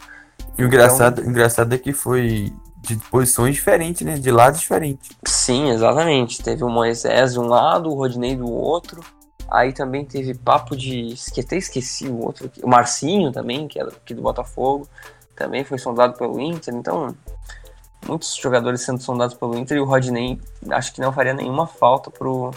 E 0.59 0.62
o 0.62 0.66
engraçado, 0.66 1.20
então, 1.20 1.30
engraçado 1.30 1.72
é 1.72 1.78
que 1.78 1.93
foi 1.93 2.53
de 2.87 2.97
posições 2.97 3.55
diferentes, 3.55 4.03
né? 4.03 4.16
De 4.18 4.30
lados 4.30 4.61
diferentes. 4.61 5.11
Sim, 5.26 5.70
exatamente. 5.70 6.43
Teve 6.43 6.62
o 6.62 6.68
Moisés 6.68 7.32
de 7.32 7.41
um 7.41 7.47
lado, 7.47 7.91
o 7.91 7.95
Rodinei 7.95 8.37
do 8.37 8.51
outro. 8.51 9.03
Aí 9.51 9.72
também 9.72 10.05
teve 10.05 10.35
papo 10.35 10.76
de. 10.76 11.14
Que 11.32 11.41
até 11.41 11.57
esqueci 11.57 12.09
o 12.09 12.24
outro. 12.24 12.51
O 12.62 12.68
Marcinho 12.68 13.32
também, 13.32 13.68
que 13.68 13.78
era 13.78 13.89
aqui 13.89 14.14
do 14.14 14.22
Botafogo. 14.22 14.89
Também 15.35 15.64
foi 15.64 15.78
sondado 15.78 16.16
pelo 16.16 16.41
Inter. 16.41 16.74
Então, 16.74 17.14
muitos 18.07 18.35
jogadores 18.37 18.82
sendo 18.82 19.03
sondados 19.03 19.37
pelo 19.37 19.57
Inter. 19.57 19.76
E 19.76 19.80
o 19.80 19.85
Rodney 19.85 20.41
acho 20.70 20.93
que 20.93 21.01
não 21.01 21.12
faria 21.12 21.35
nenhuma 21.35 21.66
falta 21.66 22.11
pro, 22.11 22.53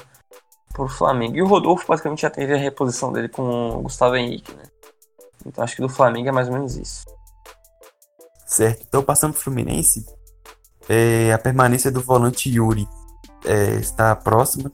pro 0.73 0.87
Flamengo. 0.87 1.35
E 1.35 1.41
o 1.41 1.47
Rodolfo 1.47 1.87
basicamente 1.87 2.21
já 2.21 2.29
teve 2.29 2.53
a 2.53 2.57
reposição 2.57 3.11
dele 3.11 3.29
com 3.29 3.69
o 3.69 3.81
Gustavo 3.81 4.15
Henrique, 4.15 4.53
né? 4.53 4.63
Então 5.45 5.63
acho 5.63 5.75
que 5.75 5.81
do 5.81 5.89
Flamengo 5.89 6.29
é 6.29 6.31
mais 6.31 6.47
ou 6.47 6.53
menos 6.53 6.75
isso. 6.75 7.05
Certo. 8.45 8.85
Então 8.87 9.03
passando 9.03 9.33
pro 9.33 9.41
Fluminense. 9.41 10.05
É, 10.89 11.33
a 11.33 11.37
permanência 11.37 11.91
do 11.91 12.01
volante 12.01 12.49
Yuri 12.49 12.87
é, 13.45 13.75
está 13.75 14.15
próxima. 14.15 14.71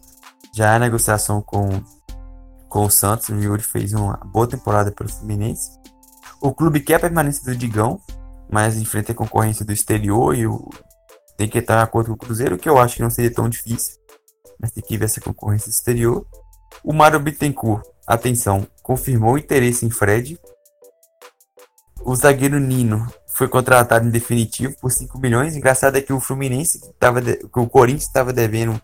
Já 0.54 0.76
há 0.76 0.80
negociação 0.80 1.42
com 1.42 1.82
com 2.74 2.86
o 2.86 2.90
Santos. 2.90 3.30
O 3.30 3.36
Yuri 3.36 3.62
fez 3.62 3.94
uma 3.94 4.18
boa 4.26 4.48
temporada 4.48 4.92
pelo 4.92 5.08
Fluminense. 5.08 5.80
O 6.42 6.52
clube 6.52 6.80
quer 6.80 6.96
a 6.96 7.00
permanência 7.00 7.46
do 7.46 7.56
Digão, 7.56 8.02
mas 8.52 8.78
enfrenta 8.78 9.12
a 9.12 9.16
concorrência 9.16 9.64
do 9.64 9.72
exterior 9.72 10.36
e 10.36 10.48
o... 10.48 10.68
tem 11.38 11.48
que 11.48 11.60
estar 11.60 11.78
de 11.78 11.84
acordo 11.84 12.08
com 12.08 12.14
o 12.14 12.18
Cruzeiro, 12.18 12.58
que 12.58 12.68
eu 12.68 12.80
acho 12.80 12.96
que 12.96 13.04
não 13.04 13.12
seria 13.12 13.32
tão 13.32 13.48
difícil, 13.48 13.96
mas 14.60 14.72
tem 14.72 14.84
que 14.84 14.98
ver 14.98 15.06
essa 15.06 15.22
concorrência 15.22 15.70
exterior. 15.70 16.26
O 16.84 16.92
Mário 16.92 17.20
Bittencourt, 17.20 17.86
atenção, 18.08 18.66
confirmou 18.82 19.36
o 19.36 19.38
interesse 19.38 19.86
em 19.86 19.92
Fred. 19.92 20.40
O 22.06 22.16
zagueiro 22.16 22.60
Nino 22.60 23.08
foi 23.28 23.48
contratado 23.48 24.08
em 24.08 24.12
definitivo 24.12 24.76
por 24.80 24.92
5 24.92 25.18
milhões. 25.20 25.56
Engraçado 25.56 25.98
é 25.98 26.02
que 26.02 26.14
o 26.14 26.20
Fluminense, 26.20 26.80
tava 27.00 27.22
de... 27.22 27.38
que 27.38 27.60
o 27.60 27.68
Corinthians 27.68 28.08
estava 28.08 28.34
devendo 28.34 28.80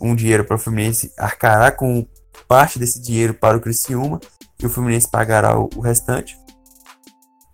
um 0.00 0.14
dinheiro 0.14 0.44
para 0.44 0.56
o 0.56 0.58
Fluminense 0.58 1.12
arcará 1.16 1.70
com 1.70 2.06
parte 2.46 2.78
desse 2.78 3.00
dinheiro 3.00 3.34
para 3.34 3.56
o 3.56 3.60
Criciúma 3.60 4.20
e 4.60 4.66
o 4.66 4.70
Fluminense 4.70 5.10
pagará 5.10 5.58
o, 5.58 5.80
restante. 5.80 6.36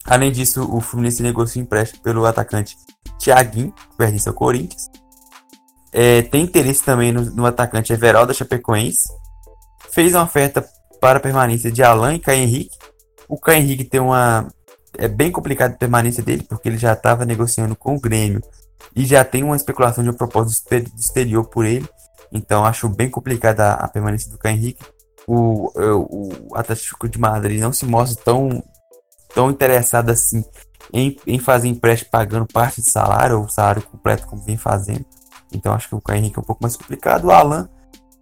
Além 0.05 0.33
disso, 0.33 0.69
o 0.75 0.81
Fluminense 0.81 1.23
negociou 1.23 1.63
empréstimo 1.63 2.03
pelo 2.03 2.27
atacante 2.27 2.77
Thiaguinho, 3.19 3.73
que 3.73 3.97
pertence 3.97 4.29
ao 4.29 4.35
Corinthians. 4.35 4.91
É, 5.93 6.23
tem 6.23 6.43
interesse 6.43 6.83
também 6.83 7.13
no, 7.13 7.23
no 7.23 7.47
atacante 7.47 7.93
Everaldo 7.93 8.35
Chapecoense. 8.35 9.09
Fez 9.91 10.15
uma 10.15 10.25
oferta 10.25 10.67
para 11.01 11.21
permanência 11.21 11.71
de 11.71 11.83
Alain 11.83 12.17
e 12.17 12.21
Caio 12.21 12.43
Henrique. 12.43 12.77
O 13.29 13.39
Caio 13.39 13.59
Henrique 13.59 13.85
tem 13.85 14.01
uma. 14.01 14.49
É 14.99 15.09
bem 15.09 15.33
complicado 15.33 15.73
a 15.73 15.77
permanência 15.77 16.23
dele, 16.23 16.45
porque 16.49 16.69
ele 16.69 16.79
já 16.79 16.93
estava 16.93 17.25
negociando 17.25 17.75
com 17.75 17.97
o 17.97 18.01
Grêmio 18.01 18.43
e 18.95 19.05
já 19.07 19.25
tem 19.25 19.43
uma 19.43 19.57
especulação 19.57 20.03
de 20.03 20.11
um 20.11 20.15
propósito 20.15 20.75
exterior 20.99 21.45
por 21.45 21.65
ele. 21.65 21.89
Então 22.33 22.65
acho 22.65 22.89
bem 22.89 23.11
complicada 23.11 23.73
a, 23.73 23.89
permanência 23.89 24.31
do 24.31 24.39
Caio 24.39 24.57
Henrique. 24.57 24.85
O, 25.27 25.71
o, 25.77 26.57
Atlético 26.57 27.09
de 27.09 27.19
Madrid 27.19 27.61
não 27.61 27.73
se 27.73 27.85
mostra 27.87 28.23
tão, 28.25 28.63
tão 29.35 29.51
interessado 29.51 30.11
assim 30.11 30.45
em, 30.93 31.17
em 31.27 31.39
fazer 31.39 31.69
empréstimo 31.69 32.11
pagando 32.11 32.47
parte 32.47 32.83
de 32.83 32.91
salário 32.91 33.41
ou 33.41 33.49
salário 33.49 33.83
completo 33.83 34.27
como 34.27 34.43
vem 34.43 34.57
fazendo. 34.57 35.05
Então 35.53 35.73
acho 35.73 35.89
que 35.89 35.95
o 35.95 36.01
Caio 36.01 36.19
Henrique 36.19 36.39
é 36.39 36.43
um 36.43 36.45
pouco 36.45 36.63
mais 36.63 36.77
complicado. 36.77 37.27
O 37.27 37.31
Alan 37.31 37.69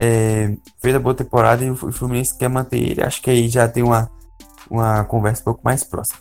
é, 0.01 0.57
fez 0.81 0.95
a 0.95 0.99
boa 1.01 1.15
temporada 1.15 1.65
e 1.65 1.71
o 1.71 1.77
Fluminense 1.77 2.37
quer 2.37 2.49
manter 2.49 2.79
ele. 2.79 3.03
Acho 3.03 3.23
que 3.23 3.31
aí 3.31 3.49
já 3.49 3.69
tem 3.69 3.83
uma, 3.83 4.11
uma 4.69 5.05
conversa 5.05 5.43
um 5.43 5.45
pouco 5.45 5.61
mais 5.65 5.85
próxima. 5.85 6.21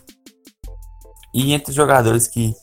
E 1.34 1.52
entre 1.52 1.70
os 1.70 1.76
jogadores 1.76 2.26
que, 2.26 2.54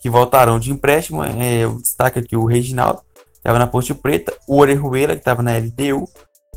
que 0.00 0.10
voltarão 0.10 0.58
de 0.58 0.70
empréstimo, 0.70 1.24
é, 1.24 1.60
eu 1.60 1.76
destaco 1.80 2.18
aqui 2.18 2.36
o 2.36 2.44
Reginaldo, 2.44 3.02
estava 3.34 3.58
na 3.58 3.66
Ponte 3.66 3.94
Preta, 3.94 4.36
o 4.46 4.58
Orejuela, 4.58 5.14
que 5.14 5.20
estava 5.20 5.42
na 5.42 5.56
LDU, 5.56 6.08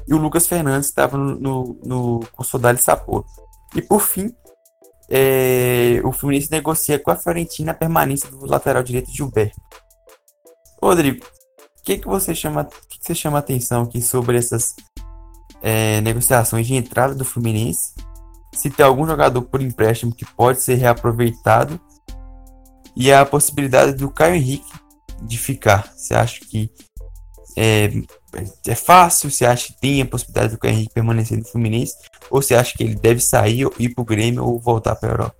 e 0.08 0.14
o 0.14 0.18
Lucas 0.18 0.48
Fernandes, 0.48 0.88
que 0.88 0.92
estava 0.92 1.18
no, 1.18 1.36
no, 1.40 1.80
no 1.84 2.20
Consoldale 2.34 2.78
Sapporo. 2.78 3.26
E 3.76 3.82
por 3.82 4.02
fim, 4.02 4.34
é, 5.10 6.02
o 6.04 6.12
Fluminense 6.12 6.52
negocia 6.52 7.00
com 7.00 7.12
a 7.12 7.16
Fiorentina 7.16 7.72
a 7.72 7.76
permanência 7.76 8.30
do 8.30 8.46
lateral 8.46 8.84
direito 8.84 9.12
Gilberto. 9.12 9.60
Rodrigo, 10.82 11.26
o 11.26 11.84
que, 11.84 11.98
que 11.98 12.08
você 12.08 12.36
chama, 12.36 12.66
que, 12.66 13.00
que 13.00 13.06
você 13.06 13.16
chama 13.16 13.40
atenção 13.40 13.84
aqui 13.84 14.02
sobre 14.02 14.38
essas 14.38 14.76
é, 15.62 16.02
negociações 16.02 16.68
de 16.68 16.76
entrada 16.76 17.16
do 17.16 17.26
Fluminense? 17.26 17.94
Se 18.54 18.70
tem 18.70 18.86
algum 18.86 19.06
jogador 19.06 19.42
por 19.42 19.62
empréstimo 19.62 20.14
que 20.14 20.26
pode 20.26 20.62
ser 20.62 20.76
reaproveitado 20.76 21.80
e 22.96 23.12
a 23.12 23.26
possibilidade 23.26 23.94
do 23.94 24.10
Caio 24.10 24.36
Henrique 24.36 24.72
de 25.22 25.38
ficar? 25.38 25.92
Você 25.96 26.14
acha 26.14 26.40
que 26.40 26.72
é, 27.58 27.90
é 28.68 28.76
fácil? 28.76 29.30
Você 29.30 29.46
acha 29.46 29.68
que 29.68 29.80
tem 29.80 30.02
a 30.02 30.06
possibilidade 30.06 30.54
do 30.54 30.60
Caio 30.60 30.74
Henrique 30.74 30.94
permanecer 30.94 31.38
no 31.38 31.46
Fluminense? 31.46 31.96
Ou 32.30 32.42
você 32.42 32.56
acha 32.56 32.76
que 32.78 32.84
ele 32.84 32.96
deve 32.96 33.20
sair, 33.20 33.68
ir 33.80 33.90
para 33.90 34.02
o 34.02 34.06
Grêmio 34.06 34.46
ou 34.46 34.60
voltar 34.60 34.96
para 34.96 35.10
a 35.10 35.14
Europa? 35.14 35.36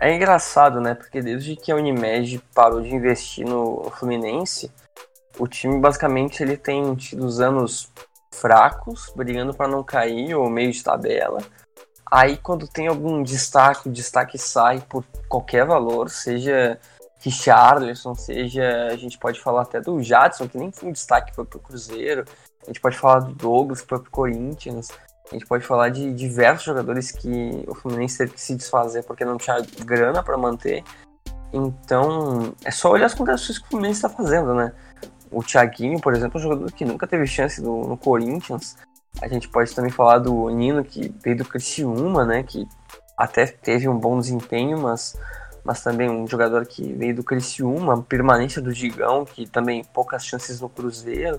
É 0.00 0.14
engraçado, 0.14 0.80
né? 0.80 0.94
Porque 0.94 1.20
desde 1.20 1.56
que 1.56 1.72
a 1.72 1.76
Unimed 1.76 2.40
parou 2.54 2.80
de 2.80 2.94
investir 2.94 3.44
no 3.44 3.90
Fluminense, 3.98 4.70
o 5.38 5.48
time 5.48 5.80
basicamente 5.80 6.42
ele 6.42 6.56
tem 6.56 6.94
tido 6.94 7.26
os 7.26 7.40
anos 7.40 7.90
fracos, 8.32 9.12
brigando 9.16 9.52
para 9.52 9.68
não 9.68 9.82
cair 9.82 10.34
ou 10.34 10.48
meio 10.48 10.70
de 10.70 10.82
tabela. 10.82 11.38
Aí 12.10 12.36
quando 12.36 12.66
tem 12.66 12.86
algum 12.86 13.22
destaque, 13.22 13.88
o 13.88 13.92
destaque 13.92 14.38
sai 14.38 14.80
por 14.88 15.04
qualquer 15.28 15.66
valor, 15.66 16.08
seja 16.08 16.78
Richarlison, 17.20 18.14
seja, 18.14 18.88
a 18.90 18.96
gente 18.96 19.18
pode 19.18 19.40
falar 19.40 19.62
até 19.62 19.80
do 19.80 20.02
Jadson, 20.02 20.48
que 20.48 20.56
nem 20.56 20.70
foi 20.70 20.88
um 20.88 20.92
destaque, 20.92 21.34
foi 21.34 21.44
pro 21.44 21.58
Cruzeiro, 21.58 22.24
a 22.62 22.66
gente 22.66 22.80
pode 22.80 22.96
falar 22.96 23.20
do 23.20 23.34
Douglas, 23.34 23.82
que 23.82 23.88
foi 23.88 23.98
pro 23.98 24.10
Corinthians, 24.10 24.88
a 25.30 25.34
gente 25.34 25.46
pode 25.46 25.64
falar 25.64 25.90
de 25.90 26.12
diversos 26.14 26.64
jogadores 26.64 27.10
que 27.10 27.64
o 27.66 27.74
Fluminense 27.74 28.16
teve 28.16 28.32
que 28.32 28.40
se 28.40 28.54
desfazer 28.54 29.02
porque 29.04 29.24
não 29.24 29.36
tinha 29.36 29.60
grana 29.84 30.22
para 30.22 30.38
manter. 30.38 30.82
Então, 31.52 32.54
é 32.64 32.70
só 32.70 32.90
olhar 32.90 33.06
as 33.06 33.14
contratações 33.14 33.58
que 33.58 33.66
o 33.66 33.68
Fluminense 33.68 33.98
está 33.98 34.08
fazendo, 34.08 34.54
né? 34.54 34.72
O 35.30 35.42
Thiaguinho, 35.42 36.00
por 36.00 36.14
exemplo, 36.14 36.38
é 36.38 36.40
um 36.40 36.42
jogador 36.42 36.72
que 36.72 36.84
nunca 36.84 37.06
teve 37.06 37.26
chance 37.26 37.60
do, 37.60 37.82
no 37.82 37.96
Corinthians. 37.96 38.76
A 39.20 39.28
gente 39.28 39.48
pode 39.48 39.74
também 39.74 39.90
falar 39.90 40.18
do 40.18 40.48
Nino, 40.48 40.84
que 40.84 41.12
veio 41.22 41.36
do 41.38 41.44
Criciúma, 41.44 42.24
né? 42.24 42.42
Que 42.42 42.66
até 43.16 43.46
teve 43.46 43.88
um 43.88 43.98
bom 43.98 44.18
desempenho, 44.18 44.78
mas 44.78 45.16
mas 45.64 45.82
também 45.82 46.08
um 46.08 46.26
jogador 46.26 46.64
que 46.64 46.94
veio 46.94 47.14
do 47.16 47.22
Criciúma, 47.22 48.02
permanência 48.02 48.62
do 48.62 48.72
Digão, 48.72 49.26
que 49.26 49.46
também 49.46 49.84
poucas 49.84 50.24
chances 50.24 50.62
no 50.62 50.68
Cruzeiro. 50.68 51.38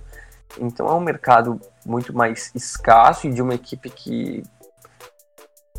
Então 0.60 0.88
é 0.88 0.93
um 0.93 0.99
mercado 0.99 1.60
muito 1.84 2.15
mais 2.15 2.51
escasso 2.53 3.26
e 3.26 3.34
de 3.34 3.41
uma 3.41 3.56
equipe 3.56 3.89
que 3.89 4.43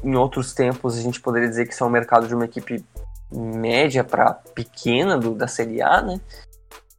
em 0.02 0.16
outros 0.16 0.52
tempos 0.52 0.98
a 0.98 1.00
gente 1.00 1.20
poderia 1.20 1.48
dizer 1.48 1.66
que 1.66 1.74
isso 1.74 1.84
é 1.84 1.86
um 1.86 1.90
mercado 1.90 2.26
de 2.26 2.34
uma 2.34 2.44
equipe 2.44 2.84
média 3.30 4.02
para 4.02 4.34
pequena 4.34 5.16
do, 5.16 5.32
da 5.32 5.46
Série 5.46 5.80
A, 5.80 6.02
né? 6.02 6.20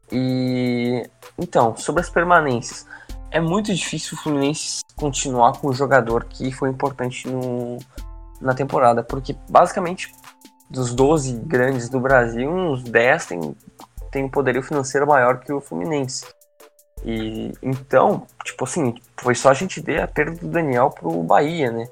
E 0.10 1.06
então, 1.38 1.76
sobre 1.76 2.02
as 2.02 2.10
permanências, 2.10 2.86
é 3.32 3.40
muito 3.40 3.74
difícil 3.74 4.18
o 4.18 4.22
Fluminense 4.22 4.82
continuar 4.96 5.54
com 5.54 5.68
o 5.68 5.74
jogador 5.74 6.26
que 6.26 6.52
foi 6.52 6.70
importante 6.70 7.28
no, 7.28 7.78
na 8.40 8.54
temporada, 8.54 9.02
porque 9.02 9.36
basicamente 9.50 10.14
dos 10.70 10.94
12 10.94 11.34
grandes 11.40 11.90
do 11.90 12.00
Brasil, 12.00 12.50
uns 12.50 12.84
10 12.84 13.26
tem, 13.26 13.56
tem 14.12 14.24
um 14.24 14.30
poderio 14.30 14.62
financeiro 14.62 15.08
maior 15.08 15.40
que 15.40 15.52
o 15.52 15.62
Fluminense. 15.62 16.26
E 17.04 17.52
então, 17.62 18.28
tipo 18.44 18.64
assim, 18.64 18.96
foi 19.20 19.34
só 19.34 19.50
a 19.50 19.54
gente 19.54 19.82
ver 19.82 20.02
a 20.02 20.08
perda 20.08 20.38
do 20.38 20.48
Daniel 20.48 20.90
pro 20.90 21.24
Bahia, 21.24 21.72
né? 21.72 21.88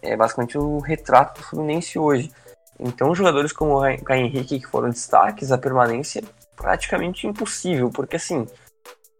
É 0.00 0.16
basicamente 0.16 0.56
o 0.56 0.78
retrato 0.78 1.40
do 1.40 1.46
Fluminense 1.46 1.98
hoje. 1.98 2.32
Então, 2.78 3.14
jogadores 3.14 3.52
como 3.52 3.78
o 3.78 4.04
Caio 4.04 4.26
Henrique, 4.26 4.58
que 4.58 4.66
foram 4.66 4.90
destaques, 4.90 5.52
a 5.52 5.58
permanência 5.58 6.20
é 6.20 6.24
praticamente 6.56 7.26
impossível, 7.26 7.90
porque 7.90 8.16
assim, 8.16 8.46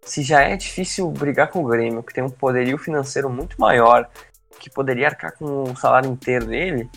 se 0.05 0.23
já 0.23 0.43
é 0.43 0.57
difícil 0.57 1.11
brigar 1.11 1.49
com 1.49 1.65
o 1.65 1.69
Grêmio, 1.69 2.03
que 2.03 2.13
tem 2.13 2.23
um 2.23 2.31
poderio 2.31 2.77
financeiro 2.79 3.31
muito 3.31 3.61
maior, 3.61 4.09
que 4.59 4.71
poderia 4.71 5.09
arcar 5.09 5.37
com 5.37 5.65
o 5.65 5.77
salário 5.77 6.11
inteiro 6.11 6.47
dele, 6.47 6.89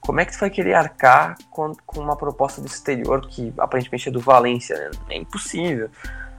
como 0.00 0.20
é 0.20 0.24
que 0.24 0.32
tu 0.32 0.38
vai 0.38 0.50
querer 0.50 0.74
arcar 0.74 1.36
com, 1.50 1.72
com 1.84 2.00
uma 2.00 2.16
proposta 2.16 2.60
do 2.60 2.66
exterior 2.66 3.26
que 3.26 3.52
aparentemente 3.58 4.08
é 4.08 4.12
do 4.12 4.20
Valência? 4.20 4.76
Né? 4.78 4.90
É 5.10 5.16
impossível. 5.16 5.90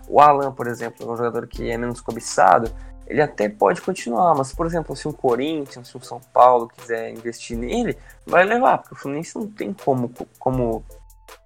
O 0.08 0.22
Alan, 0.22 0.54
por 0.54 0.68
exemplo, 0.68 1.06
é 1.06 1.12
um 1.12 1.18
jogador 1.18 1.48
que 1.48 1.70
é 1.70 1.78
menos 1.78 2.00
cobiçado, 2.00 2.74
ele 3.08 3.22
até 3.22 3.48
pode 3.48 3.82
continuar, 3.82 4.36
mas, 4.36 4.54
por 4.54 4.66
exemplo, 4.66 4.96
se 4.96 5.08
um 5.08 5.14
Corinthians, 5.14 5.88
se 5.88 5.98
um 5.98 6.02
São 6.02 6.20
Paulo 6.34 6.68
quiser 6.68 7.10
investir 7.12 7.58
nele, 7.58 7.98
vai 8.26 8.44
levar, 8.44 8.80
porque 8.80 8.94
o 8.94 8.98
Fluminense 8.98 9.36
não 9.36 9.48
tem 9.48 9.74
como, 9.74 10.12
como 10.38 10.84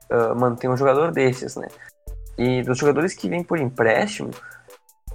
uh, 0.09 0.35
manter 0.35 0.67
um 0.67 0.75
jogador 0.75 1.11
desses, 1.11 1.55
né? 1.55 1.67
E 2.37 2.63
dos 2.63 2.79
jogadores 2.79 3.13
que 3.13 3.29
vêm 3.29 3.43
por 3.43 3.59
empréstimo, 3.59 4.31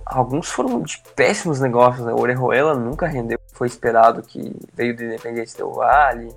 alguns 0.07 0.49
foram 0.49 0.81
de 0.83 1.03
péssimos 1.17 1.61
negócios, 1.61 2.07
né? 2.07 2.13
O 2.13 2.21
Orejuela 2.21 2.75
nunca 2.75 3.07
rendeu 3.07 3.39
foi 3.53 3.67
esperado, 3.67 4.23
que 4.23 4.55
veio 4.75 4.95
do 4.95 5.03
Independente 5.03 5.57
do 5.57 5.73
Vale. 5.73 6.35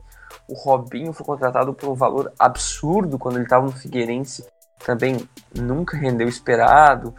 O 0.48 0.54
Robinho 0.54 1.14
foi 1.14 1.26
contratado 1.26 1.74
por 1.74 1.90
um 1.90 1.94
valor 1.94 2.34
absurdo 2.40 3.20
quando 3.20 3.36
ele 3.36 3.44
estava 3.44 3.66
no 3.66 3.72
Figueirense, 3.72 4.46
também 4.84 5.30
nunca 5.54 5.98
rendeu 5.98 6.28
esperado. 6.28 7.14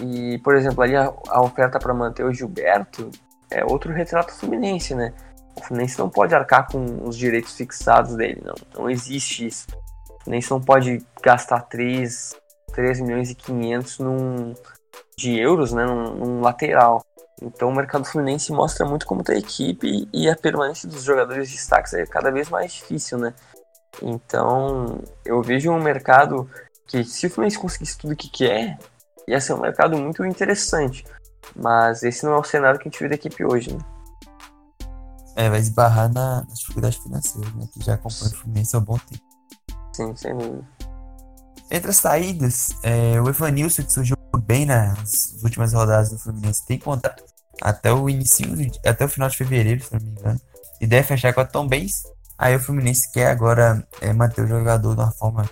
E, 0.00 0.38
por 0.38 0.54
exemplo, 0.54 0.82
ali 0.82 0.94
a, 0.94 1.12
a 1.28 1.40
oferta 1.42 1.78
para 1.78 1.94
manter 1.94 2.24
o 2.24 2.32
Gilberto 2.32 3.10
é 3.50 3.64
outro 3.64 3.92
retrato 3.92 4.32
fluminense, 4.32 4.94
né? 4.94 5.12
O 5.56 5.62
Fluminense 5.62 5.98
não 5.98 6.08
pode 6.08 6.34
arcar 6.34 6.66
com 6.70 7.06
os 7.06 7.16
direitos 7.16 7.54
fixados 7.54 8.14
dele, 8.16 8.42
não. 8.44 8.54
Não 8.74 8.90
existe 8.90 9.46
isso. 9.46 9.66
O 10.08 10.22
Fluminense 10.24 10.50
não 10.50 10.60
pode 10.60 11.04
gastar 11.22 11.60
3, 11.62 12.34
3 12.72 13.00
milhões 13.00 13.30
e 13.30 13.34
500 13.34 13.98
num, 13.98 14.54
de 15.16 15.38
euros, 15.38 15.72
né, 15.72 15.84
num, 15.84 16.14
num 16.14 16.40
lateral. 16.40 17.04
Então 17.40 17.68
o 17.68 17.74
mercado 17.74 18.04
fluminense 18.04 18.52
mostra 18.52 18.86
muito 18.86 19.06
como 19.06 19.20
está 19.20 19.32
a 19.32 19.38
equipe 19.38 20.08
e 20.12 20.28
a 20.28 20.36
permanência 20.36 20.88
dos 20.88 21.02
jogadores 21.02 21.48
de 21.48 21.56
destaques 21.56 21.92
é 21.94 22.06
cada 22.06 22.30
vez 22.30 22.48
mais 22.48 22.72
difícil, 22.72 23.18
né? 23.18 23.34
Então 24.00 25.00
eu 25.24 25.42
vejo 25.42 25.70
um 25.70 25.82
mercado 25.82 26.48
que 26.86 27.04
se 27.04 27.26
o 27.26 27.30
Fluminense 27.30 27.58
conseguisse 27.58 27.98
tudo 27.98 28.12
o 28.12 28.16
que 28.16 28.28
quer, 28.28 28.78
ia 29.26 29.40
ser 29.40 29.54
um 29.54 29.60
mercado 29.60 29.96
muito 29.96 30.24
interessante. 30.24 31.04
Mas 31.56 32.02
esse 32.02 32.24
não 32.24 32.34
é 32.34 32.38
o 32.38 32.44
cenário 32.44 32.78
que 32.78 32.88
a 32.88 32.90
gente 32.90 33.02
vê 33.02 33.08
da 33.08 33.14
equipe 33.14 33.44
hoje, 33.44 33.72
né? 33.74 33.80
É, 35.34 35.48
vai 35.48 35.58
esbarrar 35.58 36.12
na, 36.12 36.42
na 36.42 36.54
dificuldade 36.54 37.00
financeira, 37.00 37.50
né? 37.56 37.66
Que 37.72 37.84
já 37.84 37.94
acompanha 37.94 38.30
o 38.30 38.36
Fluminense 38.36 38.76
há 38.76 38.78
um 38.78 38.82
bom 38.82 38.98
tempo. 38.98 39.22
Sim, 39.92 40.14
sem 40.14 40.36
dúvida. 40.36 40.68
Entre 41.70 41.90
as 41.90 41.96
saídas, 41.96 42.68
é, 42.82 43.20
o 43.20 43.28
Evanilson, 43.28 43.82
que 43.82 43.92
surgiu 43.92 44.16
bem 44.40 44.66
nas 44.66 45.42
últimas 45.42 45.72
rodadas 45.72 46.10
do 46.10 46.18
Fluminense, 46.18 46.66
tem 46.66 46.78
contato 46.78 47.22
até 47.60 47.92
o 47.92 48.08
início, 48.08 48.46
até 48.84 49.04
o 49.04 49.08
final 49.08 49.28
de 49.28 49.36
fevereiro, 49.36 49.84
se 49.84 49.92
não 49.92 50.00
me 50.00 50.10
engano, 50.10 50.40
e 50.80 50.86
deve 50.86 51.06
fechar 51.06 51.32
com 51.32 51.40
a 51.40 51.44
Tom 51.44 51.66
Benz. 51.66 52.02
Aí 52.38 52.56
o 52.56 52.60
Fluminense 52.60 53.10
quer 53.12 53.30
agora 53.30 53.86
é, 54.00 54.12
manter 54.12 54.42
o 54.42 54.48
jogador 54.48 54.94
de 54.94 55.00
uma 55.00 55.12
forma 55.12 55.48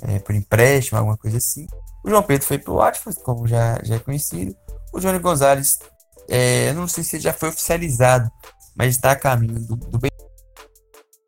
é, 0.00 0.18
por 0.18 0.34
empréstimo, 0.34 0.98
alguma 0.98 1.16
coisa 1.16 1.38
assim. 1.38 1.66
O 2.04 2.10
João 2.10 2.22
Pedro 2.22 2.46
foi 2.46 2.58
pro 2.58 2.76
Watford, 2.76 3.20
como 3.22 3.46
já, 3.46 3.78
já 3.82 3.96
é 3.96 3.98
conhecido. 3.98 4.56
O 4.92 4.98
Johnny 4.98 5.18
Gonzalez, 5.18 5.78
é, 6.28 6.72
não 6.72 6.88
sei 6.88 7.04
se 7.04 7.20
já 7.20 7.32
foi 7.32 7.50
oficializado, 7.50 8.30
mas 8.74 8.96
está 8.96 9.12
a 9.12 9.16
caminho 9.16 9.60
do, 9.60 9.76
do 9.76 9.98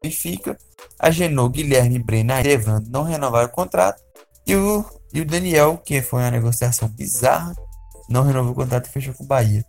Benfica. 0.02 0.58
A 0.98 1.10
Genoa, 1.10 1.48
Guilherme 1.48 1.98
Brena 1.98 2.40
e 2.40 2.48
Evandro 2.48 2.90
não 2.90 3.04
renovaram 3.04 3.46
o 3.46 3.52
contrato. 3.52 4.02
E 4.46 4.56
o, 4.56 4.84
e 5.14 5.20
o 5.20 5.24
Daniel, 5.24 5.78
que 5.78 6.02
foi 6.02 6.22
uma 6.22 6.30
negociação 6.32 6.88
bizarra, 6.88 7.54
não 8.08 8.24
renovou 8.24 8.50
o 8.50 8.54
contrato 8.54 8.86
e 8.86 8.90
fechou 8.90 9.14
com 9.14 9.22
o 9.22 9.26
Bahia. 9.26 9.64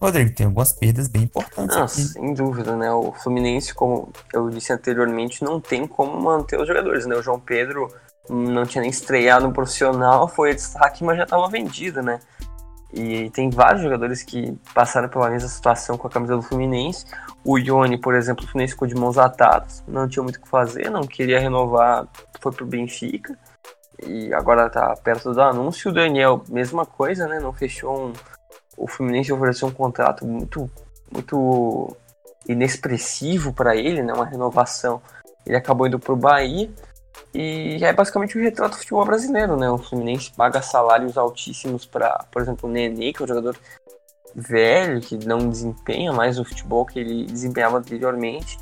Rodrigo, 0.00 0.34
tem 0.34 0.46
algumas 0.46 0.72
perdas 0.72 1.08
bem 1.08 1.22
importantes 1.22 1.76
ah, 1.76 1.84
aqui. 1.84 2.02
Sem 2.02 2.34
dúvida, 2.34 2.76
né? 2.76 2.92
O 2.92 3.10
Fluminense, 3.12 3.74
como 3.74 4.12
eu 4.32 4.50
disse 4.50 4.72
anteriormente, 4.72 5.42
não 5.42 5.58
tem 5.58 5.86
como 5.86 6.20
manter 6.20 6.60
os 6.60 6.68
jogadores, 6.68 7.06
né? 7.06 7.16
O 7.16 7.22
João 7.22 7.40
Pedro 7.40 7.88
não 8.28 8.66
tinha 8.66 8.82
nem 8.82 8.90
estreado 8.90 9.46
no 9.46 9.52
profissional, 9.54 10.28
foi 10.28 10.54
destaque, 10.54 11.02
mas 11.02 11.16
já 11.16 11.24
estava 11.24 11.48
vendido, 11.48 12.02
né? 12.02 12.20
E 12.92 13.30
tem 13.30 13.48
vários 13.50 13.82
jogadores 13.82 14.22
que 14.22 14.54
passaram 14.74 15.08
pela 15.08 15.30
mesma 15.30 15.48
situação 15.48 15.96
com 15.96 16.08
a 16.08 16.10
camisa 16.10 16.36
do 16.36 16.42
Fluminense. 16.42 17.06
O 17.42 17.56
Ione, 17.58 17.98
por 17.98 18.14
exemplo, 18.14 18.44
o 18.44 18.48
Fluminense 18.48 18.74
ficou 18.74 18.86
de 18.86 18.94
mãos 18.94 19.16
atadas, 19.16 19.82
não 19.88 20.08
tinha 20.08 20.22
muito 20.22 20.36
o 20.36 20.40
que 20.42 20.48
fazer, 20.48 20.90
não 20.90 21.02
queria 21.02 21.40
renovar, 21.40 22.06
foi 22.40 22.52
pro 22.52 22.66
Benfica. 22.66 23.38
E 24.06 24.32
agora 24.32 24.68
tá 24.70 24.94
perto 24.96 25.32
do 25.32 25.42
anúncio. 25.42 25.90
O 25.90 25.94
Daniel, 25.94 26.42
mesma 26.48 26.86
coisa, 26.86 27.26
né? 27.26 27.38
Não 27.40 27.52
fechou 27.52 28.06
um. 28.06 28.12
O 28.76 28.86
Fluminense 28.86 29.32
ofereceu 29.32 29.68
um 29.68 29.72
contrato 29.72 30.26
muito, 30.26 30.70
muito 31.12 31.96
inexpressivo 32.48 33.52
para 33.52 33.76
ele, 33.76 34.02
né? 34.02 34.12
Uma 34.12 34.26
renovação. 34.26 35.02
Ele 35.46 35.56
acabou 35.56 35.86
indo 35.86 35.98
pro 35.98 36.16
Bahia. 36.16 36.70
E 37.32 37.78
é 37.84 37.92
basicamente 37.92 38.36
o 38.36 38.42
retrato 38.42 38.72
do 38.72 38.78
futebol 38.78 39.04
brasileiro, 39.04 39.56
né? 39.56 39.70
O 39.70 39.78
Fluminense 39.78 40.32
paga 40.32 40.60
salários 40.62 41.16
altíssimos 41.16 41.86
para, 41.86 42.24
por 42.30 42.42
exemplo, 42.42 42.68
o 42.68 42.72
Nenê, 42.72 43.12
que 43.12 43.22
é 43.22 43.24
um 43.24 43.28
jogador 43.28 43.56
velho, 44.34 45.00
que 45.00 45.16
não 45.26 45.48
desempenha 45.48 46.12
mais 46.12 46.38
o 46.38 46.44
futebol 46.44 46.84
que 46.84 46.98
ele 46.98 47.24
desempenhava 47.26 47.78
anteriormente, 47.78 48.58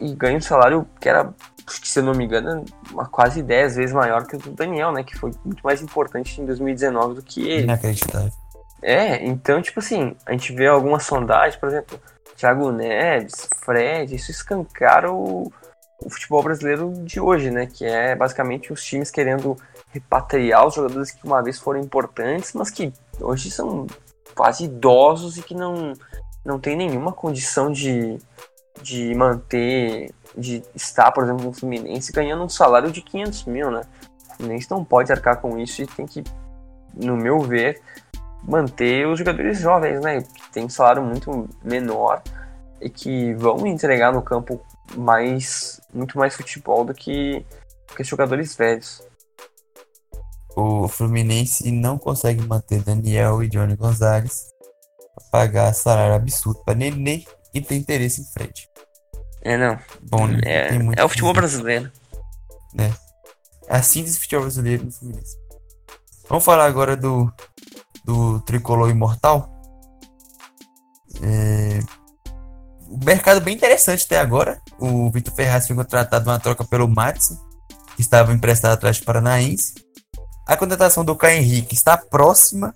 e 0.00 0.14
ganha 0.14 0.36
um 0.36 0.40
salário 0.40 0.86
que 1.00 1.08
era, 1.08 1.32
se 1.66 1.98
eu 1.98 2.02
não 2.02 2.12
me 2.12 2.24
engano, 2.24 2.64
quase 3.10 3.42
10 3.42 3.76
vezes 3.76 3.94
maior 3.94 4.26
que 4.26 4.36
o 4.36 4.38
do 4.38 4.50
Daniel, 4.50 4.92
né? 4.92 5.02
Que 5.02 5.16
foi 5.16 5.30
muito 5.44 5.62
mais 5.62 5.82
importante 5.82 6.40
em 6.40 6.46
2019 6.46 7.14
do 7.14 7.22
que 7.22 7.48
ele. 7.48 7.64
Inacreditável. 7.64 8.32
É, 8.82 9.24
então, 9.24 9.62
tipo 9.62 9.80
assim, 9.80 10.14
a 10.26 10.32
gente 10.32 10.52
vê 10.52 10.66
algumas 10.66 11.04
sondagens, 11.04 11.56
por 11.56 11.68
exemplo, 11.68 11.98
Thiago 12.36 12.70
Neves, 12.70 13.48
Fred, 13.64 14.14
isso 14.14 14.30
escancara 14.30 15.10
o 15.10 15.50
o 16.04 16.10
futebol 16.10 16.42
brasileiro 16.42 16.92
de 17.04 17.18
hoje, 17.18 17.50
né? 17.50 17.66
Que 17.66 17.84
é 17.84 18.14
basicamente 18.14 18.72
os 18.72 18.84
times 18.84 19.10
querendo 19.10 19.56
repatriar 19.90 20.66
os 20.66 20.74
jogadores 20.74 21.10
que 21.10 21.24
uma 21.26 21.42
vez 21.42 21.58
foram 21.58 21.80
importantes, 21.80 22.52
mas 22.52 22.70
que 22.70 22.92
hoje 23.20 23.50
são 23.50 23.86
quase 24.34 24.64
idosos 24.64 25.38
e 25.38 25.42
que 25.42 25.54
não, 25.54 25.94
não 26.44 26.58
tem 26.58 26.76
nenhuma 26.76 27.12
condição 27.12 27.70
de, 27.70 28.18
de 28.82 29.14
manter, 29.14 30.12
de 30.36 30.62
estar, 30.74 31.12
por 31.12 31.24
exemplo, 31.24 31.44
no 31.44 31.52
Fluminense 31.52 32.12
ganhando 32.12 32.44
um 32.44 32.48
salário 32.48 32.90
de 32.90 33.00
500 33.02 33.44
mil, 33.44 33.70
né? 33.70 33.82
O 34.30 34.36
Fluminense 34.36 34.70
não 34.70 34.84
pode 34.84 35.12
arcar 35.12 35.40
com 35.40 35.58
isso 35.58 35.82
e 35.82 35.86
tem 35.86 36.06
que, 36.06 36.24
no 36.94 37.16
meu 37.16 37.40
ver, 37.40 37.80
manter 38.42 39.06
os 39.06 39.18
jogadores 39.18 39.58
jovens, 39.58 40.00
né? 40.00 40.22
Que 40.22 40.52
tem 40.52 40.64
um 40.64 40.68
salário 40.68 41.02
muito 41.02 41.48
menor 41.62 42.22
e 42.80 42.90
que 42.90 43.34
vão 43.34 43.66
entregar 43.66 44.12
no 44.12 44.22
campo 44.22 44.60
mais 44.96 45.80
muito 45.92 46.18
mais 46.18 46.34
futebol 46.34 46.84
do 46.84 46.92
que, 46.92 47.44
que 47.96 48.04
jogadores 48.04 48.54
velhos. 48.54 49.02
O 50.56 50.86
Fluminense 50.86 51.70
não 51.72 51.98
consegue 51.98 52.46
manter 52.46 52.82
Daniel 52.82 53.42
e 53.42 53.48
Johnny 53.48 53.74
Gonzalez 53.74 54.52
pagar 55.30 55.72
salário 55.72 56.14
absurdo 56.14 56.62
para 56.64 56.74
Nenê 56.74 57.24
e 57.52 57.60
tem 57.60 57.78
interesse 57.78 58.20
em 58.20 58.24
Fred. 58.24 58.68
É, 59.44 59.58
não. 59.58 59.78
Bom, 60.02 60.26
né? 60.26 60.40
é, 60.44 60.70
é 60.96 61.04
o 61.04 61.08
futebol 61.08 61.34
brasileiro. 61.34 61.92
Né? 62.72 62.92
É 63.68 63.76
a 63.76 63.82
síntese 63.82 64.16
do 64.16 64.22
futebol 64.22 64.44
brasileiro 64.44 64.84
no 64.84 64.92
Fluminense. 64.92 65.36
Vamos 66.28 66.44
falar 66.44 66.64
agora 66.64 66.96
do, 66.96 67.30
do 68.04 68.40
tricolor 68.40 68.90
imortal. 68.90 69.52
É, 71.22 71.80
o 72.88 73.04
mercado 73.04 73.40
bem 73.40 73.54
interessante 73.54 74.04
até 74.04 74.18
agora. 74.18 74.60
O 74.78 75.10
Vitor 75.10 75.34
Ferraz 75.34 75.66
foi 75.66 75.76
contratado 75.76 76.24
numa 76.24 76.40
troca 76.40 76.64
pelo 76.64 76.88
Matson, 76.88 77.36
que 77.94 78.00
estava 78.00 78.32
emprestado 78.32 78.72
atrás 78.72 78.98
do 78.98 79.04
Paranaense. 79.04 79.74
A 80.46 80.56
contratação 80.56 81.04
do 81.04 81.16
Caio 81.16 81.38
Henrique 81.38 81.74
está 81.74 81.96
próxima. 81.96 82.72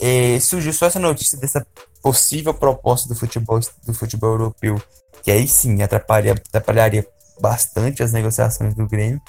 É, 0.00 0.38
surgiu 0.40 0.72
só 0.72 0.86
essa 0.86 0.98
notícia 0.98 1.38
dessa 1.38 1.66
possível 2.02 2.52
proposta 2.52 3.08
do 3.08 3.14
futebol, 3.14 3.60
do 3.86 3.94
futebol 3.94 4.30
europeu, 4.30 4.80
que 5.22 5.30
aí 5.30 5.46
sim 5.46 5.82
atrapalharia, 5.82 6.32
atrapalharia 6.32 7.06
bastante 7.40 8.02
as 8.02 8.12
negociações 8.12 8.74
do 8.74 8.86
Grêmio, 8.86 9.20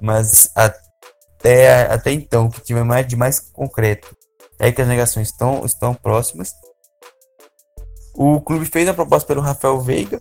mas 0.00 0.50
até, 0.54 1.82
até 1.92 2.12
então, 2.12 2.46
o 2.46 2.50
que 2.50 2.60
tiver 2.60 2.84
mais 2.84 3.06
de 3.06 3.16
mais 3.16 3.40
concreto 3.40 4.16
é 4.58 4.70
que 4.70 4.82
as 4.82 4.88
negociações 4.88 5.28
estão, 5.28 5.64
estão 5.64 5.94
próximas 5.94 6.52
o 8.18 8.40
clube 8.40 8.66
fez 8.66 8.88
a 8.88 8.92
proposta 8.94 9.28
pelo 9.28 9.40
Rafael 9.40 9.80
Veiga. 9.80 10.18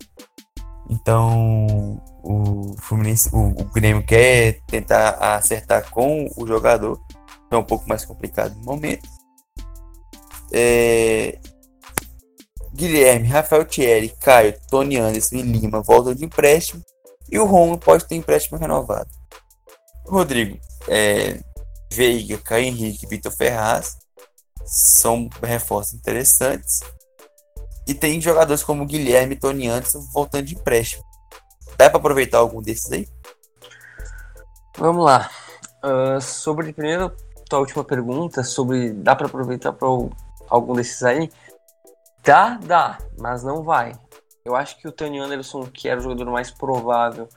Então, 0.87 1.99
o 2.23 2.75
Fluminense, 2.77 3.27
o, 3.33 3.59
o 3.59 3.65
Grêmio 3.73 4.05
quer 4.05 4.59
tentar 4.67 5.17
acertar 5.35 5.89
com 5.89 6.29
o 6.37 6.45
jogador. 6.45 7.01
É 7.49 7.57
um 7.57 7.63
pouco 7.63 7.89
mais 7.89 8.05
complicado 8.05 8.55
no 8.55 8.63
momento. 8.63 9.09
É... 10.53 11.39
Guilherme, 12.77 13.27
Rafael 13.27 13.65
Thierry, 13.65 14.09
Caio, 14.21 14.53
Tony 14.69 14.97
Anderson 14.97 15.37
e 15.37 15.41
Lima 15.41 15.81
voltam 15.81 16.13
de 16.13 16.23
empréstimo. 16.23 16.83
E 17.27 17.39
o 17.39 17.45
Romulo 17.45 17.79
pode 17.79 18.05
ter 18.05 18.15
empréstimo 18.15 18.59
renovado. 18.59 19.09
Rodrigo, 20.05 20.59
é... 20.87 21.39
Veiga, 21.91 22.37
Caio 22.37 22.65
Henrique, 22.65 23.07
Vitor 23.07 23.31
Ferraz 23.31 23.97
são 24.63 25.27
reforços 25.41 25.93
interessantes. 25.95 26.81
E 27.87 27.95
tem 27.95 28.21
jogadores 28.21 28.63
como 28.63 28.85
Guilherme 28.85 29.33
e 29.33 29.39
Tony 29.39 29.67
Anderson 29.67 30.01
voltando 30.13 30.45
de 30.45 30.53
empréstimo. 30.53 31.03
Dá 31.77 31.89
para 31.89 31.97
aproveitar 31.97 32.37
algum 32.37 32.61
desses 32.61 32.91
aí? 32.91 33.07
Vamos 34.77 35.03
lá. 35.03 35.31
Uh, 35.83 36.21
sobre 36.21 36.73
primeiro 36.73 37.11
tua 37.49 37.59
última 37.59 37.83
pergunta, 37.83 38.43
sobre 38.43 38.91
dá 38.91 39.15
para 39.15 39.25
aproveitar 39.25 39.73
para 39.73 39.87
algum 40.49 40.75
desses 40.75 41.01
aí? 41.01 41.31
Dá, 42.27 42.59
dá, 42.61 42.97
mas 43.17 43.41
não 43.41 43.63
vai. 43.63 43.93
Eu 44.43 44.53
acho 44.53 44.77
que 44.77 44.85
o 44.85 44.91
Tony 44.91 45.17
Anderson, 45.17 45.63
que 45.63 45.87
era 45.87 45.97
o 45.97 46.03
jogador 46.03 46.29
mais 46.29 46.51
provável, 46.51 47.29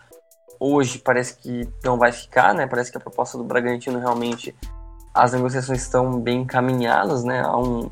hoje 0.59 0.99
parece 0.99 1.37
que 1.37 1.73
não 1.85 1.97
vai 1.97 2.11
ficar, 2.11 2.53
né? 2.53 2.67
Parece 2.67 2.91
que 2.91 2.99
a 2.99 3.01
proposta 3.01 3.39
do 3.39 3.45
Bragantino 3.45 4.01
realmente 4.01 4.53
as 5.15 5.33
negociações 5.33 5.83
estão 5.83 6.19
bem 6.19 6.41
encaminhadas, 6.41 7.23
né? 7.23 7.41
Há 7.41 7.57
um, 7.57 7.89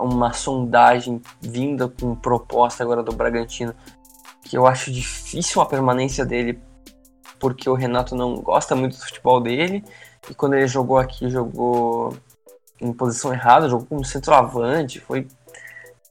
uma 0.00 0.32
sondagem 0.32 1.22
vinda 1.40 1.88
com 1.88 2.16
proposta 2.16 2.82
agora 2.82 3.04
do 3.04 3.14
Bragantino 3.14 3.72
que 4.42 4.58
eu 4.58 4.66
acho 4.66 4.90
difícil 4.90 5.62
a 5.62 5.66
permanência 5.66 6.26
dele 6.26 6.60
porque 7.38 7.70
o 7.70 7.74
Renato 7.74 8.16
não 8.16 8.34
gosta 8.34 8.74
muito 8.74 8.96
do 8.96 9.04
futebol 9.04 9.40
dele 9.40 9.84
e 10.28 10.34
quando 10.34 10.54
ele 10.54 10.66
jogou 10.66 10.98
aqui 10.98 11.30
jogou 11.30 12.16
em 12.80 12.92
posição 12.92 13.32
errada, 13.32 13.68
jogou 13.68 13.86
como 13.86 14.04
centroavante, 14.04 14.98
foi 14.98 15.28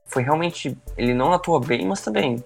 foi 0.06 0.24
realmente 0.24 0.78
ele 0.98 1.14
não 1.14 1.34
atuou 1.34 1.60
bem, 1.60 1.86
mas 1.86 2.02
também 2.02 2.44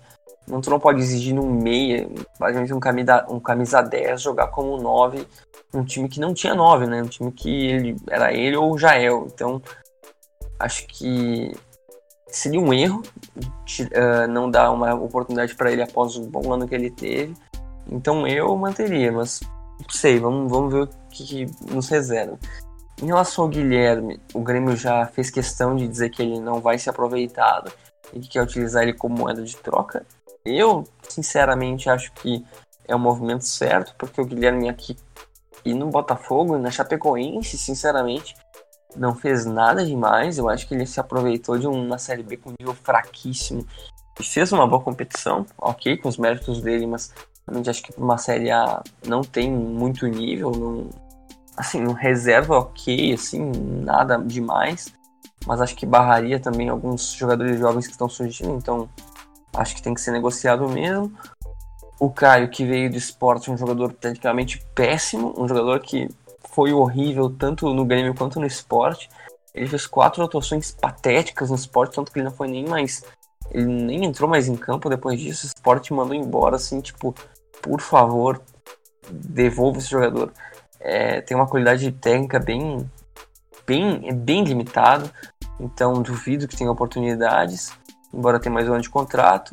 não, 0.48 0.62
tu 0.62 0.70
não 0.70 0.80
pode 0.80 1.00
exigir 1.00 1.34
num 1.34 1.50
meia, 1.50 2.10
basicamente 2.40 2.74
um 2.74 2.80
camisa, 2.80 3.26
um 3.30 3.40
camisa 3.40 3.82
10 3.82 4.22
jogar 4.22 4.48
como 4.48 4.78
9 4.78 5.26
um 5.74 5.84
time 5.84 6.10
que 6.10 6.20
não 6.20 6.34
tinha 6.34 6.56
9, 6.56 6.88
né? 6.88 7.04
Um 7.04 7.08
time 7.08 7.32
que 7.32 7.68
ele, 7.68 7.96
era 8.10 8.34
ele 8.34 8.56
ou 8.56 8.74
o 8.74 8.78
Jael. 8.78 9.28
Então, 9.32 9.62
acho 10.60 10.88
que 10.88 11.56
seria 12.28 12.60
um 12.60 12.74
erro 12.74 13.02
uh, 13.32 14.28
não 14.28 14.50
dar 14.50 14.72
uma 14.72 14.94
oportunidade 14.94 15.56
para 15.56 15.72
ele 15.72 15.82
após 15.82 16.16
o 16.16 16.22
bom 16.28 16.54
ano 16.54 16.68
que 16.68 16.76
ele 16.76 16.90
teve. 16.90 17.34
Então 17.92 18.28
eu 18.28 18.56
manteria, 18.56 19.12
mas 19.12 19.40
não 19.80 19.90
sei, 19.90 20.20
vamos, 20.20 20.52
vamos 20.52 20.72
ver 20.72 20.84
o 20.84 20.88
que, 21.10 21.24
que 21.24 21.74
nos 21.74 21.90
reserva. 21.90 22.38
Em 23.02 23.06
relação 23.06 23.46
ao 23.46 23.50
Guilherme, 23.50 24.20
o 24.34 24.42
Grêmio 24.42 24.76
já 24.76 25.06
fez 25.06 25.30
questão 25.30 25.76
de 25.76 25.88
dizer 25.88 26.10
que 26.10 26.22
ele 26.22 26.40
não 26.40 26.60
vai 26.60 26.78
ser 26.78 26.90
aproveitado 26.90 27.72
e 28.14 28.20
que 28.20 28.28
quer 28.28 28.42
utilizar 28.42 28.84
ele 28.84 28.94
como 28.94 29.18
moeda 29.18 29.42
de 29.42 29.56
troca. 29.56 30.06
Eu, 30.44 30.84
sinceramente, 31.08 31.90
acho 31.90 32.12
que 32.14 32.46
é 32.86 32.96
um 32.96 33.00
movimento 33.00 33.46
certo, 33.46 33.96
porque 33.98 34.20
o 34.20 34.26
Guilherme 34.26 34.68
aqui 34.68 34.98
e 35.64 35.74
no 35.74 35.88
Botafogo, 35.90 36.58
na 36.58 36.72
Chapecoense, 36.72 37.58
sinceramente, 37.58 38.36
não 38.96 39.16
fez 39.16 39.46
nada 39.46 39.86
demais. 39.86 40.38
Eu 40.38 40.50
acho 40.50 40.68
que 40.68 40.74
ele 40.74 40.86
se 40.86 41.00
aproveitou 41.00 41.58
de 41.58 41.68
uma 41.68 41.98
Série 41.98 42.24
B 42.24 42.38
com 42.38 42.54
nível 42.60 42.74
fraquíssimo 42.74 43.66
e 44.20 44.24
fez 44.24 44.52
uma 44.52 44.68
boa 44.68 44.82
competição, 44.82 45.46
ok, 45.58 45.98
com 45.98 46.10
os 46.10 46.18
méritos 46.18 46.62
dele, 46.62 46.86
mas 46.86 47.14
realmente 47.48 47.70
acho 47.70 47.84
que 47.84 47.94
uma 47.98 48.18
Série 48.18 48.52
A 48.52 48.84
não 49.08 49.22
tem 49.22 49.50
muito 49.50 50.06
nível, 50.08 50.52
não, 50.52 50.90
assim, 51.60 51.86
um 51.86 51.92
reserva 51.92 52.58
ok, 52.58 53.14
assim, 53.14 53.52
nada 53.84 54.18
demais, 54.18 54.94
mas 55.46 55.60
acho 55.60 55.76
que 55.76 55.86
barraria 55.86 56.40
também 56.40 56.70
alguns 56.70 57.12
jogadores 57.12 57.60
jovens 57.60 57.86
que 57.86 57.92
estão 57.92 58.08
surgindo, 58.08 58.56
então 58.56 58.88
acho 59.54 59.76
que 59.76 59.82
tem 59.82 59.94
que 59.94 60.00
ser 60.00 60.12
negociado 60.12 60.70
mesmo. 60.70 61.12
O 62.00 62.10
Caio, 62.10 62.50
que 62.50 62.66
veio 62.66 62.90
do 62.90 62.96
esporte, 62.96 63.52
um 63.52 63.58
jogador 63.58 63.92
tecnicamente 63.92 64.66
péssimo, 64.74 65.34
um 65.38 65.50
jogador 65.50 65.82
que 65.82 66.10
foi 66.50 66.72
horrível 66.72 67.30
tanto 67.30 67.74
no 67.74 67.84
Grêmio 67.84 68.16
quanto 68.16 68.40
no 68.40 68.46
esporte. 68.46 69.10
Ele 69.54 69.68
fez 69.68 69.86
quatro 69.86 70.24
atuações 70.24 70.72
patéticas 70.72 71.50
no 71.50 71.58
esporte, 71.58 71.96
tanto 71.96 72.10
que 72.10 72.20
ele 72.20 72.30
não 72.30 72.32
foi 72.32 72.48
nem 72.48 72.66
mais. 72.66 73.04
Ele 73.52 73.66
nem 73.66 74.06
entrou 74.06 74.30
mais 74.30 74.48
em 74.48 74.56
campo 74.56 74.90
depois 74.90 75.20
disso. 75.20 75.46
O 75.46 75.50
esporte 75.50 75.92
mandou 75.92 76.16
embora, 76.16 76.56
assim, 76.56 76.80
tipo, 76.80 77.14
por 77.62 77.82
favor, 77.82 78.42
devolva 79.12 79.80
esse 79.80 79.90
jogador. 79.90 80.32
É, 80.80 81.22
tem 81.22 81.36
uma 81.36 81.48
qualidade 81.48 81.92
técnica 81.92 82.40
bem, 82.40 82.90
bem, 83.68 84.14
bem 84.14 84.44
limitado, 84.44 85.10
então 85.60 86.02
duvido 86.02 86.48
que 86.48 86.56
tenha 86.56 86.72
oportunidades, 86.72 87.72
embora 88.14 88.40
tenha 88.40 88.54
mais 88.54 88.68
um 88.68 88.74
ano 88.74 88.82
de 88.82 88.90
contrato. 88.90 89.52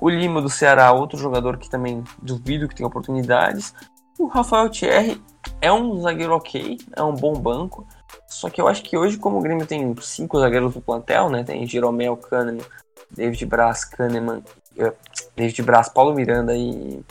O 0.00 0.08
Lima 0.08 0.40
do 0.40 0.48
Ceará, 0.48 0.92
outro 0.92 1.18
jogador 1.18 1.58
que 1.58 1.70
também 1.70 2.02
duvido 2.20 2.66
que 2.66 2.74
tenha 2.74 2.86
oportunidades. 2.86 3.74
O 4.18 4.26
Rafael 4.26 4.68
Thierry 4.68 5.22
é 5.60 5.72
um 5.72 6.00
zagueiro 6.00 6.34
ok, 6.34 6.78
é 6.96 7.02
um 7.02 7.14
bom 7.14 7.34
banco. 7.34 7.86
Só 8.26 8.50
que 8.50 8.60
eu 8.60 8.66
acho 8.66 8.82
que 8.82 8.96
hoje, 8.96 9.18
como 9.18 9.38
o 9.38 9.42
Grêmio 9.42 9.66
tem 9.66 9.94
cinco 10.00 10.40
zagueiros 10.40 10.74
no 10.74 10.80
plantel, 10.80 11.30
né? 11.30 11.44
Tem 11.44 11.66
Jeromel, 11.66 12.16
Kahneman, 12.16 12.64
David 13.10 13.46
Braz, 13.46 13.84
Kahneman, 13.84 14.42
uh, 14.78 14.92
David 15.36 15.62
Braz, 15.62 15.88
Paulo 15.88 16.14
Miranda 16.14 16.54
e, 16.56 17.04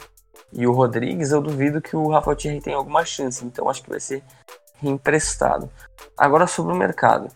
e 0.53 0.67
o 0.67 0.71
Rodrigues, 0.71 1.31
eu 1.31 1.41
duvido 1.41 1.81
que 1.81 1.95
o 1.95 2.09
Rafael 2.09 2.35
Thierry 2.35 2.61
tenha 2.61 2.77
alguma 2.77 3.05
chance. 3.05 3.43
Então 3.45 3.69
acho 3.69 3.83
que 3.83 3.89
vai 3.89 3.99
ser 3.99 4.23
reemprestado. 4.81 5.69
Agora 6.17 6.47
sobre 6.47 6.73
o 6.73 6.77
mercado. 6.77 7.29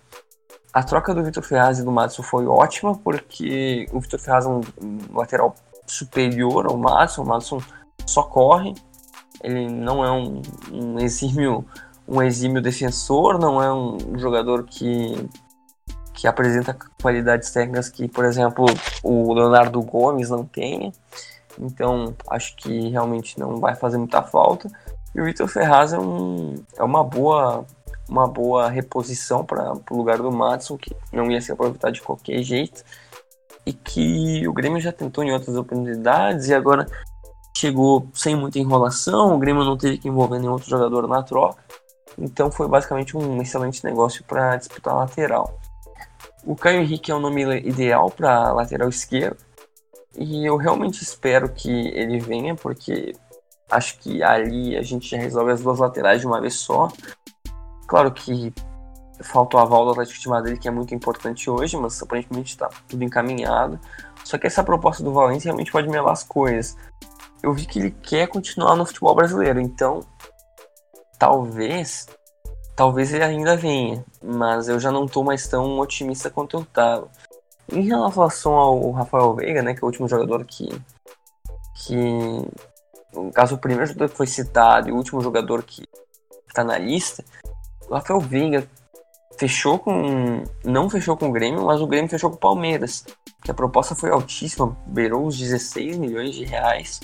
A 0.73 0.83
troca 0.83 1.13
do 1.13 1.23
Vitor 1.23 1.43
Ferraz 1.43 1.79
e 1.79 1.83
do 1.83 1.91
Madison 1.91 2.21
foi 2.21 2.45
ótima, 2.45 2.97
porque 2.97 3.87
o 3.93 3.99
Vitor 3.99 4.19
Ferraz 4.19 4.45
é 4.45 4.49
um 4.49 4.61
lateral 5.13 5.55
superior 5.87 6.65
ao 6.65 6.75
Madison, 6.75 7.23
o 7.23 7.25
Madison 7.25 7.61
só 8.05 8.23
corre, 8.23 8.73
ele 9.41 9.69
não 9.69 10.03
é 10.03 10.11
um, 10.11 10.41
um 10.71 10.99
exímio 10.99 11.65
um 12.07 12.21
exímio 12.21 12.61
defensor, 12.61 13.39
não 13.39 13.61
é 13.61 13.73
um 13.73 13.97
jogador 14.17 14.63
que, 14.63 15.27
que 16.13 16.27
apresenta 16.27 16.77
qualidades 17.01 17.49
técnicas 17.51 17.89
que, 17.89 18.07
por 18.07 18.25
exemplo, 18.25 18.65
o 19.03 19.33
Leonardo 19.33 19.81
Gomes 19.81 20.29
não 20.29 20.45
tem. 20.45 20.93
Então, 21.59 22.13
acho 22.29 22.55
que 22.55 22.89
realmente 22.89 23.39
não 23.39 23.57
vai 23.57 23.75
fazer 23.75 23.97
muita 23.97 24.21
falta. 24.21 24.69
E 25.13 25.21
o 25.21 25.25
Vitor 25.25 25.47
Ferraz 25.47 25.93
é, 25.93 25.99
um, 25.99 26.55
é 26.77 26.83
uma 26.83 27.03
boa 27.03 27.65
uma 28.07 28.27
boa 28.27 28.69
reposição 28.69 29.43
para 29.43 29.73
o 29.73 29.97
lugar 29.97 30.17
do 30.17 30.31
Matson, 30.31 30.77
que 30.77 30.95
não 31.11 31.31
ia 31.31 31.41
ser 31.41 31.53
aproveitado 31.53 31.93
de 31.93 32.01
qualquer 32.01 32.41
jeito, 32.43 32.83
e 33.65 33.73
que 33.73 34.47
o 34.47 34.53
Grêmio 34.53 34.79
já 34.79 34.91
tentou 34.91 35.23
em 35.23 35.31
outras 35.31 35.55
oportunidades 35.55 36.47
e 36.47 36.53
agora 36.53 36.85
chegou 37.57 38.07
sem 38.13 38.35
muita 38.35 38.59
enrolação, 38.59 39.33
o 39.33 39.39
Grêmio 39.39 39.63
não 39.63 39.77
teve 39.77 39.97
que 39.97 40.07
envolver 40.07 40.39
nenhum 40.39 40.53
outro 40.53 40.69
jogador 40.69 41.07
na 41.07 41.23
troca, 41.23 41.57
então 42.17 42.51
foi 42.51 42.67
basicamente 42.67 43.17
um 43.17 43.41
excelente 43.41 43.83
negócio 43.83 44.23
para 44.23 44.55
disputar 44.57 44.93
a 44.93 44.97
lateral. 44.97 45.59
O 46.45 46.55
Caio 46.55 46.81
Henrique 46.81 47.11
é 47.11 47.15
o 47.15 47.19
nome 47.19 47.41
ideal 47.61 48.11
para 48.11 48.51
lateral 48.53 48.87
esquerdo, 48.87 49.37
e 50.17 50.45
eu 50.45 50.57
realmente 50.57 51.01
espero 51.01 51.49
que 51.49 51.69
ele 51.69 52.19
venha, 52.19 52.55
porque 52.55 53.15
acho 53.69 53.97
que 53.99 54.23
ali 54.23 54.77
a 54.77 54.81
gente 54.81 55.09
já 55.09 55.17
resolve 55.17 55.51
as 55.51 55.61
duas 55.61 55.79
laterais 55.79 56.21
de 56.21 56.27
uma 56.27 56.39
vez 56.39 56.55
só. 56.55 56.89
Claro 57.87 58.11
que 58.11 58.53
falta 59.21 59.57
o 59.57 59.59
aval 59.59 59.85
do 59.85 59.91
Atlético 59.91 60.19
de 60.19 60.29
Madrid, 60.29 60.59
que 60.59 60.67
é 60.67 60.71
muito 60.71 60.93
importante 60.93 61.49
hoje, 61.49 61.77
mas 61.77 62.01
aparentemente 62.01 62.51
está 62.51 62.69
tudo 62.87 63.03
encaminhado. 63.03 63.79
Só 64.23 64.37
que 64.37 64.47
essa 64.47 64.63
proposta 64.63 65.03
do 65.03 65.13
Valência 65.13 65.49
realmente 65.49 65.71
pode 65.71 65.87
melar 65.87 66.13
as 66.13 66.23
coisas. 66.23 66.75
Eu 67.43 67.53
vi 67.53 67.65
que 67.65 67.79
ele 67.79 67.91
quer 67.91 68.27
continuar 68.27 68.75
no 68.75 68.85
futebol 68.85 69.15
brasileiro, 69.15 69.59
então 69.59 70.01
talvez 71.19 72.07
talvez 72.75 73.13
ele 73.13 73.23
ainda 73.23 73.55
venha, 73.55 74.03
mas 74.21 74.67
eu 74.67 74.79
já 74.79 74.91
não 74.91 75.05
estou 75.05 75.23
mais 75.23 75.47
tão 75.47 75.79
otimista 75.79 76.29
quanto 76.29 76.57
eu 76.57 76.61
estava. 76.61 77.09
Em 77.75 77.81
relação 77.81 78.53
ao 78.53 78.91
Rafael 78.91 79.35
Veiga, 79.35 79.61
né, 79.61 79.73
que 79.73 79.79
é 79.79 79.83
o 79.83 79.87
último 79.87 80.07
jogador 80.07 80.45
que 80.45 80.69
que 81.77 81.95
no 83.13 83.31
caso 83.31 83.55
o 83.55 83.57
primeiro 83.57 83.85
jogador 83.85 84.09
que 84.09 84.17
foi 84.17 84.27
citado 84.27 84.89
e 84.89 84.91
o 84.91 84.95
último 84.95 85.21
jogador 85.21 85.63
que 85.63 85.83
está 86.47 86.63
na 86.63 86.77
lista, 86.77 87.23
o 87.89 87.93
Rafael 87.93 88.19
Veiga 88.19 88.67
fechou 89.37 89.79
com. 89.79 90.43
Não 90.63 90.89
fechou 90.89 91.15
com 91.17 91.29
o 91.29 91.31
Grêmio, 91.31 91.65
mas 91.65 91.81
o 91.81 91.87
Grêmio 91.87 92.09
fechou 92.09 92.29
com 92.29 92.35
o 92.35 92.39
Palmeiras. 92.39 93.05
Que 93.43 93.51
a 93.51 93.53
proposta 93.53 93.93
foi 93.93 94.09
altíssima, 94.09 94.75
beirou 94.87 95.27
os 95.27 95.37
16 95.37 95.97
milhões 95.97 96.33
de 96.33 96.45
reais. 96.45 96.99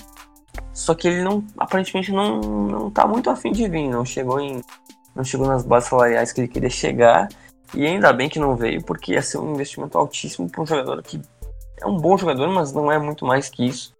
Só 0.72 0.94
que 0.94 1.08
ele 1.08 1.22
não. 1.22 1.44
aparentemente 1.56 2.10
não, 2.10 2.40
não 2.40 2.90
tá 2.90 3.06
muito 3.06 3.30
afim 3.30 3.52
de 3.52 3.68
vir, 3.68 3.88
não 3.88 4.04
chegou 4.04 4.40
em. 4.40 4.62
Não 5.14 5.22
chegou 5.22 5.46
nas 5.46 5.64
bases 5.64 5.90
salariais 5.90 6.32
que 6.32 6.40
ele 6.40 6.48
queria 6.48 6.70
chegar. 6.70 7.28
E 7.74 7.86
ainda 7.86 8.12
bem 8.12 8.28
que 8.28 8.38
não 8.38 8.54
veio, 8.54 8.82
porque 8.82 9.12
ia 9.12 9.22
ser 9.22 9.38
um 9.38 9.54
investimento 9.54 9.96
altíssimo 9.96 10.50
para 10.50 10.62
um 10.62 10.66
jogador 10.66 11.02
que 11.02 11.20
é 11.80 11.86
um 11.86 11.96
bom 11.96 12.16
jogador, 12.16 12.48
mas 12.48 12.72
não 12.72 12.90
é 12.90 12.98
muito 12.98 13.24
mais 13.24 13.48
que 13.48 13.66
isso. 13.66 13.94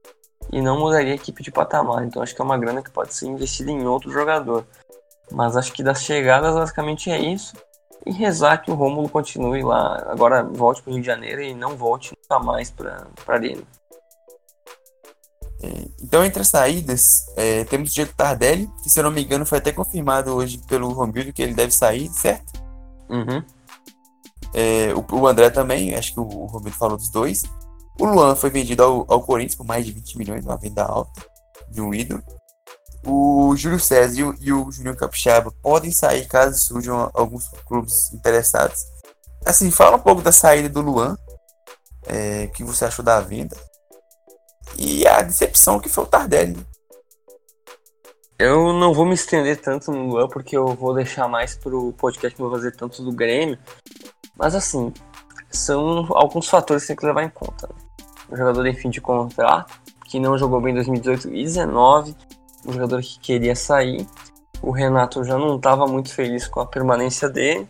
E 0.53 0.61
não 0.61 0.79
mudaria 0.79 1.13
a 1.13 1.17
equipe 1.17 1.43
de 1.43 1.51
patamar. 1.51 2.05
Então 2.05 2.23
acho 2.23 2.35
que 2.35 2.41
é 2.41 2.45
uma 2.45 2.59
grana 2.59 2.83
que 2.83 2.91
pode 2.91 3.15
ser 3.15 3.27
investida 3.27 3.71
em 3.71 3.87
outro 3.87 4.11
jogador. 4.11 4.67
Mas 5.31 5.57
acho 5.57 5.73
que 5.73 5.83
das 5.83 6.03
chegadas 6.03 6.55
basicamente 6.55 7.11
é 7.11 7.19
isso. 7.19 7.55
E 8.05 8.13
rezar 8.13 8.59
que 8.59 8.71
o 8.71 8.75
Rômulo 8.75 9.09
continue 9.09 9.63
lá, 9.63 10.05
agora 10.09 10.43
volte 10.43 10.83
para 10.83 10.91
o 10.91 10.95
Rio 10.95 11.03
de 11.03 11.07
Janeiro 11.07 11.41
e 11.41 11.55
não 11.55 11.77
volte 11.77 12.13
nunca 12.21 12.45
mais 12.45 12.71
para 12.71 13.07
Arena. 13.29 13.63
É, 15.63 15.69
então, 16.03 16.25
entre 16.25 16.43
as 16.43 16.49
saídas, 16.49 17.05
é, 17.37 17.63
temos 17.65 17.91
o 17.91 17.95
Diego 17.95 18.13
Tardelli, 18.17 18.69
que 18.83 18.91
se 18.91 18.99
eu 18.99 19.05
não 19.05 19.13
me 19.13 19.23
engano 19.23 19.47
foi 19.47 19.59
até 19.59 19.71
confirmado 19.71 20.35
hoje 20.35 20.59
pelo 20.67 20.93
Romildo 20.93 21.33
que 21.33 21.41
ele 21.41 21.55
deve 21.55 21.71
sair, 21.71 22.09
certo? 22.09 22.53
Uhum. 23.09 23.45
É, 24.55 24.93
o, 24.95 25.05
o, 25.17 25.27
André 25.27 25.51
também, 25.51 25.95
acho 25.95 26.13
que 26.13 26.21
o, 26.21 26.25
o 26.25 26.47
Romero 26.47 26.75
falou 26.77 26.97
dos 26.97 27.11
dois. 27.11 27.43
O 27.99 28.07
Luan 28.07 28.35
foi 28.35 28.51
vendido 28.51 28.83
ao, 28.83 29.07
ao 29.09 29.23
Corinthians 29.23 29.57
por 29.57 29.67
mais 29.67 29.85
de 29.85 29.93
20 29.93 30.19
milhões, 30.19 30.45
uma 30.45 30.57
venda 30.57 30.85
alta 30.85 31.25
de 31.71 31.81
um 31.81 31.93
ídolo. 31.95 32.23
O 33.05 33.55
Júlio 33.57 33.81
César 33.81 34.21
e 34.21 34.25
o, 34.25 34.35
e 34.41 34.53
o 34.53 34.71
Júnior 34.71 34.97
Capixaba 34.97 35.53
podem 35.63 35.91
sair 35.91 36.27
caso 36.29 36.61
surjam 36.61 37.11
alguns 37.15 37.49
clubes 37.67 38.13
interessados. 38.13 38.79
Assim, 39.45 39.71
fala 39.71 39.97
um 39.97 40.01
pouco 40.01 40.23
da 40.23 40.31
saída 40.31 40.69
do 40.69 40.81
Luan. 40.81 41.17
É, 42.07 42.49
que 42.49 42.65
você 42.65 42.85
achou 42.85 43.05
da 43.05 43.21
venda? 43.21 43.57
E 44.77 45.07
a 45.07 45.23
decepção 45.23 45.81
que 45.81 45.89
foi 45.89 46.05
o 46.05 46.07
Tardelli. 46.07 46.57
Né? 46.57 46.65
Eu 48.39 48.73
não 48.73 48.93
vou 48.93 49.07
me 49.07 49.15
estender 49.15 49.61
tanto 49.61 49.93
no 49.93 50.09
Luan, 50.09 50.29
porque 50.29 50.57
eu 50.57 50.67
vou 50.75 50.95
deixar 50.95 51.29
mais 51.29 51.55
pro 51.55 51.93
podcast 51.93 52.35
que 52.35 52.43
eu 52.43 52.49
vou 52.49 52.57
fazer 52.57 52.75
tanto 52.75 53.03
do 53.03 53.13
Grêmio. 53.13 53.59
Mas 54.37 54.55
assim, 54.55 54.93
são 55.51 56.07
alguns 56.11 56.49
fatores 56.49 56.83
que 56.83 56.89
tem 56.89 56.97
que 56.97 57.07
levar 57.07 57.23
em 57.23 57.29
conta. 57.29 57.69
O 58.29 58.37
jogador 58.37 58.67
em 58.67 58.75
fim 58.75 58.91
de 58.91 59.01
contrato, 59.01 59.81
que 60.07 60.19
não 60.19 60.39
jogou 60.39 60.61
bem 60.61 60.73
em 60.73 60.77
2018 60.77 61.29
e 61.29 61.31
2019, 61.31 62.17
um 62.67 62.73
jogador 62.73 63.01
que 63.03 63.19
queria 63.19 63.55
sair. 63.55 64.07
O 64.63 64.71
Renato 64.71 65.25
já 65.25 65.37
não 65.37 65.57
estava 65.57 65.87
muito 65.87 66.13
feliz 66.15 66.47
com 66.47 66.61
a 66.61 66.67
permanência 66.67 67.29
dele. 67.29 67.69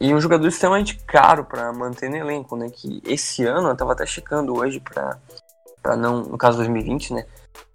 E 0.00 0.14
um 0.14 0.20
jogador 0.20 0.48
extremamente 0.48 0.96
caro 1.04 1.44
para 1.44 1.72
manter 1.72 2.08
no 2.08 2.16
elenco, 2.16 2.56
né? 2.56 2.70
Que 2.70 3.02
esse 3.04 3.44
ano, 3.44 3.68
eu 3.68 3.72
estava 3.74 3.92
até 3.92 4.06
checando 4.06 4.56
hoje 4.56 4.80
para 4.80 5.18
para 5.82 5.96
não, 5.96 6.22
no 6.22 6.36
caso 6.36 6.58
2020, 6.58 7.14
né? 7.14 7.26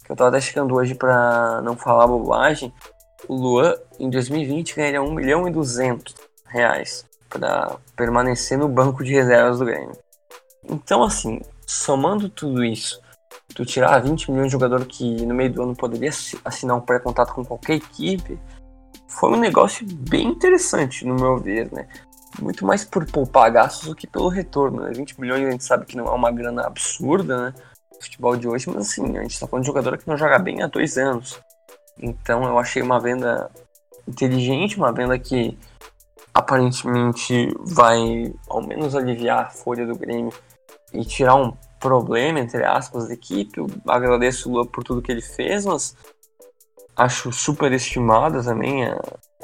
Que 0.04 0.10
eu 0.10 0.14
estava 0.14 0.30
até 0.30 0.40
checando 0.40 0.74
hoje 0.74 0.94
para 0.94 1.60
não 1.62 1.76
falar 1.76 2.06
bobagem. 2.06 2.72
O 3.28 3.34
Luan 3.34 3.74
em 3.98 4.10
2020 4.10 4.76
ganharia 4.76 5.02
1 5.02 5.12
milhão 5.12 5.48
e 5.48 5.52
200 5.52 6.14
reais 6.46 7.04
para 7.38 7.76
permanecer 7.96 8.58
no 8.58 8.68
banco 8.68 9.04
de 9.04 9.12
reservas 9.12 9.58
do 9.58 9.64
Grêmio. 9.64 9.96
Então, 10.68 11.02
assim, 11.02 11.40
somando 11.66 12.28
tudo 12.28 12.64
isso, 12.64 13.00
tu 13.54 13.64
tirar 13.64 13.98
20 14.00 14.30
milhões 14.30 14.48
de 14.48 14.52
jogador 14.52 14.84
que 14.84 15.24
no 15.24 15.34
meio 15.34 15.52
do 15.52 15.62
ano 15.62 15.76
poderia 15.76 16.10
assinar 16.44 16.76
um 16.76 16.80
pré-contrato 16.80 17.34
com 17.34 17.44
qualquer 17.44 17.74
equipe, 17.74 18.38
foi 19.08 19.30
um 19.30 19.40
negócio 19.40 19.86
bem 19.86 20.28
interessante, 20.28 21.04
no 21.04 21.14
meu 21.14 21.38
ver, 21.38 21.72
né? 21.72 21.88
Muito 22.40 22.66
mais 22.66 22.84
por 22.84 23.06
poupar 23.10 23.50
gastos 23.50 23.88
do 23.88 23.94
que 23.94 24.06
pelo 24.06 24.28
retorno, 24.28 24.82
né? 24.82 24.92
20 24.94 25.20
milhões 25.20 25.46
a 25.46 25.50
gente 25.50 25.64
sabe 25.64 25.86
que 25.86 25.96
não 25.96 26.06
é 26.06 26.10
uma 26.10 26.30
grana 26.30 26.66
absurda, 26.66 27.46
né? 27.46 27.54
futebol 28.00 28.36
de 28.36 28.48
hoje, 28.48 28.68
mas 28.68 28.88
assim, 28.88 29.16
a 29.16 29.22
gente 29.22 29.38
tá 29.38 29.46
falando 29.46 29.62
de 29.62 29.68
jogador 29.68 29.98
que 29.98 30.08
não 30.08 30.16
joga 30.16 30.38
bem 30.38 30.62
há 30.62 30.66
dois 30.66 30.96
anos. 30.96 31.40
Então 31.98 32.44
eu 32.44 32.58
achei 32.58 32.82
uma 32.82 33.00
venda 33.00 33.50
inteligente, 34.06 34.76
uma 34.76 34.92
venda 34.92 35.18
que 35.18 35.58
aparentemente 36.36 37.50
vai 37.60 38.30
ao 38.46 38.60
menos 38.60 38.94
aliviar 38.94 39.46
a 39.46 39.48
folha 39.48 39.86
do 39.86 39.96
Grêmio 39.96 40.34
e 40.92 41.02
tirar 41.02 41.34
um 41.34 41.50
problema, 41.80 42.38
entre 42.38 42.62
aspas, 42.62 43.08
da 43.08 43.14
equipe. 43.14 43.58
Eu 43.58 43.66
agradeço 43.88 44.50
o 44.50 44.52
Lua 44.52 44.66
por 44.66 44.84
tudo 44.84 45.00
que 45.00 45.10
ele 45.10 45.22
fez, 45.22 45.64
mas 45.64 45.96
acho 46.94 47.32
super 47.32 47.72
estimada 47.72 48.42
também 48.42 48.82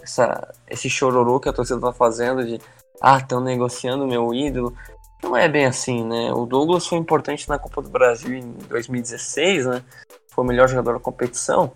essa, 0.03 0.53
esse 0.69 0.91
chororô 0.91 1.41
que 1.41 1.49
a 1.49 1.53
torcida 1.53 1.81
tá 1.81 1.95
fazendo 1.95 2.45
de 2.45 2.61
ah, 3.01 3.17
estão 3.17 3.41
negociando 3.41 4.07
meu 4.07 4.35
ídolo. 4.35 4.77
Não 5.23 5.35
é 5.35 5.49
bem 5.49 5.65
assim, 5.65 6.05
né? 6.05 6.31
O 6.35 6.45
Douglas 6.45 6.87
foi 6.87 6.99
importante 6.99 7.49
na 7.49 7.59
Copa 7.59 7.81
do 7.81 7.89
Brasil 7.89 8.35
em 8.35 8.53
2016, 8.69 9.65
né? 9.65 9.83
Foi 10.29 10.45
o 10.45 10.47
melhor 10.47 10.69
jogador 10.69 10.93
da 10.93 11.01
competição 11.01 11.73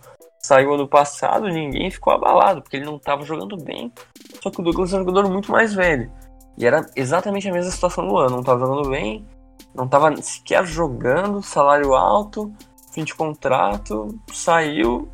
saiu 0.47 0.75
ano 0.75 0.87
passado, 0.87 1.49
ninguém 1.49 1.91
ficou 1.91 2.13
abalado, 2.13 2.63
porque 2.63 2.77
ele 2.77 2.87
não 2.87 2.97
estava 2.97 3.23
jogando 3.25 3.57
bem. 3.57 3.93
Só 4.41 4.51
que 4.51 4.61
o 4.61 4.65
Douglas 4.65 4.93
é 4.93 4.97
um 4.97 5.01
jogador 5.01 5.29
muito 5.29 5.51
mais 5.51 5.75
velho. 5.75 6.11
E 6.57 6.65
era 6.65 6.87
exatamente 6.95 7.49
a 7.49 7.53
mesma 7.53 7.71
situação 7.71 8.07
do 8.07 8.17
ano. 8.17 8.31
Não 8.31 8.41
estava 8.41 8.61
jogando 8.61 8.89
bem, 8.89 9.27
não 9.75 9.85
estava 9.85 10.15
sequer 10.23 10.65
jogando, 10.65 11.43
salário 11.43 11.95
alto, 11.95 12.53
fim 12.93 13.05
de 13.05 13.15
contrato, 13.15 14.09
saiu. 14.33 15.09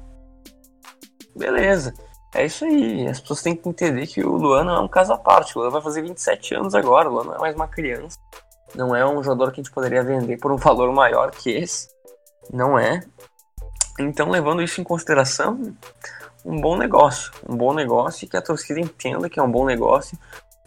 Beleza. 1.35 1.95
É 2.35 2.45
isso 2.45 2.65
aí. 2.65 3.07
As 3.09 3.21
pessoas 3.21 3.43
têm 3.43 3.57
que 3.57 3.69
entender 3.69 4.07
que 4.07 4.25
o 4.25 4.37
Luan 4.37 4.65
não 4.65 4.77
é 4.77 4.81
um 4.81 4.89
caso 4.89 5.13
à 5.13 5.19
parte. 5.19 5.57
O 5.57 5.61
Luan 5.61 5.71
vai 5.71 5.83
fazer 5.83 6.03
27 6.03 6.55
anos 6.55 6.75
agora. 6.75 7.09
O 7.09 7.13
Luan 7.13 7.25
não 7.25 7.35
é 7.35 7.39
mais 7.39 7.55
uma 7.55 7.69
criança. 7.69 8.19
Não 8.75 8.95
é 8.95 9.07
um 9.07 9.23
jogador 9.23 9.53
que 9.53 9.61
a 9.61 9.65
gente 9.65 9.73
poderia 9.73 10.03
vender 10.03 10.39
por 10.39 10.53
um 10.53 10.57
valor 10.59 10.93
maior 10.93 11.31
que 11.31 11.51
esse. 11.51 11.89
Não 12.53 12.79
é. 12.79 13.03
Então, 13.99 14.31
levando 14.31 14.63
isso 14.63 14.81
em 14.81 14.85
consideração, 14.85 15.75
um 16.45 16.61
bom 16.61 16.77
negócio. 16.77 17.33
Um 17.49 17.57
bom 17.57 17.73
negócio 17.73 18.29
que 18.29 18.37
a 18.37 18.43
torcida 18.43 18.81
entenda 18.81 19.29
que 19.29 19.39
é 19.39 19.43
um 19.43 19.51
bom 19.51 19.65
negócio. 19.65 20.19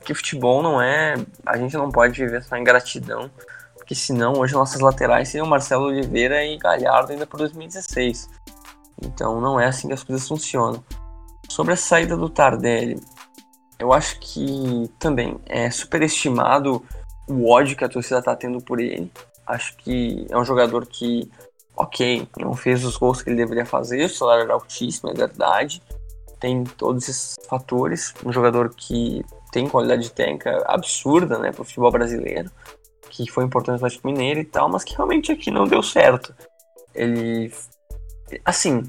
Que 0.03 0.13
futebol 0.13 0.61
não 0.61 0.81
é. 0.81 1.15
A 1.45 1.57
gente 1.57 1.75
não 1.75 1.91
pode 1.91 2.19
viver 2.19 2.43
só 2.43 2.55
em 2.55 2.63
gratidão. 2.63 3.29
Porque 3.75 3.95
senão, 3.95 4.33
hoje, 4.33 4.53
nossas 4.53 4.81
laterais 4.81 5.29
seriam 5.29 5.47
Marcelo 5.47 5.85
Oliveira 5.85 6.43
e 6.43 6.57
Galhardo 6.57 7.11
ainda 7.11 7.27
por 7.27 7.37
2016. 7.37 8.29
Então, 9.03 9.41
não 9.41 9.59
é 9.59 9.65
assim 9.67 9.87
que 9.87 9.93
as 9.93 10.03
coisas 10.03 10.27
funcionam. 10.27 10.83
Sobre 11.49 11.73
a 11.73 11.77
saída 11.77 12.15
do 12.17 12.29
Tardelli, 12.29 12.99
eu 13.77 13.93
acho 13.93 14.19
que 14.19 14.89
também 14.97 15.39
é 15.45 15.69
superestimado 15.69 16.83
o 17.27 17.49
ódio 17.49 17.75
que 17.75 17.83
a 17.83 17.89
torcida 17.89 18.19
está 18.19 18.35
tendo 18.35 18.61
por 18.61 18.79
ele. 18.79 19.11
Acho 19.45 19.75
que 19.77 20.25
é 20.29 20.37
um 20.37 20.45
jogador 20.45 20.85
que 20.87 21.29
ok, 21.75 22.27
não 22.37 22.53
fez 22.53 22.83
os 22.83 22.97
gols 22.97 23.21
que 23.21 23.29
ele 23.29 23.37
deveria 23.37 23.65
fazer, 23.65 24.05
o 24.05 24.09
salário 24.09 24.43
era 24.43 24.53
altíssimo, 24.53 25.09
é 25.09 25.13
verdade. 25.13 25.81
Tem 26.39 26.63
todos 26.63 27.07
esses 27.07 27.35
fatores. 27.47 28.13
Um 28.25 28.31
jogador 28.31 28.73
que 28.75 29.23
tem 29.51 29.67
qualidade 29.67 30.11
técnica 30.11 30.63
absurda 30.67 31.39
né, 31.39 31.51
para 31.51 31.61
o 31.61 31.65
futebol 31.65 31.91
brasileiro, 31.91 32.51
que 33.09 33.29
foi 33.29 33.45
importante 33.45 33.79
no 33.79 33.85
Atlético 33.85 34.07
Mineiro 34.07 34.39
e 34.39 34.45
tal, 34.45 34.69
mas 34.69 34.83
que 34.83 34.95
realmente 34.95 35.31
aqui 35.31 35.49
não 35.49 35.65
deu 35.65 35.81
certo. 35.81 36.35
Ele. 36.93 37.53
Assim. 38.43 38.83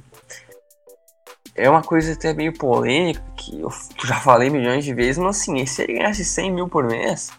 É 1.55 1.71
uma 1.71 1.83
coisa 1.83 2.13
até 2.13 2.35
meio 2.35 2.53
polêmica, 2.53 3.25
que 3.35 3.61
eu 3.61 3.71
já 4.05 4.17
falei 4.21 4.51
milhões 4.51 4.85
de 4.85 4.93
vezes, 4.93 5.17
mas 5.17 5.41
assim, 5.41 5.65
se 5.65 5.83
ele 5.83 5.95
ganhasse 5.95 6.23
100 6.23 6.53
mil 6.53 6.69
por 6.69 6.85
mês, 6.85 7.31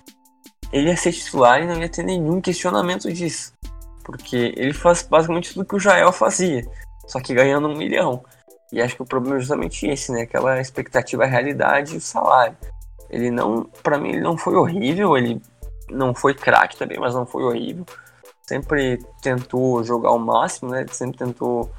ele 0.73 0.87
ia 0.87 0.97
ser 0.97 1.13
titular 1.13 1.61
e 1.61 1.67
não 1.67 1.79
ia 1.79 1.87
ter 1.87 2.03
nenhum 2.03 2.41
questionamento 2.41 3.13
disso. 3.13 3.53
Porque 4.07 4.53
ele 4.55 4.73
faz 4.73 5.03
basicamente 5.03 5.53
tudo 5.53 5.65
que 5.65 5.75
o 5.75 5.79
Jael 5.79 6.13
fazia, 6.13 6.65
só 7.05 7.19
que 7.19 7.33
ganhando 7.33 7.67
um 7.67 7.75
milhão. 7.75 8.23
E 8.71 8.81
acho 8.81 8.95
que 8.95 9.01
o 9.01 9.05
problema 9.05 9.35
é 9.35 9.39
justamente 9.41 9.85
esse, 9.85 10.13
né? 10.13 10.21
Aquela 10.21 10.61
expectativa, 10.61 11.25
a 11.25 11.27
realidade 11.27 11.93
e 11.93 11.97
o 11.97 12.01
salário. 12.01 12.55
Ele 13.09 13.29
não, 13.29 13.65
para 13.83 13.97
mim, 13.97 14.11
ele 14.11 14.21
não 14.21 14.37
foi 14.37 14.55
horrível, 14.55 15.17
ele 15.17 15.41
não 15.89 16.15
foi 16.15 16.33
craque 16.33 16.77
também, 16.77 16.97
mas 16.97 17.13
não 17.13 17.25
foi 17.25 17.43
horrível. 17.43 17.85
Sempre 18.47 18.97
tentou 19.21 19.83
jogar 19.83 20.11
o 20.11 20.19
máximo, 20.19 20.71
né? 20.71 20.85
Sempre 20.89 21.17
tentou 21.17 21.69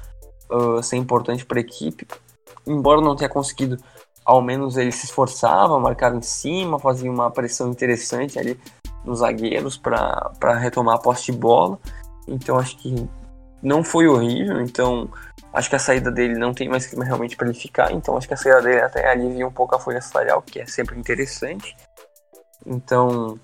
uh, 0.51 0.83
ser 0.83 0.97
importante 0.97 1.43
para 1.43 1.57
a 1.57 1.61
equipe. 1.61 2.07
Embora 2.67 3.01
não 3.01 3.15
tenha 3.15 3.29
conseguido, 3.29 3.77
ao 4.23 4.39
menos 4.39 4.77
ele 4.77 4.91
se 4.91 5.05
esforçava, 5.05 5.79
marcava 5.79 6.15
em 6.15 6.21
cima, 6.21 6.77
fazia 6.77 7.11
uma 7.11 7.31
pressão 7.31 7.71
interessante 7.71 8.37
ali 8.37 8.59
nos 9.03 9.19
zagueiros 9.19 9.77
para 9.77 10.53
retomar 10.59 10.95
a 10.95 10.99
posse 10.99 11.31
de 11.31 11.31
bola. 11.31 11.79
Então 12.29 12.57
acho 12.57 12.77
que 12.77 13.07
não 13.61 13.83
foi 13.83 14.07
horrível. 14.07 14.61
Então 14.61 15.09
acho 15.53 15.69
que 15.69 15.75
a 15.75 15.79
saída 15.79 16.11
dele 16.11 16.37
não 16.37 16.53
tem 16.53 16.69
mais 16.69 16.87
clima 16.87 17.05
realmente 17.05 17.35
para 17.35 17.47
ele 17.47 17.57
ficar. 17.57 17.91
Então 17.91 18.17
acho 18.17 18.27
que 18.27 18.33
a 18.33 18.37
saída 18.37 18.61
dele 18.61 18.81
até 18.81 19.09
alivia 19.09 19.47
um 19.47 19.51
pouco 19.51 19.75
a 19.75 19.79
folha 19.79 20.01
salarial, 20.01 20.41
que 20.41 20.59
é 20.59 20.65
sempre 20.65 20.97
interessante. 20.97 21.75
Então 22.65 23.39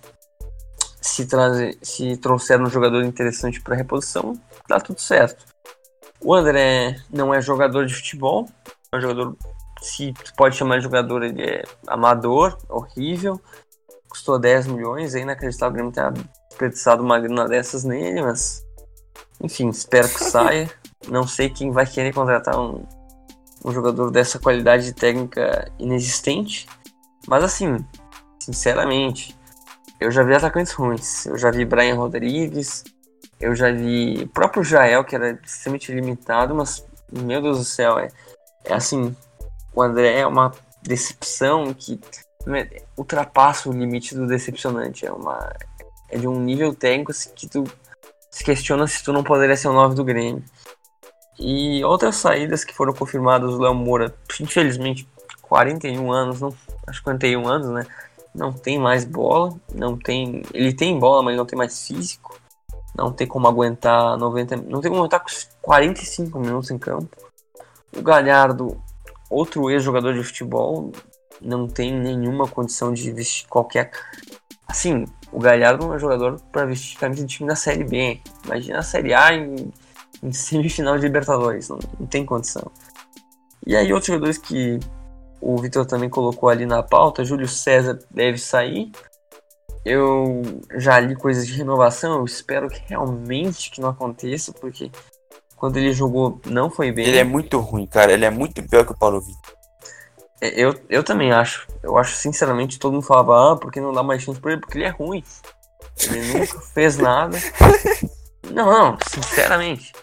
se, 1.05 1.27
trazer, 1.27 1.77
se 1.83 2.17
trouxer 2.17 2.59
um 2.59 2.69
jogador 2.69 3.03
interessante 3.03 3.61
para 3.61 3.75
reposição, 3.75 4.33
dá 4.67 4.79
tudo 4.79 4.99
certo. 4.99 5.45
O 6.19 6.33
André 6.33 6.99
não 7.11 7.31
é 7.31 7.39
jogador 7.39 7.85
de 7.85 7.93
futebol, 7.93 8.49
é 8.91 8.97
um 8.97 9.01
jogador, 9.01 9.37
se 9.79 10.11
pode 10.35 10.55
chamar 10.55 10.77
de 10.77 10.83
jogador, 10.83 11.21
ele 11.21 11.43
é 11.43 11.63
amador, 11.85 12.57
horrível. 12.67 13.39
Custou 14.09 14.39
10 14.39 14.65
milhões, 14.65 15.13
é 15.13 15.19
inacreditável 15.19 15.71
o 15.71 15.91
Grêmio 15.91 15.91
ter 15.91 16.27
desperdiçado 16.49 17.03
uma 17.03 17.19
grana 17.19 17.47
dessas 17.47 17.83
nele, 17.83 18.23
mas 18.23 18.64
enfim, 19.45 19.69
espero 19.69 20.07
que 20.09 20.23
saia. 20.23 20.69
Não 21.07 21.27
sei 21.27 21.49
quem 21.49 21.71
vai 21.71 21.85
querer 21.85 22.13
contratar 22.13 22.59
um, 22.59 22.83
um 23.63 23.71
jogador 23.71 24.11
dessa 24.11 24.39
qualidade 24.39 24.93
técnica 24.93 25.71
inexistente. 25.79 26.67
Mas 27.27 27.43
assim, 27.43 27.77
sinceramente, 28.39 29.35
eu 29.99 30.11
já 30.11 30.23
vi 30.23 30.35
atacantes 30.35 30.73
ruins. 30.73 31.25
Eu 31.25 31.37
já 31.37 31.51
vi 31.51 31.65
Brian 31.65 31.95
Rodrigues, 31.95 32.83
eu 33.39 33.55
já 33.55 33.71
vi 33.71 34.23
o 34.23 34.27
próprio 34.27 34.63
Jael, 34.63 35.03
que 35.03 35.15
era 35.15 35.39
extremamente 35.43 35.91
limitado, 35.91 36.55
mas, 36.55 36.85
meu 37.11 37.41
Deus 37.41 37.59
do 37.59 37.65
céu, 37.65 37.99
é, 37.99 38.09
é 38.63 38.73
assim, 38.73 39.15
o 39.73 39.81
André 39.81 40.19
é 40.19 40.27
uma 40.27 40.51
decepção 40.81 41.73
que 41.73 41.99
né, 42.45 42.69
ultrapassa 42.97 43.69
o 43.69 43.73
limite 43.73 44.15
do 44.15 44.27
decepcionante. 44.27 45.05
É, 45.05 45.11
uma, 45.11 45.51
é 46.09 46.17
de 46.17 46.27
um 46.27 46.39
nível 46.39 46.73
técnico 46.73 47.11
assim, 47.11 47.31
que 47.35 47.47
tu 47.47 47.63
se 48.35 48.43
questiona 48.43 48.85
se 48.85 49.01
tu 49.01 49.13
não 49.13 49.23
poderia 49.23 49.55
ser 49.55 49.69
o 49.69 49.73
9 49.73 49.95
do 49.95 50.03
Grêmio. 50.03 50.43
E 51.39 51.81
outras 51.85 52.17
saídas 52.17 52.65
que 52.65 52.73
foram 52.73 52.91
confirmadas, 52.91 53.53
o 53.53 53.61
Léo 53.61 53.73
Moura, 53.73 54.13
infelizmente, 54.41 55.07
41 55.41 56.11
anos, 56.11 56.41
não, 56.41 56.53
acho 56.85 56.99
que 56.99 57.05
41 57.05 57.47
anos, 57.47 57.69
né? 57.69 57.85
não 58.33 58.51
tem 58.51 58.77
mais 58.77 59.05
bola, 59.05 59.57
não 59.73 59.97
tem, 59.97 60.41
ele 60.53 60.73
tem 60.73 60.99
bola, 60.99 61.23
mas 61.23 61.37
não 61.37 61.45
tem 61.45 61.57
mais 61.57 61.87
físico, 61.87 62.37
não 62.93 63.09
tem 63.09 63.25
como 63.25 63.47
aguentar 63.47 64.17
90, 64.17 64.57
não 64.57 64.81
tem 64.81 64.91
como 64.91 64.99
aguentar 64.99 65.23
45 65.61 66.37
minutos 66.37 66.71
em 66.71 66.77
campo. 66.77 67.15
O 67.95 68.01
Galhardo, 68.01 68.77
outro 69.29 69.71
ex-jogador 69.71 70.13
de 70.13 70.23
futebol, 70.25 70.91
não 71.41 71.69
tem 71.69 71.93
nenhuma 71.93 72.49
condição 72.49 72.93
de 72.93 73.09
vestir 73.13 73.47
qualquer 73.47 73.91
assim, 74.67 75.05
o 75.35 75.39
Galhardo 75.39 75.83
é 75.83 75.95
um 75.97 75.99
jogador 75.99 76.39
para 76.49 76.65
vestir 76.65 76.97
camisa 76.97 77.25
de 77.25 77.35
time 77.35 77.49
da 77.49 77.57
Série 77.57 77.83
B. 77.83 78.21
Imagina 78.45 78.79
a 78.79 78.83
Série 78.83 79.13
A 79.13 79.33
em, 79.33 79.69
em 80.23 80.31
semifinal 80.31 80.95
de 80.95 81.03
Libertadores, 81.03 81.67
não, 81.67 81.77
não 81.99 82.07
tem 82.07 82.25
condição. 82.25 82.71
E 83.67 83.75
aí 83.75 83.91
outros 83.91 84.07
jogadores 84.07 84.37
que 84.37 84.79
o 85.41 85.57
Vitor 85.57 85.85
também 85.85 86.09
colocou 86.09 86.47
ali 86.47 86.65
na 86.65 86.81
pauta, 86.81 87.25
Júlio 87.25 87.49
César 87.49 87.99
deve 88.09 88.37
sair. 88.37 88.89
Eu 89.83 90.41
já 90.77 90.99
li 91.01 91.15
coisas 91.15 91.45
de 91.45 91.53
renovação, 91.53 92.19
eu 92.19 92.25
espero 92.25 92.69
que 92.69 92.81
realmente 92.87 93.69
que 93.69 93.81
não 93.81 93.89
aconteça, 93.89 94.53
porque 94.53 94.89
quando 95.57 95.75
ele 95.75 95.91
jogou 95.91 96.39
não 96.45 96.69
foi 96.69 96.93
bem. 96.93 97.07
Ele 97.07 97.17
é 97.17 97.25
muito 97.25 97.59
ruim, 97.59 97.85
cara, 97.85 98.13
ele 98.13 98.23
é 98.23 98.29
muito 98.29 98.63
pior 98.63 98.85
que 98.85 98.93
o 98.93 98.97
Paulo 98.97 99.19
Vitor. 99.19 99.54
Eu, 100.53 100.75
eu 100.89 101.03
também 101.03 101.31
acho. 101.31 101.67
Eu 101.81 101.97
acho, 101.97 102.15
sinceramente, 102.15 102.79
todo 102.79 102.93
mundo 102.93 103.05
falava, 103.05 103.53
ah, 103.53 103.55
porque 103.55 103.79
não 103.79 103.93
dá 103.93 104.03
mais 104.03 104.21
chance 104.21 104.39
pra 104.39 104.51
ele? 104.53 104.61
Porque 104.61 104.77
ele 104.77 104.85
é 104.85 104.89
ruim. 104.89 105.23
Ele 106.09 106.39
nunca 106.39 106.59
fez 106.73 106.97
nada. 106.97 107.37
Não, 108.51 108.71
não, 108.71 108.97
sinceramente. 109.09 109.93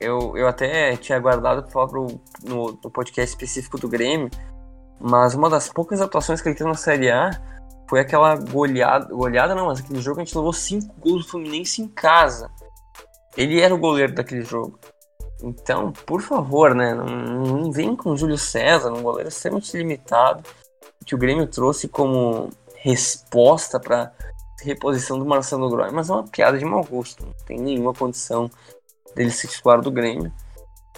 Eu, 0.00 0.36
eu 0.36 0.46
até 0.46 0.96
tinha 0.96 1.18
guardado 1.18 1.62
pra 1.62 1.70
falar 1.70 1.88
pro, 1.88 2.06
no, 2.42 2.78
no 2.82 2.90
podcast 2.90 3.34
específico 3.34 3.78
do 3.78 3.88
Grêmio, 3.88 4.28
mas 5.00 5.34
uma 5.34 5.48
das 5.48 5.68
poucas 5.68 6.00
atuações 6.00 6.40
que 6.40 6.48
ele 6.48 6.56
teve 6.56 6.68
na 6.68 6.76
Série 6.76 7.10
A 7.10 7.30
foi 7.88 8.00
aquela 8.00 8.36
goleada, 8.36 9.06
goleada 9.06 9.54
não, 9.54 9.66
mas 9.66 9.80
aquele 9.80 10.00
jogo 10.00 10.20
a 10.20 10.24
gente 10.24 10.36
levou 10.36 10.52
5 10.52 10.94
gols 10.98 11.24
do 11.24 11.30
Fluminense 11.30 11.80
em 11.80 11.88
casa. 11.88 12.50
Ele 13.36 13.60
era 13.60 13.74
o 13.74 13.78
goleiro 13.78 14.14
daquele 14.14 14.42
jogo. 14.42 14.78
Então, 15.42 15.92
por 15.92 16.22
favor, 16.22 16.74
né, 16.74 16.94
não, 16.94 17.06
não 17.06 17.72
vem 17.72 17.94
com 17.94 18.10
o 18.10 18.16
Júlio 18.16 18.38
César, 18.38 18.92
um 18.92 19.02
goleiro 19.02 19.28
extremamente 19.28 19.76
limitado, 19.76 20.42
que 21.04 21.14
o 21.14 21.18
Grêmio 21.18 21.46
trouxe 21.46 21.88
como 21.88 22.50
resposta 22.76 23.78
para 23.78 24.12
reposição 24.62 25.18
do 25.18 25.26
Marcelo 25.26 25.68
Groy, 25.68 25.90
mas 25.92 26.08
é 26.08 26.12
uma 26.12 26.24
piada 26.24 26.58
de 26.58 26.64
mau 26.64 26.82
gosto, 26.82 27.24
não 27.24 27.32
tem 27.46 27.58
nenhuma 27.58 27.92
condição 27.92 28.50
dele 29.14 29.30
ser 29.30 29.48
titular 29.48 29.80
do 29.80 29.90
Grêmio. 29.90 30.32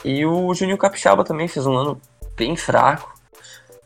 E 0.04 0.24
o 0.24 0.54
Juninho 0.54 0.78
Capixaba 0.78 1.24
também 1.24 1.48
fez 1.48 1.66
um 1.66 1.76
ano 1.76 2.00
bem 2.36 2.56
fraco, 2.56 3.12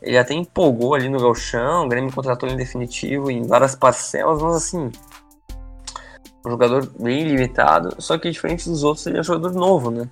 ele 0.01 0.17
até 0.17 0.33
empolgou 0.33 0.93
ali 0.93 1.09
no 1.09 1.19
galchão, 1.19 1.85
o 1.85 1.89
Grêmio 1.89 2.13
contratou 2.13 2.47
ele 2.47 2.55
em 2.55 2.57
definitivo 2.57 3.31
em 3.31 3.47
várias 3.47 3.75
parcelas, 3.75 4.41
mas 4.41 4.55
assim, 4.55 4.91
um 6.45 6.51
jogador 6.51 6.85
bem 6.99 7.23
limitado, 7.23 7.95
só 8.01 8.17
que 8.17 8.29
diferente 8.29 8.69
dos 8.69 8.83
outros, 8.83 9.07
ele 9.07 9.17
é 9.17 9.21
um 9.21 9.23
jogador 9.23 9.53
novo, 9.53 9.89
né? 9.89 10.09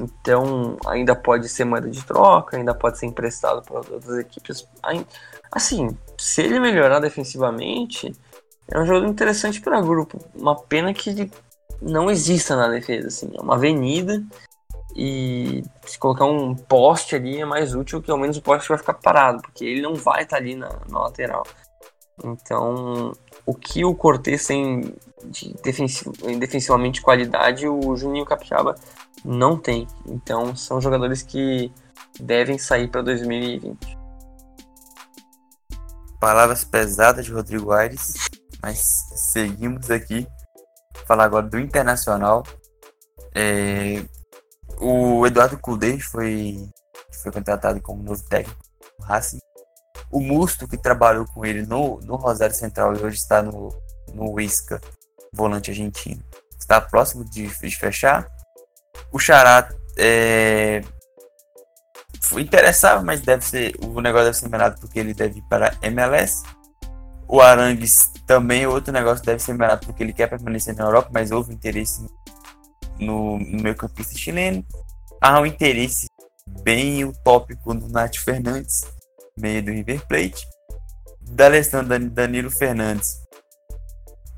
Então, 0.00 0.76
ainda 0.86 1.14
pode 1.14 1.48
ser 1.48 1.64
moeda 1.64 1.88
de 1.88 2.04
troca, 2.04 2.56
ainda 2.56 2.74
pode 2.74 2.98
ser 2.98 3.06
emprestado 3.06 3.62
para 3.62 3.76
outras 3.76 4.18
equipes. 4.18 4.66
Assim, 5.50 5.96
se 6.18 6.42
ele 6.42 6.60
melhorar 6.60 7.00
defensivamente, 7.00 8.14
é 8.68 8.78
um 8.78 8.86
jogador 8.86 9.06
interessante 9.06 9.60
para 9.60 9.80
grupo. 9.80 10.18
Uma 10.34 10.56
pena 10.56 10.92
que 10.92 11.10
ele 11.10 11.32
não 11.80 12.10
exista 12.10 12.56
na 12.56 12.68
defesa, 12.68 13.08
assim, 13.08 13.30
é 13.34 13.40
uma 13.40 13.54
avenida 13.54 14.22
e 14.94 15.62
se 15.84 15.98
colocar 15.98 16.24
um 16.24 16.54
poste 16.54 17.14
ali 17.14 17.38
é 17.38 17.44
mais 17.44 17.74
útil 17.74 18.00
que 18.00 18.10
ao 18.10 18.16
menos 18.16 18.38
o 18.38 18.42
poste 18.42 18.68
vai 18.68 18.78
ficar 18.78 18.94
parado, 18.94 19.42
porque 19.42 19.64
ele 19.64 19.82
não 19.82 19.94
vai 19.94 20.22
estar 20.22 20.36
tá 20.36 20.42
ali 20.42 20.54
na, 20.54 20.70
na 20.88 21.00
lateral. 21.00 21.46
Então, 22.24 23.12
o 23.44 23.54
que 23.54 23.84
o 23.84 23.94
Cortez 23.94 24.46
tem 24.46 24.94
de 25.24 25.54
defensiv 25.62 26.12
defensivamente 26.38 27.00
qualidade, 27.00 27.66
o 27.66 27.96
Juninho 27.96 28.24
Capixaba 28.24 28.74
não 29.24 29.58
tem. 29.58 29.86
Então, 30.06 30.54
são 30.54 30.80
jogadores 30.80 31.22
que 31.22 31.72
devem 32.20 32.58
sair 32.58 32.88
para 32.88 33.02
2020. 33.02 33.96
Palavras 36.20 36.64
pesadas 36.64 37.24
de 37.24 37.32
Rodrigo 37.32 37.72
Aires, 37.72 38.14
mas 38.62 38.80
seguimos 39.32 39.90
aqui. 39.90 40.26
Falar 41.06 41.24
agora 41.24 41.46
do 41.46 41.58
Internacional. 41.58 42.42
É, 43.34 44.02
o 44.80 45.26
Eduardo 45.26 45.58
Cudê 45.58 45.98
foi, 46.00 46.56
foi 47.22 47.32
contratado 47.32 47.80
como 47.82 48.02
novo 48.02 48.22
técnico 48.28 48.60
do 48.98 49.04
Racing. 49.04 49.38
O 50.10 50.20
Musto, 50.20 50.68
que 50.68 50.76
trabalhou 50.76 51.26
com 51.26 51.44
ele 51.44 51.66
no, 51.66 52.00
no 52.00 52.16
Rosário 52.16 52.54
Central 52.54 52.94
e 52.94 53.02
hoje 53.02 53.16
está 53.16 53.42
no, 53.42 53.70
no 54.14 54.40
Isca, 54.40 54.80
volante 55.36 55.70
argentino, 55.70 56.22
está 56.58 56.80
próximo 56.80 57.24
de, 57.24 57.46
de 57.46 57.76
fechar. 57.76 58.26
O 59.12 59.18
Xará 59.18 59.68
é, 59.98 60.82
interessado, 62.38 63.04
mas 63.04 63.20
deve 63.20 63.44
ser 63.44 63.74
o 63.84 64.00
negócio 64.00 64.26
deve 64.26 64.36
ser 64.36 64.48
melhorado 64.48 64.80
porque 64.80 64.98
ele 64.98 65.14
deve 65.14 65.38
ir 65.38 65.42
para 65.42 65.76
MLS. 65.82 66.42
O 67.28 67.40
Arangues 67.40 68.10
também, 68.26 68.66
outro 68.66 68.92
negócio 68.92 69.24
deve 69.24 69.42
ser 69.42 69.52
melhorado 69.52 69.86
porque 69.86 70.02
ele 70.02 70.12
quer 70.12 70.28
permanecer 70.28 70.74
na 70.74 70.84
Europa, 70.84 71.10
mas 71.12 71.30
houve 71.30 71.52
interesse 71.52 72.06
no, 72.98 73.38
no 73.38 73.62
meio 73.62 73.76
campista 73.76 74.16
chileno. 74.16 74.64
Há 75.20 75.40
um 75.40 75.46
interesse 75.46 76.06
bem 76.62 77.04
utópico 77.04 77.74
no 77.74 77.88
Nath 77.88 78.16
Fernandes, 78.16 78.82
meio 79.36 79.62
do 79.62 79.70
River 79.70 80.06
Plate. 80.06 80.46
Da 81.20 81.46
Alessandro 81.46 81.98
Danilo 82.10 82.50
Fernandes 82.50 83.25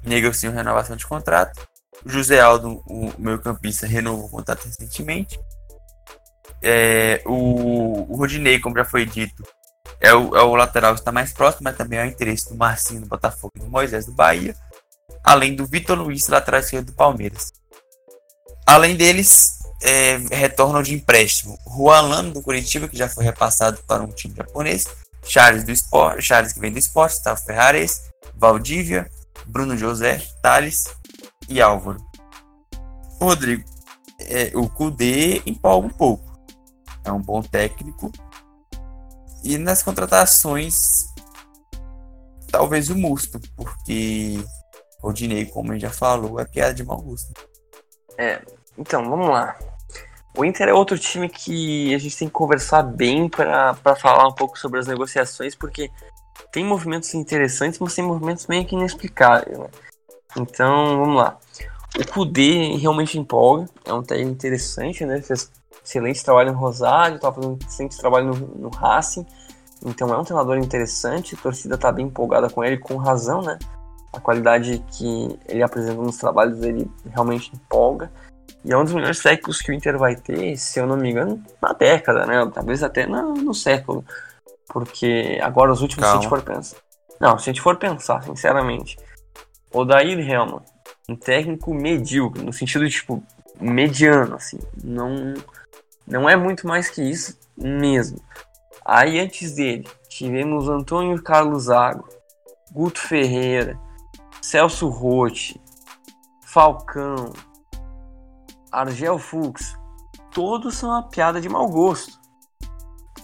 negociou 0.09 0.53
renovação 0.53 0.97
de 0.97 1.07
contrato. 1.07 1.69
O 2.05 2.09
José 2.09 2.41
Aldo, 2.41 2.83
o 2.87 3.13
meio 3.19 3.41
campista, 3.41 3.87
renovou 3.87 4.27
o 4.27 4.31
contrato 4.31 4.65
recentemente. 4.65 5.39
É, 6.63 7.23
o, 7.27 8.13
o 8.13 8.17
Rodinei, 8.17 8.59
como 8.59 8.77
já 8.77 8.85
foi 8.85 9.05
dito, 9.05 9.43
é 10.01 10.13
o, 10.15 10.37
é 10.37 10.43
o 10.43 10.55
lateral 10.55 10.95
que 10.95 11.01
está 11.01 11.13
mais 11.13 11.33
próximo, 11.33 11.65
mas 11.65 11.77
também 11.77 11.99
é 11.99 12.05
o 12.05 12.07
interesse 12.07 12.49
do 12.49 12.57
Marcinho 12.57 13.01
do 13.01 13.07
Botafogo 13.07 13.53
e 13.57 13.61
do 13.61 13.69
Moisés 13.69 14.07
do 14.07 14.13
Bahia. 14.13 14.55
Além 15.25 15.55
do 15.55 15.67
Vitor 15.67 15.99
Luiz, 15.99 16.29
lateral 16.29 16.61
esquerdo 16.61 16.87
do 16.87 16.93
Palmeiras. 16.93 17.53
Além 18.67 18.97
deles, 18.97 19.59
é, 19.83 20.19
retornam 20.31 20.83
de 20.83 20.95
empréstimo 20.95 21.59
Juan 21.67 22.03
Lano 22.03 22.33
do 22.33 22.43
Curitiba, 22.43 22.89
que 22.89 22.97
já 22.97 23.09
foi 23.09 23.25
repassado 23.25 23.83
para 23.87 24.03
um 24.03 24.09
time 24.09 24.35
japonês, 24.37 24.85
Charles 25.25 25.65
do 25.65 25.73
Sport, 25.73 26.21
Charles 26.21 26.53
que 26.53 26.61
vem 26.61 26.73
do 26.73 26.79
esporte, 26.79 27.15
Gustavo 27.15 27.41
Ferrares, 27.43 28.03
Valdívia, 28.35 29.11
Bruno 29.49 29.77
José, 29.77 30.23
Thales 30.43 30.85
e 31.49 31.61
Álvaro. 31.61 31.99
Rodrigo, 33.21 33.65
é, 34.21 34.53
o 34.55 34.69
Kudê 34.69 35.43
empolga 35.47 35.87
um 35.87 35.91
pouco. 35.91 36.39
É 37.05 37.11
um 37.11 37.21
bom 37.21 37.43
técnico. 37.43 38.13
E 39.43 39.57
nas 39.57 39.83
contratações, 39.83 41.07
talvez 42.51 42.91
o 42.91 42.97
Musto, 42.97 43.41
porque 43.57 44.39
o 45.03 45.13
Dinei, 45.13 45.47
como 45.47 45.73
gente 45.73 45.83
já 45.83 45.91
falou, 45.91 46.39
é 46.39 46.45
piada 46.45 46.75
de 46.75 46.85
mau 46.85 47.01
gosto. 47.01 47.33
É, 48.17 48.43
então, 48.77 49.09
vamos 49.09 49.29
lá. 49.29 49.57
O 50.37 50.45
Inter 50.45 50.69
é 50.69 50.73
outro 50.73 50.99
time 50.99 51.29
que 51.29 51.95
a 51.95 51.99
gente 51.99 52.17
tem 52.17 52.29
que 52.29 52.35
conversar 52.35 52.83
bem 52.83 53.29
para 53.29 53.75
falar 53.97 54.29
um 54.29 54.35
pouco 54.35 54.59
sobre 54.59 54.79
as 54.79 54.87
negociações, 54.87 55.55
porque 55.55 55.91
tem 56.53 56.65
movimentos 56.65 57.13
interessantes, 57.15 57.79
mas 57.79 57.95
tem 57.95 58.05
movimentos 58.05 58.47
meio 58.47 58.65
que 58.65 58.75
inexplicáveis. 58.75 59.59
Né? 59.59 59.67
Então, 60.37 60.99
vamos 60.99 61.17
lá. 61.17 61.39
O 61.99 62.07
Kudê 62.13 62.77
realmente 62.77 63.19
empolga, 63.19 63.69
é 63.85 63.93
um 63.93 64.03
técnico 64.03 64.33
interessante, 64.33 65.05
né? 65.05 65.21
Fez 65.23 65.51
excelente 65.85 66.23
trabalho 66.23 66.53
no 66.53 66.59
Rosário, 66.59 67.17
estava 67.17 67.37
fazendo 67.37 67.59
excelente 67.67 67.99
trabalho 67.99 68.27
no, 68.27 68.35
no 68.35 68.69
Racing. 68.69 69.27
Então 69.85 70.13
é 70.13 70.19
um 70.19 70.25
treinador 70.25 70.59
interessante, 70.59 71.35
a 71.35 71.39
torcida 71.39 71.77
está 71.77 71.91
bem 71.91 72.07
empolgada 72.07 72.51
com 72.51 72.65
ele, 72.65 72.79
com 72.79 72.97
razão, 72.97 73.43
né? 73.43 73.59
A 74.13 74.21
qualidade 74.21 74.85
que 74.93 75.39
ele 75.47 75.63
apresenta 75.63 76.01
nos 76.01 76.19
trabalhos 76.19 76.59
dele 76.59 76.91
realmente 77.11 77.53
empolga. 77.55 78.11
E 78.65 78.73
é 78.73 78.77
um 78.77 78.85
dos 78.85 78.93
melhores 78.93 79.21
técnicos 79.21 79.61
que 79.61 79.71
o 79.71 79.75
Inter 79.75 79.97
vai 79.97 80.17
ter, 80.17 80.57
se 80.57 80.81
eu 80.81 80.87
não 80.87 80.97
me 80.97 81.11
engano, 81.11 81.43
na 81.63 81.73
década, 81.73 82.27
né? 82.27 82.51
Talvez 82.53 82.83
até 82.83 83.07
no, 83.07 83.35
no 83.35 83.55
século. 83.55 84.05
Porque 84.69 85.39
agora 85.43 85.73
os 85.73 85.81
últimos, 85.81 86.05
Calma. 86.05 86.21
se 86.21 86.27
a 86.27 86.31
gente 86.31 86.31
for 86.31 86.43
pensar. 86.43 86.77
Não, 87.21 87.39
se 87.39 87.51
a 87.51 87.53
gente 87.53 87.63
for 87.63 87.77
pensar, 87.77 88.23
sinceramente. 88.23 88.97
O 89.73 89.85
Daír 89.85 90.19
Helman, 90.19 90.63
um 91.09 91.17
técnico 91.17 91.75
medíocre, 91.75 92.43
no 92.43 92.53
sentido 92.53 92.87
de, 92.87 92.93
tipo, 92.93 93.23
mediano, 93.61 94.37
assim. 94.37 94.59
Não, 94.83 95.35
não 96.07 96.29
é 96.29 96.37
muito 96.37 96.67
mais 96.67 96.89
que 96.89 97.03
isso 97.03 97.39
mesmo. 97.57 98.21
Aí 98.85 99.19
antes 99.19 99.55
dele, 99.55 99.87
tivemos 100.09 100.69
Antônio 100.69 101.23
Carlos 101.23 101.65
Zago, 101.65 102.09
Guto 102.73 103.01
Ferreira, 103.01 103.79
Celso 104.41 104.89
Rotti, 104.89 105.61
Falcão, 106.43 107.33
Argel 108.73 109.19
Fux, 109.19 109.77
todos 110.33 110.77
são 110.77 110.91
uma 110.91 111.03
piada 111.03 111.41
de 111.41 111.49
mau 111.49 111.69
gosto. 111.69 112.18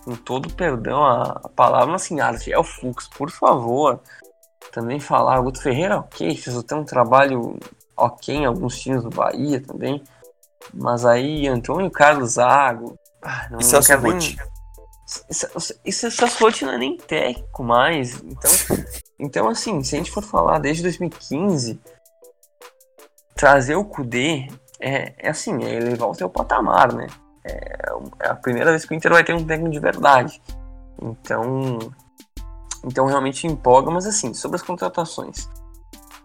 Com 0.05 0.15
todo 0.15 0.53
perdão 0.53 1.03
a, 1.03 1.41
a 1.45 1.49
palavra, 1.49 1.95
assim, 1.95 2.21
Argel 2.21 2.63
Fux, 2.63 3.09
por 3.09 3.31
favor. 3.31 4.01
também 4.73 5.01
falar. 5.01 5.41
O 5.41 5.45
Guto 5.45 5.63
Ferreira, 5.63 5.99
ok, 5.99 6.37
fez 6.37 6.57
até 6.57 6.75
um 6.75 6.85
trabalho 6.85 7.59
ok 7.97 8.35
em 8.35 8.45
alguns 8.45 8.79
times 8.81 9.03
do 9.03 9.11
Bahia 9.11 9.61
também. 9.61 10.03
Mas 10.73 11.05
aí 11.05 11.47
Antônio 11.49 11.91
Carlos 11.91 12.33
Zago. 12.33 12.99
Ah, 13.23 13.49
não, 13.51 13.59
Isso 13.59 13.77
é 13.77 13.97
o 13.97 14.01
nem... 14.01 14.19
Isso, 14.19 15.47
isso, 15.85 16.07
isso 16.09 16.65
não 16.65 16.73
é 16.73 16.79
nem 16.79 16.97
técnico 16.97 17.63
mais. 17.63 18.23
Então, 18.23 18.51
então, 19.19 19.49
assim, 19.49 19.83
se 19.83 19.95
a 19.95 19.99
gente 19.99 20.11
for 20.11 20.23
falar 20.23 20.59
desde 20.59 20.83
2015, 20.83 21.79
trazer 23.35 23.77
o 23.77 23.85
Kudê 23.85 24.49
é, 24.81 25.15
é 25.19 25.31
assim, 25.31 25.63
é 25.65 25.75
elevar 25.75 26.09
o 26.09 26.15
seu 26.15 26.29
patamar, 26.29 26.93
né? 26.93 27.07
É, 27.45 27.77
é 28.21 28.29
a 28.29 28.35
primeira 28.35 28.71
vez 28.71 28.85
que 28.85 28.95
o 28.95 28.97
Inter 28.97 29.13
vai 29.13 29.25
ter 29.25 29.35
um 29.35 29.45
técnico 29.45 29.73
de 29.73 29.81
verdade. 29.81 30.41
Então, 31.01 31.79
então 32.85 33.07
realmente 33.07 33.47
empolga, 33.47 33.91
mas 33.91 34.07
assim, 34.07 34.33
sobre 34.33 34.57
as 34.57 34.63
contratações. 34.63 35.49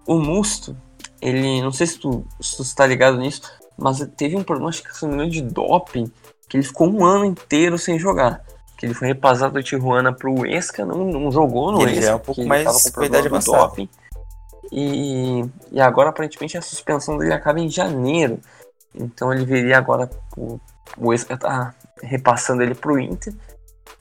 O 0.07 0.15
Musto, 0.17 0.75
ele, 1.21 1.61
não 1.61 1.71
sei 1.71 1.87
se 1.87 1.99
tu, 1.99 2.25
se 2.39 2.57
tu 2.57 2.63
está 2.63 2.85
ligado 2.85 3.17
nisso, 3.17 3.41
mas 3.77 3.99
teve 4.15 4.35
um 4.35 4.43
problema, 4.43 4.69
acho 4.69 4.83
que 4.83 4.95
se 4.95 5.05
não 5.05 5.27
de 5.27 5.41
doping, 5.41 6.11
que 6.47 6.57
ele 6.57 6.63
ficou 6.63 6.89
um 6.89 7.05
ano 7.05 7.25
inteiro 7.25 7.77
sem 7.77 7.99
jogar. 7.99 8.43
Que 8.77 8.85
ele 8.85 8.93
foi 8.93 9.09
repassado 9.09 9.53
do 9.53 9.63
Tijuana 9.63 10.13
pro 10.13 10.45
Esca, 10.45 10.85
não, 10.85 11.05
não 11.05 11.31
jogou 11.31 11.71
no 11.71 11.81
ele 11.81 11.97
Esca. 11.97 12.11
é 12.11 12.15
um 12.15 12.19
pouco 12.19 12.45
mais 12.45 12.89
com 12.89 13.03
idade 13.03 13.27
avançada. 13.27 13.57
Doping. 13.57 13.89
E, 14.71 15.43
e 15.71 15.81
agora 15.81 16.09
aparentemente 16.09 16.57
a 16.57 16.61
suspensão 16.61 17.17
dele 17.17 17.33
acaba 17.33 17.59
em 17.59 17.69
janeiro. 17.69 18.39
Então 18.95 19.31
ele 19.33 19.45
viria 19.45 19.77
agora 19.77 20.09
por, 20.31 20.59
o 20.97 21.13
Esca 21.13 21.37
tá 21.37 21.73
repassando 22.01 22.63
ele 22.63 22.75
pro 22.75 22.99
Inter 22.99 23.33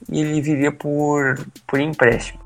e 0.09 0.21
ele 0.21 0.41
viria 0.41 0.71
por, 0.71 1.37
por 1.67 1.79
empréstimo. 1.79 2.39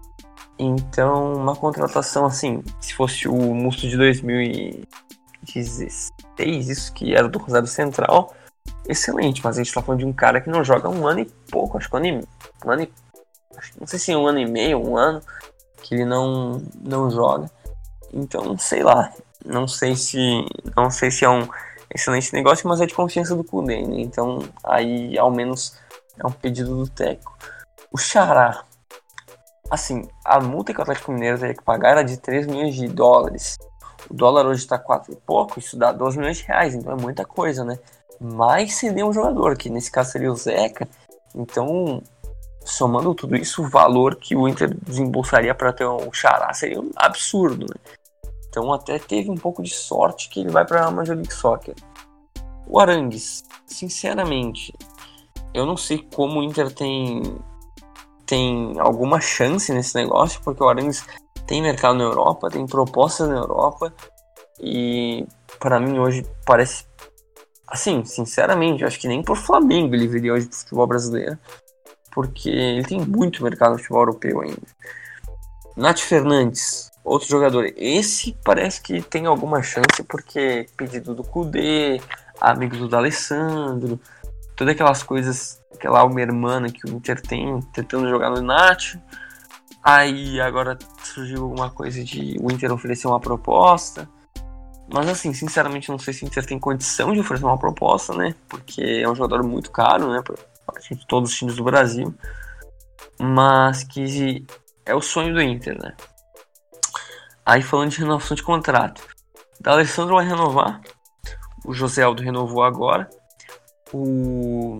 Então, 0.57 1.33
uma 1.33 1.55
contratação 1.55 2.25
assim, 2.25 2.63
se 2.79 2.93
fosse 2.93 3.27
o 3.27 3.53
Musto 3.53 3.87
de 3.87 3.97
2016, 3.97 6.69
isso 6.69 6.93
que 6.93 7.13
era 7.15 7.27
do 7.27 7.39
Rosário 7.39 7.67
Central, 7.67 8.33
excelente, 8.87 9.41
mas 9.43 9.57
a 9.57 9.63
gente 9.63 9.73
tá 9.73 9.81
falando 9.81 9.99
de 9.99 10.05
um 10.05 10.13
cara 10.13 10.39
que 10.39 10.49
não 10.49 10.63
joga 10.63 10.87
um 10.89 11.05
ano 11.07 11.19
e 11.21 11.25
pouco, 11.49 11.77
acho 11.77 11.89
que 11.89 11.95
um 11.95 11.97
ano 11.97 12.07
e, 12.07 12.23
um 12.65 12.71
ano 12.71 12.83
e 12.83 12.91
não 13.79 13.87
sei 13.87 13.99
se 13.99 14.11
é 14.11 14.17
um 14.17 14.27
ano 14.27 14.39
e 14.39 14.45
meio, 14.45 14.77
um 14.77 14.97
ano, 14.97 15.21
que 15.81 15.95
ele 15.95 16.05
não, 16.05 16.61
não 16.81 17.09
joga. 17.09 17.49
Então, 18.11 18.57
sei 18.57 18.83
lá, 18.83 19.11
não 19.45 19.67
sei 19.67 19.95
se 19.95 20.45
não 20.75 20.89
sei 20.89 21.11
se 21.11 21.25
é 21.25 21.29
um 21.29 21.47
excelente 21.93 22.33
negócio, 22.33 22.67
mas 22.67 22.81
é 22.81 22.85
de 22.85 22.93
confiança 22.93 23.35
do 23.35 23.43
Kudê, 23.43 23.81
né? 23.81 24.01
Então, 24.01 24.39
aí 24.63 25.17
ao 25.17 25.31
menos 25.31 25.77
é 26.17 26.25
um 26.25 26.31
pedido 26.31 26.75
do 26.75 26.89
técnico. 26.89 27.37
O 27.91 27.97
Xará, 27.97 28.63
assim, 29.69 30.07
a 30.25 30.39
multa 30.39 30.73
que 30.73 30.79
o 30.79 30.81
Atlético 30.81 31.11
Mineiro 31.11 31.39
teria 31.39 31.55
que 31.55 31.63
pagar 31.63 31.91
era 31.91 32.03
de 32.03 32.17
3 32.17 32.47
milhões 32.47 32.75
de 32.75 32.87
dólares. 32.87 33.57
O 34.09 34.13
dólar 34.13 34.45
hoje 34.45 34.61
está 34.61 34.77
4 34.77 35.13
e 35.13 35.15
pouco, 35.15 35.59
isso 35.59 35.77
dá 35.77 35.91
12 35.91 36.17
milhões 36.17 36.37
de 36.37 36.43
reais, 36.43 36.75
então 36.75 36.93
é 36.93 37.01
muita 37.01 37.25
coisa, 37.25 37.63
né? 37.63 37.79
Mas 38.19 38.75
ceder 38.75 39.05
um 39.05 39.13
jogador, 39.13 39.57
que 39.57 39.69
nesse 39.69 39.91
caso 39.91 40.11
seria 40.11 40.31
o 40.31 40.35
Zeca, 40.35 40.87
então 41.35 42.01
somando 42.65 43.13
tudo 43.13 43.35
isso, 43.35 43.61
o 43.61 43.69
valor 43.69 44.15
que 44.15 44.35
o 44.35 44.47
Inter 44.47 44.73
desembolsaria 44.73 45.53
para 45.53 45.73
ter 45.73 45.85
o 45.85 46.11
Xará 46.13 46.53
seria 46.53 46.79
um 46.79 46.91
absurdo, 46.95 47.65
né? 47.67 47.75
Então 48.53 48.71
até 48.71 48.99
teve 48.99 49.31
um 49.31 49.35
pouco 49.35 49.63
de 49.63 49.73
sorte 49.73 50.29
que 50.29 50.41
ele 50.41 50.51
vai 50.51 50.63
para 50.63 50.85
a 50.85 50.91
Major 50.91 51.15
League 51.15 51.33
Soccer. 51.33 51.73
O 52.67 52.79
Arangues, 52.79 53.43
sinceramente, 53.65 54.71
eu 55.55 55.65
não 55.65 55.75
sei 55.75 56.07
como 56.13 56.39
o 56.39 56.43
Inter 56.43 56.71
tem 56.71 57.23
tem 58.27 58.79
alguma 58.79 59.19
chance 59.19 59.73
nesse 59.73 59.95
negócio, 59.95 60.39
porque 60.43 60.63
o 60.63 60.69
Arangues 60.69 61.03
tem 61.47 61.63
mercado 61.63 61.97
na 61.97 62.03
Europa, 62.03 62.49
tem 62.51 62.65
propostas 62.67 63.27
na 63.27 63.37
Europa 63.37 63.91
e 64.59 65.25
para 65.59 65.79
mim 65.79 65.97
hoje 65.97 66.23
parece 66.45 66.85
assim, 67.67 68.05
sinceramente, 68.05 68.83
eu 68.83 68.87
acho 68.87 68.99
que 68.99 69.07
nem 69.07 69.23
por 69.23 69.35
Flamengo 69.35 69.95
ele 69.95 70.07
viria 70.07 70.33
hoje 70.33 70.45
pro 70.45 70.57
futebol 70.57 70.85
brasileiro, 70.85 71.39
porque 72.11 72.49
ele 72.49 72.83
tem 72.83 73.01
muito 73.01 73.43
mercado 73.43 73.71
no 73.71 73.77
futebol 73.79 74.01
europeu 74.01 74.41
ainda. 74.41 74.61
Nath 75.75 75.99
Fernandes, 75.99 76.92
outro 77.03 77.27
jogador. 77.27 77.71
Esse 77.75 78.35
parece 78.43 78.81
que 78.81 79.01
tem 79.01 79.25
alguma 79.25 79.61
chance 79.61 80.03
porque 80.07 80.67
pedido 80.77 81.13
do 81.13 81.23
Kudê, 81.23 82.01
amigo 82.39 82.77
do 82.77 82.87
D'Alessandro, 82.87 83.99
todas 84.55 84.73
aquelas 84.73 85.03
coisas, 85.03 85.61
aquela 85.73 85.99
alma 85.99 86.21
hermana 86.21 86.71
que 86.71 86.85
o 86.85 86.89
Inter 86.89 87.21
tem 87.21 87.59
tentando 87.73 88.09
jogar 88.09 88.29
no 88.29 88.41
Nath. 88.41 88.95
Aí 89.83 90.39
agora 90.39 90.77
surgiu 91.03 91.43
alguma 91.43 91.69
coisa 91.69 92.03
de 92.03 92.37
o 92.39 92.51
Inter 92.51 92.71
oferecer 92.71 93.07
uma 93.07 93.19
proposta. 93.19 94.07
Mas 94.93 95.07
assim, 95.09 95.33
sinceramente 95.33 95.89
não 95.89 95.99
sei 95.99 96.13
se 96.13 96.23
o 96.23 96.27
Inter 96.27 96.45
tem 96.45 96.59
condição 96.59 97.13
de 97.13 97.19
oferecer 97.19 97.45
uma 97.45 97.57
proposta, 97.57 98.13
né? 98.13 98.35
Porque 98.47 98.81
é 98.81 99.09
um 99.09 99.15
jogador 99.15 99.43
muito 99.43 99.71
caro, 99.71 100.11
né? 100.11 100.21
Para 100.21 100.35
todos 101.07 101.31
os 101.31 101.37
times 101.37 101.55
do 101.55 101.63
Brasil. 101.63 102.13
Mas 103.19 103.83
que 103.83 104.45
é 104.85 104.95
o 104.95 105.01
sonho 105.01 105.33
do 105.33 105.41
Inter, 105.41 105.77
né? 105.81 105.93
Aí 107.45 107.61
falando 107.61 107.91
de 107.91 107.99
renovação 107.99 108.35
de 108.35 108.43
contrato. 108.43 109.01
Da 109.59 109.71
Alessandro 109.71 110.15
vai 110.15 110.25
renovar. 110.25 110.81
O 111.65 111.73
José 111.73 112.03
Aldo 112.03 112.21
renovou 112.23 112.63
agora. 112.63 113.09
O 113.93 114.79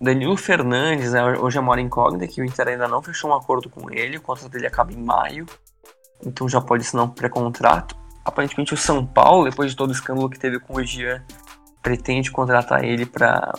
Danilo 0.00 0.36
Fernandes, 0.36 1.12
né, 1.12 1.22
hoje 1.38 1.58
é 1.58 1.60
mora 1.60 1.80
incógnita, 1.80 2.26
que 2.26 2.40
o 2.40 2.44
Inter 2.44 2.68
ainda 2.68 2.88
não 2.88 3.02
fechou 3.02 3.30
um 3.30 3.34
acordo 3.34 3.70
com 3.70 3.90
ele. 3.90 4.16
O 4.16 4.20
contrato 4.20 4.50
dele 4.50 4.66
acaba 4.66 4.92
em 4.92 4.96
maio. 4.96 5.46
Então 6.24 6.48
já 6.48 6.60
pode 6.60 6.82
assinar 6.82 7.04
um 7.04 7.08
pré-contrato. 7.08 7.96
Aparentemente 8.24 8.74
o 8.74 8.76
São 8.76 9.04
Paulo, 9.04 9.48
depois 9.48 9.70
de 9.70 9.76
todo 9.76 9.90
o 9.90 9.92
escândalo 9.92 10.30
que 10.30 10.38
teve 10.38 10.60
com 10.60 10.74
o 10.76 10.84
Jean, 10.84 11.24
pretende 11.82 12.30
contratar 12.30 12.84
ele 12.84 13.04
para 13.04 13.52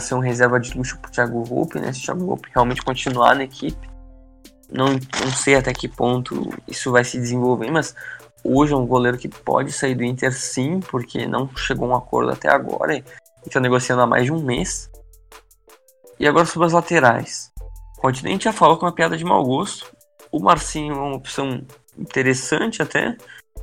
ser 0.00 0.14
um 0.14 0.20
reserva 0.20 0.60
de 0.60 0.76
luxo 0.76 0.98
para 0.98 1.08
o 1.08 1.12
Thiago 1.12 1.44
Volpe, 1.44 1.80
né? 1.80 1.92
Se 1.92 2.00
o 2.00 2.04
Thiago 2.04 2.26
Volpe 2.26 2.48
realmente 2.54 2.82
continuar 2.82 3.34
na 3.34 3.44
equipe. 3.44 3.95
Não, 4.70 4.88
não 4.88 5.30
sei 5.32 5.54
até 5.54 5.72
que 5.72 5.88
ponto 5.88 6.52
isso 6.66 6.90
vai 6.90 7.04
se 7.04 7.18
desenvolver, 7.18 7.70
mas 7.70 7.94
hoje 8.42 8.72
é 8.72 8.76
um 8.76 8.86
goleiro 8.86 9.18
que 9.18 9.28
pode 9.28 9.72
sair 9.72 9.94
do 9.94 10.04
Inter 10.04 10.32
sim, 10.32 10.80
porque 10.80 11.26
não 11.26 11.48
chegou 11.56 11.88
um 11.88 11.94
acordo 11.94 12.32
até 12.32 12.48
agora 12.48 12.96
e 12.96 13.04
está 13.46 13.60
negociando 13.60 14.02
há 14.02 14.06
mais 14.06 14.24
de 14.24 14.32
um 14.32 14.42
mês. 14.42 14.90
E 16.18 16.26
agora 16.26 16.46
sobre 16.46 16.66
as 16.66 16.72
laterais. 16.72 17.52
O 17.98 18.00
Continente 18.00 18.44
já 18.44 18.52
falou 18.52 18.76
com 18.76 18.86
uma 18.86 18.92
piada 18.92 19.16
de 19.16 19.24
mau 19.24 19.44
gosto. 19.44 19.94
O 20.32 20.40
Marcinho 20.40 20.94
é 20.94 20.98
uma 20.98 21.16
opção 21.16 21.62
interessante 21.98 22.82
até, 22.82 23.16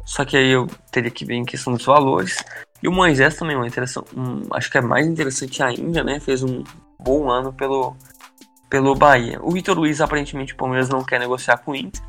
só 0.06 0.26
que 0.26 0.36
aí 0.36 0.50
eu 0.50 0.68
teria 0.92 1.12
que 1.12 1.26
ver 1.26 1.36
em 1.36 1.46
questão 1.46 1.74
dos 1.74 1.86
valores. 1.86 2.44
E 2.82 2.88
o 2.88 2.92
Moisés 2.92 3.36
também 3.36 3.56
é 3.56 3.60
uma 3.60 3.68
interessante, 3.68 4.08
um, 4.16 4.42
acho 4.52 4.70
que 4.70 4.78
é 4.78 4.82
mais 4.82 5.06
interessante 5.06 5.62
ainda, 5.64 6.04
né? 6.04 6.20
Fez 6.20 6.44
um 6.44 6.64
bom 7.00 7.30
ano 7.30 7.54
pelo, 7.54 7.96
pelo 8.74 8.96
Bahia. 8.96 9.38
O 9.44 9.52
Vitor 9.52 9.78
Luiz, 9.78 10.02
aparentemente, 10.02 10.56
o 10.56 10.58
Palmeiras 10.58 10.90
não 10.90 11.04
quer 11.04 11.20
negociar 11.20 11.58
com 11.58 11.74
o 11.74 11.76
Inter. 11.76 12.02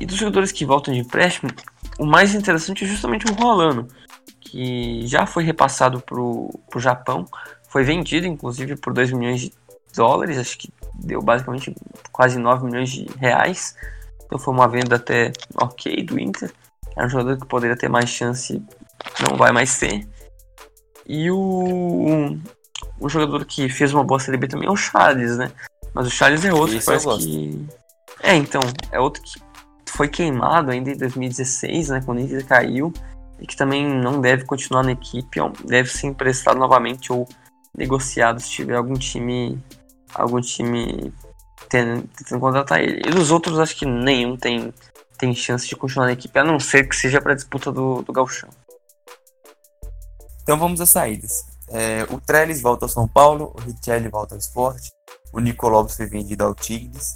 E 0.00 0.04
dos 0.04 0.16
jogadores 0.16 0.50
que 0.50 0.66
voltam 0.66 0.92
de 0.92 0.98
empréstimo, 0.98 1.52
o 2.00 2.04
mais 2.04 2.34
interessante 2.34 2.82
é 2.82 2.86
justamente 2.88 3.30
o 3.30 3.34
Rolano, 3.36 3.86
que 4.40 5.06
já 5.06 5.24
foi 5.24 5.44
repassado 5.44 6.00
para 6.00 6.20
o 6.20 6.50
Japão, 6.78 7.24
foi 7.68 7.84
vendido 7.84 8.26
inclusive 8.26 8.74
por 8.74 8.92
2 8.92 9.12
milhões 9.12 9.42
de 9.42 9.52
dólares, 9.94 10.36
acho 10.36 10.58
que 10.58 10.68
deu 10.94 11.22
basicamente 11.22 11.72
quase 12.10 12.40
9 12.40 12.66
milhões 12.66 12.90
de 12.90 13.06
reais. 13.16 13.76
Então 14.24 14.40
foi 14.40 14.52
uma 14.52 14.66
venda 14.66 14.96
até 14.96 15.30
ok 15.54 16.02
do 16.02 16.18
Inter. 16.18 16.52
É 16.96 17.06
um 17.06 17.08
jogador 17.08 17.38
que 17.38 17.46
poderia 17.46 17.76
ter 17.76 17.88
mais 17.88 18.10
chance, 18.10 18.60
não 19.20 19.36
vai 19.36 19.52
mais 19.52 19.78
ter. 19.78 20.08
E 21.06 21.30
o, 21.30 22.36
o 23.02 23.08
jogador 23.08 23.44
que 23.44 23.68
fez 23.68 23.92
uma 23.92 24.04
boa 24.04 24.20
Série 24.20 24.36
B 24.36 24.46
também 24.46 24.68
é 24.68 24.70
o 24.70 24.76
Charles, 24.76 25.36
né? 25.36 25.50
Mas 25.92 26.06
o 26.06 26.10
Charles 26.10 26.44
é 26.44 26.52
outro 26.52 26.76
Isso 26.76 26.90
que 26.90 27.04
parece 27.04 27.26
que. 27.26 27.66
É, 28.22 28.34
então, 28.36 28.60
é 28.92 29.00
outro 29.00 29.22
que 29.22 29.40
foi 29.90 30.08
queimado 30.08 30.70
ainda 30.70 30.90
em 30.90 30.96
2016, 30.96 31.88
né? 31.88 32.02
Quando 32.04 32.20
ele 32.20 32.44
caiu. 32.44 32.92
E 33.40 33.46
que 33.46 33.56
também 33.56 33.84
não 33.84 34.20
deve 34.20 34.44
continuar 34.44 34.84
na 34.84 34.92
equipe, 34.92 35.40
deve 35.64 35.90
ser 35.90 36.06
emprestado 36.06 36.58
novamente 36.58 37.12
ou 37.12 37.28
negociado 37.76 38.40
se 38.40 38.48
tiver 38.48 38.76
algum 38.76 38.94
time. 38.94 39.60
Algum 40.14 40.40
time 40.40 41.12
tentando, 41.68 42.08
tentando 42.16 42.40
contratar 42.40 42.80
ele. 42.80 43.02
E 43.04 43.10
dos 43.10 43.30
outros, 43.30 43.58
acho 43.58 43.74
que 43.74 43.86
nenhum 43.86 44.36
tem, 44.36 44.72
tem 45.18 45.34
chance 45.34 45.66
de 45.66 45.74
continuar 45.74 46.06
na 46.06 46.12
equipe, 46.12 46.38
a 46.38 46.44
não 46.44 46.60
ser 46.60 46.86
que 46.86 46.94
seja 46.94 47.20
para 47.20 47.34
disputa 47.34 47.72
do, 47.72 48.02
do 48.02 48.12
Galchão. 48.12 48.50
Então 50.42 50.58
vamos 50.58 50.80
às 50.80 50.90
saídas. 50.90 51.51
É, 51.72 52.04
o 52.10 52.20
Trellis 52.20 52.60
volta 52.60 52.84
ao 52.84 52.88
São 52.88 53.08
Paulo, 53.08 53.54
o 53.56 53.60
Richelli 53.60 54.08
volta 54.08 54.34
ao 54.34 54.38
Sport, 54.38 54.82
o 55.32 55.40
Nico 55.40 55.68
Lopes 55.68 55.96
foi 55.96 56.06
vendido 56.06 56.44
ao 56.44 56.54
Tigres, 56.54 57.14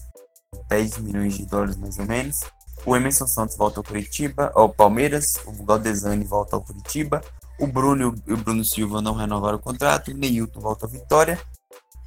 10 0.68 0.98
milhões 0.98 1.36
de 1.36 1.46
dólares 1.46 1.76
mais 1.76 1.98
ou 1.98 2.06
menos. 2.06 2.40
O 2.84 2.96
Emerson 2.96 3.26
Santos 3.26 3.56
volta 3.56 3.80
ao 3.80 3.84
Curitiba, 3.84 4.50
ao 4.54 4.68
Palmeiras, 4.68 5.34
o 5.46 5.64
Galdesani 5.64 6.24
volta 6.24 6.56
ao 6.56 6.62
Curitiba, 6.62 7.20
o 7.60 7.66
Bruno 7.66 8.14
e 8.26 8.32
o 8.32 8.36
Bruno 8.36 8.64
Silva 8.64 9.00
não 9.02 9.14
renovaram 9.14 9.58
o 9.58 9.62
contrato, 9.62 10.10
o 10.10 10.14
Neilton 10.14 10.60
volta 10.60 10.86
ao 10.86 10.90
Vitória, 10.90 11.38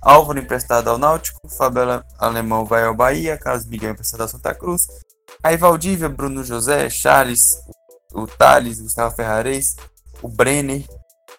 Álvaro 0.01 0.39
emprestado 0.39 0.89
ao 0.89 0.97
Náutico, 0.97 1.39
Fabela 1.57 2.05
Alemão 2.17 2.65
vai 2.65 2.85
ao 2.85 2.95
Bahia, 2.95 3.37
Carlos 3.37 3.65
Miguel 3.65 3.91
emprestado 3.91 4.21
ao 4.21 4.27
Santa 4.27 4.55
Cruz, 4.55 4.87
Aí 5.43 5.55
Valdívia, 5.55 6.09
Bruno 6.09 6.43
José, 6.43 6.89
Charles, 6.89 7.41
o 8.13 8.27
Thales, 8.27 8.81
Gustavo 8.81 9.15
Ferrares, 9.15 9.75
o 10.21 10.27
Brenner, 10.27 10.83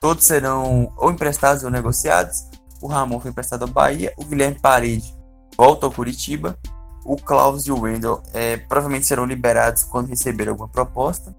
todos 0.01 0.25
serão 0.25 0.93
ou 0.97 1.11
emprestados 1.11 1.65
ou 1.65 1.71
negociados. 1.71 2.39
O 2.81 2.87
Ramon 2.87 3.21
foi 3.21 3.31
emprestado 3.31 3.63
ao 3.63 3.69
Bahia, 3.69 4.13
o 4.17 4.25
Guilherme 4.25 4.59
Parede 4.59 5.19
volta 5.57 5.85
ao 5.85 5.93
Curitiba, 5.93 6.59
o 7.05 7.17
Klaus 7.17 7.67
e 7.67 7.73
o 7.73 7.81
Wendel 7.81 8.23
é, 8.33 8.57
provavelmente 8.57 9.07
serão 9.07 9.27
liberados 9.27 9.85
quando 9.85 10.09
receber 10.09 10.49
alguma 10.49 10.69
proposta. 10.69 11.35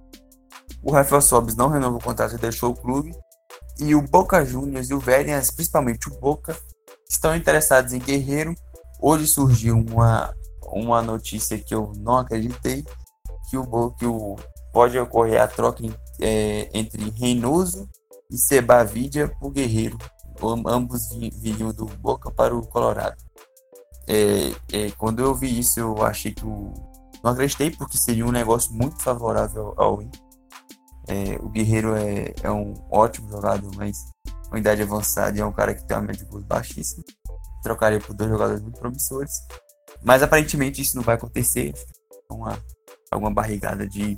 O 0.84 0.92
Rafael 0.92 1.22
Sobis 1.22 1.56
não 1.56 1.70
renovou 1.70 2.00
o 2.00 2.04
contrato 2.04 2.36
e 2.36 2.38
deixou 2.38 2.72
o 2.72 2.76
clube. 2.76 3.16
E 3.80 3.96
o 3.96 4.02
Boca 4.02 4.46
Juniors 4.46 4.90
e 4.90 4.94
o 4.94 5.00
Vélez, 5.00 5.50
principalmente 5.50 6.08
o 6.08 6.20
Boca, 6.20 6.56
estão 7.10 7.36
interessados 7.36 7.94
em 7.94 8.00
Guerreiro. 8.00 8.54
Hoje 9.00 9.26
surgiu 9.28 9.76
uma, 9.78 10.34
uma 10.68 11.02
notícia 11.02 11.58
que 11.58 11.74
eu 11.74 11.92
não 11.98 12.18
acreditei, 12.18 12.86
que 13.50 13.58
o, 13.58 13.92
que 13.92 14.06
o 14.06 14.36
pode 14.72 15.00
ocorrer 15.00 15.42
a 15.42 15.48
troca 15.48 15.84
é, 16.20 16.70
entre 16.74 17.10
Reynoso 17.10 17.90
e 18.32 18.38
Sebavidia 18.38 19.28
por 19.28 19.52
Guerreiro. 19.52 19.98
Ambos 20.66 21.10
vinham 21.10 21.72
do 21.72 21.86
Boca 21.86 22.32
para 22.32 22.56
o 22.56 22.66
Colorado. 22.66 23.18
É, 24.08 24.52
é, 24.72 24.92
quando 24.92 25.20
eu 25.20 25.36
vi 25.36 25.60
isso, 25.60 25.80
eu 25.80 26.04
achei 26.04 26.34
que 26.34 26.46
o. 26.46 26.74
Não 27.24 27.32
acreditei, 27.32 27.70
porque 27.70 27.98
seria 27.98 28.26
um 28.26 28.32
negócio 28.32 28.74
muito 28.74 29.00
favorável 29.04 29.74
ao 29.78 30.02
Inter. 30.02 30.20
É, 31.08 31.38
o 31.40 31.50
Guerreiro 31.50 31.96
é, 31.96 32.34
é 32.42 32.52
um 32.52 32.74
ótimo 32.90 33.30
jogador, 33.30 33.70
mas 33.76 33.98
com 34.50 34.58
idade 34.58 34.82
avançada 34.82 35.38
e 35.38 35.42
é 35.42 35.46
um 35.46 35.52
cara 35.52 35.76
que 35.76 35.86
tem 35.86 35.96
uma 35.96 36.04
média 36.04 36.26
de 36.26 36.32
gols 36.32 36.44
baixíssima. 36.46 37.04
Trocaria 37.62 38.00
por 38.00 38.16
dois 38.16 38.30
jogadores 38.30 38.62
muito 38.62 38.80
promissores. 38.80 39.32
Mas 40.04 40.24
aparentemente 40.24 40.82
isso 40.82 40.96
não 40.96 41.04
vai 41.04 41.16
acontecer. 41.16 41.74
Uma, 42.30 42.58
alguma 43.12 43.32
barrigada 43.32 43.88
de, 43.88 44.18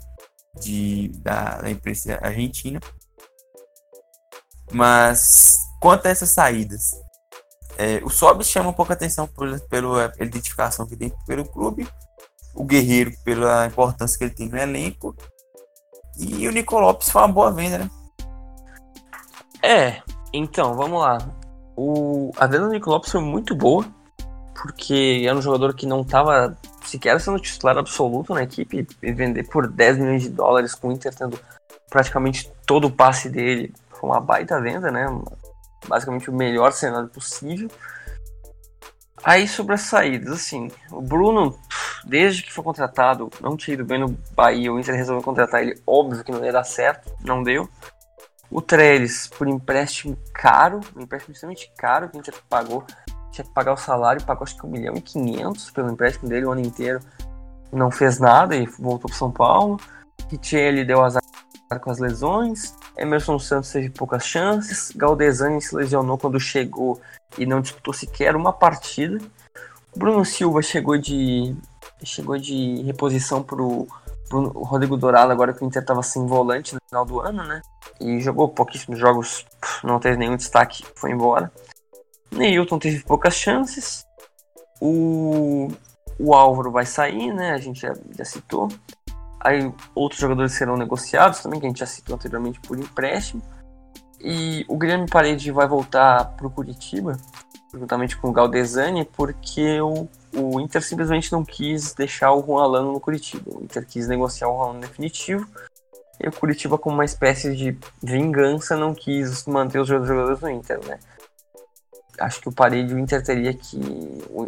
de, 0.61 1.09
da, 1.19 1.61
da 1.61 1.69
imprensa 1.69 2.19
argentina. 2.21 2.79
Mas 4.73 5.55
quanto 5.79 6.07
a 6.07 6.09
essas 6.09 6.33
saídas, 6.33 6.91
é, 7.77 8.01
o 8.03 8.09
Sobis 8.09 8.47
chama 8.47 8.69
um 8.69 8.73
pouco 8.73 8.91
a 8.91 8.95
atenção 8.95 9.27
pela, 9.27 9.59
pela 9.59 10.13
identificação 10.19 10.85
que 10.85 10.95
tem 10.95 11.13
pelo 11.25 11.45
clube, 11.45 11.87
o 12.55 12.63
Guerreiro 12.63 13.11
pela 13.23 13.65
importância 13.65 14.17
que 14.17 14.23
ele 14.23 14.33
tem 14.33 14.49
no 14.49 14.57
elenco 14.57 15.15
e 16.17 16.47
o 16.47 16.51
Nico 16.51 16.79
Lopes 16.79 17.09
foi 17.09 17.21
uma 17.21 17.27
boa 17.27 17.51
venda, 17.51 17.79
né? 17.79 17.89
É, 19.61 20.01
então, 20.31 20.75
vamos 20.75 21.01
lá. 21.01 21.17
O, 21.75 22.31
a 22.37 22.45
venda 22.45 22.67
do 22.67 22.71
Nico 22.71 22.89
Lopes 22.89 23.11
foi 23.11 23.21
muito 23.21 23.55
boa, 23.55 23.85
porque 24.53 25.23
era 25.25 25.35
um 25.35 25.41
jogador 25.41 25.73
que 25.73 25.87
não 25.87 26.01
estava 26.01 26.55
sequer 26.85 27.19
sendo 27.19 27.39
titular 27.39 27.77
absoluto 27.77 28.33
na 28.33 28.43
equipe, 28.43 28.85
e 29.01 29.11
vender 29.11 29.43
por 29.49 29.67
10 29.67 29.97
milhões 29.97 30.23
de 30.23 30.29
dólares 30.29 30.75
com 30.75 30.89
o 30.89 30.91
Inter 30.91 31.15
tendo 31.15 31.39
praticamente 31.89 32.51
todo 32.65 32.87
o 32.87 32.91
passe 32.91 33.29
dele, 33.29 33.73
foi 34.03 34.09
uma 34.09 34.19
baita 34.19 34.59
venda, 34.59 34.91
né? 34.91 35.05
Basicamente 35.87 36.29
o 36.29 36.33
melhor 36.33 36.73
cenário 36.73 37.07
possível. 37.07 37.69
Aí 39.23 39.47
sobre 39.47 39.75
as 39.75 39.81
saídas, 39.81 40.33
assim, 40.33 40.69
o 40.91 41.01
Bruno, 41.01 41.57
desde 42.03 42.43
que 42.43 42.51
foi 42.51 42.65
contratado, 42.65 43.29
não 43.39 43.55
tinha 43.55 43.75
ido 43.75 43.85
bem 43.85 43.97
no 43.97 44.09
Bahia, 44.35 44.73
o 44.73 44.77
Inter 44.77 44.95
resolveu 44.95 45.23
contratar 45.23 45.61
ele, 45.61 45.81
óbvio 45.87 46.21
que 46.21 46.33
não 46.33 46.43
ia 46.43 46.51
dar 46.51 46.65
certo, 46.65 47.09
não 47.23 47.41
deu. 47.41 47.69
O 48.51 48.61
Trellis, 48.61 49.27
por 49.27 49.47
empréstimo 49.47 50.17
caro, 50.33 50.81
um 50.93 51.01
empréstimo 51.01 51.31
extremamente 51.31 51.71
caro 51.77 52.09
que 52.09 52.17
o 52.17 52.19
Inter 52.19 52.35
pagou, 52.49 52.85
tinha 53.31 53.45
que 53.45 53.53
pagar 53.53 53.71
o 53.71 53.77
salário, 53.77 54.21
pagou 54.25 54.43
acho 54.43 54.57
que 54.57 54.65
1 54.65 54.69
milhão 54.69 54.95
e 54.95 55.01
500 55.01 55.71
pelo 55.71 55.89
empréstimo 55.89 56.27
dele 56.27 56.45
o 56.45 56.51
ano 56.51 56.61
inteiro, 56.61 56.99
não 57.71 57.89
fez 57.89 58.19
nada 58.19 58.53
e 58.53 58.65
voltou 58.65 59.09
para 59.09 59.17
São 59.17 59.31
Paulo. 59.31 59.79
Richelli 60.29 60.83
deu 60.83 61.01
azar 61.01 61.23
com 61.81 61.89
as 61.89 61.99
lesões, 61.99 62.75
Emerson 62.97 63.39
Santos 63.39 63.71
teve 63.71 63.89
poucas 63.89 64.25
chances, 64.25 64.91
Galdesani 64.95 65.61
se 65.61 65.75
lesionou 65.75 66.17
quando 66.17 66.39
chegou 66.39 67.01
e 67.37 67.45
não 67.45 67.61
disputou 67.61 67.93
sequer 67.93 68.35
uma 68.35 68.53
partida. 68.53 69.19
Bruno 69.95 70.23
Silva 70.25 70.61
chegou 70.61 70.97
de 70.97 71.55
chegou 72.03 72.37
de 72.37 72.81
reposição 72.83 73.41
pro 73.41 73.87
Bruno, 74.29 74.49
Rodrigo 74.49 74.97
Dourado 74.97 75.31
agora 75.31 75.53
que 75.53 75.63
o 75.63 75.67
Inter 75.67 75.81
estava 75.81 76.01
sem 76.01 76.25
volante 76.25 76.73
no 76.73 76.79
final 76.89 77.05
do 77.05 77.19
ano, 77.19 77.43
né? 77.43 77.61
E 77.99 78.19
jogou 78.19 78.49
pouquíssimos 78.49 78.99
jogos, 78.99 79.45
não 79.83 79.99
teve 79.99 80.17
nenhum 80.17 80.35
destaque, 80.35 80.83
foi 80.95 81.11
embora. 81.11 81.51
Neilton 82.31 82.79
teve 82.79 83.03
poucas 83.03 83.35
chances. 83.35 84.05
O, 84.81 85.69
o 86.19 86.33
Álvaro 86.33 86.71
vai 86.71 86.85
sair, 86.85 87.33
né? 87.33 87.51
A 87.51 87.57
gente 87.57 87.81
já, 87.81 87.93
já 88.17 88.25
citou. 88.25 88.69
Aí 89.43 89.73
outros 89.93 90.21
jogadores 90.21 90.53
serão 90.53 90.77
negociados 90.77 91.41
também, 91.41 91.59
que 91.59 91.65
a 91.65 91.69
gente 91.69 91.79
já 91.79 91.85
citou 91.85 92.15
anteriormente 92.15 92.61
por 92.61 92.79
empréstimo. 92.79 93.41
E 94.21 94.65
o 94.69 94.77
Guilherme 94.77 95.05
Parede 95.09 95.51
vai 95.51 95.67
voltar 95.67 96.23
para 96.37 96.47
o 96.47 96.49
Curitiba, 96.49 97.17
juntamente 97.73 98.15
com 98.15 98.29
o 98.29 98.31
Galdesani, 98.31 99.03
porque 99.03 99.81
o, 99.81 100.07
o 100.33 100.61
Inter 100.61 100.81
simplesmente 100.81 101.29
não 101.29 101.43
quis 101.43 101.93
deixar 101.93 102.31
o 102.31 102.41
Juan 102.41 102.63
Alano 102.63 102.93
no 102.93 103.01
Curitiba. 103.01 103.43
O 103.53 103.61
Inter 103.61 103.85
quis 103.85 104.07
negociar 104.07 104.47
o 104.47 104.57
Juan 104.57 104.79
definitivo. 104.79 105.45
E 106.21 106.27
o 106.29 106.31
Curitiba, 106.31 106.77
como 106.77 106.95
uma 106.95 107.03
espécie 107.03 107.53
de 107.53 107.77
vingança, 108.01 108.77
não 108.77 108.93
quis 108.93 109.45
manter 109.45 109.79
os 109.79 109.89
jogadores 109.89 110.39
no 110.39 110.49
Inter, 110.49 110.79
né? 110.85 110.97
Acho 112.17 112.39
que 112.39 112.47
o 112.47 112.53
Parede, 112.53 112.93
o 112.93 112.99
Inter 112.99 113.21
teria 113.21 113.53
que. 113.53 113.77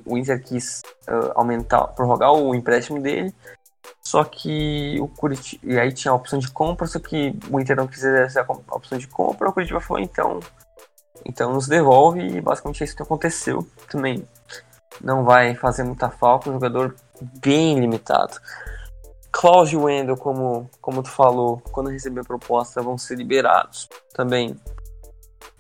O, 0.06 0.18
Inter 0.18 0.42
quis 0.42 0.84
uh, 1.10 1.34
aumentar, 1.36 1.88
prorrogar 1.88 2.32
o 2.32 2.56
empréstimo 2.56 3.02
dele 3.02 3.34
só 4.02 4.24
que 4.24 4.98
o 5.00 5.08
Curitiba. 5.08 5.66
E 5.66 5.80
aí 5.80 5.92
tinha 5.92 6.12
a 6.12 6.16
opção 6.16 6.40
de 6.40 6.50
compra, 6.50 6.88
só 6.88 7.00
que 7.00 7.38
o 7.50 7.60
Inter 7.60 7.76
não 7.76 7.88
quis 7.88 8.04
exercer 8.04 8.46
a 8.48 8.76
opção 8.76 8.98
de 8.98 9.08
compra, 9.08 9.50
o 9.50 9.54
Curitiba 9.54 9.82
falou, 9.82 10.02
então. 10.02 10.40
Então 11.26 11.54
nos 11.54 11.68
devolve 11.68 12.20
e 12.20 12.40
basicamente 12.40 12.84
é 12.84 12.86
isso 12.86 12.96
que 12.96 13.02
aconteceu. 13.02 13.68
Também 13.90 14.28
não 15.02 15.24
vai 15.24 15.56
fazer 15.56 15.84
muita 15.84 16.10
falta, 16.10 16.50
um 16.50 16.54
jogador 16.54 16.96
bem 17.42 17.80
limitado. 17.80 18.40
E 19.72 19.76
Wendel, 19.76 20.16
como, 20.16 20.70
como 20.80 21.04
tu 21.04 21.10
falou, 21.10 21.62
quando 21.72 21.90
receber 21.90 22.22
a 22.22 22.24
proposta 22.24 22.82
vão 22.82 22.98
ser 22.98 23.18
liberados. 23.18 23.90
Também 24.14 24.56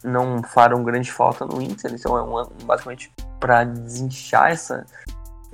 não 0.03 0.41
farão 0.43 0.83
grande 0.83 1.11
falta 1.11 1.45
no 1.45 1.61
Inter, 1.61 1.93
então 1.93 2.17
é 2.17 2.21
um, 2.21 2.47
basicamente 2.63 3.11
para 3.39 3.63
desinchar 3.63 4.51
essa, 4.51 4.85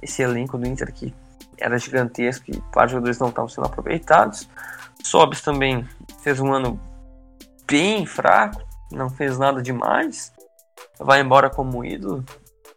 esse 0.02 0.22
elenco 0.22 0.57
do 0.57 0.68
Inter 0.68 0.93
que 0.93 1.14
era 1.61 1.77
gigantesco 1.77 2.45
e 2.49 2.63
vários 2.73 2.91
jogadores 2.91 3.19
não 3.19 3.29
estavam 3.29 3.47
sendo 3.47 3.67
aproveitados. 3.67 4.49
Sobis 5.03 5.41
também 5.41 5.88
fez 6.21 6.39
um 6.39 6.51
ano 6.51 6.79
bem 7.65 8.05
fraco, 8.05 8.61
não 8.91 9.09
fez 9.09 9.38
nada 9.38 9.61
demais, 9.61 10.33
vai 10.99 11.21
embora 11.21 11.49
como 11.49 11.85
ídolo, 11.85 12.25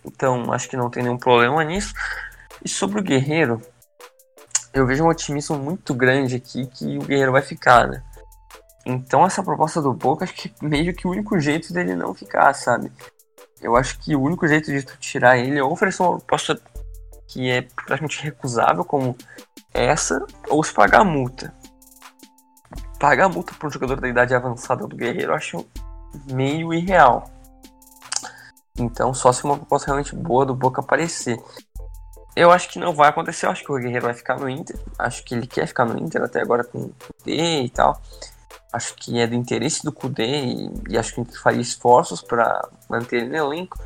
então 0.04 0.52
acho 0.52 0.68
que 0.68 0.76
não 0.76 0.90
tem 0.90 1.02
nenhum 1.02 1.18
problema 1.18 1.64
nisso. 1.64 1.94
E 2.64 2.68
sobre 2.68 3.00
o 3.00 3.02
Guerreiro, 3.02 3.60
eu 4.72 4.86
vejo 4.86 5.04
um 5.04 5.08
otimismo 5.08 5.58
muito 5.58 5.94
grande 5.94 6.36
aqui 6.36 6.66
que 6.66 6.98
o 6.98 7.02
Guerreiro 7.02 7.32
vai 7.32 7.42
ficar, 7.42 7.88
né? 7.88 8.02
Então 8.86 9.24
essa 9.24 9.42
proposta 9.42 9.80
do 9.80 9.92
Boca, 9.92 10.24
acho 10.24 10.34
que 10.34 10.52
meio 10.62 10.94
que 10.94 11.06
o 11.06 11.10
único 11.10 11.38
jeito 11.40 11.72
dele 11.72 11.96
não 11.96 12.14
ficar, 12.14 12.52
sabe? 12.54 12.92
Eu 13.60 13.76
acho 13.76 13.98
que 13.98 14.14
o 14.14 14.20
único 14.20 14.46
jeito 14.46 14.70
de 14.70 14.82
tu 14.82 14.96
tirar 14.98 15.38
ele 15.38 15.58
é 15.58 15.64
oferecer 15.64 16.02
uma 16.02 16.18
proposta 16.18 16.60
que 17.28 17.50
é 17.50 17.62
praticamente 17.62 18.22
recusável, 18.22 18.84
como 18.84 19.16
essa, 19.72 20.24
ou 20.48 20.62
se 20.62 20.72
pagar 20.72 21.00
a 21.00 21.04
multa. 21.04 21.52
Pagar 22.98 23.26
a 23.26 23.28
multa 23.28 23.52
para 23.54 23.68
um 23.68 23.70
jogador 23.70 24.00
da 24.00 24.08
idade 24.08 24.34
avançada 24.34 24.86
do 24.86 24.96
Guerreiro 24.96 25.32
eu 25.32 25.36
acho 25.36 25.66
meio 26.30 26.72
irreal. 26.72 27.30
Então, 28.78 29.14
só 29.14 29.32
se 29.32 29.44
uma 29.44 29.56
proposta 29.56 29.86
realmente 29.86 30.14
boa 30.14 30.44
do 30.44 30.54
Boca 30.54 30.80
aparecer. 30.80 31.40
Eu 32.34 32.50
acho 32.50 32.68
que 32.68 32.78
não 32.78 32.92
vai 32.92 33.08
acontecer. 33.08 33.46
Eu 33.46 33.50
acho 33.50 33.64
que 33.64 33.70
o 33.70 33.76
Guerreiro 33.76 34.06
vai 34.06 34.14
ficar 34.14 34.38
no 34.38 34.48
Inter. 34.48 34.76
Acho 34.98 35.24
que 35.24 35.34
ele 35.34 35.46
quer 35.46 35.66
ficar 35.66 35.84
no 35.84 35.98
Inter 35.98 36.22
até 36.22 36.40
agora 36.40 36.64
com 36.64 36.78
o 36.78 36.94
Kudê 36.94 37.62
e 37.62 37.70
tal. 37.70 38.00
Acho 38.72 38.94
que 38.96 39.20
é 39.20 39.26
do 39.26 39.36
interesse 39.36 39.84
do 39.84 39.92
Kudê 39.92 40.44
e, 40.44 40.72
e 40.90 40.98
acho 40.98 41.14
que 41.14 41.20
ele 41.20 41.30
faria 41.32 41.60
esforços 41.60 42.20
para 42.20 42.68
manter 42.90 43.22
ele 43.22 43.28
no 43.28 43.36
elenco. 43.36 43.78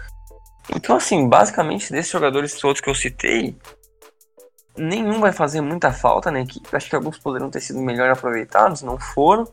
Então, 0.74 0.96
assim, 0.96 1.28
basicamente, 1.28 1.90
desses 1.92 2.10
jogadores 2.10 2.54
todos 2.54 2.80
que 2.80 2.90
eu 2.90 2.94
citei, 2.94 3.56
nenhum 4.76 5.20
vai 5.20 5.32
fazer 5.32 5.60
muita 5.60 5.92
falta 5.92 6.30
na 6.30 6.40
equipe. 6.40 6.68
Acho 6.72 6.88
que 6.88 6.96
alguns 6.96 7.18
poderiam 7.18 7.50
ter 7.50 7.60
sido 7.60 7.80
melhor 7.80 8.10
aproveitados, 8.10 8.82
não 8.82 8.98
foram. 8.98 9.46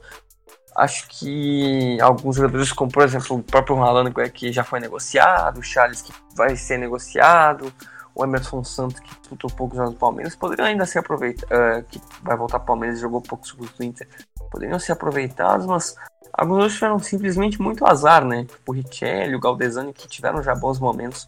Acho 0.76 1.08
que 1.08 1.98
alguns 2.02 2.36
jogadores, 2.36 2.72
como 2.74 2.92
por 2.92 3.04
exemplo 3.04 3.38
o 3.38 3.44
próprio 3.44 3.78
Rolando, 3.78 4.12
que 4.30 4.52
já 4.52 4.64
foi 4.64 4.80
negociado, 4.80 5.60
o 5.60 5.64
Charles, 5.64 6.02
que 6.02 6.14
vai 6.36 6.56
ser 6.58 6.78
negociado, 6.78 7.72
o 8.14 8.24
Emerson 8.26 8.64
Santos, 8.64 9.00
que 9.00 9.10
disputou 9.10 9.50
poucos 9.50 9.80
anos 9.80 9.94
no 9.94 9.98
Palmeiras, 9.98 10.36
poderiam 10.36 10.68
ainda 10.68 10.86
ser 10.86 11.00
aproveitados, 11.00 11.50
uh, 11.50 11.84
que 11.84 12.02
vai 12.22 12.36
voltar 12.36 12.60
para 12.60 12.64
o 12.64 12.68
Palmeiras 12.68 12.98
e 12.98 13.02
jogou 13.02 13.22
poucos 13.22 13.50
segundos 13.50 13.74
do 13.74 13.84
Inter, 13.84 14.08
poderiam 14.52 14.80
ser 14.80 14.92
aproveitados, 14.92 15.66
mas 15.66 15.96
Alguns 16.38 16.58
outros 16.58 16.74
tiveram 16.74 17.00
simplesmente 17.00 17.62
muito 17.62 17.86
azar, 17.86 18.26
né? 18.26 18.44
Tipo 18.44 18.72
o 18.72 18.76
Richelli, 18.76 19.36
o 19.36 19.40
Galdesani, 19.40 19.94
que 19.94 20.08
tiveram 20.08 20.44
já 20.44 20.54
bons 20.54 20.80
momentos 20.80 21.28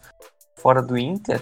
fora 0.56 0.82
do 0.82 0.98
Inter. 0.98 1.40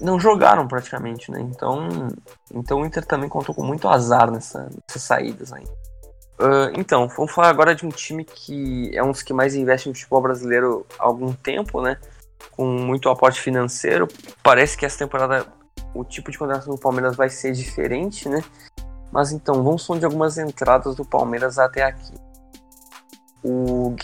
não 0.00 0.18
jogaram 0.18 0.66
praticamente, 0.66 1.30
né? 1.30 1.40
Então, 1.40 2.08
então 2.52 2.80
o 2.80 2.86
Inter 2.86 3.04
também 3.04 3.28
contou 3.28 3.54
com 3.54 3.62
muito 3.62 3.86
azar 3.86 4.30
nessa, 4.30 4.68
nessas 4.88 5.02
saídas 5.02 5.52
aí. 5.52 5.64
Uh, 6.40 6.72
então, 6.76 7.06
vamos 7.08 7.32
falar 7.32 7.48
agora 7.48 7.74
de 7.74 7.86
um 7.86 7.90
time 7.90 8.24
que 8.24 8.90
é 8.96 9.02
um 9.02 9.12
dos 9.12 9.22
que 9.22 9.32
mais 9.32 9.54
investe 9.54 9.88
no 9.88 9.94
futebol 9.94 10.22
brasileiro 10.22 10.86
há 10.98 11.04
algum 11.04 11.32
tempo, 11.32 11.80
né? 11.80 11.98
Com 12.50 12.66
muito 12.66 13.08
aporte 13.08 13.40
financeiro. 13.40 14.08
Parece 14.42 14.76
que 14.76 14.86
essa 14.86 14.98
temporada 14.98 15.46
o 15.94 16.04
tipo 16.04 16.30
de 16.30 16.38
contratação 16.38 16.74
do 16.74 16.80
Palmeiras 16.80 17.14
vai 17.14 17.28
ser 17.28 17.52
diferente, 17.52 18.28
né? 18.28 18.42
Mas 19.12 19.30
então, 19.30 19.62
vamos 19.62 19.86
falar 19.86 20.00
de 20.00 20.06
algumas 20.06 20.38
entradas 20.38 20.96
do 20.96 21.04
Palmeiras 21.04 21.58
até 21.58 21.84
aqui. 21.84 22.23
O 23.46 23.94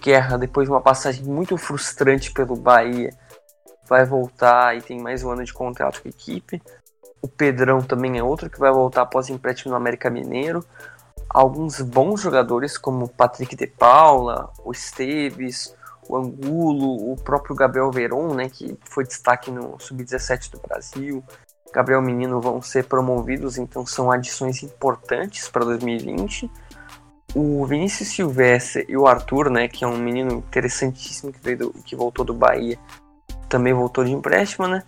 Guerra, 0.00 0.38
depois 0.38 0.66
de 0.66 0.72
uma 0.72 0.80
passagem 0.80 1.22
muito 1.22 1.58
frustrante 1.58 2.32
pelo 2.32 2.56
Bahia, 2.56 3.12
vai 3.86 4.06
voltar 4.06 4.74
e 4.74 4.80
tem 4.80 4.98
mais 4.98 5.22
um 5.22 5.30
ano 5.30 5.44
de 5.44 5.52
contrato 5.52 6.00
com 6.00 6.08
a 6.08 6.10
equipe. 6.10 6.62
O 7.20 7.28
Pedrão 7.28 7.82
também 7.82 8.16
é 8.16 8.22
outro 8.22 8.48
que 8.48 8.58
vai 8.58 8.72
voltar 8.72 9.02
após 9.02 9.28
empréstimo 9.28 9.72
no 9.72 9.76
América 9.76 10.08
Mineiro. 10.08 10.64
Alguns 11.28 11.82
bons 11.82 12.22
jogadores 12.22 12.78
como 12.78 13.06
Patrick 13.06 13.54
de 13.54 13.66
Paula, 13.66 14.50
o 14.64 14.72
Esteves, 14.72 15.76
o 16.08 16.16
Angulo, 16.16 17.12
o 17.12 17.16
próprio 17.16 17.54
Gabriel 17.54 17.90
Veron, 17.90 18.32
né, 18.32 18.48
que 18.48 18.78
foi 18.84 19.04
destaque 19.04 19.50
no 19.50 19.78
Sub-17 19.78 20.52
do 20.52 20.58
Brasil. 20.66 21.22
Gabriel 21.70 22.00
Menino 22.00 22.40
vão 22.40 22.62
ser 22.62 22.84
promovidos, 22.84 23.58
então 23.58 23.84
são 23.84 24.10
adições 24.10 24.62
importantes 24.62 25.50
para 25.50 25.66
2020. 25.66 26.50
O 27.34 27.66
Vinícius 27.66 28.08
Silvestre 28.08 28.86
e 28.88 28.96
o 28.96 29.06
Arthur, 29.06 29.50
né, 29.50 29.68
que 29.68 29.84
é 29.84 29.86
um 29.86 29.98
menino 29.98 30.38
interessantíssimo 30.38 31.32
que, 31.32 31.40
veio 31.40 31.58
do, 31.58 31.72
que 31.72 31.94
voltou 31.94 32.24
do 32.24 32.32
Bahia, 32.32 32.78
também 33.48 33.72
voltou 33.72 34.04
de 34.04 34.12
empréstimo, 34.12 34.66
né? 34.66 34.82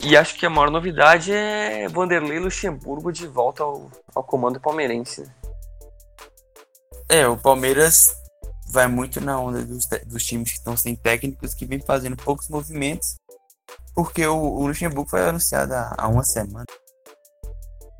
E 0.00 0.16
acho 0.16 0.34
que 0.34 0.44
a 0.44 0.50
maior 0.50 0.70
novidade 0.70 1.32
é 1.32 1.86
Vanderlei 1.88 2.40
Luxemburgo 2.40 3.12
de 3.12 3.26
volta 3.26 3.62
ao, 3.62 3.88
ao 4.12 4.24
comando 4.24 4.58
palmeirense. 4.58 5.30
É, 7.08 7.28
o 7.28 7.36
Palmeiras 7.36 8.16
vai 8.68 8.88
muito 8.88 9.20
na 9.20 9.38
onda 9.38 9.64
dos, 9.64 9.86
dos 10.06 10.24
times 10.24 10.50
que 10.50 10.58
estão 10.58 10.76
sem 10.76 10.96
técnicos, 10.96 11.54
que 11.54 11.66
vem 11.66 11.78
fazendo 11.78 12.16
poucos 12.16 12.48
movimentos, 12.48 13.16
porque 13.94 14.26
o, 14.26 14.36
o 14.36 14.66
Luxemburgo 14.66 15.08
foi 15.08 15.28
anunciado 15.28 15.72
há, 15.74 15.94
há 15.96 16.08
uma 16.08 16.24
semana. 16.24 16.64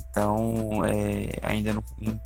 Então, 0.09 0.85
é, 0.85 1.39
ainda 1.43 1.75
não, 1.75 1.85
não, 2.01 2.21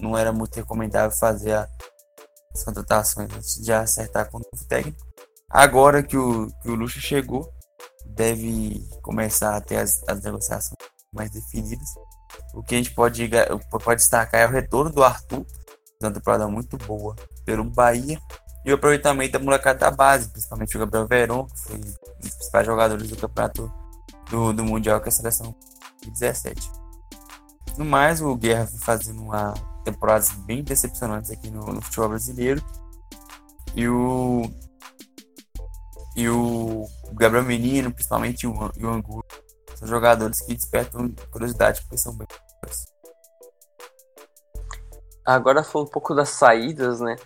não, 0.00 0.16
era 0.16 0.32
muito 0.32 0.54
recomendável 0.56 1.16
fazer 1.16 1.52
as 1.52 2.64
contratações 2.64 3.30
antes 3.32 3.62
de 3.62 3.72
acertar 3.72 4.30
com 4.30 4.38
o 4.38 4.40
novo 4.40 4.66
técnico. 4.68 4.98
Agora 5.48 6.02
que 6.02 6.16
o, 6.16 6.48
que 6.62 6.70
o 6.70 6.74
Luxo 6.74 7.00
chegou, 7.00 7.52
deve 8.06 8.86
começar 9.02 9.56
a 9.56 9.60
ter 9.60 9.76
as, 9.76 9.90
as 10.08 10.22
negociações 10.22 10.76
mais 11.12 11.30
definidas. 11.30 11.88
O 12.54 12.62
que 12.62 12.74
a 12.74 12.78
gente 12.78 12.94
pode, 12.94 13.28
pode 13.70 14.00
destacar 14.00 14.40
é 14.42 14.46
o 14.46 14.50
retorno 14.50 14.90
do 14.90 15.02
Arthur, 15.02 15.44
uma 16.02 16.12
temporada 16.12 16.48
muito 16.48 16.76
boa 16.78 17.14
pelo 17.44 17.64
Bahia, 17.64 18.20
e 18.64 18.70
o 18.70 18.74
aproveitamento 18.74 19.32
da 19.32 19.38
molecada 19.38 19.78
da 19.78 19.90
base, 19.90 20.28
principalmente 20.28 20.76
o 20.76 20.80
Gabriel 20.80 21.06
Veron, 21.06 21.46
que 21.46 21.60
foi 21.60 21.76
um 21.76 21.80
dos 21.80 21.96
principais 22.34 22.66
jogadores 22.66 23.08
do 23.08 23.16
campeonato 23.16 23.72
do, 24.30 24.52
do 24.52 24.64
Mundial, 24.64 25.00
que 25.00 25.08
é 25.08 25.10
a 25.10 25.12
seleção 25.12 25.54
de 26.02 26.10
17. 26.10 26.70
No 27.78 27.84
mais, 27.84 28.20
o 28.20 28.36
Guerra 28.36 28.66
foi 28.66 28.78
fazendo 28.78 29.22
uma 29.22 29.54
temporada 29.84 30.24
bem 30.46 30.62
decepcionante 30.62 31.32
aqui 31.32 31.50
no, 31.50 31.64
no 31.66 31.80
futebol 31.82 32.10
brasileiro. 32.10 32.62
E 33.74 33.88
o 33.88 34.42
e 36.16 36.28
o 36.28 36.86
Gabriel 37.12 37.44
Menino, 37.44 37.92
principalmente 37.92 38.46
o, 38.46 38.52
o 38.52 38.88
Angulo, 38.88 39.24
são 39.74 39.88
jogadores 39.88 40.40
que 40.42 40.54
despertam 40.54 41.14
curiosidade 41.30 41.80
porque 41.82 41.96
são 41.96 42.14
bem 42.14 42.26
Agora 45.24 45.62
falando 45.62 45.88
um 45.88 45.90
pouco 45.90 46.14
das 46.14 46.30
saídas, 46.30 47.00
né? 47.00 47.16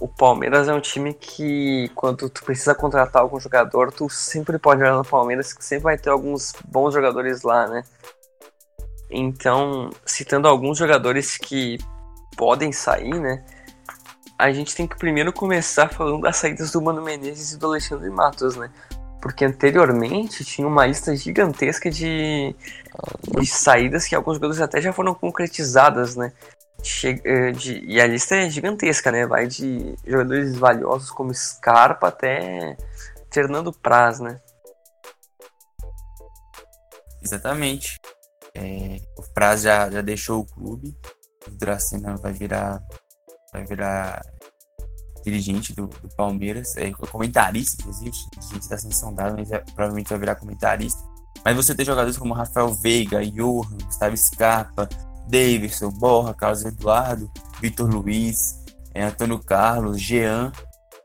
O 0.00 0.08
Palmeiras 0.08 0.66
é 0.66 0.74
um 0.74 0.80
time 0.80 1.14
que, 1.14 1.88
quando 1.94 2.28
tu 2.28 2.44
precisa 2.44 2.74
contratar 2.74 3.22
algum 3.22 3.38
jogador, 3.38 3.92
tu 3.92 4.08
sempre 4.10 4.58
pode 4.58 4.82
olhar 4.82 4.96
no 4.96 5.04
Palmeiras, 5.04 5.52
que 5.52 5.64
sempre 5.64 5.84
vai 5.84 5.96
ter 5.96 6.10
alguns 6.10 6.52
bons 6.66 6.92
jogadores 6.92 7.42
lá, 7.42 7.68
né? 7.68 7.84
Então, 9.08 9.90
citando 10.04 10.48
alguns 10.48 10.78
jogadores 10.78 11.38
que 11.38 11.78
podem 12.36 12.72
sair, 12.72 13.18
né? 13.20 13.42
a 14.38 14.52
gente 14.52 14.74
tem 14.74 14.86
que 14.86 14.96
primeiro 14.96 15.32
começar 15.32 15.88
falando 15.88 16.22
das 16.22 16.36
saídas 16.36 16.70
do 16.70 16.82
Mano 16.82 17.02
Menezes 17.02 17.52
e 17.52 17.58
do 17.58 17.66
Alexandre 17.66 18.10
Matos, 18.10 18.56
né? 18.56 18.70
Porque 19.20 19.44
anteriormente 19.44 20.44
tinha 20.44 20.66
uma 20.66 20.86
lista 20.86 21.16
gigantesca 21.16 21.90
de, 21.90 22.54
de 23.40 23.46
saídas 23.46 24.06
que 24.06 24.14
alguns 24.14 24.34
jogadores 24.34 24.60
até 24.60 24.80
já 24.80 24.92
foram 24.92 25.14
concretizadas, 25.14 26.16
né? 26.16 26.32
Eh, 27.02 27.52
de, 27.52 27.82
e 27.86 27.98
a 28.00 28.06
lista 28.06 28.34
é 28.34 28.50
gigantesca, 28.50 29.10
né? 29.10 29.26
Vai 29.26 29.46
de 29.46 29.94
jogadores 30.06 30.56
valiosos 30.56 31.10
como 31.10 31.32
Scarpa 31.32 32.08
até 32.08 32.76
Fernando 33.30 33.72
Praz, 33.72 34.20
né? 34.20 34.40
Exatamente. 37.22 37.98
É, 38.54 39.00
o 39.16 39.22
Praz 39.32 39.62
já, 39.62 39.90
já 39.90 40.02
deixou 40.02 40.40
o 40.40 40.44
clube. 40.44 40.94
Dracena 41.52 42.16
vai 42.16 42.32
virar 42.32 42.82
vai 43.52 43.64
virar 43.64 44.20
dirigente 45.24 45.72
do, 45.72 45.86
do 45.86 46.08
Palmeiras, 46.16 46.76
é 46.76 46.90
comentarista, 46.90 47.76
inclusive, 47.80 48.10
dirigente 48.32 48.68
da 48.68 48.76
seleção 48.76 49.14
dada, 49.14 49.34
mas 49.36 49.50
é, 49.50 49.58
provavelmente 49.58 50.10
vai 50.10 50.18
virar 50.18 50.36
comentarista. 50.36 51.02
Mas 51.44 51.56
você 51.56 51.74
tem 51.74 51.84
jogadores 51.84 52.18
como 52.18 52.34
Rafael 52.34 52.74
Veiga, 52.74 53.24
Johan, 53.24 53.78
Gustavo 53.84 54.16
Scarpa, 54.16 54.88
Davidson, 55.28 55.90
Borra, 55.90 56.34
Carlos 56.34 56.64
Eduardo, 56.64 57.30
Vitor 57.60 57.88
Luiz, 57.88 58.62
é, 58.92 59.04
Antônio 59.04 59.38
Carlos, 59.38 60.00
Jean, 60.00 60.52